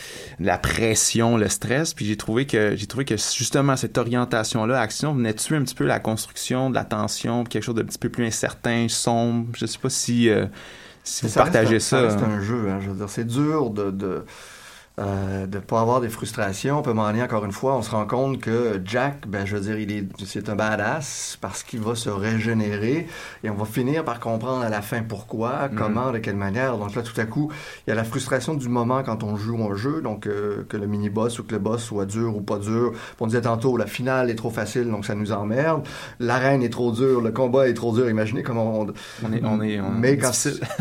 de 0.40 0.46
la 0.46 0.58
pression, 0.58 1.36
le 1.36 1.48
stress. 1.48 1.94
Puis 1.94 2.06
j'ai 2.06 2.16
trouvé 2.16 2.46
que 2.46 2.74
j'ai 2.76 2.86
trouvé 2.86 3.04
que 3.04 3.16
justement 3.16 3.76
cette 3.76 3.98
orientation-là, 3.98 4.80
action, 4.80 5.14
venait 5.14 5.34
tuer 5.34 5.56
un 5.56 5.62
petit 5.62 5.74
peu 5.74 5.84
la 5.86 6.00
construction 6.00 6.70
de 6.70 6.74
la 6.74 6.84
tension, 6.84 7.44
quelque 7.44 7.62
chose 7.62 7.74
de 7.74 7.82
un 7.82 7.86
petit 7.86 7.98
peu 7.98 8.08
plus 8.08 8.24
incertain, 8.26 8.86
sombre. 8.88 9.48
Je 9.56 9.66
sais 9.66 9.78
pas 9.78 9.90
si 9.90 10.28
euh, 10.30 10.46
si 11.04 11.22
vous 11.26 11.28
Ça 11.32 11.44
reste 11.44 11.52
partagez 11.52 11.76
un- 11.76 11.80
ça. 11.80 12.00
reste 12.02 12.22
un 12.22 12.40
jeu, 12.40 12.68
hein, 12.70 12.78
je 12.82 12.90
veux 12.90 12.96
dire, 12.96 13.08
c'est 13.08 13.26
dur 13.26 13.70
de 13.70 13.90
de 13.90 14.24
euh, 15.00 15.46
de 15.46 15.58
pas 15.58 15.80
avoir 15.80 16.00
des 16.00 16.08
frustrations. 16.10 16.78
On 16.78 16.82
peut 16.82 16.92
m'en 16.92 17.06
aller 17.06 17.22
encore 17.22 17.44
une 17.44 17.52
fois. 17.52 17.74
On 17.76 17.82
se 17.82 17.90
rend 17.90 18.06
compte 18.06 18.40
que 18.40 18.80
Jack, 18.84 19.26
ben 19.26 19.46
je 19.46 19.56
veux 19.56 19.62
dire, 19.62 19.78
il 19.78 19.90
est 19.92 20.04
c'est 20.24 20.48
un 20.48 20.54
badass 20.56 21.38
parce 21.40 21.62
qu'il 21.62 21.80
va 21.80 21.94
se 21.94 22.10
régénérer 22.10 23.06
et 23.42 23.50
on 23.50 23.54
va 23.54 23.64
finir 23.64 24.04
par 24.04 24.20
comprendre 24.20 24.62
à 24.62 24.68
la 24.68 24.82
fin 24.82 25.02
pourquoi, 25.02 25.68
Mhm. 25.68 25.76
comment, 25.78 26.10
de 26.12 26.18
quelle 26.18 26.36
manière. 26.36 26.76
Donc 26.76 26.94
là, 26.94 27.02
tout 27.02 27.18
à 27.20 27.24
coup, 27.24 27.50
il 27.86 27.90
y 27.90 27.92
a 27.92 27.96
la 27.96 28.04
frustration 28.04 28.54
du 28.54 28.68
moment 28.68 29.02
quand 29.02 29.22
on 29.22 29.36
joue 29.36 29.62
un 29.70 29.74
jeu, 29.74 30.00
donc 30.02 30.26
euh, 30.26 30.64
que 30.68 30.76
le 30.76 30.86
mini 30.86 31.08
boss 31.08 31.38
ou 31.38 31.44
que 31.44 31.52
le 31.52 31.58
boss 31.58 31.82
soit 31.82 32.06
dur 32.06 32.36
ou 32.36 32.40
pas 32.42 32.58
dur. 32.58 32.92
On 33.20 33.26
disait 33.26 33.40
tantôt, 33.42 33.76
la 33.76 33.86
finale 33.86 34.30
est 34.30 34.34
trop 34.34 34.50
facile, 34.50 34.90
donc 34.90 35.06
ça 35.06 35.14
nous 35.14 35.32
emmerde. 35.32 35.82
L'arène 36.18 36.62
est 36.62 36.68
trop 36.72 36.92
dure, 36.92 37.20
le 37.20 37.30
combat 37.30 37.68
est 37.68 37.74
trop 37.74 37.94
dur. 37.94 38.08
Imaginez 38.10 38.42
comment 38.42 38.80
on, 38.80 38.86
On 39.24 39.32
est- 39.32 39.42
on 39.44 39.62
est- 39.62 39.80
on- 39.80 39.90
mais 39.90 40.18
quand, 40.18 40.30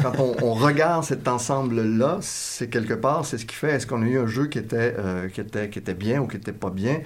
quand 0.01 0.11
on, 0.19 0.35
on 0.43 0.53
regarde 0.53 1.03
cet 1.03 1.27
ensemble-là, 1.27 2.17
c'est 2.21 2.69
quelque 2.69 2.93
part, 2.93 3.25
c'est 3.25 3.37
ce 3.37 3.45
qui 3.45 3.55
fait, 3.55 3.71
est-ce 3.71 3.87
qu'on 3.87 4.01
a 4.01 4.07
eu 4.09 4.19
un 4.19 4.27
jeu 4.27 4.47
qui 4.47 4.59
était, 4.59 4.95
euh, 4.97 5.29
qui 5.29 5.41
était, 5.41 5.69
qui 5.69 5.79
était 5.79 5.93
bien 5.93 6.21
ou 6.21 6.27
qui 6.27 6.37
était 6.37 6.51
pas 6.53 6.69
bien? 6.69 6.99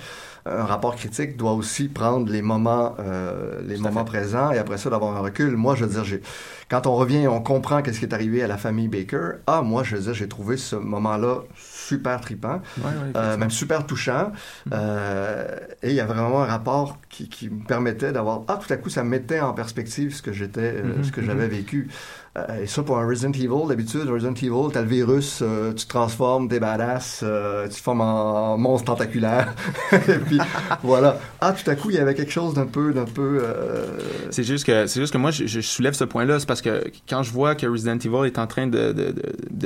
Un 0.46 0.66
rapport 0.66 0.96
critique 0.98 1.38
doit 1.38 1.54
aussi 1.54 1.88
prendre 1.88 2.30
les 2.30 2.42
moments, 2.42 2.96
euh, 3.00 3.62
les 3.66 3.78
moments 3.78 4.04
présents 4.04 4.52
et 4.52 4.58
après 4.58 4.78
ça 4.78 4.90
d'avoir 4.90 5.16
un 5.16 5.22
recul. 5.22 5.56
Moi, 5.56 5.76
je 5.76 5.86
veux 5.86 5.92
dire, 5.94 6.04
j'ai, 6.04 6.22
quand 6.70 6.86
on 6.86 6.96
revient 6.96 7.20
et 7.20 7.28
on 7.30 7.42
comprend 7.42 7.82
qu'est-ce 7.82 8.00
qui 8.00 8.06
est 8.06 8.14
arrivé 8.14 8.44
à 8.44 8.48
la 8.48 8.58
famille 8.58 8.90
Baker, 8.90 9.36
ah, 9.48 9.62
moi, 9.62 9.84
je 9.84 9.96
veux 9.96 10.02
dire, 10.02 10.14
j'ai 10.14 10.28
trouvé 10.28 10.58
ce 10.58 10.76
moment-là 10.76 11.44
super 11.56 12.20
tripant, 12.20 12.62
Ouais, 12.78 12.84
ouais, 12.84 12.92
euh, 13.16 13.38
même 13.38 13.52
super 13.52 13.86
touchant. 13.86 14.34
Euh, 14.74 15.48
et 15.82 15.90
il 15.90 15.96
y 15.96 16.02
a 16.02 16.06
vraiment 16.06 16.42
un 16.44 16.46
rapport 16.48 16.98
qui, 17.10 17.30
qui 17.30 17.50
me 17.50 17.66
permettait 17.66 18.12
d'avoir, 18.12 18.42
ah, 18.50 18.60
tout 18.66 18.72
à 18.74 18.78
coup, 18.78 18.90
ça 18.90 19.04
mettait 19.04 19.40
en 19.40 19.54
perspective 19.54 20.14
ce 20.14 20.22
que 20.22 20.34
j'étais, 20.34 20.74
Mhm, 20.84 21.04
ce 21.06 21.12
que 21.12 21.22
j'avais 21.22 21.46
mhm. 21.46 21.52
vécu. 21.54 21.88
Euh, 22.36 22.64
et 22.64 22.68
ça, 22.68 22.82
pour 22.82 22.98
un 22.98 23.08
Resident 23.08 23.32
Evil, 23.32 23.68
d'habitude, 23.68 24.10
Resident 24.10 24.34
Evil, 24.34 24.72
t'as 24.74 24.82
le 24.82 24.88
virus, 24.88 25.42
euh, 25.44 25.72
tu 25.74 25.86
te 25.86 25.90
transformes, 25.90 26.48
t'es 26.48 26.60
badass, 26.60 27.22
euh, 27.24 27.68
tu 27.68 27.76
te 27.76 27.82
formes 27.82 28.02
en, 28.02 28.58
monstre 28.58 28.86
tentaculaire. 28.86 29.54
et 29.92 30.18
puis, 30.18 30.40
voilà. 30.82 31.20
Ah, 31.42 31.54
tout 31.54 31.70
à 31.70 31.76
coup, 31.76 31.92
il 31.92 31.96
y 31.96 32.00
avait 32.00 32.16
quelque 32.16 32.32
chose 32.32 32.56
d'un 32.56 32.66
peu, 32.66 32.92
d'un 32.92 33.06
peu... 33.06 33.44
C'est 34.32 34.44
juste 34.44 34.66
que 34.66 34.88
juste 34.88 35.14
que 35.14 35.18
moi 35.18 35.32
je, 35.32 35.62
soulève 35.62 35.94
ce 35.94 36.04
point-là, 36.04 36.40
c'est 36.40 36.48
parce 36.48 36.62
que 36.62 36.84
quand 37.08 37.24
je 37.24 37.32
vois 37.32 37.56
que 37.56 37.68
Resident 37.68 37.98
Evil 37.98 38.26
est 38.26 38.40
en 38.40 38.48
train 38.48 38.68
de 38.68 38.92
de, 38.92 39.14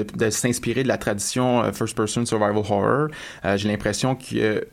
de, 0.04 0.30
s'inspirer 0.30 0.84
de 0.84 0.88
la 0.88 0.98
tradition 0.98 1.64
euh, 1.64 1.72
first 1.72 1.96
person 1.96 2.26
survival 2.26 2.58
horror, 2.58 3.08
j'ai 3.56 3.70
l'impression 3.70 4.16
qu'ils 4.16 4.66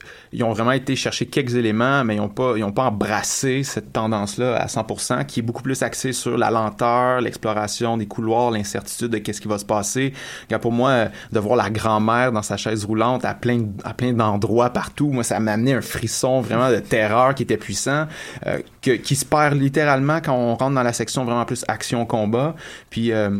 ont 0.42 0.52
vraiment 0.52 0.72
été 0.72 0.96
chercher 0.96 1.26
quelques 1.26 1.54
éléments, 1.54 2.04
mais 2.04 2.16
ils 2.16 2.20
ont 2.20 2.28
pas 2.28 2.54
pas 2.74 2.84
embrassé 2.84 3.62
cette 3.62 3.92
tendance-là 3.92 4.56
à 4.56 4.66
100%, 4.66 5.26
qui 5.26 5.40
est 5.40 5.42
beaucoup 5.42 5.62
plus 5.62 5.82
axée 5.82 6.12
sur 6.12 6.36
la 6.36 6.50
lenteur, 6.50 7.20
l'exploration 7.20 7.83
des 7.96 8.06
couloirs, 8.06 8.50
l'incertitude 8.50 9.08
de 9.08 9.18
qu'est-ce 9.18 9.40
qui 9.40 9.48
va 9.48 9.58
se 9.58 9.64
passer. 9.64 10.12
Regarde, 10.44 10.62
pour 10.62 10.72
moi, 10.72 11.06
de 11.32 11.38
voir 11.38 11.56
la 11.56 11.70
grand-mère 11.70 12.32
dans 12.32 12.42
sa 12.42 12.56
chaise 12.56 12.84
roulante 12.84 13.24
à 13.24 13.34
plein 13.34 13.66
à 13.84 13.94
plein 13.94 14.12
d'endroits 14.12 14.70
partout, 14.70 15.10
moi 15.10 15.22
ça 15.22 15.38
m'a 15.40 15.52
amené 15.52 15.74
un 15.74 15.80
frisson 15.80 16.40
vraiment 16.40 16.70
de 16.70 16.78
terreur 16.78 17.34
qui 17.34 17.42
était 17.42 17.56
puissant, 17.56 18.06
euh, 18.46 18.58
que, 18.82 18.92
qui 18.92 19.16
se 19.16 19.24
perd 19.24 19.54
littéralement 19.54 20.20
quand 20.20 20.34
on 20.34 20.54
rentre 20.54 20.74
dans 20.74 20.82
la 20.82 20.92
section 20.92 21.24
vraiment 21.24 21.44
plus 21.44 21.64
action-combat. 21.68 22.54
Puis 22.90 23.12
euh, 23.12 23.30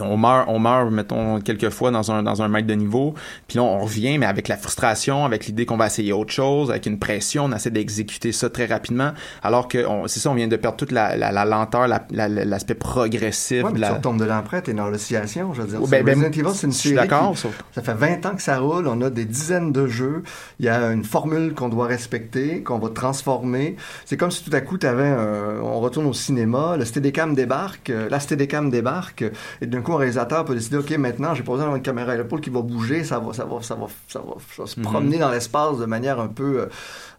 on 0.00 0.16
meurt, 0.16 0.46
on 0.48 0.58
meurt, 0.58 0.90
mettons, 0.90 1.40
quelques 1.40 1.70
fois 1.70 1.90
dans 1.90 2.10
un, 2.12 2.22
dans 2.22 2.42
un 2.42 2.48
mètre 2.48 2.66
de 2.66 2.74
niveau. 2.74 3.14
Puis 3.48 3.56
là, 3.58 3.62
on 3.64 3.80
revient, 3.80 4.18
mais 4.18 4.26
avec 4.26 4.48
la 4.48 4.56
frustration, 4.56 5.24
avec 5.24 5.46
l'idée 5.46 5.66
qu'on 5.66 5.76
va 5.76 5.86
essayer 5.86 6.12
autre 6.12 6.32
chose, 6.32 6.70
avec 6.70 6.86
une 6.86 6.98
pression, 6.98 7.44
on 7.44 7.52
essaie 7.52 7.70
d'exécuter 7.70 8.32
ça 8.32 8.50
très 8.50 8.66
rapidement. 8.66 9.12
Alors 9.42 9.68
que, 9.68 9.86
on- 9.86 10.06
c'est 10.08 10.20
ça, 10.20 10.30
on 10.30 10.34
vient 10.34 10.48
de 10.48 10.56
perdre 10.56 10.76
toute 10.76 10.92
la, 10.92 11.16
la, 11.16 11.32
la 11.32 11.44
lenteur, 11.44 11.86
la- 11.88 12.04
la- 12.10 12.28
l'aspect 12.28 12.74
progressif. 12.74 13.62
Ouais, 13.64 13.70
de 13.70 13.74
mais 13.74 13.80
la... 13.80 13.88
tu 13.88 13.94
retombes 13.94 14.18
de 14.18 14.24
l'après, 14.24 14.62
t'es 14.62 14.72
dans 14.72 14.88
l'oscillation, 14.88 15.52
je 15.54 15.62
veux 15.62 15.68
dire. 15.68 15.78
Oh, 15.82 15.86
ben, 15.86 16.04
ben, 16.04 16.30
c'est 16.54 16.66
une 16.66 16.72
série 16.72 16.94
d'accord, 16.94 17.32
qui- 17.32 17.38
sauf- 17.38 17.62
Ça 17.74 17.82
fait 17.82 17.94
20 17.94 18.26
ans 18.26 18.34
que 18.34 18.42
ça 18.42 18.58
roule, 18.58 18.86
on 18.88 19.00
a 19.02 19.10
des 19.10 19.24
dizaines 19.24 19.72
de 19.72 19.86
jeux, 19.86 20.22
il 20.58 20.66
y 20.66 20.68
a 20.68 20.90
une 20.92 21.04
formule 21.04 21.54
qu'on 21.54 21.68
doit 21.68 21.86
respecter, 21.86 22.62
qu'on 22.62 22.78
va 22.78 22.88
transformer. 22.88 23.76
C'est 24.04 24.16
comme 24.16 24.30
si 24.30 24.44
tout 24.44 24.54
à 24.54 24.60
coup, 24.60 24.78
t'avais 24.78 25.06
un... 25.08 25.60
on 25.62 25.80
retourne 25.80 26.06
au 26.06 26.12
cinéma, 26.12 26.76
le 26.76 26.84
Steadicam 26.84 27.34
débarque, 27.34 27.90
euh, 27.90 28.08
la 28.10 28.20
Steadicam 28.20 28.70
débarque, 28.70 29.24
et 29.60 29.66
d'un 29.66 29.80
coup, 29.84 29.92
un 29.92 29.98
réalisateur 29.98 30.44
peut 30.44 30.54
décider, 30.54 30.78
OK, 30.78 30.90
maintenant, 30.98 31.34
j'ai 31.34 31.42
pas 31.44 31.52
besoin 31.52 31.58
d'avoir 31.66 31.76
une 31.76 31.82
caméra 31.82 32.12
à 32.12 32.16
l'épaule 32.16 32.40
qui 32.40 32.50
va 32.50 32.60
bouger, 32.62 33.04
ça 33.04 33.20
va, 33.20 33.32
ça 33.32 33.44
va, 33.44 33.62
ça 33.62 33.74
va, 33.76 33.86
ça 34.08 34.18
va, 34.18 34.34
ça 34.56 34.62
va 34.62 34.66
se 34.66 34.80
Mhm. 34.80 34.86
promener 34.86 35.18
dans 35.18 35.30
l'espace 35.30 35.78
de 35.78 35.86
manière 35.86 36.18
un 36.18 36.26
peu, 36.28 36.66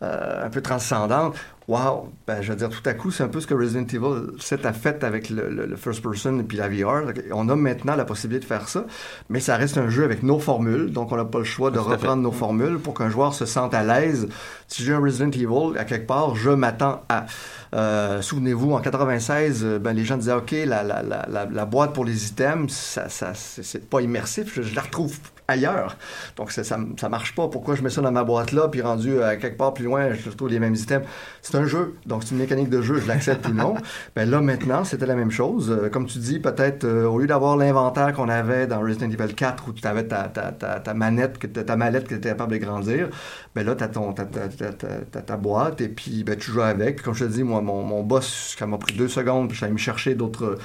euh, 0.03 0.45
un 0.45 0.49
peu 0.49 0.61
transcendante. 0.61 1.35
Wow! 1.67 2.09
Ben, 2.27 2.43
je 2.43 2.51
veux 2.51 2.57
dire, 2.57 2.69
tout 2.69 2.87
à 2.87 2.93
coup, 2.93 3.09
c'est 3.09 3.23
un 3.23 3.27
peu 3.27 3.39
ce 3.39 3.47
que 3.47 3.55
Resident 3.55 3.87
Evil 3.91 4.37
7 4.39 4.67
a 4.67 4.73
fait 4.73 5.03
avec 5.03 5.31
le, 5.31 5.49
le- 5.49 5.65
le 5.65 5.75
first 5.75 6.03
person 6.03 6.39
et 6.39 6.43
puis 6.43 6.57
la 6.57 6.67
VR. 6.69 7.01
On 7.33 7.49
a 7.49 7.55
maintenant 7.55 7.95
la 7.95 8.05
possibilité 8.05 8.41
de 8.43 8.47
faire 8.47 8.67
ça, 8.67 8.85
mais 9.29 9.39
ça 9.39 9.55
reste 9.55 9.79
un 9.79 9.89
jeu 9.89 10.03
avec 10.03 10.21
nos 10.21 10.37
formules, 10.37 10.91
donc 10.91 11.11
on 11.11 11.15
n'a 11.15 11.25
pas 11.25 11.39
le 11.39 11.43
choix 11.43 11.71
de 11.71 11.79
Tout 11.79 11.85
reprendre 11.85 12.21
nos 12.21 12.31
formules 12.31 12.77
pour 12.77 12.93
qu'un 12.93 13.09
joueur 13.09 13.33
se 13.33 13.47
sente 13.47 13.73
à 13.73 13.81
l'aise. 13.83 14.27
Si 14.67 14.83
j'ai 14.83 14.93
un 14.93 14.99
Resident 14.99 15.31
Evil, 15.31 15.75
à 15.79 15.85
quelque 15.85 16.05
part, 16.05 16.35
je 16.35 16.51
m'attends 16.51 17.01
à. 17.09 17.25
Euh, 17.75 18.21
Souvenez-vous, 18.21 18.71
en 18.71 18.79
96, 18.79 19.63
euh, 19.63 19.79
ben, 19.79 19.93
les 19.93 20.05
gens 20.05 20.17
disaient, 20.17 20.33
OK, 20.33 20.51
la, 20.51 20.81
la, 20.83 21.03
la, 21.03 21.45
la, 21.45 21.65
boîte 21.65 21.93
pour 21.93 22.05
les 22.05 22.27
items, 22.27 22.73
ça, 22.73 23.09
ça, 23.09 23.33
c'est 23.35 23.89
pas 23.89 24.01
immersif, 24.01 24.61
je 24.61 24.75
la 24.75 24.81
retrouve 24.81 25.17
ailleurs. 25.47 25.97
Donc, 26.35 26.51
ça, 26.51 26.63
ça, 26.63 26.79
ça 26.99 27.09
marche 27.09 27.35
pas. 27.35 27.47
Pourquoi 27.47 27.75
je 27.75 27.83
mets 27.83 27.89
ça 27.89 28.01
dans 28.01 28.11
ma 28.11 28.23
boîte 28.23 28.51
là, 28.51 28.67
puis 28.67 28.81
rendu 28.81 29.21
à 29.21 29.35
quelque 29.35 29.57
part 29.57 29.73
plus 29.73 29.85
loin, 29.85 30.13
je 30.13 30.29
retrouve 30.29 30.49
les 30.49 30.59
mêmes 30.59 30.75
items? 30.75 31.05
C'est 31.41 31.55
un 31.55 31.65
jeu, 31.65 31.95
donc 32.05 32.23
c'est 32.23 32.31
une 32.31 32.37
mécanique 32.37 32.69
de 32.69 32.81
jeu, 32.81 32.99
je 32.99 33.07
l'accepte 33.07 33.47
ou 33.47 33.53
non. 33.53 33.75
Ben 34.15 34.29
là, 34.29 34.41
maintenant, 34.41 34.83
c'était 34.83 35.05
la 35.05 35.15
même 35.15 35.31
chose. 35.31 35.69
Euh, 35.71 35.89
comme 35.89 36.05
tu 36.05 36.19
dis, 36.19 36.39
peut-être, 36.39 36.85
euh, 36.85 37.05
au 37.05 37.19
lieu 37.19 37.27
d'avoir 37.27 37.57
l'inventaire 37.57 38.13
qu'on 38.13 38.29
avait 38.29 38.67
dans 38.67 38.79
Resident 38.79 39.09
Evil 39.09 39.33
4, 39.33 39.67
où 39.67 39.73
tu 39.73 39.85
avais 39.85 40.05
ta, 40.05 40.23
ta, 40.23 40.51
ta, 40.51 40.79
ta 40.79 40.93
manette, 40.93 41.37
que, 41.37 41.47
ta 41.47 41.75
mallette 41.75 42.03
que 42.05 42.09
tu 42.09 42.15
étais 42.15 42.29
capable 42.29 42.53
de 42.53 42.57
grandir, 42.57 43.09
ben 43.53 43.65
là, 43.65 43.75
tu 43.75 43.83
as, 43.83 43.87
ta, 43.87 44.01
ta, 44.13 44.25
ta, 44.25 44.73
ta, 45.11 45.21
ta 45.21 45.37
boîte, 45.37 45.81
et 45.81 45.89
puis 45.89 46.23
ben, 46.23 46.37
tu 46.37 46.51
joues 46.51 46.61
avec. 46.61 47.01
Comme 47.01 47.13
je 47.13 47.25
te 47.25 47.31
dis, 47.31 47.43
moi, 47.43 47.61
mon, 47.61 47.83
mon 47.83 48.03
boss, 48.03 48.55
ça 48.57 48.65
m'a 48.65 48.77
pris 48.77 48.95
deux 48.95 49.09
secondes, 49.09 49.49
puis 49.49 49.57
j'allais 49.57 49.73
me 49.73 49.77
chercher 49.77 50.15
d'autres... 50.15 50.57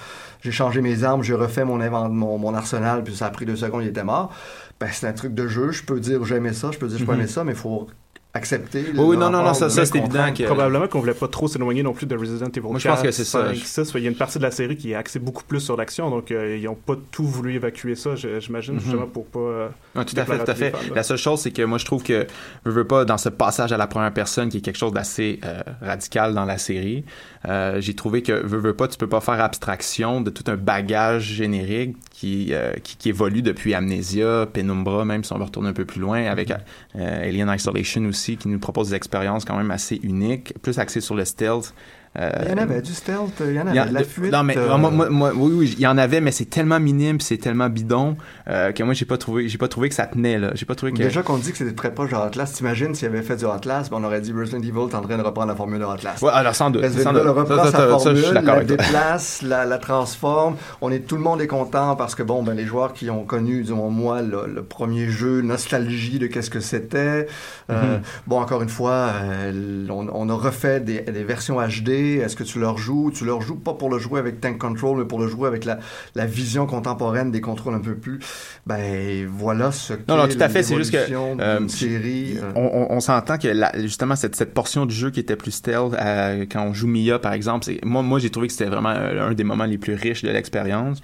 J'ai 0.43 0.53
changé 0.53 0.81
mes 0.81 1.05
armes, 1.05 1.23
j'ai 1.23 1.35
refait 1.35 1.65
mon, 1.65 1.81
invent, 1.81 2.09
mon, 2.11 2.39
mon 2.39 2.55
arsenal, 2.55 3.03
puis 3.05 3.15
ça 3.15 3.27
a 3.27 3.31
pris 3.31 3.45
deux 3.47 3.57
secondes, 3.57 3.83
il 3.83 3.89
était 3.89 4.05
mort. 4.05 4.33
Ben, 4.81 4.89
c'est 4.93 5.07
un 5.07 5.13
truc 5.13 5.35
de 5.35 5.47
jeu. 5.47 5.71
Je 5.73 5.83
peux 5.83 6.01
dire 6.01 6.25
j'aimais 6.25 6.55
ça, 6.55 6.71
je 6.73 6.79
peux 6.79 6.89
dire 6.89 6.99
je 6.99 7.05
peux 7.05 7.13
Mhm. 7.13 7.19
aimer 7.21 7.29
ça, 7.29 7.45
mais 7.45 7.53
il 7.53 7.59
faut 7.59 7.87
accepter. 8.33 8.85
Oui, 8.97 9.17
non, 9.17 9.29
non, 9.31 9.43
non, 9.43 9.55
ça- 9.55 9.69
ça, 9.71 9.85
c'est 9.85 9.99
évident 9.99 10.33
que- 10.33 10.45
Probablement 10.45 10.87
qu'on 10.87 11.01
voulait 11.01 11.15
pas 11.15 11.27
trop 11.29 11.49
s'éloigner 11.49 11.83
non 11.83 11.93
plus 11.93 12.07
de 12.07 12.17
Resident 12.17 12.47
Evil 12.49 12.61
Moi, 12.63 12.79
je 12.79 12.89
pense 12.89 13.03
que 13.03 13.11
c'est 13.11 13.25
ça. 13.25 13.47
5, 13.47 13.57
6. 13.57 13.93
Il 13.97 14.03
y 14.03 14.07
a 14.07 14.11
une 14.11 14.17
partie 14.17 14.39
de 14.39 14.45
la 14.45 14.51
série 14.53 14.77
qui 14.77 14.93
est 14.93 14.95
axée 14.95 15.19
beaucoup 15.19 15.43
plus 15.45 15.61
sur 15.61 15.77
l'action, 15.77 16.11
donc 16.11 16.31
euh, 16.31 16.57
ils 16.61 16.69
ont 16.69 16.75
pas 16.77 16.95
tout 17.11 17.25
voulu 17.27 17.55
évacuer 17.55 17.95
ça, 17.97 18.15
je- 18.15 18.39
j'imagine, 18.41 18.75
Mhm. 18.75 18.81
justement 18.81 19.07
pour 19.07 19.27
pas. 19.27 19.39
euh, 19.41 19.69
Ouais, 19.97 20.05
tout 20.05 20.15
à 20.17 20.25
fait, 20.25 20.39
tout 20.45 20.51
à 20.51 20.55
fait. 20.55 20.71
fans. 20.71 20.79
La 20.95 21.03
seule 21.03 21.17
chose, 21.19 21.41
c'est 21.41 21.51
que 21.51 21.63
moi, 21.63 21.79
je 21.79 21.85
trouve 21.85 22.03
que, 22.05 22.27
je 22.65 22.71
veux 22.71 22.87
pas, 22.87 23.05
dans 23.05 23.19
ce 23.19 23.29
passage 23.29 23.73
à 23.73 23.77
la 23.77 23.87
première 23.89 24.13
personne, 24.13 24.49
qui 24.49 24.59
est 24.59 24.61
quelque 24.61 24.79
chose 24.79 24.93
d'assez 24.93 25.41
euh, 25.45 25.61
radical 25.83 26.33
dans 26.35 26.45
la 26.45 26.59
série, 26.59 27.05
euh, 27.49 27.81
j'ai 27.81 27.95
trouvé 27.95 28.23
que, 28.23 28.33
veux, 28.47 28.59
veux 28.59 28.75
pas, 28.75 28.87
tu 28.87 28.97
peux 28.97 29.09
pas 29.09 29.21
faire 29.21 29.41
abstraction 29.41 30.21
de 30.21 30.31
tout 30.31 30.45
un 30.47 30.57
bagage 30.57 31.25
générique 31.25 31.97
qui, 32.11 32.49
euh, 32.53 32.73
qui, 32.85 32.97
qui 32.97 33.09
évolue 33.09 33.43
depuis 33.43 33.75
Amnesia, 33.75 34.47
Penumbra, 34.53 35.05
même 35.05 35.25
si 35.25 35.33
on 35.33 35.39
va 35.39 35.47
retourner 35.47 35.71
un 35.71 35.73
peu 35.73 35.85
plus 35.85 36.01
loin, 36.01 36.27
avec 36.27 36.53
euh, 36.97 37.29
Alien 37.29 37.53
Isolation 37.53 38.05
aussi, 38.05 38.20
qui 38.25 38.49
nous 38.49 38.59
propose 38.59 38.91
des 38.91 38.95
expériences 38.95 39.45
quand 39.45 39.57
même 39.57 39.71
assez 39.71 39.97
uniques, 40.03 40.55
plus 40.63 40.79
axées 40.79 41.01
sur 41.01 41.15
le 41.15 41.25
stealth. 41.25 41.75
Euh, 42.19 42.29
Il 42.45 42.51
y 42.51 42.55
en 42.55 42.59
avait 42.59 42.83
du 42.83 42.93
stealth, 42.93 43.41
il 43.41 43.55
y 43.55 43.61
en 43.61 43.67
y 43.67 43.69
avait 43.71 43.81
en- 43.83 43.87
de 43.87 43.95
la 43.95 44.03
fuite. 44.03 44.33
Non, 44.33 44.43
mais 44.43 44.59
euh, 44.59 44.77
moi, 44.77 44.91
moi- 44.91 45.11
moi- 45.11 45.33
oui, 45.33 45.53
oui, 45.55 45.75
il 45.79 45.81
y 45.81 45.87
en 45.87 45.97
avait, 45.97 46.21
mais 46.21 46.33
c'est 46.33 46.47
tellement 46.51 46.81
minime, 46.81 47.21
c'est 47.21 47.37
tellement 47.37 47.69
bidon 47.69 48.17
euh, 48.49 48.73
que 48.73 48.83
moi, 48.83 48.95
j'ai 48.95 49.05
pas 49.05 49.17
trouvé, 49.17 49.49
j'ai 49.49 49.59
pas 49.59 49.69
trouvé 49.69 49.89
que 49.91 49.95
ça 49.95 50.07
tenait 50.07 50.37
là. 50.37 50.51
J'ai 50.55 50.67
pas 50.67 50.75
trouvé 50.75 50.91
que. 50.91 50.99
Déjà 50.99 51.23
qu'on 51.23 51.39
dit 51.39 51.53
que 51.53 51.59
c'était 51.59 51.73
très 51.73 51.95
proche 51.95 52.11
de 52.11 52.17
Atlas, 52.17 52.53
t'imagines 52.53 52.97
s'il 52.97 53.07
avait 53.07 53.23
fait 53.23 53.37
du 53.37 53.47
Atlas, 53.47 53.89
ben 53.91 53.99
on 54.01 54.05
aurait 54.05 54.21
dit 54.21 54.33
Resident 54.33 54.59
Evil 54.59 54.91
est 54.91 54.95
en 54.97 55.03
train 55.03 55.19
de 55.19 55.23
reprendre 55.23 55.47
la 55.49 55.55
formule 55.55 55.79
de 55.79 55.85
Atlas. 55.85 56.21
Ouais, 56.21 56.33
alors 56.33 56.57
sans 56.57 56.71
doute. 56.71 56.83
Resident 56.83 57.15
Evil 57.15 57.29
reprend 57.29 57.57
Ça, 57.59 57.65
ça, 57.67 57.71
sa 57.71 57.79
ça, 57.79 57.79
ça, 57.79 57.85
je 57.85 58.03
formule, 58.03 58.25
suis 58.25 58.33
d'accord 58.35 58.57
la 58.57 58.65
déplace, 58.65 59.43
la, 59.43 59.65
la 59.65 59.79
transforme. 59.79 60.57
On 60.81 60.91
est, 60.91 61.07
tout 61.07 61.15
le 61.17 61.23
monde 61.23 61.41
est 61.41 61.47
content 61.47 61.95
parce 61.95 62.17
que 62.17 62.25
bon, 62.25 62.43
ben 62.43 62.55
les 62.55 62.67
joueurs 62.67 62.93
qui 62.93 63.09
ont 63.09 63.23
connu, 63.25 63.63
disons 63.63 63.89
moi, 63.89 64.21
le, 64.21 64.47
le 64.53 64.63
premier 64.65 65.09
jeu, 65.09 65.43
nostalgie 65.43 66.19
de 66.19 66.27
qu'est-ce 66.27 66.51
que 66.51 66.61
c'était. 66.61 67.29
Euh, 67.71 67.99
Mhm. 67.99 68.01
Bon, 68.27 68.41
encore 68.41 68.63
une 68.63 68.69
fois, 68.69 69.13
euh, 69.23 69.87
on, 69.91 70.09
on 70.13 70.29
a 70.29 70.35
refait 70.35 70.81
des, 70.81 71.01
des 71.03 71.23
versions 71.23 71.59
HD. 71.61 72.00
Est-ce 72.01 72.37
que 72.37 72.45
tu 72.45 72.59
leur 72.59 72.79
joues? 72.79 73.11
Tu 73.15 73.25
leur 73.25 73.41
joues 73.43 73.57
pas 73.57 73.75
pour 73.75 73.91
le 73.91 73.99
jouer 73.99 74.19
avec 74.21 74.41
Tank 74.41 74.59
Control, 74.59 74.99
mais 74.99 75.05
pour 75.05 75.21
le 75.21 75.29
jouer 75.29 75.49
avec 75.49 75.65
la, 75.65 75.79
la 76.15 76.27
vision 76.27 76.67
contemporaine 76.67 77.31
des 77.31 77.41
contrôles 77.41 77.75
un 77.75 77.81
peu 77.81 77.95
plus. 77.95 78.19
Ben 78.67 79.27
voilà 79.27 79.73
ce 79.73 79.95
Non, 80.09 80.17
non, 80.17 80.27
qu'est 80.27 80.37
tout 80.37 80.43
à 80.43 80.49
fait. 80.49 80.63
C'est 80.63 80.77
juste 80.77 80.93
que 80.93 81.13
euh, 81.41 81.69
série. 81.69 82.37
euh, 82.39 82.53
on, 82.57 82.63
on- 82.91 82.97
on 82.97 83.01
s'entend 83.01 83.39
que 83.39 83.49
la- 83.49 83.73
justement 83.81 84.17
cette, 84.17 84.37
cette 84.37 84.55
portion 84.55 84.87
du 84.87 84.95
jeu 84.95 85.11
qui 85.11 85.21
était 85.21 85.37
plus 85.37 85.51
stealth, 85.53 85.95
euh, 86.01 86.47
quand 86.51 86.63
on 86.65 86.73
joue 86.75 86.87
Mia 86.89 87.19
par 87.19 87.33
exemple, 87.33 87.67
moi, 87.85 88.03
moi 88.03 88.19
j'ai 88.19 88.31
trouvé 88.31 88.47
que 88.49 88.53
c'était 88.53 88.71
vraiment 88.71 88.91
euh, 88.91 89.29
un 89.29 89.35
des 89.35 89.45
moments 89.45 89.65
les 89.65 89.79
plus 89.79 89.95
riches 89.95 90.23
de 90.23 90.31
l'expérience. 90.31 91.01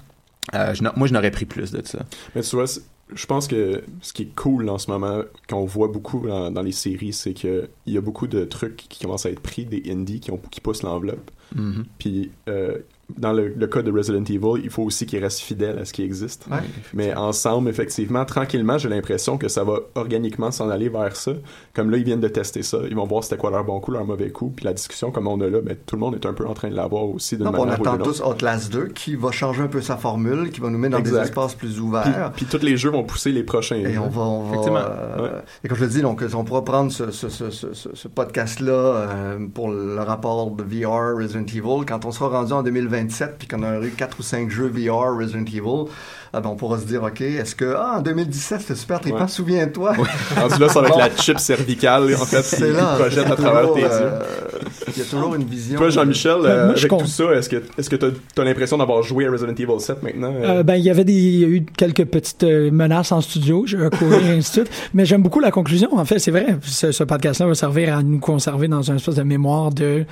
Euh, 0.55 0.73
je 0.73 0.83
moi, 0.95 1.07
je 1.07 1.13
n'aurais 1.13 1.31
pris 1.31 1.45
plus 1.45 1.71
de 1.71 1.85
ça. 1.85 2.05
Mais 2.35 2.41
tu 2.41 2.55
vois, 2.55 2.65
je 3.13 3.25
pense 3.25 3.47
que 3.47 3.83
ce 4.01 4.13
qui 4.13 4.23
est 4.23 4.35
cool 4.35 4.69
en 4.69 4.77
ce 4.77 4.89
moment, 4.89 5.21
qu'on 5.49 5.65
voit 5.65 5.87
beaucoup 5.87 6.25
dans, 6.27 6.51
dans 6.51 6.61
les 6.61 6.71
séries, 6.71 7.13
c'est 7.13 7.33
que 7.33 7.69
il 7.85 7.93
y 7.93 7.97
a 7.97 8.01
beaucoup 8.01 8.27
de 8.27 8.45
trucs 8.45 8.75
qui 8.75 8.99
commencent 8.99 9.25
à 9.25 9.29
être 9.29 9.41
pris 9.41 9.65
des 9.65 9.83
indies 9.89 10.19
qui, 10.19 10.31
ont, 10.31 10.39
qui 10.51 10.61
poussent 10.61 10.83
l'enveloppe. 10.83 11.31
Mhm. 11.55 11.85
Puis 11.97 12.31
euh, 12.49 12.79
dans 13.17 13.31
le, 13.31 13.47
le 13.47 13.67
cas 13.67 13.81
de 13.81 13.91
Resident 13.91 14.23
Evil, 14.25 14.61
il 14.63 14.69
faut 14.69 14.83
aussi 14.83 15.05
qu'ils 15.05 15.23
restent 15.23 15.39
fidèles 15.39 15.79
à 15.79 15.85
ce 15.85 15.93
qui 15.93 16.03
existe. 16.03 16.45
Ouais. 16.51 16.57
Mais 16.93 17.15
ensemble, 17.15 17.69
effectivement, 17.69 18.25
tranquillement, 18.25 18.77
j'ai 18.77 18.89
l'impression 18.89 19.37
que 19.37 19.47
ça 19.47 19.63
va 19.63 19.79
organiquement 19.95 20.51
s'en 20.51 20.69
aller 20.69 20.89
vers 20.89 21.15
ça. 21.15 21.31
Comme 21.73 21.89
là, 21.89 21.97
ils 21.97 22.03
viennent 22.03 22.19
de 22.19 22.27
tester 22.27 22.63
ça. 22.63 22.79
Ils 22.89 22.95
vont 22.95 23.05
voir 23.05 23.23
c'était 23.23 23.37
quoi 23.37 23.49
leur 23.49 23.63
bon 23.63 23.79
coup, 23.79 23.91
leur 23.91 24.05
mauvais 24.05 24.29
coup. 24.29 24.51
Puis 24.53 24.65
la 24.65 24.73
discussion, 24.73 25.11
comme 25.11 25.27
on 25.27 25.39
a 25.39 25.47
là, 25.47 25.61
ben, 25.61 25.77
tout 25.85 25.95
le 25.95 26.01
monde 26.01 26.15
est 26.15 26.25
un 26.25 26.33
peu 26.33 26.45
en 26.45 26.53
train 26.53 26.69
de 26.69 26.75
l'avoir 26.75 27.05
aussi 27.05 27.37
Non, 27.37 27.51
on 27.57 27.69
attend 27.69 27.97
tous. 27.97 28.21
Outlast 28.21 28.73
2 28.73 28.87
qui 28.87 29.15
va 29.15 29.31
changer 29.31 29.61
un 29.61 29.67
peu 29.67 29.79
sa 29.81 29.95
formule, 29.95 30.49
qui 30.51 30.59
va 30.59 30.69
nous 30.69 30.77
mettre 30.77 30.97
dans 30.97 31.03
des 31.03 31.15
espaces 31.15 31.55
plus 31.55 31.69
Puis, 31.73 31.79
ouverts. 31.79 32.33
puis 32.35 32.45
tous 32.45 32.61
les 32.61 32.75
jeux 32.75 32.89
vont 32.91 33.03
pousser 33.05 33.31
les 33.31 33.43
prochains. 33.43 33.77
Et 33.77 33.93
jeux. 33.93 33.99
on 34.01 34.09
va, 34.09 34.21
on 34.21 34.41
va, 34.43 34.49
Effectivement. 34.49 34.79
euh, 34.79 35.21
Ouais. 35.23 35.29
et 35.63 35.67
comme 35.69 35.77
je 35.77 35.83
le 35.85 35.89
dis, 35.89 36.01
donc, 36.01 36.21
on 36.35 36.43
pourra 36.43 36.65
prendre 36.65 36.91
ce, 36.91 37.11
ce, 37.11 37.29
ce, 37.29 37.49
ce, 37.51 37.73
ce- 37.73 37.95
ce 37.95 38.07
podcast-là 38.09 38.71
euh, 38.73 39.39
pour 39.53 39.69
le 39.71 39.95
rapport 40.01 40.51
de 40.51 40.63
VR 40.63 41.15
Resident 41.17 41.45
Evil. 41.45 41.85
Quand 41.87 42.03
on 42.05 42.11
sera 42.11 42.27
rendu 42.29 42.51
en 42.53 42.63
2027 42.97 43.37
puis 43.37 43.47
qu'on 43.47 43.63
aura 43.63 43.85
eu 43.85 43.91
4 43.91 44.19
ou 44.19 44.23
5 44.23 44.49
jeux 44.49 44.67
VR 44.67 45.17
Resident 45.17 45.45
Evil, 45.45 45.91
ah 46.33 46.41
ben, 46.41 46.49
on 46.49 46.55
pourra 46.55 46.79
se 46.79 46.85
dire, 46.85 47.03
OK, 47.03 47.21
est-ce 47.21 47.55
que, 47.55 47.73
ah, 47.77 47.95
en 47.97 48.01
2017, 48.01 48.61
c'était 48.61 48.75
super 48.75 48.99
trippant, 48.99 49.21
Ouais. 49.21 49.27
souviens-toi? 49.27 49.93
Rendu 50.35 50.59
là, 50.59 50.69
ça 50.69 50.81
va 50.81 50.87
être 50.87 50.93
Bon. 50.93 50.99
la 50.99 51.15
chip 51.15 51.39
cervicale, 51.39 52.03
en 52.15 52.25
fait, 52.25 52.41
qui 52.41 52.55
C'est 52.55 52.71
là. 52.71 52.95
projette 52.97 53.29
à 53.31 53.35
travers 53.35 53.73
tes 53.73 53.81
yeux. 53.81 53.87
euh, 53.91 54.19
Il 54.87 54.97
y 54.97 55.01
a 55.01 55.05
toujours 55.05 55.35
une 55.35 55.43
vision. 55.45 55.77
Toi, 55.79 55.89
Jean-Michel, 55.89 56.31
euh, 56.43 56.65
moi, 56.67 56.75
avec 56.77 56.87
tout 56.89 57.05
ça, 57.05 57.31
est-ce 57.35 57.49
que 57.49 57.61
est-ce 57.77 57.89
que 57.89 57.95
t'as 57.95 58.07
as, 58.07 58.43
l'impression 58.43 58.77
d'avoir 58.77 59.03
joué 59.03 59.25
à 59.27 59.31
Resident 59.31 59.53
Evil 59.53 59.79
7 59.79 60.01
maintenant 60.03 60.33
euh? 60.33 60.59
Euh, 60.59 60.63
ben, 60.63 60.75
il 60.75 60.83
y 60.83 60.89
avait 60.89 61.03
des, 61.05 61.13
il 61.13 61.39
y 61.39 61.45
a 61.45 61.47
eu 61.47 61.65
quelques 61.77 62.05
petites 62.05 62.43
menaces 62.43 63.11
en 63.11 63.21
studio, 63.21 63.63
j'ai 63.65 63.77
et 63.77 64.29
ainsi 64.37 64.59
de 64.59 64.65
suite. 64.65 64.71
Mais 64.93 65.05
j'aime 65.05 65.21
beaucoup 65.21 65.39
la 65.39 65.51
conclusion. 65.51 65.95
En 65.97 66.05
fait, 66.05 66.19
c'est 66.19 66.31
vrai. 66.31 66.57
Ce, 66.61 66.91
ce 66.91 67.03
podcast-là 67.03 67.47
va 67.47 67.55
servir 67.55 67.95
à 67.97 68.03
nous 68.03 68.19
conserver 68.19 68.67
dans 68.67 68.81
une 68.81 68.95
espèce 68.97 69.15
de 69.15 69.23
mémoire 69.23 69.71
de, 69.71 70.05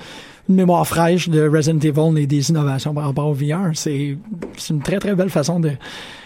une 0.49 0.55
mémoire 0.55 0.85
fraîche 0.87 1.29
de 1.29 1.47
Resident 1.47 1.79
Evil 1.79 2.21
et 2.21 2.27
des 2.27 2.49
innovations 2.49 2.93
par 2.93 3.05
rapport 3.05 3.27
au 3.27 3.33
VR. 3.33 3.71
C'est, 3.73 4.17
c'est 4.57 4.73
une 4.73 4.81
très, 4.81 4.99
très 4.99 5.15
belle 5.15 5.29
façon 5.29 5.59
de, 5.59 5.71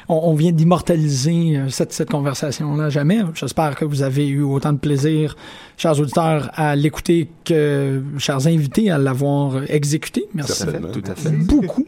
on, 0.10 0.32
on 0.32 0.34
vient 0.34 0.52
d'immortaliser 0.52 1.56
euh, 1.58 1.70
cette, 1.70 1.94
cette 1.94 2.10
conversation-là 2.10 2.90
jamais. 2.90 3.20
J'espère 3.36 3.76
que 3.76 3.86
vous 3.86 4.02
avez 4.02 4.28
eu 4.28 4.42
autant 4.42 4.74
de 4.74 4.80
plaisir, 4.80 5.38
chers 5.78 6.00
auditeurs, 6.00 6.50
à 6.56 6.76
l'écouter 6.76 7.30
que 7.46 8.02
chers 8.18 8.48
invités 8.48 8.90
à 8.92 8.98
l'avoir 8.98 9.62
exécuté. 9.70 10.26
Merci 10.34 10.54
Certainement. 10.54 10.90
Tout 10.92 11.04
à 11.10 11.16
fait. 11.16 11.30
beaucoup 11.30 11.86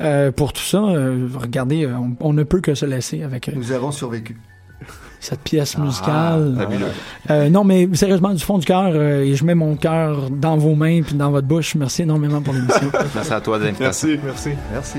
euh, 0.00 0.32
pour 0.32 0.52
tout 0.52 0.62
ça. 0.62 0.78
Euh, 0.82 1.28
regardez, 1.38 1.86
on, 1.86 2.16
on 2.20 2.32
ne 2.32 2.42
peut 2.42 2.60
que 2.60 2.74
se 2.74 2.86
laisser 2.86 3.22
avec 3.22 3.48
euh, 3.48 3.52
Nous 3.54 3.70
avons 3.72 3.92
survécu. 3.92 4.36
cette 5.20 5.40
pièce 5.40 5.76
musicale. 5.76 6.56
Ah. 7.28 7.32
Euh, 7.32 7.48
non, 7.50 7.64
mais 7.64 7.88
sérieusement, 7.94 8.32
du 8.32 8.42
fond 8.42 8.58
du 8.58 8.64
cœur, 8.66 8.92
euh, 8.94 9.22
et 9.24 9.34
je 9.34 9.44
mets 9.44 9.54
mon 9.56 9.74
cœur 9.76 10.30
dans 10.30 10.56
vos 10.56 10.74
mains 10.74 11.02
puis 11.02 11.14
dans 11.16 11.30
votre 11.30 11.46
bouche. 11.46 11.74
Merci 11.74 12.02
énormément 12.02 12.40
pour 12.40 12.54
l'émission. 12.54 12.90
Merci 13.14 13.32
à 13.32 13.40
toi 13.40 13.58
l'invitation. 13.58 14.08
Merci. 14.08 14.20
Merci. 14.24 14.50
Merci. 14.72 14.98